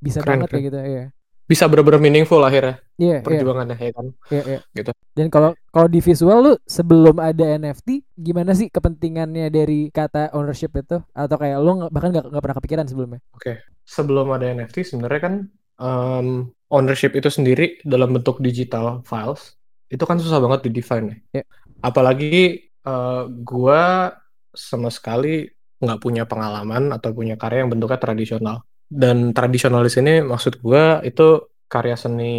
bisa 0.00 0.24
keren, 0.24 0.40
banget 0.40 0.48
keren. 0.48 0.56
kayak 0.56 0.66
gitu 0.72 0.78
ya 0.80 1.06
bisa 1.50 1.66
bener-bener 1.66 1.98
meaningful 1.98 2.38
akhirnya 2.46 2.78
yeah, 2.94 3.18
iya. 3.18 3.26
perjuangannya 3.26 3.74
yeah. 3.74 3.90
ya 3.90 3.92
kan 3.92 4.06
yeah, 4.30 4.44
yeah. 4.46 4.60
gitu 4.70 4.90
dan 5.18 5.26
kalau 5.34 5.50
kalau 5.74 5.88
di 5.90 5.98
visual 5.98 6.38
lu 6.38 6.52
sebelum 6.62 7.18
ada 7.18 7.58
NFT 7.58 8.06
gimana 8.14 8.54
sih 8.54 8.70
kepentingannya 8.70 9.50
dari 9.50 9.90
kata 9.90 10.30
ownership 10.30 10.70
itu 10.78 11.02
atau 11.02 11.36
kayak 11.36 11.58
lu 11.58 11.90
bahkan 11.90 12.14
gak, 12.14 12.30
gak 12.30 12.42
pernah 12.42 12.56
kepikiran 12.62 12.86
sebelumnya 12.86 13.20
oke 13.34 13.42
okay. 13.42 13.56
sebelum 13.82 14.30
ada 14.30 14.46
NFT 14.46 14.94
sebenarnya 14.94 15.20
kan 15.20 15.34
um, 15.82 16.54
ownership 16.70 17.18
itu 17.18 17.26
sendiri 17.26 17.82
dalam 17.82 18.14
bentuk 18.14 18.38
digital 18.38 19.02
files 19.02 19.58
itu 19.90 20.04
kan 20.06 20.16
susah 20.22 20.38
banget 20.38 20.70
di 20.70 20.80
define 20.80 21.06
ya 21.34 21.42
yeah. 21.42 21.46
apalagi 21.82 22.70
uh, 22.86 23.26
gua 23.28 24.14
sama 24.54 24.88
sekali 24.88 25.50
nggak 25.80 26.00
punya 26.00 26.24
pengalaman 26.28 26.92
atau 26.92 27.16
punya 27.16 27.40
karya 27.40 27.64
yang 27.64 27.72
bentuknya 27.72 27.98
tradisional 27.98 28.56
dan 28.90 29.32
tradisional 29.32 29.86
di 29.86 29.92
sini 29.92 30.12
maksud 30.20 30.60
gue 30.60 31.06
itu 31.06 31.46
karya 31.70 31.94
seni 31.94 32.36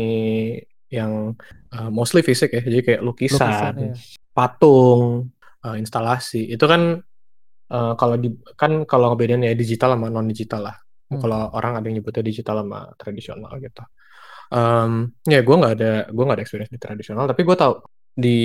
yang 0.92 1.32
uh, 1.72 1.90
mostly 1.90 2.22
fisik 2.22 2.52
ya 2.52 2.62
jadi 2.62 2.84
kayak 2.84 3.02
lukisan, 3.02 3.40
lukisan 3.40 3.76
ya. 3.80 3.94
patung 4.36 5.32
uh, 5.64 5.76
instalasi 5.80 6.52
itu 6.52 6.66
kan 6.68 7.00
uh, 7.72 7.94
kalau 7.96 8.20
di 8.20 8.36
kan 8.60 8.84
kalau 8.84 9.16
ngebedain 9.16 9.48
ya 9.48 9.56
digital 9.56 9.96
sama 9.96 10.12
non 10.12 10.28
digital 10.28 10.68
lah 10.68 10.76
hmm. 11.10 11.24
kalau 11.24 11.48
orang 11.56 11.80
ada 11.80 11.88
yang 11.88 12.04
nyebutnya 12.04 12.28
digital 12.28 12.62
sama 12.62 12.92
tradisional 13.00 13.56
gitu 13.64 13.82
um, 14.52 15.10
ya 15.26 15.40
gue 15.42 15.56
nggak 15.56 15.74
ada 15.80 15.94
gue 16.12 16.24
nggak 16.24 16.38
ada 16.38 16.44
experience 16.44 16.72
di 16.72 16.80
tradisional 16.80 17.26
tapi 17.26 17.42
gue 17.48 17.58
tahu 17.58 17.74
di 18.12 18.40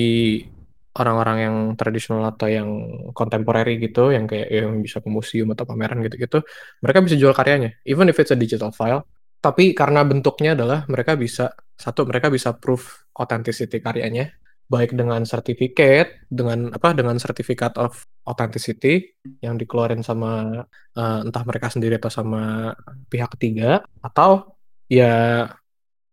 orang-orang 0.96 1.38
yang 1.44 1.56
tradisional 1.76 2.24
atau 2.32 2.48
yang 2.48 2.68
kontemporeri 3.12 3.76
gitu, 3.76 4.10
yang 4.16 4.24
kayak 4.24 4.48
yang 4.48 4.80
bisa 4.80 5.04
ke 5.04 5.08
museum 5.12 5.52
atau 5.52 5.68
pameran 5.68 6.00
gitu-gitu, 6.00 6.40
mereka 6.80 7.04
bisa 7.04 7.16
jual 7.20 7.36
karyanya, 7.36 7.76
even 7.84 8.08
if 8.08 8.16
it's 8.16 8.32
a 8.32 8.38
digital 8.38 8.72
file. 8.72 9.04
Tapi 9.44 9.76
karena 9.76 10.02
bentuknya 10.02 10.56
adalah 10.56 10.88
mereka 10.88 11.14
bisa 11.14 11.52
satu 11.76 12.08
mereka 12.08 12.32
bisa 12.32 12.56
proof 12.56 13.04
authenticity 13.12 13.78
karyanya, 13.84 14.32
baik 14.66 14.96
dengan 14.96 15.22
sertifikat, 15.28 16.26
dengan 16.32 16.72
apa, 16.72 16.96
dengan 16.96 17.20
certificate 17.20 17.76
of 17.76 18.08
authenticity 18.24 19.14
yang 19.44 19.60
dikeluarin 19.60 20.00
sama 20.00 20.64
uh, 20.96 21.20
entah 21.22 21.44
mereka 21.44 21.68
sendiri 21.68 22.00
atau 22.00 22.10
sama 22.10 22.72
pihak 23.12 23.36
ketiga, 23.36 23.84
atau 24.00 24.56
ya 24.88 25.44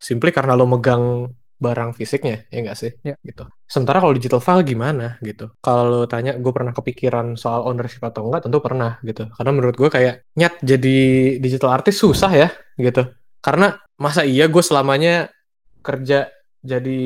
simply 0.04 0.36
karena 0.36 0.60
lo 0.60 0.68
megang 0.68 1.32
barang 1.64 1.96
fisiknya 1.96 2.44
ya 2.52 2.60
enggak 2.60 2.78
sih? 2.78 2.92
Ya. 3.08 3.16
gitu. 3.24 3.48
Sementara 3.64 4.04
kalau 4.04 4.12
digital 4.12 4.44
file 4.44 4.68
gimana 4.68 5.16
gitu? 5.24 5.56
Kalau 5.64 6.04
tanya 6.12 6.36
gue 6.36 6.52
pernah 6.52 6.76
kepikiran 6.76 7.40
soal 7.40 7.64
ownership 7.64 8.04
atau 8.04 8.28
enggak 8.28 8.44
tentu 8.44 8.60
pernah 8.60 9.00
gitu. 9.08 9.32
Karena 9.32 9.52
menurut 9.56 9.76
gue 9.80 9.88
kayak 9.88 10.28
nyat 10.36 10.60
jadi 10.60 10.98
digital 11.40 11.72
artist 11.72 12.04
susah 12.04 12.32
ya 12.36 12.50
gitu. 12.76 13.08
Karena 13.40 13.80
masa 13.96 14.28
iya 14.28 14.52
gue 14.52 14.60
selamanya 14.60 15.32
kerja 15.80 16.28
jadi 16.60 17.02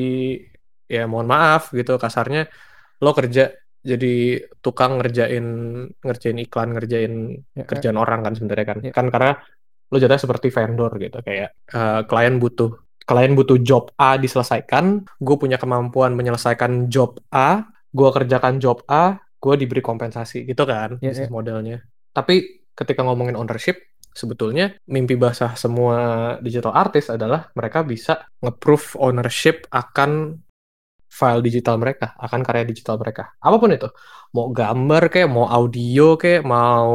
ya 0.90 1.06
mohon 1.06 1.30
maaf 1.30 1.70
gitu. 1.70 1.94
Kasarnya 1.94 2.50
lo 2.98 3.14
kerja 3.14 3.54
jadi 3.78 4.42
tukang 4.58 4.98
ngerjain 4.98 5.46
ngerjain 6.02 6.38
iklan 6.42 6.74
ngerjain 6.74 7.14
ya, 7.54 7.62
kerjaan 7.62 7.94
ya. 7.94 8.02
orang 8.02 8.20
kan 8.26 8.32
sebenarnya 8.34 8.66
kan. 8.66 8.78
Ya. 8.82 8.90
kan 8.90 9.06
karena 9.14 9.38
lo 9.88 9.96
jadinya 9.96 10.18
seperti 10.18 10.50
vendor 10.50 10.90
gitu. 10.98 11.22
Kayak 11.22 11.54
uh, 11.70 12.02
klien 12.10 12.42
butuh 12.42 12.87
klien 13.08 13.32
butuh 13.32 13.56
job 13.64 13.88
A 13.96 14.20
diselesaikan, 14.20 15.08
gue 15.16 15.36
punya 15.40 15.56
kemampuan 15.56 16.12
menyelesaikan 16.12 16.92
job 16.92 17.16
A, 17.32 17.64
gue 17.88 18.08
kerjakan 18.12 18.60
job 18.60 18.84
A, 18.84 19.16
gue 19.40 19.54
diberi 19.56 19.80
kompensasi 19.80 20.44
gitu 20.44 20.68
kan 20.68 21.00
yeah, 21.00 21.14
bisnis 21.16 21.32
yeah. 21.32 21.32
modelnya. 21.32 21.76
Tapi 22.12 22.68
ketika 22.76 23.00
ngomongin 23.00 23.38
ownership, 23.38 23.80
sebetulnya 24.12 24.76
mimpi 24.90 25.14
basah 25.16 25.56
semua 25.56 25.96
digital 26.44 26.74
artist 26.74 27.08
adalah 27.08 27.48
mereka 27.54 27.86
bisa 27.86 28.28
nge-proof 28.44 28.98
ownership 29.00 29.64
akan 29.72 30.42
file 31.08 31.40
digital 31.40 31.80
mereka, 31.80 32.12
akan 32.20 32.44
karya 32.44 32.68
digital 32.68 33.00
mereka. 33.00 33.32
Apa 33.40 33.56
pun 33.56 33.72
itu. 33.72 33.88
Mau 34.36 34.52
gambar 34.52 35.08
kayak, 35.08 35.30
mau 35.32 35.48
audio 35.48 36.20
kayak, 36.20 36.44
mau 36.44 36.92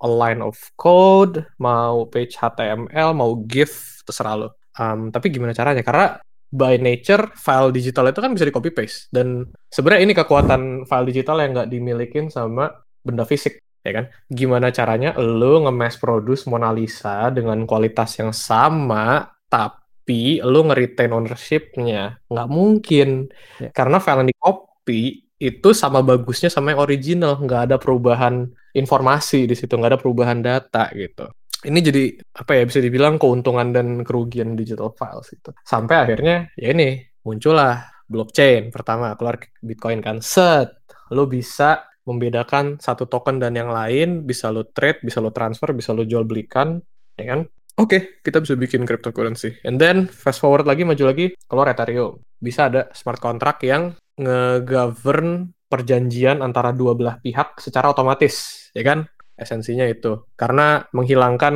a 0.00 0.08
line 0.08 0.40
of 0.40 0.56
code, 0.80 1.44
mau 1.60 2.08
page 2.08 2.34
HTML, 2.40 3.12
mau 3.12 3.36
GIF, 3.44 4.02
terserah 4.08 4.34
lo. 4.34 4.48
Um, 4.76 5.08
tapi 5.08 5.32
gimana 5.32 5.56
caranya? 5.56 5.80
Karena 5.80 6.20
by 6.52 6.78
nature 6.78 7.34
file 7.34 7.74
digital 7.74 8.08
itu 8.08 8.20
kan 8.22 8.30
bisa 8.30 8.46
di 8.46 8.54
copy 8.54 8.70
paste 8.70 9.10
dan 9.10 9.50
sebenarnya 9.66 10.02
ini 10.06 10.14
kekuatan 10.14 10.86
file 10.86 11.06
digital 11.10 11.42
yang 11.42 11.50
nggak 11.58 11.70
dimilikin 11.74 12.30
sama 12.30 12.70
benda 13.02 13.26
fisik 13.26 13.58
ya 13.82 13.92
kan? 14.02 14.04
Gimana 14.30 14.70
caranya 14.70 15.14
lo 15.18 15.66
nge-mass 15.66 15.98
produce 15.98 16.46
Mona 16.50 16.70
Lisa 16.70 17.30
dengan 17.34 17.62
kualitas 17.66 18.18
yang 18.18 18.30
sama 18.34 19.26
tapi 19.46 20.42
lo 20.42 20.66
nge-retain 20.70 21.10
ownership-nya? 21.10 22.26
Nggak 22.30 22.48
mungkin. 22.50 23.30
Ya. 23.62 23.70
karena 23.74 23.98
file 23.98 24.26
yang 24.26 24.30
di 24.30 24.36
copy 24.38 25.00
itu 25.36 25.70
sama 25.76 26.00
bagusnya 26.02 26.50
sama 26.50 26.74
yang 26.74 26.82
original. 26.82 27.38
Nggak 27.42 27.62
ada 27.70 27.76
perubahan 27.78 28.50
informasi 28.76 29.48
di 29.48 29.56
situ 29.56 29.72
nggak 29.72 29.96
ada 29.96 30.00
perubahan 30.00 30.44
data 30.44 30.92
gitu 30.92 31.32
ini 31.66 31.78
jadi 31.82 32.04
apa 32.38 32.52
ya 32.56 32.64
bisa 32.64 32.78
dibilang 32.78 33.18
keuntungan 33.18 33.74
dan 33.74 34.06
kerugian 34.06 34.54
digital 34.54 34.94
files 34.94 35.28
itu. 35.34 35.50
Sampai 35.66 36.06
akhirnya 36.06 36.48
ya 36.54 36.70
ini 36.70 37.02
muncullah 37.26 38.06
blockchain. 38.06 38.70
Pertama 38.70 39.18
keluar 39.18 39.42
Bitcoin 39.60 39.98
kan. 39.98 40.22
Set 40.22 40.70
lo 41.10 41.26
bisa 41.26 41.86
membedakan 42.06 42.78
satu 42.78 43.10
token 43.10 43.42
dan 43.42 43.58
yang 43.58 43.74
lain 43.74 44.22
bisa 44.22 44.54
lo 44.54 44.70
trade 44.70 45.02
bisa 45.02 45.18
lo 45.18 45.34
transfer 45.34 45.74
bisa 45.74 45.90
lo 45.90 46.06
jual 46.06 46.22
belikan 46.22 46.78
ya 47.18 47.34
kan? 47.34 47.40
Oke 47.76 47.84
okay, 47.84 48.00
kita 48.24 48.40
bisa 48.40 48.54
bikin 48.56 48.88
cryptocurrency. 48.88 49.60
And 49.66 49.76
then 49.76 50.08
fast 50.08 50.40
forward 50.40 50.64
lagi 50.64 50.86
maju 50.86 51.04
lagi 51.12 51.36
keluar 51.44 51.68
Ethereum. 51.68 52.22
Bisa 52.40 52.72
ada 52.72 52.88
smart 52.94 53.20
contract 53.20 53.60
yang 53.66 53.92
nge-govern 54.16 55.52
perjanjian 55.66 56.40
antara 56.40 56.70
dua 56.70 56.94
belah 56.94 57.18
pihak 57.20 57.58
secara 57.58 57.90
otomatis 57.90 58.66
ya 58.72 58.86
kan 58.86 59.04
esensinya 59.36 59.84
itu. 59.84 60.26
Karena 60.34 60.82
menghilangkan 60.90 61.54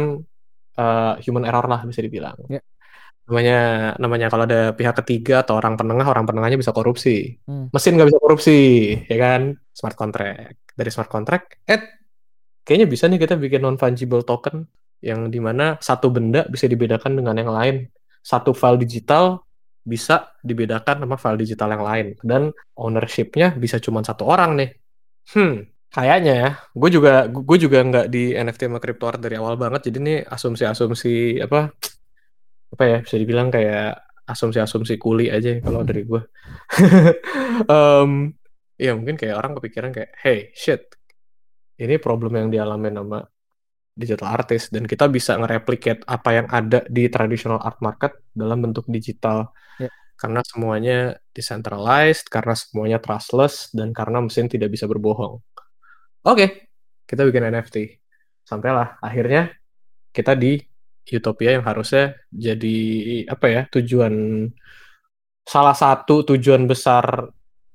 uh, 0.77 1.15
human 1.25 1.45
error 1.49 1.67
lah 1.67 1.83
bisa 1.89 2.05
dibilang. 2.05 2.37
Yeah. 2.47 2.65
namanya 3.31 3.59
namanya 4.03 4.27
kalau 4.27 4.43
ada 4.43 4.75
pihak 4.75 5.07
ketiga 5.07 5.47
atau 5.47 5.55
orang 5.55 5.79
penengah 5.79 6.03
orang 6.03 6.27
penengahnya 6.27 6.59
bisa 6.59 6.75
korupsi. 6.75 7.39
Hmm. 7.47 7.71
mesin 7.71 7.95
nggak 7.95 8.11
bisa 8.11 8.19
korupsi 8.19 8.59
ya 9.07 9.17
kan? 9.23 9.55
Smart 9.71 9.95
contract. 9.95 10.59
Dari 10.75 10.91
smart 10.91 11.07
contract 11.07 11.63
eh 11.71 11.79
kayaknya 12.67 12.91
bisa 12.91 13.07
nih 13.07 13.23
kita 13.23 13.39
bikin 13.39 13.63
non 13.63 13.79
fungible 13.79 14.27
token 14.27 14.67
yang 14.99 15.31
di 15.31 15.39
mana 15.39 15.79
satu 15.79 16.11
benda 16.11 16.43
bisa 16.51 16.67
dibedakan 16.67 17.23
dengan 17.23 17.39
yang 17.39 17.55
lain. 17.55 17.87
Satu 18.19 18.51
file 18.51 18.83
digital 18.83 19.47
bisa 19.87 20.35
dibedakan 20.43 21.07
sama 21.07 21.15
file 21.15 21.39
digital 21.39 21.71
yang 21.71 21.87
lain. 21.87 22.07
Dan 22.27 22.51
ownershipnya 22.75 23.55
bisa 23.55 23.79
cuma 23.79 24.03
satu 24.03 24.27
orang 24.27 24.59
nih. 24.59 24.71
Hmm 25.31 25.71
Kayaknya 25.91 26.33
ya, 26.39 26.51
gue 26.71 26.91
juga 26.95 27.27
gue 27.27 27.59
juga 27.59 27.83
nggak 27.83 28.07
di 28.15 28.31
NFT 28.31 28.71
sama 28.71 28.79
crypto 28.79 29.11
art 29.11 29.19
dari 29.19 29.35
awal 29.35 29.59
banget, 29.59 29.91
jadi 29.91 29.99
ini 29.99 30.15
asumsi-asumsi 30.23 31.43
apa 31.43 31.75
apa 32.71 32.85
ya 32.87 32.99
bisa 33.03 33.19
dibilang 33.19 33.51
kayak 33.51 33.99
asumsi-asumsi 34.23 34.95
kuli 35.03 35.27
aja 35.35 35.59
kalau 35.59 35.83
dari 35.83 36.07
gue. 36.07 36.23
um, 37.75 38.31
ya 38.79 38.95
mungkin 38.95 39.19
kayak 39.19 39.35
orang 39.35 39.59
kepikiran 39.59 39.91
kayak, 39.91 40.15
hey 40.23 40.55
shit, 40.55 40.95
ini 41.83 41.99
problem 41.99 42.39
yang 42.39 42.49
dialami 42.55 42.95
sama 42.95 43.19
digital 43.91 44.31
artist 44.31 44.71
dan 44.71 44.87
kita 44.87 45.11
bisa 45.11 45.35
nge-replicate 45.43 46.07
apa 46.07 46.31
yang 46.39 46.47
ada 46.47 46.87
di 46.87 47.11
traditional 47.11 47.59
art 47.59 47.83
market 47.83 48.15
dalam 48.31 48.63
bentuk 48.63 48.87
digital. 48.87 49.51
Yeah. 49.83 49.91
Karena 50.15 50.41
semuanya 50.47 51.19
decentralized, 51.35 52.31
karena 52.31 52.55
semuanya 52.55 53.03
trustless, 53.03 53.75
dan 53.75 53.91
karena 53.91 54.23
mesin 54.23 54.47
tidak 54.47 54.71
bisa 54.71 54.87
berbohong 54.87 55.43
oke. 56.25 56.37
Okay, 56.37 56.49
kita 57.07 57.27
bikin 57.27 57.49
NFT 57.51 57.77
sampailah 58.47 58.99
akhirnya 58.99 59.55
kita 60.11 60.35
di 60.35 60.59
Utopia 61.11 61.59
yang 61.59 61.67
harusnya 61.67 62.15
jadi 62.31 62.79
apa 63.27 63.47
ya 63.51 63.63
tujuan 63.67 64.47
salah 65.43 65.75
satu 65.75 66.23
tujuan 66.23 66.71
besar 66.71 67.27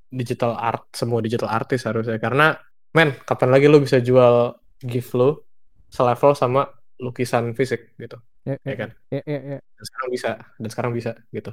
digital 0.08 0.56
art 0.56 0.88
semua 0.96 1.20
digital 1.20 1.52
artis 1.52 1.84
harusnya. 1.84 2.16
Karena 2.16 2.56
men 2.96 3.12
kapan 3.28 3.52
lagi 3.52 3.68
lo 3.68 3.82
bisa 3.82 4.00
jual 4.00 4.56
gift 4.80 5.12
lo 5.12 5.44
selevel 5.92 6.32
sama 6.32 6.64
lukisan 6.96 7.52
fisik 7.52 7.92
gitu. 8.00 8.16
Ya, 8.46 8.56
ya, 8.62 8.72
ya 8.72 8.74
kan? 8.78 8.90
ya, 9.10 9.22
ya, 9.26 9.40
ya. 9.42 9.58
dan 9.58 9.84
sekarang 9.84 10.08
bisa 10.14 10.30
dan 10.56 10.70
sekarang 10.70 10.92
bisa 10.94 11.12
gitu. 11.34 11.52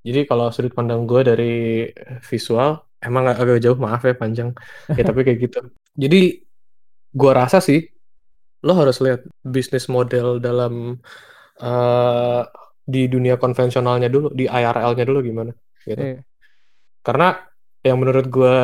Jadi 0.00 0.20
kalau 0.24 0.48
sudut 0.48 0.72
pandang 0.72 1.04
gue 1.04 1.20
dari 1.20 1.54
visual 2.24 2.80
emang 3.00 3.24
agak 3.32 3.60
jauh 3.64 3.78
maaf 3.80 4.04
ya 4.04 4.14
panjang 4.16 4.52
ya 4.92 5.02
tapi 5.02 5.24
kayak 5.24 5.38
gitu 5.48 5.60
jadi 5.96 6.40
gua 7.16 7.44
rasa 7.44 7.58
sih 7.58 7.88
lo 8.60 8.76
harus 8.76 9.00
lihat 9.00 9.24
bisnis 9.40 9.88
model 9.88 10.36
dalam 10.36 11.00
uh, 11.64 12.42
di 12.90 13.06
dunia 13.06 13.38
konvensionalnya 13.38 14.10
dulu, 14.10 14.34
di 14.34 14.50
IRL-nya 14.50 15.04
dulu 15.06 15.20
gimana 15.22 15.52
gitu. 15.86 15.96
Yeah. 15.96 16.20
Karena 17.00 17.40
yang 17.80 17.96
menurut 18.02 18.26
gue 18.28 18.56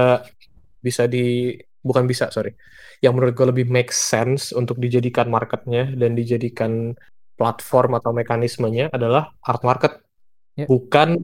bisa 0.82 1.08
di 1.08 1.56
bukan 1.80 2.04
bisa 2.04 2.28
sorry, 2.28 2.52
yang 3.00 3.16
menurut 3.16 3.32
gue 3.32 3.46
lebih 3.48 3.66
make 3.70 3.94
sense 3.94 4.50
untuk 4.52 4.76
dijadikan 4.76 5.30
marketnya 5.30 5.88
dan 5.94 6.12
dijadikan 6.12 6.92
platform 7.36 7.96
atau 7.96 8.12
mekanismenya 8.12 8.92
adalah 8.92 9.32
art 9.40 9.62
market, 9.64 9.92
yeah. 10.58 10.68
bukan 10.68 11.22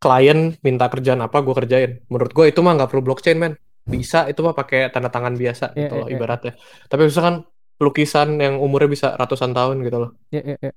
klien 0.00 0.56
minta 0.64 0.88
kerjaan 0.88 1.20
apa 1.20 1.44
gue 1.44 1.54
kerjain. 1.54 1.90
Menurut 2.08 2.32
gue 2.32 2.48
itu 2.48 2.60
mah 2.64 2.72
nggak 2.80 2.88
perlu 2.88 3.04
blockchain 3.04 3.36
men, 3.36 3.54
bisa 3.84 4.26
itu 4.32 4.40
mah 4.40 4.56
pakai 4.56 4.88
tanda 4.88 5.12
tangan 5.12 5.36
biasa 5.36 5.76
yeah, 5.76 5.86
gitu 5.86 5.94
loh 6.00 6.08
yeah, 6.08 6.16
ibaratnya. 6.16 6.52
Yeah. 6.56 6.88
Tapi 6.88 7.02
misalkan 7.06 7.34
lukisan 7.80 8.36
yang 8.40 8.60
umurnya 8.60 8.88
bisa 8.88 9.08
ratusan 9.16 9.52
tahun 9.52 9.84
gitu 9.84 9.98
loh. 10.00 10.10
Iya, 10.32 10.42
iya, 10.52 10.56
iya. 10.68 10.72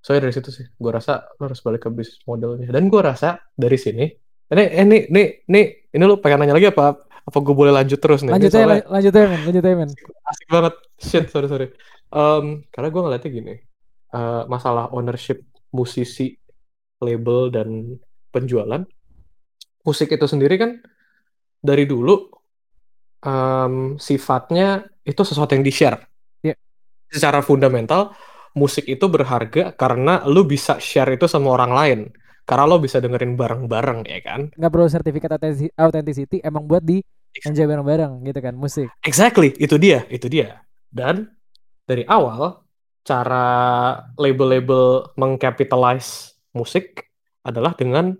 Soalnya 0.00 0.30
dari 0.30 0.34
situ 0.34 0.50
sih, 0.50 0.66
gue 0.66 0.90
rasa 0.90 1.28
lo 1.36 1.50
harus 1.50 1.60
balik 1.60 1.84
ke 1.86 1.88
bisnis 1.92 2.24
modelnya. 2.24 2.72
Dan 2.72 2.88
gue 2.88 3.02
rasa 3.04 3.36
dari 3.52 3.76
sini, 3.76 4.08
ini, 4.50 4.64
ini, 4.72 4.96
ini, 5.12 5.22
ini, 5.46 5.62
ini 5.92 6.04
lo 6.08 6.18
pengen 6.18 6.42
nanya 6.42 6.56
lagi 6.56 6.72
apa? 6.72 6.96
Apa 7.04 7.38
gue 7.44 7.54
boleh 7.54 7.70
lanjut 7.70 8.00
terus 8.00 8.24
nih? 8.24 8.32
Lanjut 8.32 8.50
aja, 8.50 8.80
lanjut 8.88 9.12
aja, 9.12 9.28
men. 9.28 9.40
Lanjut 9.44 9.62
aja, 9.62 9.76
men. 9.76 9.90
Asik 10.24 10.48
banget. 10.48 10.74
Shit, 10.98 11.24
sorry, 11.28 11.46
sorry. 11.52 11.68
Um, 12.10 12.64
karena 12.72 12.88
gue 12.90 13.00
ngeliatnya 13.04 13.30
gini, 13.30 13.54
uh, 14.16 14.42
masalah 14.50 14.90
ownership 14.90 15.44
musisi, 15.70 16.34
label, 16.98 17.52
dan 17.52 18.00
penjualan, 18.30 18.82
musik 19.84 20.10
itu 20.10 20.26
sendiri 20.26 20.56
kan 20.56 20.80
dari 21.60 21.84
dulu 21.84 22.30
um, 23.26 24.00
sifatnya 24.00 24.86
itu 25.04 25.22
sesuatu 25.22 25.52
yang 25.52 25.64
di-share. 25.66 25.98
Secara 27.10 27.42
fundamental 27.42 28.14
musik 28.54 28.86
itu 28.86 29.10
berharga 29.10 29.74
karena 29.74 30.22
lu 30.30 30.46
bisa 30.46 30.78
share 30.78 31.10
itu 31.18 31.26
sama 31.26 31.58
orang 31.58 31.72
lain. 31.74 32.00
Karena 32.46 32.66
lo 32.70 32.78
bisa 32.82 33.02
dengerin 33.02 33.34
bareng-bareng 33.34 34.06
ya 34.06 34.22
kan? 34.22 34.40
Nggak 34.54 34.70
perlu 34.70 34.86
sertifikat 34.86 35.30
authenticity 35.74 36.38
emang 36.42 36.66
buat 36.70 36.82
di 36.82 37.02
enjoy 37.46 37.66
bareng-bareng 37.66 38.22
gitu 38.26 38.40
kan 38.42 38.54
musik. 38.54 38.86
Exactly 39.02 39.54
itu 39.58 39.74
dia 39.74 40.06
itu 40.06 40.30
dia. 40.30 40.62
Dan 40.86 41.30
dari 41.82 42.06
awal 42.06 42.62
cara 43.02 43.46
label-label 44.14 45.14
mengcapitalize 45.18 46.38
musik 46.54 47.09
adalah 47.46 47.72
dengan 47.76 48.12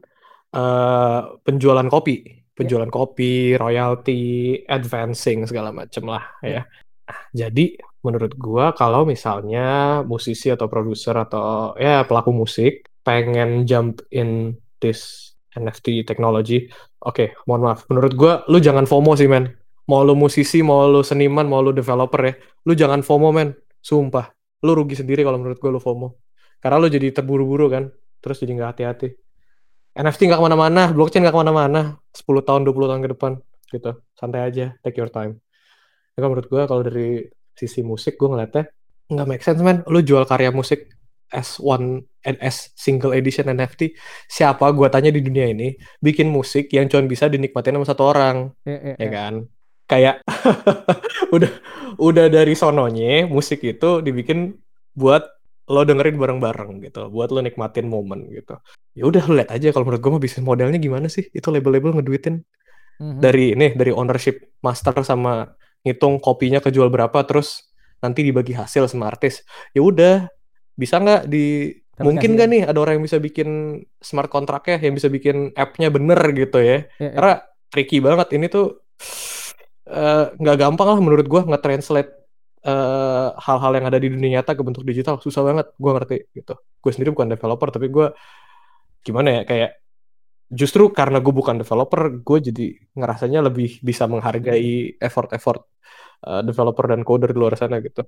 uh, 0.57 1.41
penjualan 1.45 1.87
kopi 1.89 2.41
penjualan 2.57 2.89
yeah. 2.89 2.97
kopi 2.97 3.33
royalty 3.57 4.21
advancing 4.69 5.49
segala 5.49 5.73
macem 5.73 6.05
lah 6.05 6.25
ya 6.45 6.63
nah, 7.09 7.21
jadi 7.33 7.77
menurut 8.01 8.33
gua 8.37 8.73
kalau 8.73 9.05
misalnya 9.05 10.01
musisi 10.05 10.49
atau 10.49 10.69
produser 10.69 11.13
atau 11.17 11.77
ya 11.77 12.05
pelaku 12.09 12.33
musik 12.33 12.89
pengen 13.05 13.65
jump 13.65 14.05
in 14.13 14.57
this 14.81 15.31
NFT 15.59 16.07
technology, 16.07 16.71
oke, 17.03 17.15
okay, 17.15 17.29
mohon 17.51 17.67
maaf. 17.67 17.83
Menurut 17.91 18.13
gua 18.15 18.33
lu 18.47 18.63
jangan 18.63 18.87
FOMO 18.87 19.19
sih, 19.19 19.27
men. 19.27 19.51
Mau 19.91 20.07
lu 20.07 20.15
musisi, 20.15 20.63
mau 20.63 20.87
lu 20.87 21.03
seniman, 21.03 21.51
mau 21.51 21.59
lu 21.59 21.75
developer 21.75 22.21
ya, 22.23 22.35
lu 22.67 22.73
jangan 22.79 23.03
FOMO, 23.03 23.35
men. 23.35 23.51
Sumpah, 23.83 24.31
lu 24.63 24.73
rugi 24.77 24.95
sendiri 24.95 25.27
kalau 25.27 25.43
menurut 25.43 25.59
gua 25.59 25.75
lu 25.75 25.81
FOMO. 25.83 26.09
Karena 26.63 26.77
lu 26.79 26.87
jadi 26.87 27.11
terburu-buru 27.11 27.67
kan, 27.73 27.91
terus 28.21 28.41
jadi 28.41 28.53
nggak 28.57 28.71
hati-hati. 28.77 29.09
NFT 29.97 30.31
nggak 30.31 30.41
ke 30.41 30.47
mana-mana, 30.47 30.83
blockchain 30.95 31.27
nggak 31.27 31.35
ke 31.35 31.41
mana-mana. 31.43 31.81
10 32.15 32.47
tahun, 32.47 32.63
20 32.63 32.91
tahun 32.91 33.01
ke 33.03 33.11
depan, 33.17 33.33
gitu. 33.75 33.91
Santai 34.15 34.47
aja, 34.47 34.77
take 34.87 34.97
your 34.97 35.11
time. 35.11 35.43
Ya, 36.15 36.29
menurut 36.29 36.47
gua 36.47 36.69
kalau 36.69 36.85
dari 36.85 37.27
sisi 37.61 37.85
musik 37.85 38.17
gue 38.17 38.29
ngeliatnya 38.33 38.73
nggak 39.11 39.27
make 39.29 39.45
sense 39.45 39.61
man 39.61 39.85
lu 39.91 40.01
jual 40.01 40.25
karya 40.25 40.49
musik 40.49 40.89
as 41.31 41.61
one 41.61 42.07
and 42.25 42.41
as 42.41 42.73
single 42.75 43.13
edition 43.13 43.47
NFT 43.51 43.95
siapa 44.31 44.71
gue 44.73 44.89
tanya 44.89 45.13
di 45.13 45.21
dunia 45.21 45.51
ini 45.51 45.77
bikin 46.01 46.31
musik 46.31 46.73
yang 46.73 46.89
cuma 46.89 47.05
bisa 47.07 47.29
dinikmatin 47.29 47.77
sama 47.77 47.87
satu 47.87 48.03
orang 48.07 48.51
yeah, 48.65 48.95
yeah, 48.95 48.97
ya 48.97 49.03
yeah. 49.05 49.11
kan 49.13 49.35
kayak 49.91 50.17
udah 51.37 51.53
udah 51.99 52.27
dari 52.31 52.55
sononya 52.55 53.27
musik 53.27 53.63
itu 53.67 54.03
dibikin 54.03 54.59
buat 54.95 55.27
lo 55.71 55.87
dengerin 55.87 56.19
bareng-bareng 56.19 56.83
gitu 56.83 57.07
buat 57.15 57.31
lo 57.31 57.41
nikmatin 57.47 57.87
momen 57.87 58.27
gitu. 58.35 58.59
Ya 58.99 59.07
udah 59.07 59.23
lo 59.31 59.39
lihat 59.39 59.55
aja 59.55 59.71
kalau 59.71 59.87
menurut 59.87 60.03
gue 60.03 60.11
mah 60.19 60.23
bisnis 60.23 60.43
modelnya 60.43 60.83
gimana 60.83 61.07
sih? 61.07 61.31
Itu 61.31 61.55
label-label 61.55 62.03
ngeduitin. 62.03 62.43
Mm-hmm. 63.01 63.17
dari 63.17 63.57
ini 63.57 63.73
dari 63.73 63.97
ownership 63.97 64.61
master 64.61 64.93
sama 65.01 65.49
ngitung 65.89 66.21
kopinya 66.21 66.61
kejual 66.61 66.93
berapa 66.93 67.25
terus 67.25 67.73
nanti 68.05 68.21
dibagi 68.21 68.53
hasil 68.53 68.93
sama 68.93 69.09
artis. 69.09 69.41
Ya 69.73 69.81
udah 69.81 70.29
bisa 70.77 71.01
nggak 71.01 71.25
di 71.25 71.73
Terima 71.97 72.05
mungkin 72.13 72.37
nggak 72.37 72.49
nih 72.53 72.63
ada 72.69 72.77
orang 72.77 73.01
yang 73.01 73.05
bisa 73.09 73.17
bikin 73.17 73.81
smart 74.05 74.29
kontraknya 74.29 74.85
yang 74.85 74.93
bisa 74.93 75.09
bikin 75.09 75.53
appnya 75.57 75.89
bener 75.89 76.21
gitu 76.33 76.61
ya, 76.61 76.89
ya, 76.97 77.09
ya. 77.09 77.11
karena 77.13 77.35
tricky 77.73 77.99
banget 78.05 78.29
ini 78.37 78.47
tuh 78.49 78.85
eh, 79.89 80.25
nggak 80.37 80.57
uh, 80.57 80.61
gampang 80.61 80.89
lah 80.97 81.01
menurut 81.01 81.25
gue 81.29 81.41
nge-translate 81.41 82.20
uh, 82.67 83.37
hal-hal 83.39 83.73
yang 83.77 83.87
ada 83.89 83.99
di 84.01 84.09
dunia 84.13 84.41
nyata 84.41 84.53
ke 84.57 84.63
bentuk 84.65 84.85
digital 84.85 85.21
susah 85.21 85.43
banget 85.45 85.67
gue 85.77 85.91
ngerti 85.91 86.17
gitu 86.37 86.55
gue 86.57 86.91
sendiri 86.91 87.11
bukan 87.13 87.29
developer 87.33 87.69
tapi 87.73 87.87
gue 87.89 88.07
gimana 89.01 89.41
ya 89.41 89.43
kayak 89.49 89.81
justru 90.51 90.91
karena 90.91 91.23
gue 91.23 91.31
bukan 91.31 91.63
developer, 91.63 92.11
gue 92.11 92.39
jadi 92.51 92.67
ngerasanya 92.99 93.41
lebih 93.47 93.79
bisa 93.87 94.11
menghargai 94.11 94.99
effort-effort 94.99 95.63
uh, 96.27 96.43
developer 96.43 96.91
dan 96.91 97.07
coder 97.07 97.31
di 97.31 97.39
luar 97.39 97.55
sana 97.55 97.79
gitu. 97.79 98.03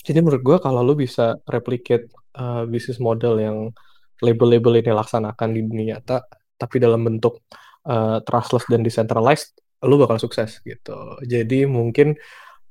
Jadi 0.00 0.18
menurut 0.22 0.42
gue 0.46 0.56
kalau 0.62 0.80
lu 0.86 0.94
bisa 0.94 1.36
replicate 1.50 2.08
uh, 2.38 2.64
bisnis 2.64 3.02
model 3.02 3.36
yang 3.42 3.58
label-label 4.22 4.78
ini 4.78 4.94
laksanakan 4.94 5.48
di 5.52 5.60
dunia 5.66 5.98
nyata, 5.98 6.24
tapi 6.54 6.78
dalam 6.78 7.02
bentuk 7.02 7.42
uh, 7.90 8.22
trustless 8.22 8.64
dan 8.70 8.86
decentralized, 8.86 9.58
lu 9.84 9.98
bakal 9.98 10.22
sukses 10.22 10.62
gitu. 10.62 11.18
Jadi 11.26 11.66
mungkin 11.66 12.14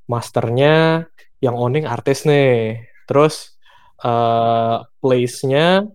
masternya 0.09 1.05
yang 1.39 1.55
owning 1.55 1.85
artis 1.85 2.25
nih, 2.25 2.81
terus 3.05 3.55
uh, 4.01 4.83
place-nya 4.99 5.85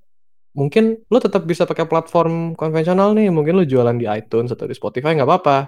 mungkin 0.54 1.02
lo 1.10 1.18
tetap 1.18 1.44
bisa 1.44 1.66
pakai 1.66 1.84
platform 1.90 2.54
konvensional 2.54 3.12
nih. 3.12 3.28
Mungkin 3.28 3.58
lo 3.58 3.64
jualan 3.66 3.98
di 3.98 4.06
iTunes 4.06 4.54
atau 4.54 4.70
di 4.70 4.74
Spotify 4.78 5.18
nggak 5.18 5.28
apa-apa. 5.28 5.58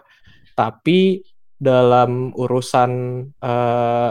Tapi 0.57 1.21
dalam 1.59 2.33
urusan 2.33 2.91
uh, 3.43 4.11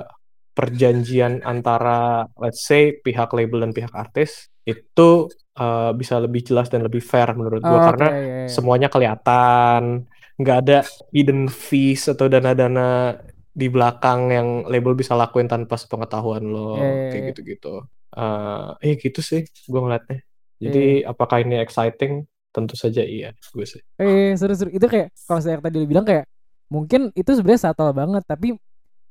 perjanjian 0.55 1.43
antara 1.43 2.25
let's 2.39 2.63
say 2.63 2.95
pihak 2.95 3.31
label 3.35 3.61
dan 3.65 3.71
pihak 3.75 3.91
artis 3.91 4.49
itu 4.65 5.29
uh, 5.59 5.91
bisa 5.93 6.17
lebih 6.17 6.41
jelas 6.41 6.71
dan 6.73 6.81
lebih 6.81 7.03
fair 7.03 7.35
menurut 7.37 7.61
gue 7.61 7.77
oh, 7.77 7.85
karena 7.85 8.07
okay, 8.09 8.21
yeah, 8.21 8.37
yeah. 8.45 8.51
semuanya 8.51 8.87
kelihatan. 8.91 10.09
Nggak 10.35 10.57
ada 10.67 10.77
hidden 11.15 11.47
fees 11.47 12.11
atau 12.11 12.27
dana-dana 12.27 13.15
di 13.55 13.71
belakang 13.71 14.35
yang 14.35 14.47
label 14.67 14.99
bisa 14.99 15.15
lakuin 15.15 15.47
tanpa 15.47 15.79
sepengetahuan 15.79 16.43
lo 16.43 16.75
yeah, 16.75 16.83
yeah, 16.83 17.09
kayak 17.11 17.23
gitu-gitu 17.31 17.87
uh, 18.19 18.75
eh 18.83 18.99
gitu 18.99 19.23
sih 19.23 19.47
gue 19.47 19.79
ngeliatnya 19.79 20.19
jadi 20.59 21.03
yeah. 21.03 21.11
apakah 21.11 21.43
ini 21.43 21.59
exciting? 21.59 22.23
Tentu 22.55 22.79
saja 22.79 23.03
iya, 23.03 23.35
gue 23.35 23.67
sih. 23.67 23.83
Eh, 23.99 24.31
seru-seru. 24.39 24.71
Itu 24.71 24.87
kayak 24.87 25.11
kalau 25.27 25.41
saya 25.43 25.59
tadi 25.59 25.83
bilang 25.83 26.07
kayak 26.07 26.23
mungkin 26.71 27.11
itu 27.11 27.35
sebenarnya 27.35 27.69
subtle 27.69 27.91
banget, 27.91 28.23
tapi 28.23 28.55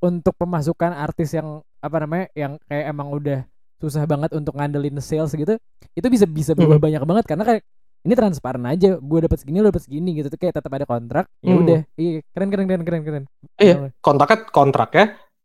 untuk 0.00 0.32
pemasukan 0.40 0.96
artis 0.96 1.36
yang 1.36 1.60
apa 1.84 1.96
namanya, 2.00 2.26
yang 2.32 2.56
kayak 2.64 2.84
emang 2.88 3.12
udah 3.12 3.44
susah 3.84 4.08
banget 4.08 4.32
untuk 4.32 4.56
ngandelin 4.56 4.96
sales 5.04 5.36
gitu, 5.36 5.60
itu 5.92 6.06
bisa 6.08 6.24
bisa 6.24 6.56
berubah 6.56 6.80
hmm. 6.80 6.86
banyak 6.88 7.02
banget 7.04 7.24
karena 7.28 7.44
kayak 7.44 7.62
ini 8.04 8.12
transparan 8.12 8.64
aja 8.68 9.00
gue 9.00 9.18
dapat 9.24 9.40
segini 9.40 9.64
lo 9.64 9.72
dapat 9.72 9.84
segini 9.88 10.10
gitu 10.14 10.28
tuh 10.28 10.38
kayak 10.38 10.60
tetap 10.60 10.72
ada 10.76 10.84
kontrak 10.84 11.26
ya 11.40 11.54
udah 11.56 11.80
hmm. 11.88 12.00
iya 12.00 12.20
keren 12.36 12.48
keren 12.52 12.66
keren 12.68 12.82
keren 12.84 13.02
keren 13.02 13.24
iya 13.56 13.76
kontraknya 14.04 14.38
kontraknya 14.52 15.04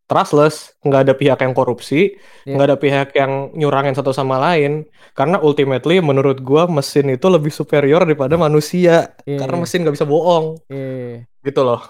trustless, 0.10 0.74
nggak 0.82 1.02
ada 1.06 1.14
pihak 1.14 1.40
yang 1.46 1.54
korupsi, 1.54 2.18
yeah. 2.42 2.58
nggak 2.58 2.68
ada 2.74 2.78
pihak 2.82 3.10
yang 3.14 3.54
nyurangin 3.54 3.94
satu 3.94 4.10
sama 4.10 4.42
lain. 4.42 4.90
Karena 5.14 5.38
ultimately 5.38 6.02
menurut 6.02 6.42
gua 6.42 6.66
mesin 6.66 7.14
itu 7.14 7.30
lebih 7.30 7.54
superior 7.54 8.02
daripada 8.02 8.34
manusia. 8.34 9.14
Yeah. 9.30 9.38
Karena 9.38 9.62
mesin 9.62 9.86
nggak 9.86 9.96
bisa 10.02 10.10
bohong. 10.10 10.58
Yeah. 10.66 11.30
Gitu 11.46 11.62
loh. 11.62 11.86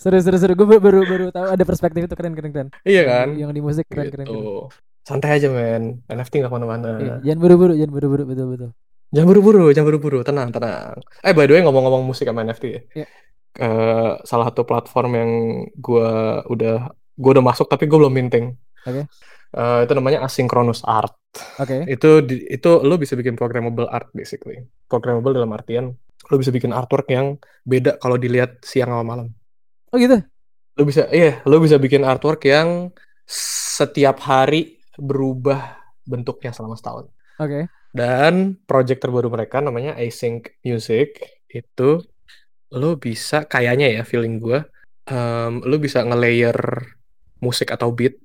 seru 0.00 0.16
seru 0.24 0.40
seru 0.40 0.56
gue 0.56 0.80
baru 0.80 1.04
baru 1.04 1.28
tahu 1.28 1.52
ada 1.52 1.64
perspektif 1.68 2.08
itu 2.08 2.14
keren 2.16 2.32
keren 2.32 2.48
keren. 2.54 2.68
Iya 2.80 3.02
kan? 3.04 3.26
Yang, 3.36 3.40
yang 3.44 3.52
di 3.52 3.60
musik 3.60 3.84
keren 3.90 4.08
gitu. 4.08 4.14
keren, 4.16 4.26
keren. 4.30 4.72
Santai 5.04 5.36
aja 5.36 5.52
men, 5.52 6.00
NFT 6.08 6.40
nggak 6.40 6.48
ke 6.48 6.56
mana-mana. 6.56 6.96
Iya, 6.96 7.14
jangan 7.20 7.38
buru-buru, 7.44 7.72
jangan 7.76 7.92
buru-buru 7.92 8.24
betul 8.24 8.46
betul. 8.56 8.70
Jangan 9.14 9.28
buru-buru, 9.30 9.70
jangan 9.70 9.86
buru-buru, 9.94 10.18
tenang 10.26 10.50
tenang. 10.50 10.98
Eh 11.22 11.30
by 11.30 11.46
the 11.46 11.54
way 11.54 11.62
ngomong-ngomong 11.62 12.02
musik 12.02 12.26
sama 12.26 12.42
NFT 12.42 12.64
ya. 12.66 12.80
Yeah. 13.06 13.10
Uh, 13.54 14.18
salah 14.26 14.50
satu 14.50 14.66
platform 14.66 15.10
yang 15.14 15.30
gue 15.78 16.10
udah 16.50 16.90
gue 17.14 17.30
udah 17.30 17.44
masuk 17.46 17.70
tapi 17.70 17.86
gue 17.86 17.94
belum 17.94 18.10
minting. 18.10 18.58
Oke. 18.82 18.90
Okay. 18.90 19.04
Uh, 19.54 19.62
eh, 19.62 19.80
itu 19.86 19.92
namanya 19.94 20.26
asynchronous 20.26 20.82
art. 20.82 21.14
Oke. 21.62 21.86
Okay. 21.86 21.94
Itu 21.94 22.26
di, 22.26 22.42
itu 22.50 22.82
lo 22.82 22.98
bisa 22.98 23.14
bikin 23.14 23.38
programmable 23.38 23.86
art 23.86 24.10
basically. 24.10 24.66
Programmable 24.90 25.30
dalam 25.30 25.54
artian 25.54 25.94
lo 26.26 26.34
bisa 26.34 26.50
bikin 26.50 26.74
artwork 26.74 27.06
yang 27.14 27.38
beda 27.62 28.02
kalau 28.02 28.18
dilihat 28.18 28.66
siang 28.66 28.90
sama 28.90 29.06
malam. 29.06 29.30
Oh 29.94 29.96
gitu. 30.02 30.18
Lo 30.74 30.82
bisa 30.82 31.06
iya, 31.14 31.38
lo 31.46 31.62
bisa 31.62 31.78
bikin 31.78 32.02
artwork 32.02 32.42
yang 32.50 32.90
setiap 33.30 34.18
hari 34.26 34.82
berubah 34.98 35.78
bentuknya 36.02 36.50
selama 36.50 36.74
setahun. 36.74 37.06
Oke. 37.38 37.46
Okay. 37.46 37.64
Dan 37.94 38.58
project 38.66 39.06
terbaru 39.06 39.30
mereka 39.30 39.62
namanya 39.62 39.94
Async 39.94 40.50
Music 40.66 41.14
itu 41.46 42.02
lo 42.74 42.98
bisa 42.98 43.46
kayaknya 43.46 43.86
ya 43.94 44.02
feeling 44.02 44.42
gue 44.42 44.66
um, 45.14 45.62
lo 45.62 45.78
bisa 45.78 46.02
nge-layer 46.02 46.58
musik 47.38 47.70
atau 47.70 47.94
beat 47.94 48.18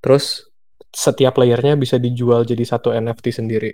terus 0.00 0.48
setiap 0.92 1.36
layernya 1.40 1.76
bisa 1.76 1.96
dijual 1.96 2.44
jadi 2.44 2.64
satu 2.68 2.92
NFT 2.92 3.32
sendiri. 3.32 3.72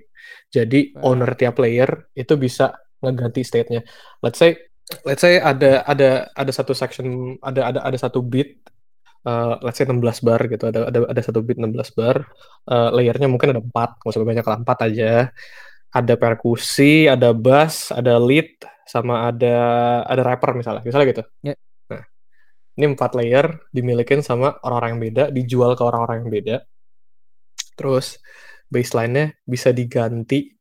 Jadi 0.54 0.94
owner 1.02 1.34
tiap 1.34 1.58
layer 1.58 2.10
itu 2.14 2.38
bisa 2.38 2.78
ngeganti 3.02 3.42
state-nya. 3.42 3.82
Let's 4.22 4.38
say 4.38 4.54
let's 5.02 5.20
say 5.20 5.42
ada 5.42 5.82
ada 5.84 6.30
ada 6.32 6.52
satu 6.54 6.72
section 6.72 7.36
ada 7.42 7.74
ada 7.74 7.80
ada 7.82 7.98
satu 7.98 8.22
beat 8.22 8.62
uh, 9.28 9.52
let's 9.60 9.76
say 9.76 9.84
16 9.84 10.00
bar 10.24 10.40
gitu. 10.48 10.64
Ada 10.72 10.88
ada 10.88 10.98
ada 11.04 11.20
satu 11.20 11.44
beat 11.44 11.60
16 11.60 11.98
bar. 11.98 12.24
Uh, 12.64 12.88
layernya 12.96 13.28
mungkin 13.28 13.52
ada 13.52 13.60
empat. 13.60 14.00
Nggak 14.00 14.10
usah 14.16 14.24
banyak 14.24 14.46
lah 14.48 14.56
empat 14.64 14.78
aja. 14.88 15.12
Ada 15.88 16.14
perkusi 16.20 17.08
ada 17.08 17.32
bass 17.32 17.92
ada 17.92 18.20
lead 18.20 18.60
sama 18.88 19.28
ada 19.28 19.56
ada 20.08 20.22
rapper 20.24 20.56
misalnya. 20.56 20.82
Misalnya 20.84 21.06
gitu. 21.12 21.22
Yeah. 21.44 21.58
nah 21.92 22.02
ini 22.80 22.84
empat 22.96 23.12
layer 23.18 23.46
dimilikin 23.72 24.24
sama 24.24 24.56
orang-orang 24.64 24.90
yang 24.96 25.02
beda 25.12 25.24
dijual 25.32 25.72
ke 25.76 25.82
orang-orang 25.84 26.24
yang 26.24 26.30
beda. 26.32 26.56
Terus 27.76 28.18
baseline-nya 28.68 29.38
bisa 29.46 29.70
diganti 29.70 30.56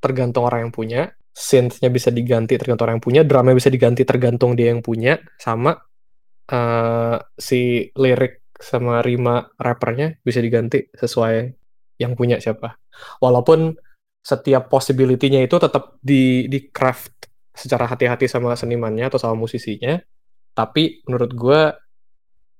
tergantung 0.00 0.44
orang 0.46 0.68
yang 0.68 0.74
punya. 0.74 1.02
Synth-nya 1.36 1.92
bisa 1.92 2.08
diganti 2.08 2.56
tergantung 2.56 2.88
orang 2.88 2.96
yang 2.96 3.04
punya, 3.04 3.20
drumnya 3.20 3.52
bisa 3.52 3.68
diganti 3.68 4.08
tergantung 4.08 4.56
dia 4.56 4.72
yang 4.72 4.80
punya, 4.80 5.20
sama 5.36 5.76
uh, 6.50 7.16
si 7.36 7.90
lirik 7.94 8.46
sama 8.56 9.04
rima 9.04 9.44
rappernya 9.60 10.16
bisa 10.24 10.40
diganti 10.40 10.88
sesuai 10.92 11.52
yang 12.00 12.16
punya 12.16 12.40
siapa. 12.40 12.80
Walaupun 13.20 13.76
setiap 14.20 14.66
possibility-nya 14.72 15.44
itu 15.46 15.56
tetap 15.60 16.00
di 16.02 16.50
di 16.50 16.66
craft 16.72 17.30
secara 17.56 17.88
hati-hati 17.88 18.26
sama 18.28 18.52
senimannya 18.58 19.08
atau 19.08 19.20
sama 19.20 19.38
musisinya, 19.38 19.96
tapi 20.52 21.04
menurut 21.08 21.30
gue 21.32 21.60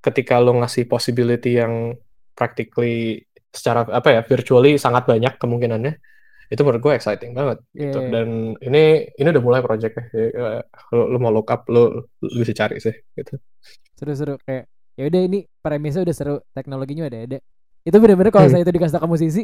ketika 0.01 0.39
lo 0.39 0.55
ngasih 0.63 0.87
possibility 0.87 1.59
yang 1.59 1.97
practically 2.37 3.27
secara 3.51 3.89
apa 3.89 4.13
ya 4.13 4.21
virtually 4.23 4.77
sangat 4.77 5.09
banyak 5.09 5.35
kemungkinannya 5.41 5.97
itu 6.47 6.61
menurut 6.63 6.83
gue 6.83 6.93
exciting 6.95 7.33
banget 7.35 7.59
yeah. 7.75 7.91
gitu. 7.91 7.99
Iya. 8.03 8.11
dan 8.11 8.29
ini 8.63 8.83
ini 9.19 9.29
udah 9.35 9.43
mulai 9.43 9.61
projectnya 9.63 10.05
ya, 10.15 10.63
lo, 10.95 11.05
lo 11.11 11.19
mau 11.19 11.35
look 11.35 11.51
up 11.51 11.67
lo, 11.67 12.07
lo 12.23 12.37
bisa 12.39 12.55
cari 12.55 12.79
sih 12.79 12.95
gitu. 13.19 13.35
Seru-seru 13.99 14.39
kayak 14.47 14.71
ya 14.97 15.05
udah 15.11 15.21
ini 15.27 15.39
premisnya 15.61 16.07
udah 16.07 16.15
seru 16.15 16.37
teknologinya 16.55 17.11
udah 17.11 17.21
ada. 17.27 17.39
Itu 17.87 17.97
bener-bener 17.99 18.31
kalau 18.31 18.47
hmm. 18.51 18.55
saya 18.55 18.63
itu 18.63 18.73
dikasih 18.75 18.99
ke 19.03 19.09
musisi 19.09 19.43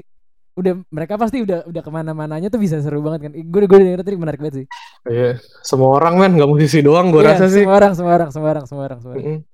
udah 0.53 0.85
mereka 0.93 1.17
pasti 1.17 1.41
udah 1.41 1.65
udah 1.65 1.81
ke 1.81 1.91
mana-mananya 1.91 2.53
tuh 2.53 2.61
bisa 2.61 2.79
seru 2.79 3.03
banget 3.03 3.29
kan. 3.29 3.33
Gue 3.35 3.67
gue 3.67 3.79
denger 3.83 4.05
tadi 4.07 4.19
menarik 4.21 4.39
banget 4.39 4.55
sih. 4.63 4.67
Iya 5.11 5.43
semua 5.67 5.99
orang 5.99 6.15
men 6.21 6.33
nggak 6.39 6.51
musisi 6.51 6.79
doang 6.85 7.11
gue 7.11 7.25
yeah, 7.25 7.35
rasa 7.35 7.51
sih. 7.51 7.67
semua 7.67 7.77
orang 7.77 7.93
semua 7.99 8.13
orang 8.15 8.31
semua 8.31 8.49
orang 8.51 8.65
semua 8.69 8.85
orang 8.87 9.01
semua 9.03 9.15
orang. 9.19 9.27
Mm 9.27 9.37
-hmm 9.43 9.52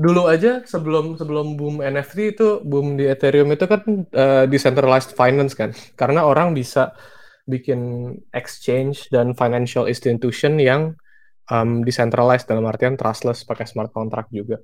dulu 0.00 0.26
aja 0.26 0.64
sebelum 0.64 1.16
sebelum 1.20 1.54
boom 1.58 1.84
NFT 1.84 2.18
itu 2.36 2.48
boom 2.64 2.96
di 2.96 3.04
Ethereum 3.08 3.52
itu 3.52 3.64
kan 3.68 3.80
uh, 4.14 4.44
decentralized 4.48 5.12
finance 5.12 5.52
kan. 5.52 5.70
Karena 5.94 6.24
orang 6.24 6.56
bisa 6.56 6.96
bikin 7.44 8.12
exchange 8.32 9.12
dan 9.12 9.36
financial 9.36 9.84
institution 9.84 10.56
yang 10.56 10.96
um, 11.52 11.84
decentralized 11.84 12.48
dalam 12.48 12.64
artian 12.64 12.96
trustless 12.96 13.44
pakai 13.44 13.68
smart 13.68 13.92
contract 13.92 14.32
juga. 14.32 14.60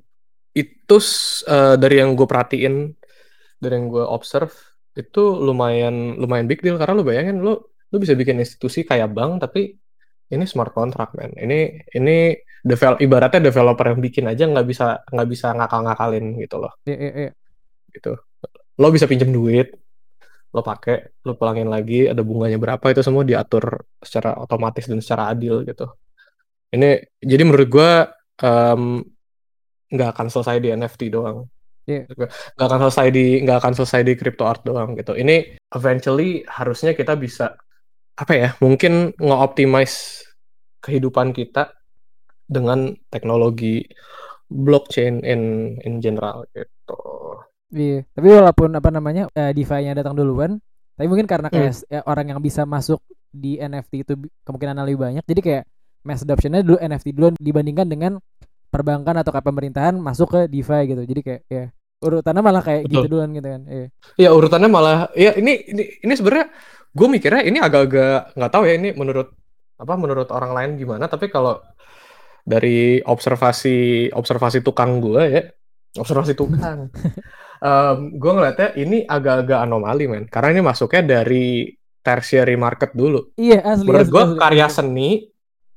Itu 0.56 0.96
uh, 0.96 1.76
dari 1.76 1.96
yang 2.00 2.16
gue 2.16 2.26
perhatiin 2.26 2.74
dari 3.60 3.72
yang 3.76 3.92
gue 3.92 4.04
observe 4.04 4.52
itu 4.96 5.36
lumayan 5.36 6.16
lumayan 6.16 6.48
big 6.48 6.64
deal. 6.64 6.80
Karena 6.80 6.96
lu 6.96 7.04
bayangin 7.04 7.44
lu 7.44 7.60
lu 7.90 7.96
bisa 7.98 8.14
bikin 8.14 8.38
institusi 8.38 8.86
kayak 8.86 9.10
bank 9.10 9.42
tapi 9.42 9.74
ini 10.30 10.44
smart 10.46 10.70
contract 10.70 11.18
man 11.18 11.34
ini 11.34 11.82
ini 11.98 12.38
develop 12.60 12.98
ibaratnya 13.00 13.48
developer 13.48 13.86
yang 13.88 14.00
bikin 14.00 14.24
aja 14.28 14.44
nggak 14.44 14.66
bisa 14.68 15.04
nggak 15.08 15.28
bisa 15.28 15.46
ngakal-ngakalin 15.56 16.36
gitu 16.40 16.56
loh. 16.60 16.72
Iya 16.84 16.96
iya 16.96 17.12
iya. 17.28 17.32
Gitu. 17.90 18.12
Lo 18.80 18.88
bisa 18.92 19.08
pinjam 19.10 19.32
duit 19.32 19.74
lo 20.50 20.66
pakai 20.66 21.22
lo 21.22 21.38
pulangin 21.38 21.70
lagi 21.70 22.10
ada 22.10 22.26
bunganya 22.26 22.58
berapa 22.58 22.82
itu 22.90 23.06
semua 23.06 23.22
diatur 23.22 23.86
secara 24.02 24.34
otomatis 24.34 24.90
dan 24.90 24.98
secara 24.98 25.30
adil 25.30 25.62
gitu. 25.62 25.86
Ini 26.74 26.98
jadi 27.22 27.42
menurut 27.46 27.68
gue 27.70 27.90
um, 28.42 29.02
nggak 29.90 30.10
akan 30.14 30.26
selesai 30.30 30.58
di 30.58 30.68
NFT 30.74 31.14
doang. 31.14 31.46
Yeah. 31.88 32.06
nggak 32.06 32.66
akan 32.70 32.80
selesai 32.86 33.06
di 33.10 33.42
nggak 33.42 33.58
akan 33.66 33.72
selesai 33.74 34.00
di 34.06 34.12
crypto 34.14 34.46
art 34.46 34.62
doang 34.62 34.94
gitu. 34.98 35.14
Ini 35.14 35.58
eventually 35.74 36.42
harusnya 36.46 36.94
kita 36.94 37.14
bisa 37.18 37.54
apa 38.14 38.32
ya 38.36 38.48
mungkin 38.60 39.16
nge-optimize 39.16 40.26
kehidupan 40.84 41.32
kita 41.32 41.79
dengan 42.50 42.90
teknologi 43.14 43.86
blockchain 44.50 45.22
in 45.22 45.42
in 45.86 46.02
general 46.02 46.42
gitu. 46.50 46.98
Iya, 47.70 48.02
tapi 48.10 48.28
walaupun 48.34 48.74
apa 48.74 48.90
namanya 48.90 49.30
uh, 49.30 49.54
DeFi-nya 49.54 49.94
datang 49.94 50.18
duluan, 50.18 50.58
tapi 50.98 51.06
mungkin 51.06 51.30
karena 51.30 51.46
kayak 51.46 51.86
hmm. 51.86 51.86
ya, 51.86 52.00
orang 52.02 52.34
yang 52.34 52.40
bisa 52.42 52.66
masuk 52.66 52.98
di 53.30 53.62
NFT 53.62 53.92
itu 54.02 54.12
kemungkinan 54.42 54.82
lebih 54.82 54.98
banyak, 54.98 55.22
jadi 55.22 55.40
kayak 55.40 55.64
mass 56.02 56.26
adoption-nya 56.26 56.66
dulu 56.66 56.82
NFT 56.82 57.14
duluan 57.14 57.38
dibandingkan 57.38 57.86
dengan 57.86 58.18
perbankan 58.74 59.22
atau 59.22 59.30
kayak 59.30 59.46
pemerintahan 59.46 59.94
masuk 60.02 60.34
ke 60.34 60.40
DeFi 60.50 60.80
gitu. 60.90 61.02
Jadi 61.06 61.20
kayak 61.22 61.42
ya 61.46 61.64
urutannya 62.02 62.42
malah 62.42 62.62
kayak 62.64 62.90
gitu 62.90 62.90
Betul. 62.90 63.02
gitu 63.06 63.10
duluan 63.14 63.30
gitu 63.38 63.48
kan. 63.54 63.62
Iya. 63.70 63.86
Ya 64.18 64.28
urutannya 64.34 64.68
malah 64.70 64.98
ya 65.14 65.30
ini 65.38 65.52
ini 65.70 65.82
ini 66.02 66.12
sebenarnya 66.18 66.50
gue 66.90 67.06
mikirnya 67.06 67.42
ini 67.46 67.58
agak-agak 67.62 68.34
nggak 68.34 68.50
tahu 68.50 68.62
ya 68.66 68.74
ini 68.74 68.90
menurut 68.98 69.30
apa 69.80 69.94
menurut 69.94 70.28
orang 70.34 70.52
lain 70.52 70.70
gimana 70.76 71.06
tapi 71.06 71.30
kalau 71.30 71.62
dari 72.44 72.98
observasi 73.00 74.08
observasi 74.12 74.64
tukang 74.64 74.98
gue 74.98 75.22
ya. 75.28 75.42
Observasi 75.98 76.32
tukang. 76.38 76.88
Um, 77.60 78.16
gue 78.16 78.32
ngeliatnya 78.32 78.72
ini 78.80 79.04
agak-agak 79.04 79.60
anomali 79.68 80.08
men. 80.08 80.24
Karena 80.32 80.56
ini 80.56 80.62
masuknya 80.64 81.20
dari 81.20 81.68
tertiary 82.00 82.56
market 82.56 82.96
dulu. 82.96 83.36
Iya 83.36 83.60
asli 83.60 83.84
menurut 83.84 84.08
gue 84.08 84.24
karya 84.40 84.66
seni 84.72 85.28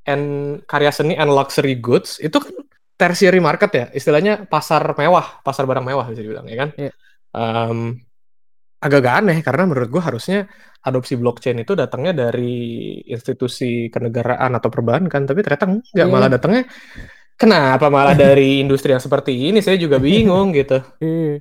and 0.08 0.60
karya 0.64 0.96
seni 0.96 1.20
and 1.20 1.28
luxury 1.28 1.76
goods 1.76 2.24
itu 2.24 2.40
kan 2.40 2.56
tertiary 2.96 3.44
market 3.44 3.72
ya. 3.76 3.86
Istilahnya 3.92 4.48
pasar 4.48 4.96
mewah 4.96 5.44
pasar 5.44 5.68
barang 5.68 5.84
mewah 5.84 6.08
bisa 6.08 6.24
dibilang 6.24 6.48
ya 6.48 6.58
kan? 6.64 6.70
Yeah. 6.80 6.84
Iya. 6.88 6.92
um, 7.36 7.80
agak-agak 8.84 9.14
aneh 9.24 9.38
karena 9.40 9.64
menurut 9.64 9.90
gue 9.90 10.04
harusnya 10.04 10.40
adopsi 10.84 11.16
blockchain 11.16 11.64
itu 11.64 11.72
datangnya 11.74 12.28
dari 12.28 13.00
institusi 13.08 13.88
kenegaraan 13.88 14.52
atau 14.60 14.68
perbankan 14.68 15.24
tapi 15.24 15.40
ternyata 15.40 15.72
enggak 15.72 15.96
yeah. 15.96 16.12
malah 16.12 16.30
datangnya 16.30 16.64
kenapa 17.40 17.88
malah 17.88 18.12
dari 18.12 18.58
industri 18.64 18.92
yang 18.92 19.00
seperti 19.00 19.32
ini 19.32 19.64
saya 19.64 19.80
juga 19.80 20.04
bingung 20.04 20.52
gitu 20.52 20.84
yeah. 21.00 21.40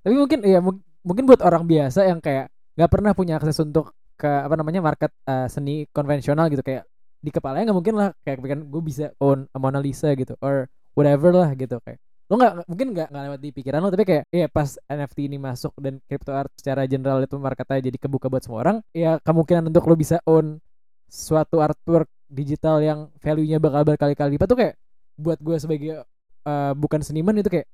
tapi 0.00 0.14
mungkin 0.16 0.40
ya 0.48 0.64
mungkin 1.04 1.24
buat 1.28 1.44
orang 1.44 1.68
biasa 1.68 2.08
yang 2.08 2.24
kayak 2.24 2.48
nggak 2.80 2.90
pernah 2.90 3.12
punya 3.12 3.36
akses 3.36 3.60
untuk 3.60 3.92
ke 4.18 4.26
apa 4.26 4.54
namanya 4.56 4.80
market 4.82 5.12
uh, 5.28 5.46
seni 5.46 5.86
konvensional 5.92 6.48
gitu 6.48 6.64
kayak 6.64 6.88
di 7.20 7.30
kepalanya 7.30 7.70
nggak 7.70 7.78
mungkin 7.78 7.94
lah 7.98 8.08
kayak 8.24 8.38
gue 8.42 8.82
bisa 8.82 9.12
own 9.20 9.46
Mona 9.54 9.78
Lisa 9.82 10.14
gitu 10.16 10.34
or 10.40 10.70
whatever 10.96 11.30
lah 11.34 11.52
gitu 11.54 11.76
kayak 11.84 12.00
lo 12.28 12.34
nggak 12.36 12.52
mungkin 12.68 12.86
nggak 12.92 13.08
nggak 13.08 13.24
lewat 13.24 13.40
di 13.40 13.50
pikiran 13.56 13.80
lo 13.80 13.88
tapi 13.88 14.04
kayak 14.04 14.24
ya 14.28 14.46
pas 14.52 14.76
NFT 14.84 15.32
ini 15.32 15.40
masuk 15.40 15.72
dan 15.80 15.96
crypto 16.04 16.36
art 16.36 16.52
secara 16.60 16.84
general 16.84 17.24
itu 17.24 17.40
marketnya 17.40 17.88
jadi 17.88 17.96
kebuka 17.96 18.28
buat 18.28 18.44
semua 18.44 18.60
orang 18.60 18.76
ya 18.92 19.16
kemungkinan 19.24 19.72
untuk 19.72 19.88
lo 19.88 19.96
bisa 19.96 20.20
own 20.28 20.60
suatu 21.08 21.64
artwork 21.64 22.08
digital 22.28 22.84
yang 22.84 23.08
value-nya 23.24 23.56
bakal 23.56 23.80
berkali-kali 23.88 24.36
lipat 24.36 24.48
tuh 24.48 24.58
kayak 24.60 24.74
buat 25.16 25.40
gue 25.40 25.56
sebagai 25.56 26.04
uh, 26.44 26.72
bukan 26.76 27.00
seniman 27.00 27.32
itu 27.40 27.48
kayak 27.48 27.66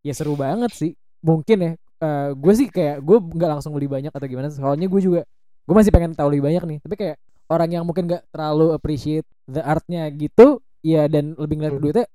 ya 0.00 0.16
seru 0.16 0.32
banget 0.34 0.72
sih 0.72 0.92
mungkin 1.20 1.56
ya 1.60 1.72
uh, 2.00 2.06
eh, 2.06 2.28
gue 2.32 2.52
sih 2.56 2.68
kayak 2.72 3.04
gue 3.04 3.18
nggak 3.20 3.50
langsung 3.58 3.76
beli 3.76 3.90
banyak 3.90 4.08
atau 4.08 4.24
gimana 4.24 4.48
soalnya 4.48 4.88
gue 4.88 5.00
juga 5.04 5.22
gue 5.68 5.74
masih 5.76 5.92
pengen 5.92 6.16
tahu 6.16 6.32
lebih 6.32 6.48
banyak 6.48 6.64
nih 6.64 6.78
tapi 6.80 6.94
kayak 6.96 7.16
orang 7.52 7.68
yang 7.76 7.84
mungkin 7.84 8.08
nggak 8.08 8.24
terlalu 8.32 8.72
appreciate 8.72 9.26
the 9.44 9.60
artnya 9.60 10.08
gitu 10.16 10.64
ya 10.80 11.10
dan 11.10 11.36
lebih 11.36 11.60
ngeliat 11.60 11.74
hmm. 11.76 11.82
duitnya 11.84 12.06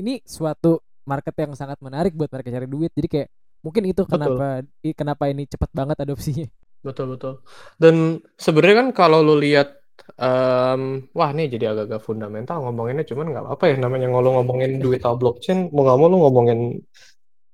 ini 0.00 0.24
suatu 0.24 0.80
market 1.04 1.34
yang 1.34 1.52
sangat 1.58 1.78
menarik 1.82 2.12
buat 2.14 2.30
mereka 2.30 2.48
cari 2.54 2.68
duit. 2.68 2.90
Jadi 2.94 3.08
kayak 3.08 3.28
mungkin 3.62 3.82
itu 3.86 4.02
kenapa 4.04 4.66
betul. 4.66 4.94
kenapa 4.94 5.24
ini 5.30 5.42
cepat 5.46 5.70
banget 5.70 5.96
adopsinya. 6.02 6.48
Betul 6.82 7.14
betul. 7.14 7.46
Dan 7.78 8.18
sebenarnya 8.34 8.82
kan 8.82 8.88
kalau 8.90 9.22
lu 9.22 9.38
lihat 9.38 9.70
um, 10.18 11.06
wah 11.14 11.30
nih 11.30 11.46
jadi 11.46 11.70
agak-agak 11.70 12.02
fundamental 12.02 12.58
ngomonginnya 12.58 13.06
cuman 13.06 13.30
nggak 13.30 13.44
apa-apa 13.46 13.64
ya. 13.70 13.76
Namanya 13.78 14.10
ngomong 14.10 14.42
ngomongin 14.42 14.82
duit 14.82 14.98
atau 14.98 15.14
blockchain 15.14 15.70
mau 15.70 15.86
nggak 15.86 15.98
mau 16.02 16.10
lu 16.10 16.18
ngomongin 16.26 16.82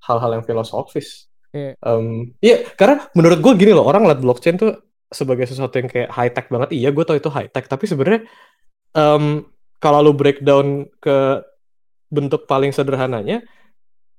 hal-hal 0.09 0.41
yang 0.41 0.45
filosofis. 0.49 1.29
Iya, 1.53 1.77
um, 1.85 2.33
yeah, 2.41 2.65
karena 2.77 3.05
menurut 3.13 3.41
gue 3.41 3.53
gini 3.57 3.73
loh, 3.77 3.85
orang 3.85 4.09
lihat 4.09 4.21
blockchain 4.25 4.57
tuh 4.57 4.81
sebagai 5.09 5.49
sesuatu 5.49 5.81
yang 5.81 5.89
kayak 5.89 6.09
high 6.13 6.33
tech 6.33 6.49
banget. 6.49 6.73
Iya, 6.77 6.89
gue 6.93 7.05
tau 7.05 7.17
itu 7.17 7.29
high 7.33 7.53
tech, 7.53 7.69
tapi 7.69 7.85
sebenarnya 7.89 8.29
um, 8.97 9.49
kalau 9.81 10.05
lu 10.05 10.13
breakdown 10.13 10.89
ke 11.01 11.45
bentuk 12.09 12.49
paling 12.49 12.73
sederhananya 12.73 13.45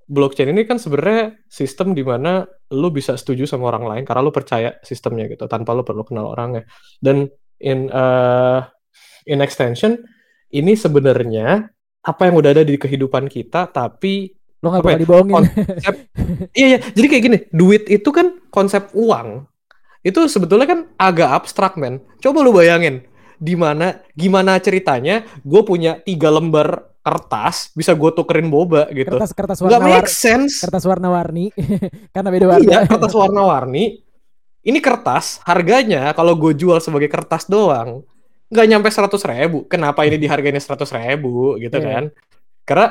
blockchain 0.09 0.49
ini 0.49 0.65
kan 0.65 0.81
sebenarnya 0.81 1.37
sistem 1.45 1.93
di 1.93 2.01
mana 2.01 2.41
lu 2.73 2.89
bisa 2.89 3.13
setuju 3.13 3.45
sama 3.45 3.69
orang 3.69 3.85
lain 3.85 4.03
karena 4.09 4.25
lu 4.25 4.33
percaya 4.33 4.81
sistemnya 4.81 5.29
gitu 5.29 5.45
tanpa 5.45 5.77
lu 5.77 5.85
perlu 5.85 6.01
kenal 6.01 6.33
orangnya. 6.33 6.65
Dan 6.97 7.29
in 7.61 7.93
uh, 7.93 8.65
in 9.29 9.45
extension 9.45 10.01
ini 10.49 10.73
sebenarnya 10.73 11.69
apa 12.01 12.21
yang 12.25 12.41
udah 12.41 12.57
ada 12.57 12.65
di 12.65 12.73
kehidupan 12.81 13.29
kita 13.29 13.69
tapi 13.69 14.33
lo 14.59 14.73
nggak 14.73 14.83
bakal 14.83 14.97
ya, 14.97 15.01
dibohongin. 15.05 15.35
Konsep, 15.45 15.95
iya 16.57 16.67
iya, 16.75 16.79
jadi 16.91 17.05
kayak 17.07 17.23
gini, 17.23 17.37
duit 17.53 17.83
itu 17.87 18.09
kan 18.11 18.35
konsep 18.51 18.91
uang. 18.91 19.47
Itu 20.03 20.27
sebetulnya 20.27 20.67
kan 20.67 20.79
agak 20.99 21.29
abstrak 21.31 21.79
men. 21.79 22.03
Coba 22.19 22.43
lu 22.43 22.51
bayangin, 22.51 23.07
di 23.39 23.55
mana 23.55 24.03
gimana 24.19 24.59
ceritanya 24.59 25.23
gue 25.47 25.61
punya 25.63 26.03
tiga 26.03 26.27
lembar 26.27 26.91
kertas 27.09 27.73
bisa 27.73 27.97
gue 27.97 28.11
tukerin 28.13 28.53
boba 28.53 28.85
gitu. 28.93 29.17
Kertas 29.17 29.33
kertas 29.33 29.57
warna 29.65 29.81
Gak 29.81 29.81
make 29.89 30.11
sense. 30.13 30.61
Kertas 30.61 30.85
warna-warni 30.85 31.49
karena 32.13 32.29
beda 32.29 32.45
warna. 32.45 32.69
Iya, 32.69 32.79
kertas 32.85 33.13
warna-warni. 33.17 34.05
Ini 34.61 34.79
kertas 34.83 35.41
harganya 35.49 36.13
kalau 36.13 36.37
gue 36.37 36.53
jual 36.53 36.77
sebagai 36.77 37.09
kertas 37.09 37.49
doang 37.49 38.05
nggak 38.49 38.67
nyampe 38.69 38.89
seratus 38.93 39.25
ribu. 39.25 39.65
Kenapa 39.65 40.05
ini 40.05 40.17
dihargainya 40.21 40.61
seratus 40.61 40.93
ribu 40.93 41.57
gitu 41.57 41.77
yeah. 41.81 41.85
kan? 41.85 42.03
Karena 42.65 42.87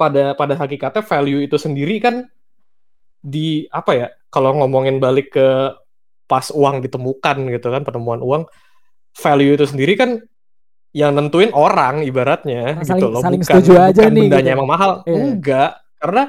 pada 0.00 0.24
pada 0.32 0.54
hakikatnya 0.56 1.04
value 1.04 1.44
itu 1.44 1.56
sendiri 1.60 2.00
kan 2.00 2.24
di 3.20 3.68
apa 3.68 3.92
ya? 3.92 4.06
Kalau 4.32 4.56
ngomongin 4.56 5.02
balik 5.02 5.36
ke 5.36 5.74
pas 6.30 6.46
uang 6.54 6.80
ditemukan 6.86 7.36
gitu 7.50 7.68
kan 7.74 7.82
penemuan 7.82 8.22
uang, 8.22 8.46
value 9.18 9.58
itu 9.58 9.66
sendiri 9.66 9.98
kan 9.98 10.22
yang 10.90 11.14
nentuin 11.14 11.54
orang 11.54 12.02
ibaratnya 12.02 12.82
nah, 12.82 12.82
gitu 12.82 13.06
loh 13.06 13.22
saling 13.22 13.42
bukan, 13.42 13.54
setuju 13.62 13.72
aja 13.78 14.02
bukan 14.02 14.12
nih 14.14 14.22
bendanya 14.26 14.50
gitu. 14.50 14.56
emang 14.58 14.68
mahal 14.68 14.90
yeah. 15.06 15.22
enggak 15.22 15.70
karena 16.02 16.22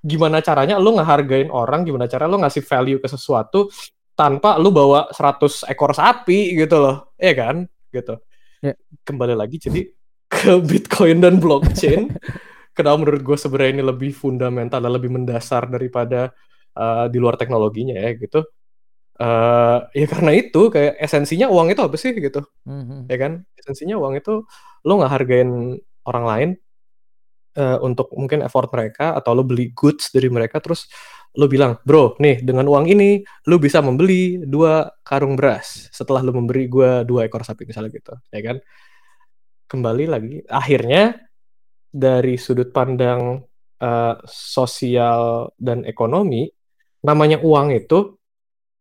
gimana 0.00 0.38
caranya 0.42 0.76
lu 0.80 0.90
ngehargain 0.96 1.48
orang 1.52 1.80
gimana 1.86 2.10
cara 2.10 2.24
lu 2.26 2.40
ngasih 2.42 2.62
value 2.66 2.98
ke 2.98 3.06
sesuatu 3.06 3.70
tanpa 4.18 4.58
lu 4.58 4.74
bawa 4.74 5.12
100 5.14 5.70
ekor 5.70 5.94
sapi 5.94 6.58
gitu 6.58 6.76
loh 6.82 7.14
ya 7.14 7.32
kan 7.38 7.62
gitu 7.94 8.18
yeah. 8.64 8.74
kembali 9.06 9.38
lagi 9.38 9.62
jadi 9.62 9.86
ke 10.30 10.58
Bitcoin 10.58 11.22
dan 11.22 11.38
blockchain 11.38 12.10
kenapa 12.76 12.96
menurut 12.98 13.22
gue 13.22 13.36
sebenarnya 13.38 13.78
ini 13.78 13.84
lebih 13.86 14.10
fundamental 14.10 14.82
dan 14.82 14.90
lebih 14.90 15.10
mendasar 15.14 15.70
daripada 15.70 16.34
uh, 16.74 17.06
di 17.06 17.18
luar 17.22 17.38
teknologinya 17.38 17.94
ya 17.94 18.18
gitu 18.18 18.42
Uh, 19.20 19.84
ya 19.92 20.08
karena 20.08 20.32
itu 20.32 20.72
kayak 20.72 20.96
esensinya 20.96 21.52
uang 21.52 21.76
itu 21.76 21.84
apa 21.84 21.92
sih 22.00 22.16
gitu, 22.16 22.40
mm-hmm. 22.64 23.04
ya 23.04 23.16
kan? 23.20 23.32
Esensinya 23.60 24.00
uang 24.00 24.16
itu 24.16 24.42
lo 24.88 24.92
nggak 24.96 25.12
hargain 25.12 25.76
orang 26.08 26.24
lain 26.24 26.50
uh, 27.60 27.78
untuk 27.84 28.08
mungkin 28.16 28.40
effort 28.40 28.72
mereka 28.72 29.12
atau 29.12 29.36
lo 29.36 29.44
beli 29.44 29.76
goods 29.76 30.08
dari 30.08 30.32
mereka 30.32 30.58
terus 30.58 30.88
lo 31.38 31.46
bilang, 31.46 31.78
bro, 31.86 32.18
nih 32.18 32.42
dengan 32.42 32.66
uang 32.66 32.90
ini 32.90 33.22
lo 33.46 33.62
bisa 33.62 33.78
membeli 33.78 34.42
dua 34.42 34.90
karung 35.06 35.38
beras 35.38 35.86
setelah 35.94 36.26
lo 36.26 36.34
memberi 36.34 36.66
gue 36.66 37.06
dua 37.06 37.30
ekor 37.30 37.46
sapi 37.46 37.70
misalnya 37.70 37.94
gitu, 37.94 38.14
ya 38.34 38.40
kan? 38.42 38.56
Kembali 39.70 40.04
lagi, 40.10 40.42
akhirnya 40.50 41.22
dari 41.86 42.34
sudut 42.34 42.74
pandang 42.74 43.46
uh, 43.78 44.14
sosial 44.26 45.54
dan 45.54 45.86
ekonomi, 45.86 46.50
namanya 47.06 47.38
uang 47.38 47.78
itu 47.78 48.18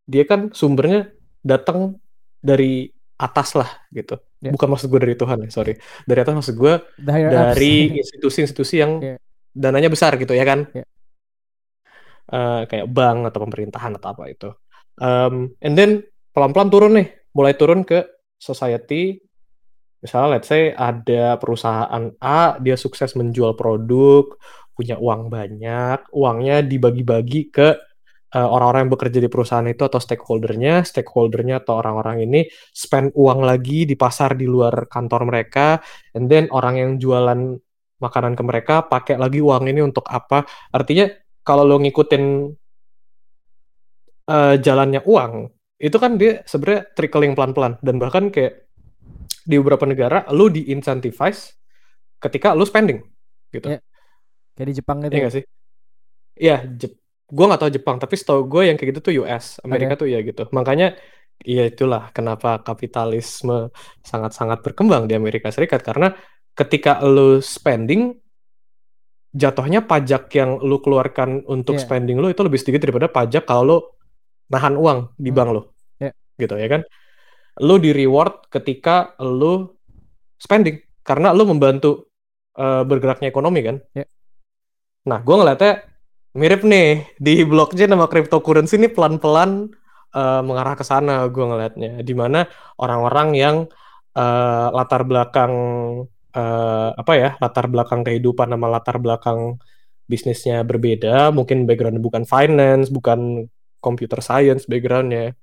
dia 0.10 0.26
kan 0.26 0.50
sumbernya 0.50 1.14
datang 1.46 2.02
dari 2.42 2.90
atas 3.20 3.52
lah 3.60 3.68
gitu. 3.92 4.16
Yeah. 4.40 4.56
Bukan 4.56 4.68
maksud 4.72 4.88
gue 4.88 5.00
dari 5.04 5.16
Tuhan 5.20 5.44
ya, 5.44 5.50
sorry. 5.52 5.76
Dari 6.08 6.20
atas 6.24 6.34
maksud 6.40 6.56
gue 6.56 6.74
dari 6.96 7.76
institusi-institusi 8.02 8.76
yang 8.80 8.92
yeah. 9.04 9.20
dananya 9.52 9.92
besar 9.92 10.16
gitu 10.16 10.32
ya 10.32 10.48
kan. 10.48 10.72
Yeah. 10.72 10.88
Uh, 12.30 12.62
kayak 12.70 12.88
bank 12.88 13.28
atau 13.28 13.40
pemerintahan 13.44 13.92
atau 14.00 14.08
apa 14.16 14.24
itu. 14.32 14.50
Um, 15.02 15.52
and 15.60 15.76
then 15.76 16.08
pelan-pelan 16.32 16.72
turun 16.72 16.94
nih, 16.96 17.08
mulai 17.36 17.54
turun 17.60 17.84
ke 17.84 18.08
society. 18.40 19.20
Misalnya 20.00 20.40
let's 20.40 20.48
say 20.48 20.72
ada 20.72 21.36
perusahaan 21.36 22.16
A, 22.24 22.56
dia 22.64 22.80
sukses 22.80 23.12
menjual 23.20 23.60
produk, 23.60 24.32
punya 24.72 24.96
uang 24.96 25.28
banyak, 25.28 26.08
uangnya 26.16 26.64
dibagi-bagi 26.64 27.52
ke 27.52 27.76
orang-orang 28.38 28.86
yang 28.86 28.94
bekerja 28.94 29.20
di 29.26 29.30
perusahaan 29.30 29.66
itu 29.66 29.82
atau 29.82 29.98
stakeholdernya, 29.98 30.86
stakeholdernya 30.86 31.66
atau 31.66 31.82
orang-orang 31.82 32.30
ini 32.30 32.46
spend 32.70 33.18
uang 33.18 33.42
lagi 33.42 33.90
di 33.90 33.98
pasar 33.98 34.38
di 34.38 34.46
luar 34.46 34.86
kantor 34.86 35.26
mereka, 35.26 35.82
and 36.14 36.30
then 36.30 36.46
orang 36.54 36.78
yang 36.78 36.92
jualan 37.02 37.58
makanan 38.00 38.38
ke 38.38 38.44
mereka 38.46 38.76
pakai 38.86 39.18
lagi 39.18 39.42
uang 39.42 39.66
ini 39.66 39.82
untuk 39.82 40.06
apa? 40.06 40.46
Artinya 40.70 41.10
kalau 41.42 41.66
lo 41.66 41.82
ngikutin 41.82 42.24
uh, 44.30 44.56
jalannya 44.62 45.02
uang, 45.10 45.32
itu 45.82 45.98
kan 45.98 46.22
dia 46.22 46.46
sebenarnya 46.46 46.92
trickling 46.94 47.34
pelan-pelan 47.34 47.82
dan 47.82 47.96
bahkan 47.98 48.30
kayak 48.30 48.70
di 49.42 49.58
beberapa 49.58 49.90
negara 49.90 50.30
lo 50.30 50.52
di-incentivize 50.52 51.58
ketika 52.22 52.54
lo 52.54 52.68
spending 52.68 53.02
gitu. 53.50 53.74
Ya. 53.74 53.80
Kayak 54.54 54.68
di 54.70 54.76
Jepang 54.76 54.98
gitu. 55.02 55.16
Iya 55.18 55.24
ya? 55.26 55.32
sih? 55.34 55.44
Iya, 56.40 56.58
Jep 56.78 56.99
gue 57.30 57.46
nggak 57.46 57.62
tahu 57.62 57.72
Jepang 57.72 57.98
tapi 58.02 58.18
setahu 58.18 58.50
gue 58.50 58.74
yang 58.74 58.76
kayak 58.76 58.98
gitu 58.98 59.00
tuh 59.00 59.14
US 59.26 59.62
Amerika 59.62 59.94
okay. 59.94 60.02
tuh 60.02 60.08
ya 60.10 60.20
gitu 60.26 60.44
makanya 60.50 60.98
ya 61.46 61.64
itulah 61.70 62.12
kenapa 62.12 62.60
kapitalisme 62.66 63.72
sangat-sangat 64.04 64.60
berkembang 64.66 65.08
di 65.08 65.16
Amerika 65.16 65.54
Serikat 65.54 65.86
karena 65.86 66.12
ketika 66.58 67.00
lo 67.06 67.40
spending 67.40 68.12
jatuhnya 69.32 69.86
pajak 69.86 70.28
yang 70.36 70.58
lo 70.60 70.82
keluarkan 70.82 71.46
untuk 71.46 71.78
yeah. 71.78 71.84
spending 71.86 72.18
lo 72.18 72.28
itu 72.28 72.42
lebih 72.42 72.60
sedikit 72.60 72.84
daripada 72.90 73.08
pajak 73.08 73.46
kalau 73.46 73.64
lo 73.64 73.78
nahan 74.50 74.76
uang 74.76 75.16
di 75.16 75.30
hmm. 75.30 75.38
bank 75.38 75.50
lo 75.54 75.62
yeah. 76.02 76.14
gitu 76.36 76.58
ya 76.58 76.68
kan 76.68 76.82
lo 77.62 77.76
di 77.78 77.94
reward 77.94 78.50
ketika 78.50 79.14
lo 79.22 79.80
spending 80.36 80.82
karena 81.06 81.32
lo 81.32 81.46
membantu 81.46 82.10
uh, 82.58 82.84
bergeraknya 82.84 83.30
ekonomi 83.30 83.62
kan 83.64 83.78
yeah. 83.96 84.10
nah 85.06 85.22
gue 85.22 85.36
ngeliatnya 85.38 85.89
mirip 86.40 86.64
nih 86.64 87.04
di 87.20 87.44
blockchain 87.44 87.92
sama 87.92 88.08
cryptocurrency 88.08 88.80
ini 88.80 88.88
pelan-pelan 88.88 89.68
uh, 90.16 90.42
mengarah 90.42 90.80
ke 90.80 90.88
sana 90.88 91.28
gue 91.28 91.44
ngelihatnya 91.44 92.00
di 92.00 92.14
mana 92.16 92.48
orang-orang 92.80 93.36
yang 93.36 93.56
uh, 94.16 94.68
latar 94.72 95.04
belakang 95.04 95.54
uh, 96.32 96.90
apa 96.96 97.14
ya 97.20 97.30
latar 97.44 97.68
belakang 97.68 98.08
kehidupan 98.08 98.48
sama 98.56 98.72
latar 98.72 98.98
belakang 99.04 99.60
bisnisnya 100.08 100.64
berbeda 100.64 101.30
mungkin 101.36 101.68
background 101.68 102.00
bukan 102.00 102.24
finance 102.24 102.88
bukan 102.88 103.52
computer 103.84 104.24
science 104.24 104.66
backgroundnya 104.66 105.36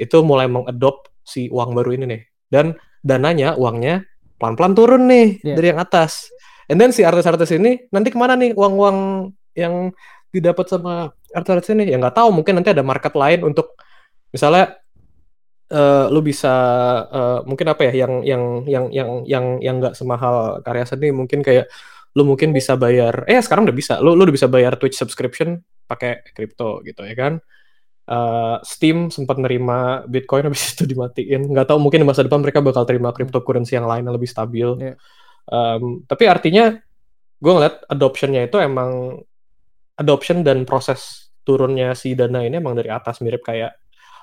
itu 0.00 0.16
mulai 0.24 0.50
mengadop 0.50 1.08
si 1.22 1.46
uang 1.46 1.78
baru 1.78 1.94
ini 1.94 2.04
nih. 2.10 2.22
Dan 2.50 2.76
dananya 3.00 3.56
uangnya 3.56 4.04
pelan-pelan 4.36 4.74
turun 4.74 5.02
nih 5.08 5.40
yeah. 5.40 5.56
dari 5.56 5.66
yang 5.72 5.80
atas. 5.80 6.28
And 6.66 6.78
then 6.78 6.90
si 6.90 7.06
artis-artis 7.06 7.54
ini 7.54 7.88
nanti 7.94 8.10
ke 8.10 8.18
mana 8.18 8.34
nih 8.34 8.52
uang-uang 8.58 9.30
yang 9.54 9.94
didapat 10.32 10.66
sama 10.66 11.12
artis 11.36 11.70
ini. 11.70 11.92
Ya 11.92 12.00
nggak 12.00 12.16
tahu 12.16 12.32
mungkin 12.32 12.58
nanti 12.58 12.72
ada 12.72 12.82
market 12.82 13.12
lain 13.12 13.44
untuk 13.44 13.76
misalnya 14.32 14.80
uh, 15.72 16.06
lu 16.08 16.20
bisa 16.24 16.54
uh, 17.08 17.40
mungkin 17.44 17.66
apa 17.72 17.92
ya 17.92 18.04
yang 18.04 18.24
yang 18.24 18.42
yang 18.68 18.84
yang 18.92 19.10
yang 19.28 19.44
yang 19.60 19.74
nggak 19.80 19.94
semahal 19.96 20.60
karya 20.64 20.88
seni 20.88 21.12
mungkin 21.12 21.44
kayak 21.44 21.68
lu 22.12 22.28
mungkin 22.28 22.52
bisa 22.52 22.76
bayar 22.76 23.24
eh 23.24 23.40
sekarang 23.40 23.64
udah 23.64 23.76
bisa 23.76 23.94
lu 24.04 24.12
lu 24.12 24.28
udah 24.28 24.36
bisa 24.36 24.48
bayar 24.48 24.76
Twitch 24.76 25.00
subscription 25.00 25.60
pakai 25.88 26.24
kripto 26.32 26.84
gitu 26.84 27.04
ya 27.04 27.16
kan? 27.16 27.34
Uh, 28.02 28.58
Steam 28.66 29.14
sempat 29.14 29.38
nerima 29.38 30.02
Bitcoin 30.10 30.44
habis 30.48 30.76
itu 30.76 30.84
dimatiin. 30.84 31.48
Nggak 31.52 31.72
tahu 31.72 31.78
mungkin 31.80 32.04
di 32.04 32.08
masa 32.08 32.24
depan 32.24 32.40
mereka 32.44 32.60
bakal 32.60 32.84
terima 32.84 33.12
cryptocurrency 33.12 33.76
yang 33.78 33.88
lain 33.88 34.04
yang 34.04 34.16
lebih 34.16 34.28
stabil. 34.28 34.68
Yeah. 34.80 34.96
um, 35.50 36.06
tapi 36.06 36.30
artinya 36.30 36.78
gue 37.42 37.52
ngeliat 37.52 37.82
adoptionnya 37.90 38.46
itu 38.46 38.62
emang 38.62 39.18
adoption 39.98 40.46
dan 40.46 40.64
proses 40.64 41.32
turunnya 41.42 41.92
si 41.98 42.14
dana 42.14 42.46
ini 42.46 42.62
emang 42.62 42.78
dari 42.78 42.88
atas 42.88 43.18
mirip 43.18 43.42
kayak 43.42 43.74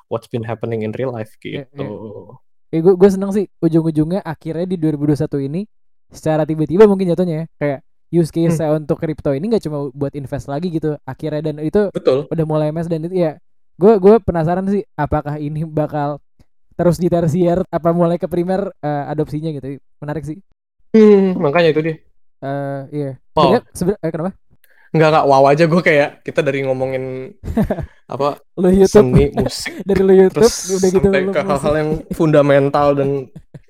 what's 0.07 0.31
been 0.31 0.43
happening 0.43 0.81
in 0.81 0.95
real 0.95 1.11
life 1.11 1.35
gitu. 1.43 1.61
Yeah, 1.61 1.67
yeah. 1.75 2.37
Eh, 2.69 2.81
gue 2.85 2.93
gue 2.93 3.09
seneng 3.09 3.33
sih 3.33 3.49
ujung-ujungnya 3.65 4.21
akhirnya 4.21 4.69
di 4.69 4.77
2021 4.77 5.49
ini 5.49 5.65
secara 6.13 6.45
tiba-tiba 6.45 6.85
mungkin 6.85 7.09
jatuhnya 7.09 7.35
ya 7.35 7.45
kayak 7.57 7.79
use 8.09 8.33
case 8.33 8.61
hmm. 8.61 8.85
untuk 8.85 8.97
crypto 8.97 9.33
ini 9.33 9.45
nggak 9.49 9.63
cuma 9.65 9.89
buat 9.93 10.13
invest 10.13 10.49
lagi 10.49 10.73
gitu 10.73 10.97
akhirnya 11.05 11.49
dan 11.49 11.55
itu 11.61 11.89
betul 11.93 12.25
udah 12.29 12.45
mulai 12.45 12.69
mes 12.73 12.89
dan 12.89 13.05
itu 13.05 13.13
ya 13.13 13.37
gue 13.77 13.93
gue 14.01 14.15
penasaran 14.21 14.65
sih 14.69 14.85
apakah 14.97 15.37
ini 15.37 15.65
bakal 15.65 16.21
terus 16.73 16.97
di 16.97 17.09
tersier 17.09 17.61
apa 17.69 17.89
mulai 17.93 18.17
ke 18.17 18.25
primer 18.25 18.73
uh, 18.81 19.11
adopsinya 19.13 19.53
gitu 19.53 19.77
menarik 20.01 20.25
sih 20.25 20.37
hmm, 20.93 21.37
makanya 21.41 21.69
itu 21.73 21.81
dia 21.85 21.95
uh, 22.41 22.81
iya 22.89 23.11
oh. 23.37 23.61
sebenarnya 23.73 24.01
eh, 24.01 24.11
kenapa 24.13 24.31
Enggak 24.89 25.09
enggak 25.13 25.25
wow 25.29 25.43
aja 25.45 25.63
gue 25.69 25.81
kayak 25.85 26.09
kita 26.25 26.41
dari 26.41 26.65
ngomongin 26.65 27.35
apa 28.13 28.41
lu 28.57 28.69
YouTube. 28.73 29.13
seni 29.13 29.25
musik 29.37 29.73
dari 29.85 30.01
lu 30.01 30.13
YouTube 30.17 30.41
terus 30.41 30.55
udah 30.73 30.89
gitu 30.89 31.07
sampai 31.09 31.23
ke 31.29 31.41
hal-hal 31.45 31.73
yang 31.77 31.91
fundamental 32.09 32.87
dan 32.97 33.09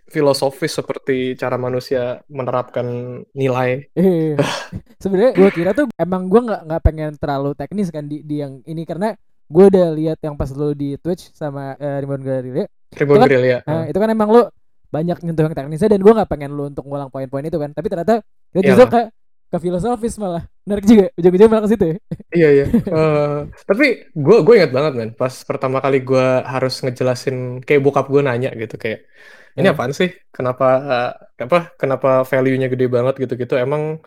filosofis 0.09 0.73
seperti 0.73 1.37
cara 1.37 1.55
manusia 1.55 2.19
menerapkan 2.27 2.87
nilai. 3.31 3.87
Iya. 3.93 4.41
Sebenarnya 5.03 5.31
gue 5.37 5.49
kira 5.53 5.71
tuh 5.77 5.85
emang 5.95 6.27
gue 6.27 6.41
nggak 6.41 6.61
nggak 6.65 6.81
pengen 6.81 7.11
terlalu 7.21 7.53
teknis 7.53 7.93
kan 7.93 8.09
di, 8.09 8.25
di 8.25 8.41
yang 8.41 8.59
ini 8.65 8.83
karena 8.83 9.13
gue 9.49 9.65
udah 9.69 9.87
lihat 9.93 10.19
yang 10.21 10.37
pas 10.37 10.49
lo 10.53 10.73
di 10.73 10.97
Twitch 10.97 11.33
sama 11.33 11.77
uh, 11.77 11.97
Ribbon 12.01 12.21
Guerrilla. 12.21 12.65
Ribbon 12.93 13.17
kan, 13.21 13.27
Guerrilla. 13.29 13.59
Nah, 13.65 13.85
itu 13.85 13.97
kan 13.97 14.09
emang 14.09 14.29
lo 14.29 14.41
banyak 14.89 15.21
nyentuh 15.21 15.45
yang 15.45 15.53
teknisnya 15.53 15.89
dan 15.93 16.01
gue 16.01 16.13
nggak 16.13 16.29
pengen 16.29 16.51
lo 16.57 16.69
untuk 16.69 16.85
ngulang 16.85 17.13
poin-poin 17.13 17.45
itu 17.45 17.57
kan. 17.57 17.69
Tapi 17.73 17.87
ternyata 17.87 18.21
itu 18.53 18.73
justru 18.73 18.89
ke 18.89 19.01
ke 19.49 19.57
filosofis 19.57 20.17
malah. 20.21 20.45
Menarik 20.69 20.85
juga. 20.85 21.05
Ujung-ujungnya 21.17 21.49
malah 21.49 21.63
ke 21.65 21.69
situ 21.73 21.85
ya. 21.89 21.95
iya 22.29 22.49
iya. 22.53 22.65
Uh, 22.85 23.49
tapi 23.65 24.05
gue 24.13 24.37
gue 24.45 24.53
ingat 24.53 24.69
banget 24.69 24.93
man. 24.93 25.09
Pas 25.17 25.33
pertama 25.41 25.81
kali 25.81 26.05
gue 26.05 26.27
harus 26.45 26.85
ngejelasin 26.85 27.65
kayak 27.65 27.81
bokap 27.81 28.05
gue 28.05 28.21
nanya 28.21 28.53
gitu 28.53 28.77
kayak 28.77 29.09
ini 29.57 29.65
yeah. 29.65 29.73
apaan 29.73 29.97
sih? 29.97 30.13
Kenapa 30.29 30.67
uh, 30.77 31.11
apa? 31.41 31.73
Kenapa 31.73 32.21
value-nya 32.21 32.69
gede 32.69 32.85
banget 32.85 33.17
gitu-gitu? 33.17 33.57
Emang 33.57 33.97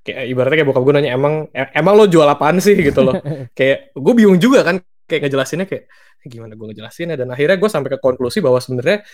kayak 0.00 0.24
ibaratnya 0.32 0.56
kayak 0.64 0.68
bokap 0.72 0.82
gue 0.88 0.94
nanya 0.96 1.12
emang 1.12 1.34
e, 1.52 1.62
emang 1.76 1.94
lo 2.00 2.08
jual 2.08 2.24
apaan 2.24 2.64
sih 2.64 2.80
gitu 2.80 3.04
loh. 3.04 3.20
kayak 3.58 3.92
gue 3.92 4.12
bingung 4.16 4.40
juga 4.40 4.64
kan 4.64 4.80
kayak 5.04 5.28
ngejelasinnya 5.28 5.68
kayak 5.68 5.84
gimana 6.24 6.56
gue 6.56 6.66
ngejelasinnya 6.72 7.14
dan 7.20 7.28
akhirnya 7.30 7.60
gue 7.60 7.70
sampai 7.70 7.90
ke 7.92 7.98
konklusi 8.00 8.40
bahwa 8.40 8.58
sebenarnya 8.58 9.04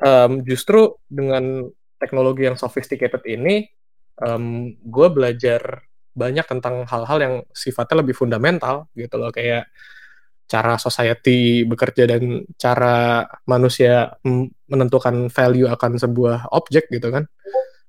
um, 0.00 0.40
justru 0.46 0.96
dengan 1.10 1.68
teknologi 2.00 2.48
yang 2.48 2.56
sophisticated 2.56 3.20
ini 3.28 3.68
um, 4.24 4.72
gue 4.72 5.08
belajar 5.12 5.84
banyak 6.20 6.44
tentang 6.44 6.84
hal-hal 6.84 7.18
yang 7.18 7.34
sifatnya 7.56 8.04
lebih 8.04 8.12
fundamental 8.12 8.92
gitu 8.92 9.16
loh 9.16 9.32
kayak 9.32 9.72
cara 10.50 10.74
society 10.82 11.62
bekerja 11.62 12.10
dan 12.10 12.42
cara 12.58 13.22
manusia 13.46 14.18
menentukan 14.66 15.30
value 15.30 15.70
akan 15.70 15.96
sebuah 15.96 16.50
objek 16.50 16.90
gitu 16.90 17.08
kan. 17.08 17.24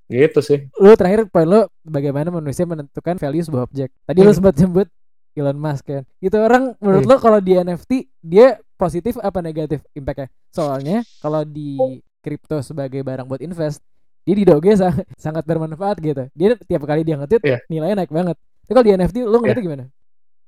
Gitu 0.05 0.39
sih. 0.39 0.59
Lu 0.77 0.93
terakhir 0.93 1.25
poin 1.33 1.49
lu 1.49 1.61
bagaimana 1.81 2.29
manusia 2.29 2.69
menentukan 2.69 3.17
value 3.17 3.43
sebuah 3.43 3.65
objek? 3.65 3.89
Tadi 4.05 4.19
hmm. 4.21 4.27
lu 4.29 4.31
sempat 4.31 4.55
sebut 4.61 4.87
Elon 5.33 5.57
Musk 5.57 5.89
kan? 5.89 6.03
Gitu 6.21 6.37
orang 6.37 6.77
menurut 6.77 7.03
hmm. 7.03 7.11
lo 7.11 7.17
kalau 7.17 7.39
di 7.41 7.57
NFT 7.57 7.91
dia 8.21 8.61
positif 8.77 9.17
apa 9.17 9.41
negatif 9.41 9.81
impactnya? 9.97 10.29
Soalnya 10.53 11.01
kalau 11.17 11.41
di 11.41 11.81
kripto 12.21 12.61
sebagai 12.61 13.01
barang 13.01 13.25
buat 13.25 13.41
invest 13.41 13.81
dia 14.25 14.35
di 14.37 14.45
Doge 14.45 14.73
sangat 15.23 15.43
bermanfaat 15.45 15.97
gitu 16.01 16.23
dia 16.33 16.55
tiap 16.65 16.83
kali 16.85 17.01
dia 17.01 17.17
ngetit 17.17 17.41
yeah. 17.43 17.59
nilainya 17.67 18.05
naik 18.05 18.11
banget 18.13 18.37
tapi 18.67 18.73
kalau 18.73 18.85
di 18.85 18.93
NFT 18.95 19.17
lo 19.25 19.37
ngeliatnya 19.41 19.61
yeah. 19.61 19.69
gimana 19.69 19.85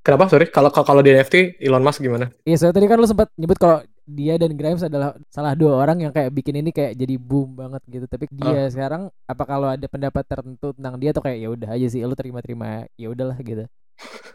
Kenapa? 0.04 0.28
Sorry, 0.28 0.52
kalau 0.52 0.68
kalau 0.68 1.00
di 1.00 1.16
NFT 1.16 1.64
Elon 1.64 1.80
Musk 1.80 2.04
gimana? 2.04 2.28
Iya, 2.44 2.60
soalnya 2.60 2.76
tadi 2.76 2.88
kan 2.92 3.00
lu 3.00 3.08
sempat 3.08 3.32
nyebut 3.40 3.56
kalau 3.56 3.80
dia 4.04 4.36
dan 4.36 4.52
Grimes 4.52 4.84
adalah 4.84 5.16
salah 5.32 5.56
dua 5.56 5.80
orang 5.80 6.04
yang 6.04 6.12
kayak 6.12 6.28
bikin 6.36 6.60
ini 6.60 6.76
kayak 6.76 7.00
jadi 7.00 7.16
boom 7.16 7.56
banget 7.56 7.80
gitu. 7.88 8.06
Tapi 8.12 8.28
dia 8.36 8.68
uh. 8.68 8.72
sekarang 8.72 9.08
apa 9.08 9.44
kalau 9.48 9.72
ada 9.72 9.88
pendapat 9.88 10.28
tertentu 10.28 10.76
tentang 10.76 11.00
dia 11.00 11.16
atau 11.16 11.24
kayak 11.24 11.40
ya 11.40 11.50
udah 11.56 11.70
aja 11.72 11.88
sih 11.88 12.04
lu 12.04 12.20
terima-terima 12.20 12.84
ya 13.00 13.08
udahlah 13.16 13.40
gitu. 13.40 13.64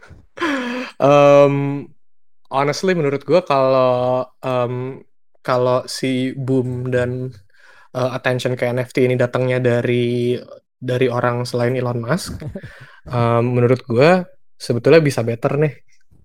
um, 1.05 1.85
honestly 2.49 2.97
menurut 2.97 3.21
gua 3.21 3.45
kalau 3.45 4.25
um, 4.41 5.05
kalau 5.45 5.85
si 5.85 6.33
boom 6.33 6.89
dan 6.89 7.29
uh, 7.95 8.11
attention 8.13 8.53
ke 8.59 8.69
NFT 8.69 9.09
ini 9.09 9.15
datangnya 9.15 9.57
dari 9.63 10.37
dari 10.79 11.07
orang 11.11 11.43
selain 11.43 11.75
Elon 11.75 11.99
Musk, 11.99 12.39
um, 13.15 13.43
menurut 13.55 13.83
gua 13.87 14.23
sebetulnya 14.59 14.99
bisa 14.99 15.23
better 15.23 15.55
nih 15.55 15.73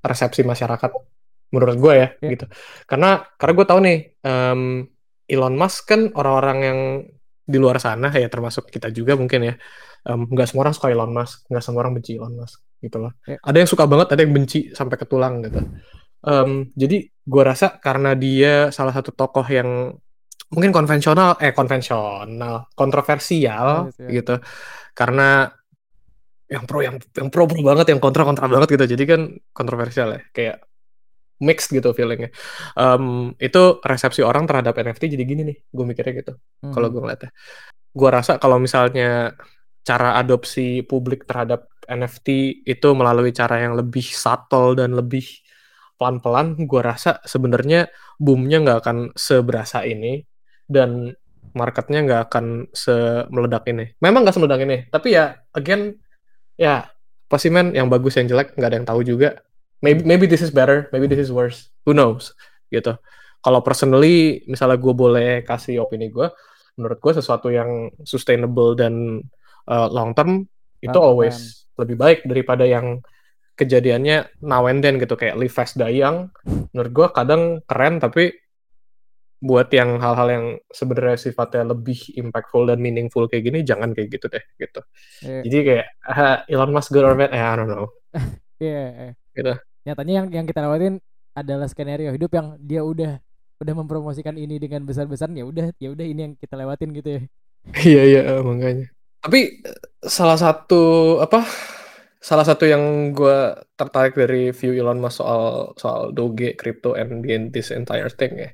persepsi 0.03 0.43
masyarakat 0.43 0.91
menurut 1.55 1.77
gue 1.79 1.95
ya 1.95 2.09
yeah. 2.19 2.31
gitu. 2.35 2.47
Karena 2.91 3.23
karena 3.39 3.53
gue 3.55 3.67
tahu 3.71 3.81
nih 3.87 3.99
um, 4.27 4.83
Elon 5.31 5.55
Musk 5.55 5.87
kan 5.87 6.11
orang-orang 6.19 6.59
yang 6.61 6.79
di 7.45 7.59
luar 7.61 7.79
sana 7.79 8.11
ya 8.11 8.27
termasuk 8.27 8.69
kita 8.69 8.91
juga 8.91 9.15
mungkin 9.15 9.55
ya. 9.55 9.55
Nggak 10.05 10.47
um, 10.47 10.51
semua 10.51 10.63
orang 10.69 10.75
suka 10.75 10.91
Elon 10.91 11.15
Musk 11.15 11.47
nggak 11.47 11.63
semua 11.63 11.81
orang 11.87 11.95
benci 11.97 12.19
Elon 12.19 12.35
Musk 12.35 12.59
gitu 12.83 13.01
loh. 13.01 13.17
Yeah. 13.25 13.41
ada 13.41 13.57
yang 13.63 13.71
suka 13.71 13.89
banget 13.89 14.13
ada 14.13 14.21
yang 14.21 14.35
benci 14.35 14.75
sampai 14.75 14.97
ke 14.99 15.07
tulang 15.07 15.41
gitu. 15.47 15.63
Um, 16.25 16.75
jadi 16.75 17.09
gue 17.09 17.43
rasa 17.45 17.81
karena 17.81 18.13
dia 18.19 18.69
salah 18.75 18.93
satu 18.93 19.15
tokoh 19.15 19.47
yang 19.47 19.95
mungkin 20.55 20.71
konvensional 20.71 21.37
eh 21.43 21.51
konvensional 21.51 22.71
kontroversial 22.79 23.91
oh, 23.91 24.09
gitu. 24.09 24.39
Karena 24.95 25.51
yang 26.47 26.65
pro 26.71 26.81
yang 26.81 26.97
yang 27.19 27.29
pro 27.29 27.51
pro 27.51 27.61
banget 27.61 27.91
yang 27.91 28.01
kontra 28.01 28.23
kontra 28.23 28.47
banget 28.47 28.79
gitu. 28.79 28.85
Jadi 28.97 29.05
kan 29.05 29.21
kontroversial 29.51 30.15
ya 30.15 30.23
kayak 30.31 30.57
mixed 31.43 31.75
gitu 31.75 31.91
feelingnya. 31.91 32.31
Um, 32.79 33.35
itu 33.43 33.83
resepsi 33.83 34.23
orang 34.23 34.47
terhadap 34.47 34.79
NFT 34.79 35.19
jadi 35.19 35.25
gini 35.27 35.43
nih 35.43 35.59
gue 35.75 35.85
mikirnya 35.85 36.15
gitu 36.23 36.33
hmm. 36.39 36.73
kalau 36.73 36.89
gue 36.89 37.01
ngeliatnya. 37.03 37.31
Gue 37.91 38.11
rasa 38.11 38.39
kalau 38.39 38.63
misalnya 38.63 39.35
cara 39.85 40.17
adopsi 40.17 40.81
publik 40.87 41.29
terhadap 41.29 41.69
NFT 41.85 42.63
itu 42.65 42.89
melalui 42.97 43.37
cara 43.37 43.61
yang 43.61 43.77
lebih 43.77 44.05
subtle 44.05 44.73
dan 44.79 44.97
lebih 44.97 45.45
pelan-pelan 46.01 46.65
gue 46.65 46.83
rasa 46.83 47.23
sebenarnya 47.23 47.93
boomnya 48.19 48.65
nggak 48.65 48.79
akan 48.83 48.99
seberasa 49.15 49.85
ini 49.87 50.25
dan 50.69 51.15
marketnya 51.55 52.03
nggak 52.03 52.21
akan 52.31 52.47
semeledak 52.75 53.65
ini. 53.71 53.95
Memang 54.03 54.27
nggak 54.27 54.35
semeledak 54.35 54.61
ini 54.67 54.77
tapi 54.91 55.15
ya 55.15 55.39
again 55.55 55.95
ya 56.59 56.91
apa 57.31 57.37
sih 57.41 57.49
men? 57.49 57.73
Yang 57.73 57.89
bagus 57.95 58.15
yang 58.19 58.27
jelek 58.29 58.59
nggak 58.59 58.69
ada 58.69 58.77
yang 58.77 58.89
tahu 58.89 59.01
juga. 59.07 59.41
Maybe 59.81 60.03
maybe 60.03 60.27
this 60.27 60.43
is 60.43 60.51
better 60.51 60.91
maybe 60.91 61.07
this 61.07 61.23
is 61.23 61.31
worse. 61.31 61.71
Who 61.87 61.95
knows? 61.95 62.35
Gitu. 62.69 62.99
Kalau 63.45 63.61
personally 63.63 64.43
misalnya 64.51 64.81
gue 64.81 64.95
boleh 64.95 65.31
kasih 65.47 65.85
opini 65.85 66.11
gue 66.11 66.29
menurut 66.75 66.99
gue 66.99 67.13
sesuatu 67.15 67.55
yang 67.55 67.87
sustainable 68.03 68.75
dan 68.75 69.23
uh, 69.71 69.87
long 69.95 70.11
term 70.11 70.51
itu 70.83 70.99
oh, 70.99 71.15
always 71.15 71.65
man. 71.79 71.87
lebih 71.87 71.97
baik 71.97 72.19
daripada 72.27 72.67
yang 72.67 72.99
kejadiannya 73.55 74.43
now 74.43 74.67
and 74.67 74.83
then 74.83 74.99
gitu. 74.99 75.15
Kayak 75.15 75.39
live 75.39 75.55
fast 75.55 75.79
die 75.79 76.03
young 76.03 76.35
menurut 76.75 76.91
gue 76.91 77.07
kadang 77.15 77.63
keren 77.71 78.03
tapi 78.03 78.35
buat 79.45 79.69
yang 79.77 80.01
hal-hal 80.01 80.29
yang 80.33 80.47
sebenarnya 80.73 81.21
sifatnya 81.21 81.77
lebih 81.77 82.17
impactful 82.17 82.65
dan 82.65 82.81
meaningful 82.81 83.29
kayak 83.29 83.45
gini 83.45 83.61
jangan 83.61 83.93
kayak 83.93 84.09
gitu 84.17 84.33
deh 84.33 84.41
gitu. 84.57 84.81
Yeah. 85.21 85.43
Jadi 85.45 85.59
kayak 85.69 85.87
uh, 86.09 86.39
Elon 86.49 86.73
Musk 86.73 86.97
good 86.97 87.05
or 87.05 87.13
bad, 87.13 87.37
eh, 87.37 87.45
I 87.45 87.55
don't 87.55 87.69
know. 87.69 87.93
Iya. 88.63 89.13
yeah, 89.13 89.13
Gitu. 89.35 89.53
Nyatanya 89.85 90.13
yang 90.25 90.27
yang 90.33 90.47
kita 90.49 90.65
lewatin 90.65 90.97
adalah 91.37 91.69
skenario 91.69 92.15
hidup 92.15 92.33
yang 92.33 92.57
dia 92.57 92.81
udah 92.81 93.21
udah 93.61 93.75
mempromosikan 93.77 94.39
ini 94.39 94.57
dengan 94.57 94.87
besar-besaran 94.89 95.37
ya 95.37 95.45
udah 95.45 95.75
ya 95.77 95.93
udah 95.93 96.07
ini 96.07 96.21
yang 96.31 96.35
kita 96.41 96.55
lewatin 96.57 96.91
gitu 96.97 97.09
ya. 97.21 97.23
Iya 97.85 98.03
iya 98.09 98.23
makanya. 98.41 98.89
Tapi 99.21 99.61
salah 100.01 100.41
satu 100.41 101.17
apa 101.21 101.45
salah 102.25 102.45
satu 102.49 102.65
yang 102.65 103.13
gue 103.13 103.53
tertarik 103.77 104.17
dari 104.17 104.49
view 104.57 104.73
Elon 104.73 105.03
Musk 105.03 105.21
soal 105.21 105.77
soal 105.77 106.17
Doge, 106.17 106.57
crypto, 106.57 106.97
and 106.97 107.21
this 107.53 107.69
entire 107.69 108.09
thing 108.09 108.41
ya 108.41 108.51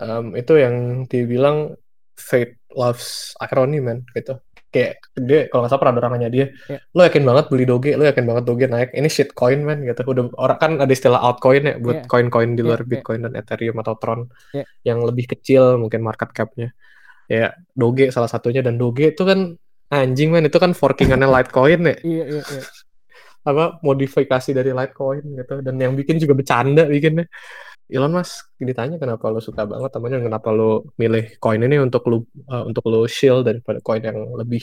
um, 0.00 0.32
itu 0.34 0.56
yang 0.56 1.04
dibilang 1.06 1.76
fate 2.16 2.60
loves 2.74 3.36
irony 3.40 3.78
man 3.80 4.02
gitu. 4.16 4.40
Kayak 4.70 5.02
dia 5.18 5.50
kalau 5.50 5.66
nggak 5.66 5.72
salah 5.74 5.82
pernah 5.82 6.06
namanya 6.06 6.30
dia 6.30 6.46
yeah. 6.70 6.78
lo 6.94 7.02
yakin 7.02 7.26
banget 7.26 7.44
beli 7.50 7.66
doge? 7.66 7.90
Lo 7.98 8.06
yakin 8.06 8.22
banget 8.22 8.44
doge 8.46 8.66
naik? 8.70 8.90
Ini 8.94 9.08
shit 9.10 9.34
coin 9.34 9.66
man 9.66 9.82
gitu. 9.82 10.06
Udah 10.06 10.30
orang 10.38 10.58
kan 10.62 10.72
ada 10.78 10.92
istilah 10.94 11.18
altcoin 11.18 11.62
ya 11.66 11.74
buat 11.82 12.06
koin 12.06 12.30
koin-koin 12.30 12.54
di 12.54 12.62
luar 12.62 12.86
yeah, 12.86 12.90
bitcoin 12.90 13.26
yeah. 13.26 13.34
dan 13.34 13.40
ethereum 13.42 13.76
atau 13.82 13.94
tron 13.98 14.20
yeah. 14.54 14.66
yang 14.86 15.02
lebih 15.02 15.26
kecil 15.26 15.74
mungkin 15.76 16.06
market 16.06 16.30
capnya. 16.30 16.70
Ya 17.26 17.54
doge 17.74 18.14
salah 18.14 18.30
satunya 18.30 18.62
dan 18.62 18.78
doge 18.78 19.10
itu 19.10 19.22
kan 19.26 19.58
anjing 19.90 20.30
man 20.30 20.46
itu 20.46 20.58
kan 20.62 20.70
forkingannya 20.70 21.26
litecoin 21.34 21.80
ya. 21.82 21.96
Iya 22.06 22.24
iya 22.38 22.42
iya. 22.46 22.62
Apa 23.42 23.82
modifikasi 23.82 24.54
dari 24.54 24.70
litecoin 24.70 25.24
gitu. 25.34 25.54
Dan 25.66 25.82
yang 25.82 25.98
bikin 25.98 26.22
juga 26.22 26.38
bercanda 26.38 26.86
bikinnya 26.86 27.26
Elon 27.90 28.14
Musk 28.14 28.54
ditanya 28.56 28.96
kenapa 28.96 29.28
lo 29.28 29.42
suka 29.42 29.66
banget 29.66 29.90
temannya 29.90 30.22
kenapa 30.22 30.48
lo 30.54 30.88
milih 30.96 31.36
koin 31.42 31.58
ini 31.60 31.76
untuk 31.82 32.06
lo 32.06 32.24
uh, 32.46 32.64
untuk 32.64 32.86
lo 32.86 33.04
shield 33.10 33.44
daripada 33.44 33.82
koin 33.82 34.00
yang 34.00 34.16
lebih 34.38 34.62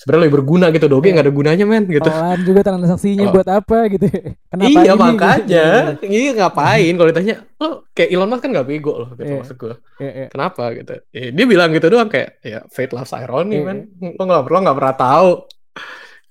sebenarnya 0.00 0.22
lebih 0.26 0.34
berguna 0.40 0.72
gitu. 0.72 0.88
Doge 0.88 1.12
nggak 1.12 1.26
ada 1.28 1.34
gunanya 1.34 1.64
men 1.68 1.84
gitu. 1.86 2.08
Pelan 2.08 2.40
juga 2.42 2.60
transaksinya 2.64 3.26
oh. 3.28 3.32
buat 3.36 3.48
apa 3.48 3.78
gitu. 3.92 4.06
Kenapa 4.48 4.68
iya 4.68 4.92
ini, 4.92 5.00
makanya. 5.00 5.66
Gitu. 6.00 6.06
iya. 6.08 6.30
Ngapain? 6.34 6.92
Kalau 6.96 7.08
ditanya 7.12 7.34
lo 7.60 7.68
kayak 7.92 8.10
Elon 8.10 8.28
Musk 8.32 8.42
kan 8.42 8.50
nggak 8.50 8.66
bego 8.66 8.92
loh 8.98 9.10
gitu 9.14 9.30
yeah. 9.30 9.38
maksud 9.40 9.56
gue 9.56 9.74
yeah, 10.00 10.12
yeah. 10.24 10.28
kenapa? 10.32 10.64
gitu. 10.74 10.94
Ya, 11.14 11.22
dia 11.30 11.46
bilang 11.46 11.70
gitu 11.70 11.86
doang 11.92 12.08
kayak 12.10 12.42
ya 12.42 12.64
fate 12.72 12.92
loves 12.96 13.12
irony 13.14 13.60
yeah. 13.60 13.66
men. 13.70 13.78
lo 14.16 14.22
nggak 14.24 14.44
perlu 14.48 14.58
nggak 14.64 14.76
pernah 14.80 14.96
tahu. 14.96 15.30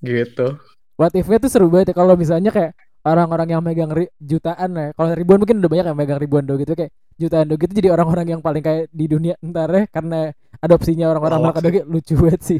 Gitu. 0.04 0.48
What 0.94 1.16
if 1.18 1.26
tuh 1.26 1.50
seru 1.50 1.68
banget 1.74 1.92
ya 1.92 1.96
kalau 1.98 2.14
misalnya 2.14 2.54
kayak 2.54 2.78
orang-orang 3.04 3.48
yang 3.52 3.62
megang 3.62 3.92
ri 3.92 4.08
jutaan 4.18 4.70
ya. 4.76 4.88
Kalau 4.96 5.12
ribuan 5.12 5.40
mungkin 5.44 5.60
udah 5.60 5.72
banyak 5.72 5.86
yang 5.92 6.00
megang 6.00 6.20
ribuan 6.20 6.44
do 6.48 6.56
gitu 6.56 6.74
kayak 6.74 6.92
jutaan 7.20 7.46
do 7.52 7.56
gitu 7.60 7.72
jadi 7.76 7.92
orang-orang 7.92 8.26
yang 8.38 8.42
paling 8.42 8.64
kayak 8.64 8.88
di 8.90 9.06
dunia 9.06 9.36
ntar 9.44 9.70
ya 9.70 9.84
karena 9.92 10.32
adopsinya 10.64 11.12
orang-orang 11.12 11.40
oh, 11.44 11.62
doge 11.62 11.82
lucu 11.84 12.14
banget 12.16 12.42
sih. 12.42 12.60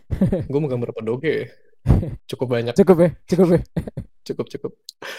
gue 0.50 0.60
megang 0.60 0.82
berapa 0.82 1.00
doge? 1.00 1.50
Cukup 2.26 2.48
banyak. 2.48 2.74
Cukup 2.74 2.96
ya, 3.00 3.10
cukup 3.28 3.48
ya. 3.54 3.60
cukup 4.26 4.46
cukup. 4.50 4.72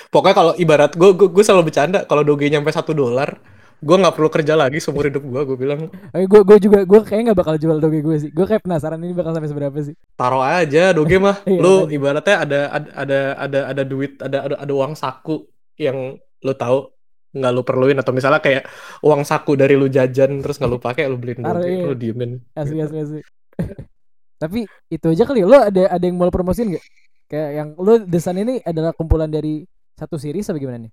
Pokoknya 0.10 0.36
kalau 0.36 0.54
ibarat 0.58 0.92
gue 0.98 1.10
gue, 1.14 1.28
gue 1.30 1.44
selalu 1.46 1.72
bercanda 1.72 2.04
kalau 2.10 2.26
doge 2.26 2.50
nyampe 2.50 2.74
satu 2.74 2.92
dolar, 2.92 3.40
gue 3.86 3.98
nggak 4.02 4.16
perlu 4.18 4.30
kerja 4.34 4.54
lagi 4.58 4.82
seumur 4.82 5.06
hidup 5.06 5.22
gue 5.22 5.42
gue 5.46 5.58
bilang. 5.62 5.94
Eh, 6.10 6.26
gue 6.26 6.42
gue 6.42 6.58
juga 6.58 6.82
gue 6.82 7.02
kayak 7.06 7.22
nggak 7.30 7.38
bakal 7.38 7.56
jual 7.62 7.78
doge 7.78 8.02
gue 8.02 8.18
sih. 8.18 8.30
Gue 8.34 8.50
kayak 8.50 8.66
penasaran 8.66 8.98
ini 9.06 9.14
bakal 9.14 9.38
sampai 9.38 9.50
seberapa 9.54 9.78
sih. 9.86 9.94
Taruh 10.18 10.42
aja 10.42 10.90
doge 10.90 11.22
mah. 11.22 11.38
Iya, 11.46 11.62
lu 11.62 11.86
ibaratnya 11.94 12.36
ada 12.42 12.60
ada 12.74 12.88
ada 12.98 13.20
ada 13.38 13.60
ada 13.70 13.84
duit 13.86 14.18
ada 14.18 14.38
ada 14.50 14.56
ada 14.58 14.74
uang 14.74 14.98
saku 14.98 15.46
yang 15.78 16.18
lu 16.18 16.54
tahu 16.58 16.90
nggak 17.38 17.52
lu 17.54 17.62
perluin. 17.62 17.98
Atau 18.02 18.18
misalnya 18.18 18.42
kayak 18.42 18.66
uang 19.06 19.22
saku 19.22 19.54
dari 19.54 19.78
lu 19.78 19.86
jajan 19.86 20.42
terus 20.42 20.58
nggak 20.58 20.72
lu 20.74 20.82
pakai 20.82 21.06
lu 21.06 21.22
beliin 21.22 21.46
doge 21.46 21.70
iya. 21.70 21.86
lu 21.86 21.94
diemin. 21.94 22.42
Asli 22.58 22.82
asli 22.82 22.98
asli. 23.06 23.22
Tapi 24.42 24.66
itu 24.90 25.08
aja 25.14 25.24
kali 25.30 25.46
lo 25.46 25.62
ada 25.62 25.94
ada 25.94 26.04
yang 26.04 26.18
mau 26.18 26.34
promosiin 26.34 26.74
gak 26.74 26.86
kayak 27.30 27.50
yang 27.54 27.70
lo 27.78 28.02
desain 28.02 28.38
ini 28.38 28.62
adalah 28.62 28.94
kumpulan 28.94 29.30
dari 29.30 29.66
satu 29.96 30.20
series 30.20 30.52
apa 30.52 30.60
gimana 30.60 30.86
nih 30.86 30.92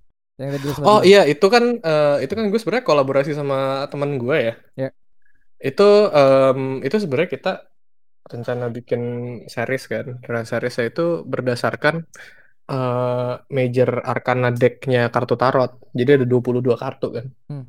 oh 0.80 1.00
iya 1.04 1.28
itu 1.28 1.46
kan 1.52 1.64
uh, 1.84 2.16
itu 2.24 2.32
kan 2.32 2.44
gue 2.48 2.60
sebenarnya 2.60 2.86
kolaborasi 2.88 3.36
sama 3.36 3.84
teman 3.92 4.16
gue 4.16 4.36
ya. 4.40 4.54
Ya. 4.74 4.90
Itu 5.60 6.08
um, 6.08 6.80
itu 6.80 6.96
sebenarnya 6.96 7.30
kita 7.30 7.52
rencana 8.26 8.72
bikin 8.72 9.02
series 9.46 9.84
kan. 9.86 10.18
Karena 10.24 10.42
seriesnya 10.48 10.88
itu 10.88 11.22
berdasarkan 11.28 12.08
uh, 12.72 13.44
major 13.52 14.00
arcana 14.02 14.50
decknya 14.50 15.12
kartu 15.12 15.36
tarot. 15.36 15.78
Jadi 15.92 16.24
ada 16.24 16.26
22 16.26 16.64
kartu 16.80 17.08
kan. 17.12 17.26
Hmm. 17.52 17.66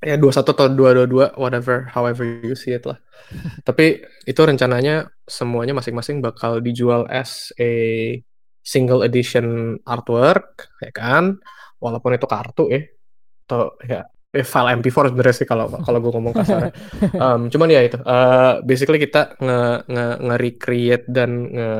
Ya 0.00 0.16
21 0.16 0.40
atau 0.40 0.66
222 0.72 1.36
whatever 1.36 1.84
however 1.92 2.24
you 2.24 2.56
see 2.56 2.72
it 2.72 2.88
lah. 2.88 2.96
Tapi 3.68 4.00
itu 4.24 4.40
rencananya 4.40 5.12
semuanya 5.28 5.76
masing-masing 5.76 6.24
bakal 6.24 6.64
dijual 6.64 7.04
as 7.12 7.52
a 7.60 8.16
single 8.64 9.04
edition 9.04 9.76
artwork 9.88 10.68
ya 10.84 10.92
kan 10.92 11.40
walaupun 11.80 12.14
itu 12.14 12.28
kartu 12.28 12.64
ya 12.68 12.80
atau 13.48 13.74
ya 13.82 14.06
eh, 14.30 14.46
file 14.46 14.78
MP4 14.78 15.10
sebenarnya 15.10 15.34
sih 15.34 15.48
kalau 15.48 15.66
kalau 15.82 15.98
gue 15.98 16.12
ngomong 16.14 16.34
kasar. 16.36 16.70
um, 17.18 17.40
cuman 17.52 17.68
ya 17.72 17.80
itu 17.82 17.98
uh, 17.98 18.62
basically 18.62 19.02
kita 19.02 19.34
nge 19.42 19.90
nge 19.90 20.06
nge 20.22 20.36
recreate 20.38 21.06
dan 21.10 21.30
nge 21.50 21.70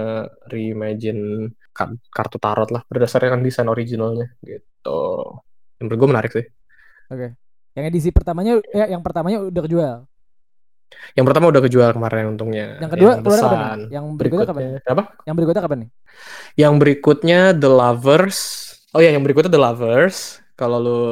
reimagine 0.51 1.55
kartu 2.11 2.37
tarot 2.43 2.69
lah 2.75 2.83
berdasarkan 2.91 3.41
desain 3.41 3.71
originalnya 3.71 4.35
gitu. 4.43 5.01
Yang 5.79 5.85
menurut 5.87 5.99
gue 6.03 6.09
menarik 6.11 6.31
sih. 6.35 6.47
Oke. 7.09 7.17
Okay. 7.17 7.31
Yang 7.79 7.85
edisi 7.95 8.09
pertamanya 8.11 8.59
ya 8.75 8.91
yang 8.91 9.01
pertamanya 9.01 9.47
udah 9.47 9.63
kejual. 9.65 9.97
Yang 11.15 11.25
pertama 11.31 11.55
udah 11.55 11.63
kejual 11.63 11.91
kemarin 11.95 12.35
untungnya. 12.35 12.83
Yang 12.83 12.91
kedua 12.99 13.11
yang 13.15 13.23
keluar 13.23 13.39
kapan? 13.39 13.79
Yang 13.95 14.05
berikutnya, 14.19 14.47
kapan? 14.51 14.63
Apa? 14.83 15.05
Yang 15.23 15.35
berikutnya 15.39 15.63
kapan 15.63 15.79
nih? 15.79 15.91
Yang 16.59 16.75
berikutnya 16.83 17.41
The 17.55 17.71
Lovers 17.71 18.39
Oh 18.91 19.01
ya, 19.01 19.15
yang 19.15 19.23
berikutnya 19.23 19.53
The 19.53 19.63
Lovers. 19.63 20.43
Kalau 20.59 20.79
lu 20.83 21.03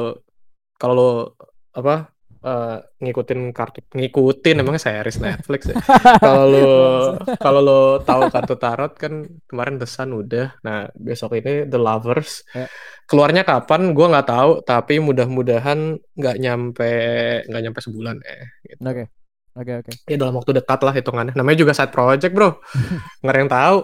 kalau 0.79 0.93
lu 0.95 1.11
apa 1.75 2.11
uh, 2.43 2.77
ngikutin 2.99 3.51
kartu 3.55 3.79
ngikutin 3.91 4.59
emangnya 4.59 4.83
series 4.83 5.19
Netflix 5.19 5.71
ya. 5.71 5.75
kalau 6.23 6.43
lu 6.47 6.67
kalau 7.39 7.59
lu 7.63 7.81
tahu 8.03 8.21
kartu 8.27 8.55
tarot 8.59 8.93
kan 8.99 9.27
kemarin 9.47 9.79
The 9.79 9.87
Sun 9.87 10.11
udah. 10.11 10.59
Nah, 10.63 10.91
besok 10.95 11.39
ini 11.39 11.67
The 11.67 11.79
Lovers. 11.79 12.43
Ya. 12.51 12.67
Keluarnya 13.07 13.47
kapan 13.47 13.95
gua 13.95 14.11
nggak 14.11 14.27
tahu, 14.27 14.51
tapi 14.67 14.99
mudah-mudahan 14.99 15.97
nggak 16.19 16.37
nyampe 16.37 16.91
nggak 17.47 17.61
nyampe 17.63 17.79
sebulan 17.79 18.19
ya. 18.21 18.37
Gitu. 18.67 18.81
Oke. 18.83 18.91
Okay. 18.91 19.07
Oke 19.57 19.75
okay, 19.75 19.75
oke. 19.81 19.91
Okay. 19.91 20.13
Ya 20.13 20.17
dalam 20.21 20.35
waktu 20.37 20.51
dekat 20.55 20.79
lah 20.85 20.93
hitungannya. 20.93 21.33
Namanya 21.33 21.57
juga 21.57 21.73
side 21.73 21.91
project, 21.91 22.31
Bro. 22.31 22.61
Nggak 23.25 23.33
ada 23.33 23.39
yang 23.41 23.51
tahu. 23.51 23.77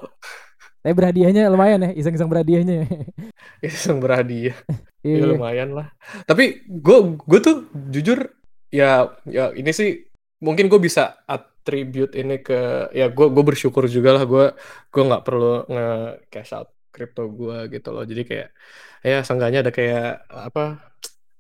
Tapi 0.85 0.93
berhadiahnya 0.93 1.49
lumayan 1.49 1.81
ya, 1.81 1.91
iseng-iseng 1.97 2.29
berhadiahnya. 2.29 2.85
iseng 3.65 3.97
berhadiah. 3.97 4.53
iya. 5.01 5.17
ya, 5.17 5.25
lumayan 5.33 5.73
lah. 5.73 5.89
Tapi 6.29 6.61
gue 6.61 6.97
gue 7.25 7.39
tuh 7.41 7.65
jujur 7.89 8.29
ya 8.69 9.09
ya 9.25 9.49
ini 9.57 9.73
sih 9.73 10.05
mungkin 10.45 10.69
gue 10.69 10.77
bisa 10.77 11.25
attribute 11.25 12.13
ini 12.13 12.37
ke 12.37 12.93
ya 12.93 13.09
gue 13.09 13.27
gue 13.33 13.43
bersyukur 13.49 13.89
juga 13.89 14.13
lah 14.13 14.29
gue 14.29 14.53
gue 14.93 15.03
nggak 15.09 15.25
perlu 15.25 15.65
nge 15.73 15.89
cash 16.29 16.53
out 16.53 16.69
crypto 16.93 17.33
gue 17.33 17.65
gitu 17.73 17.89
loh. 17.89 18.05
Jadi 18.05 18.21
kayak 18.21 18.53
ya 19.01 19.25
seenggaknya 19.25 19.65
ada 19.65 19.73
kayak 19.73 20.29
apa 20.29 20.85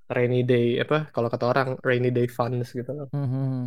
rainy 0.09 0.41
day 0.41 0.81
apa 0.81 1.13
kalau 1.13 1.29
kata 1.29 1.45
orang 1.45 1.77
rainy 1.85 2.09
day 2.09 2.25
funds 2.25 2.73
gitu 2.73 2.89
loh. 2.97 3.13
Mm 3.13 3.27
-hmm. 3.29 3.57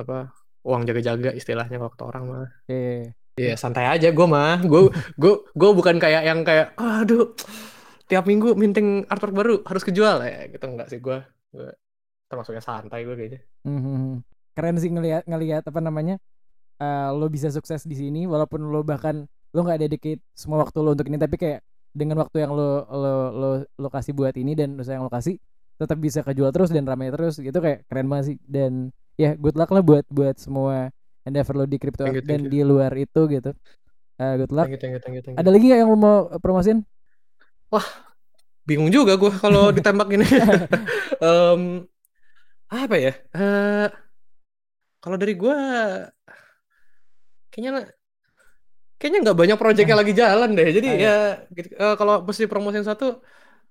Apa 0.00 0.32
uang 0.64 0.88
jaga-jaga 0.88 1.36
istilahnya 1.36 1.76
kalau 1.76 1.92
kata 1.92 2.04
orang 2.08 2.24
mah. 2.24 2.48
Iya. 2.72 3.19
Iya 3.40 3.54
santai 3.56 3.88
aja 3.88 4.12
gue 4.12 4.26
mah. 4.28 4.60
Gue 4.60 4.92
gue 5.16 5.34
gue 5.56 5.70
bukan 5.72 5.96
kayak 5.96 6.22
yang 6.28 6.44
kayak 6.44 6.76
aduh 6.76 7.32
tiap 8.04 8.28
minggu 8.28 8.52
minting 8.52 9.08
artwork 9.08 9.32
baru 9.32 9.54
harus 9.64 9.80
kejual 9.86 10.20
ya 10.20 10.52
gitu 10.52 10.64
enggak 10.68 10.92
sih 10.92 11.00
gue. 11.00 11.18
Termasuknya 12.28 12.60
santai 12.60 13.08
gue 13.08 13.16
kayaknya. 13.16 13.40
Mm-hmm. 13.64 14.04
Keren 14.52 14.76
sih 14.76 14.90
ngelihat 14.92 15.24
ngelihat 15.24 15.64
apa 15.64 15.80
namanya 15.80 16.20
uh, 16.82 17.16
lo 17.16 17.32
bisa 17.32 17.48
sukses 17.48 17.88
di 17.88 17.96
sini 17.96 18.28
walaupun 18.28 18.60
lo 18.68 18.84
bahkan 18.84 19.24
lo 19.56 19.60
nggak 19.64 19.88
dedicate 19.88 20.20
semua 20.36 20.60
waktu 20.60 20.78
lo 20.84 20.92
untuk 20.92 21.08
ini 21.08 21.16
tapi 21.16 21.40
kayak 21.40 21.60
dengan 21.90 22.22
waktu 22.22 22.46
yang 22.46 22.52
lo 22.54 22.86
lo 22.86 23.14
lo 23.34 23.50
lo 23.66 23.88
kasih 23.90 24.14
buat 24.14 24.34
ini 24.36 24.54
dan 24.54 24.78
usaha 24.78 24.94
yang 24.94 25.06
lo 25.06 25.12
kasih 25.12 25.40
tetap 25.80 25.96
bisa 25.96 26.20
kejual 26.20 26.52
terus 26.52 26.70
dan 26.70 26.84
ramai 26.84 27.08
terus 27.08 27.40
gitu 27.40 27.56
kayak 27.56 27.88
keren 27.88 28.06
banget 28.06 28.34
sih 28.34 28.36
dan 28.44 28.92
ya 29.16 29.32
good 29.34 29.56
luck 29.56 29.72
lah 29.72 29.82
buat 29.82 30.04
buat 30.12 30.36
semua 30.36 30.92
endeavor 31.24 31.54
lo 31.54 31.64
di 31.68 31.76
crypto 31.76 32.04
thank 32.06 32.16
you, 32.18 32.24
thank 32.24 32.30
dan 32.30 32.40
you. 32.46 32.50
di 32.52 32.60
luar 32.64 32.92
itu 32.96 33.20
gitu. 33.28 33.50
Uh, 34.20 34.34
good 34.36 34.52
luck. 34.52 34.68
Thank 34.68 34.76
you, 34.76 34.80
thank 34.80 34.94
you, 34.94 35.00
thank 35.00 35.14
you, 35.16 35.22
thank 35.24 35.34
you. 35.36 35.40
ada 35.40 35.48
lagi 35.48 35.64
nggak 35.68 35.80
yang 35.80 35.90
lo 35.90 35.96
mau 35.96 36.16
promosin 36.40 36.84
wah 37.72 37.84
bingung 38.68 38.92
juga 38.92 39.16
gue 39.16 39.32
kalau 39.40 39.70
ditembak 39.76 40.08
ini. 40.14 40.26
Um, 41.20 41.84
apa 42.72 42.96
ya? 42.96 43.12
Uh, 43.36 43.92
kalau 45.04 45.20
dari 45.20 45.36
gue 45.36 45.58
kayaknya 47.52 47.92
kayaknya 48.96 49.18
nggak 49.28 49.36
banyak 49.36 49.58
proyek 49.60 49.84
yang 49.84 50.00
lagi 50.00 50.16
jalan 50.16 50.56
deh. 50.56 50.68
Jadi 50.72 50.88
ya. 50.96 51.44
gitu, 51.52 51.76
uh, 51.76 51.92
kalau 52.00 52.24
mesti 52.24 52.48
promosin 52.48 52.80
satu 52.80 53.20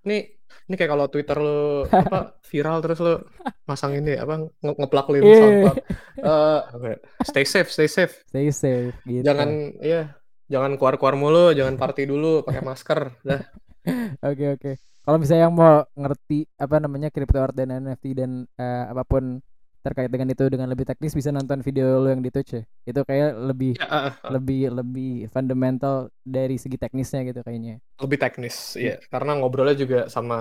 nih 0.06 0.40
ini 0.70 0.76
kayak 0.78 0.92
kalau 0.94 1.06
Twitter 1.10 1.38
lo 1.38 1.86
apa 1.90 2.38
viral 2.50 2.78
terus 2.82 3.00
lo 3.02 3.26
masang 3.66 3.98
ini 3.98 4.18
apa 4.18 4.50
nge 4.62 4.74
ngeplak 4.78 5.08
link 5.14 5.26
yeah. 5.26 5.38
SoundCloud. 5.42 5.78
Uh, 6.20 6.60
okay. 6.78 6.96
Stay 7.26 7.46
safe, 7.46 7.70
stay 7.70 7.90
safe. 7.90 8.14
Stay 8.30 8.50
safe 8.54 8.94
gitu. 9.06 9.26
Jangan 9.26 9.50
ya, 9.82 10.14
jangan 10.50 10.78
keluar-keluar 10.78 11.16
mulu, 11.18 11.54
jangan 11.54 11.78
party 11.78 12.10
dulu, 12.10 12.46
pakai 12.46 12.62
masker 12.66 13.00
dah. 13.26 13.42
Oke 13.90 13.96
oke. 14.22 14.34
Okay, 14.36 14.50
okay. 14.54 14.76
Kalau 15.02 15.18
misalnya 15.18 15.50
yang 15.50 15.56
mau 15.58 15.82
ngerti 15.98 16.46
apa 16.62 16.78
namanya 16.78 17.10
crypto 17.10 17.42
art 17.42 17.58
dan 17.58 17.74
NFT 17.74 18.06
dan 18.14 18.46
uh, 18.62 18.94
apa 18.94 19.02
pun 19.08 19.42
terkait 19.80 20.12
dengan 20.12 20.28
itu 20.28 20.44
dengan 20.52 20.68
lebih 20.68 20.84
teknis 20.84 21.16
bisa 21.16 21.32
nonton 21.32 21.64
video 21.64 22.04
lo 22.04 22.12
yang 22.12 22.20
di 22.20 22.30
Twitch 22.30 22.60
ya. 22.60 22.64
Itu 22.84 23.02
kayak 23.08 23.36
lebih 23.40 23.80
ya, 23.80 23.88
uh, 23.88 23.96
uh. 24.12 24.14
lebih 24.36 24.72
lebih 24.76 25.14
fundamental 25.32 26.12
dari 26.22 26.60
segi 26.60 26.76
teknisnya 26.76 27.24
gitu 27.28 27.40
kayaknya. 27.42 27.80
Lebih 28.00 28.18
teknis, 28.20 28.76
iya. 28.76 29.00
Karena 29.08 29.40
ngobrolnya 29.40 29.76
juga 29.80 30.00
sama 30.12 30.38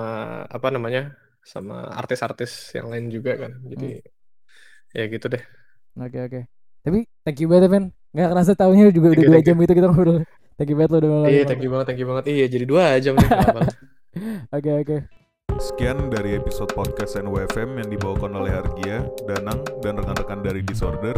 apa 0.46 0.68
namanya? 0.74 1.14
sama 1.48 1.88
artis-artis 1.96 2.76
yang 2.76 2.92
lain 2.92 3.08
juga 3.08 3.40
kan. 3.40 3.56
Jadi 3.64 4.04
hmm. 4.04 4.92
ya 4.92 5.04
gitu 5.08 5.26
deh. 5.32 5.42
Oke, 5.96 6.12
okay, 6.12 6.20
oke. 6.20 6.30
Okay. 6.30 6.42
Tapi 6.84 6.98
thank 7.24 7.38
you 7.40 7.48
banget, 7.48 7.72
Ben. 7.72 7.84
Gak 8.12 8.28
kerasa 8.32 8.52
tahunya 8.52 8.92
juga 8.92 9.12
thank 9.12 9.24
udah 9.24 9.24
dua 9.32 9.40
jam 9.40 9.56
itu 9.64 9.72
kita 9.72 9.88
ngobrol. 9.88 10.18
Thank 10.58 10.74
you 10.74 10.76
banget 10.76 10.90
lo 10.90 10.98
udah 10.98 11.10
Iya, 11.30 11.42
thank 11.48 11.62
you 11.62 11.70
banget, 11.70 11.86
thank 11.88 12.00
you 12.00 12.08
banget. 12.08 12.24
Iya, 12.28 12.46
jadi 12.50 12.64
dua 12.68 12.84
jam 13.00 13.14
nih. 13.16 13.30
Oke, 14.56 14.70
oke. 14.82 15.17
Sekian 15.56 16.12
dari 16.12 16.36
episode 16.36 16.68
podcast 16.76 17.16
NWFM 17.16 17.80
yang 17.80 17.88
dibawakan 17.88 18.36
oleh 18.36 18.52
Hargia, 18.52 19.08
Danang, 19.24 19.64
dan 19.80 19.96
rekan-rekan 19.96 20.44
dari 20.44 20.60
Disorder. 20.60 21.16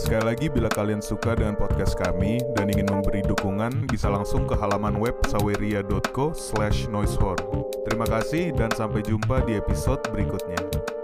Sekali 0.00 0.24
lagi, 0.24 0.48
bila 0.48 0.72
kalian 0.72 1.04
suka 1.04 1.36
dengan 1.36 1.60
podcast 1.60 2.00
kami 2.00 2.40
dan 2.56 2.72
ingin 2.72 2.88
memberi 2.88 3.20
dukungan, 3.28 3.84
bisa 3.92 4.08
langsung 4.08 4.48
ke 4.48 4.56
halaman 4.56 4.96
web 4.96 5.20
saweria.co 5.28 6.32
slash 6.32 6.88
noisehorn. 6.88 7.36
Terima 7.84 8.08
kasih 8.08 8.56
dan 8.56 8.72
sampai 8.72 9.04
jumpa 9.04 9.44
di 9.44 9.60
episode 9.60 10.00
berikutnya. 10.08 10.95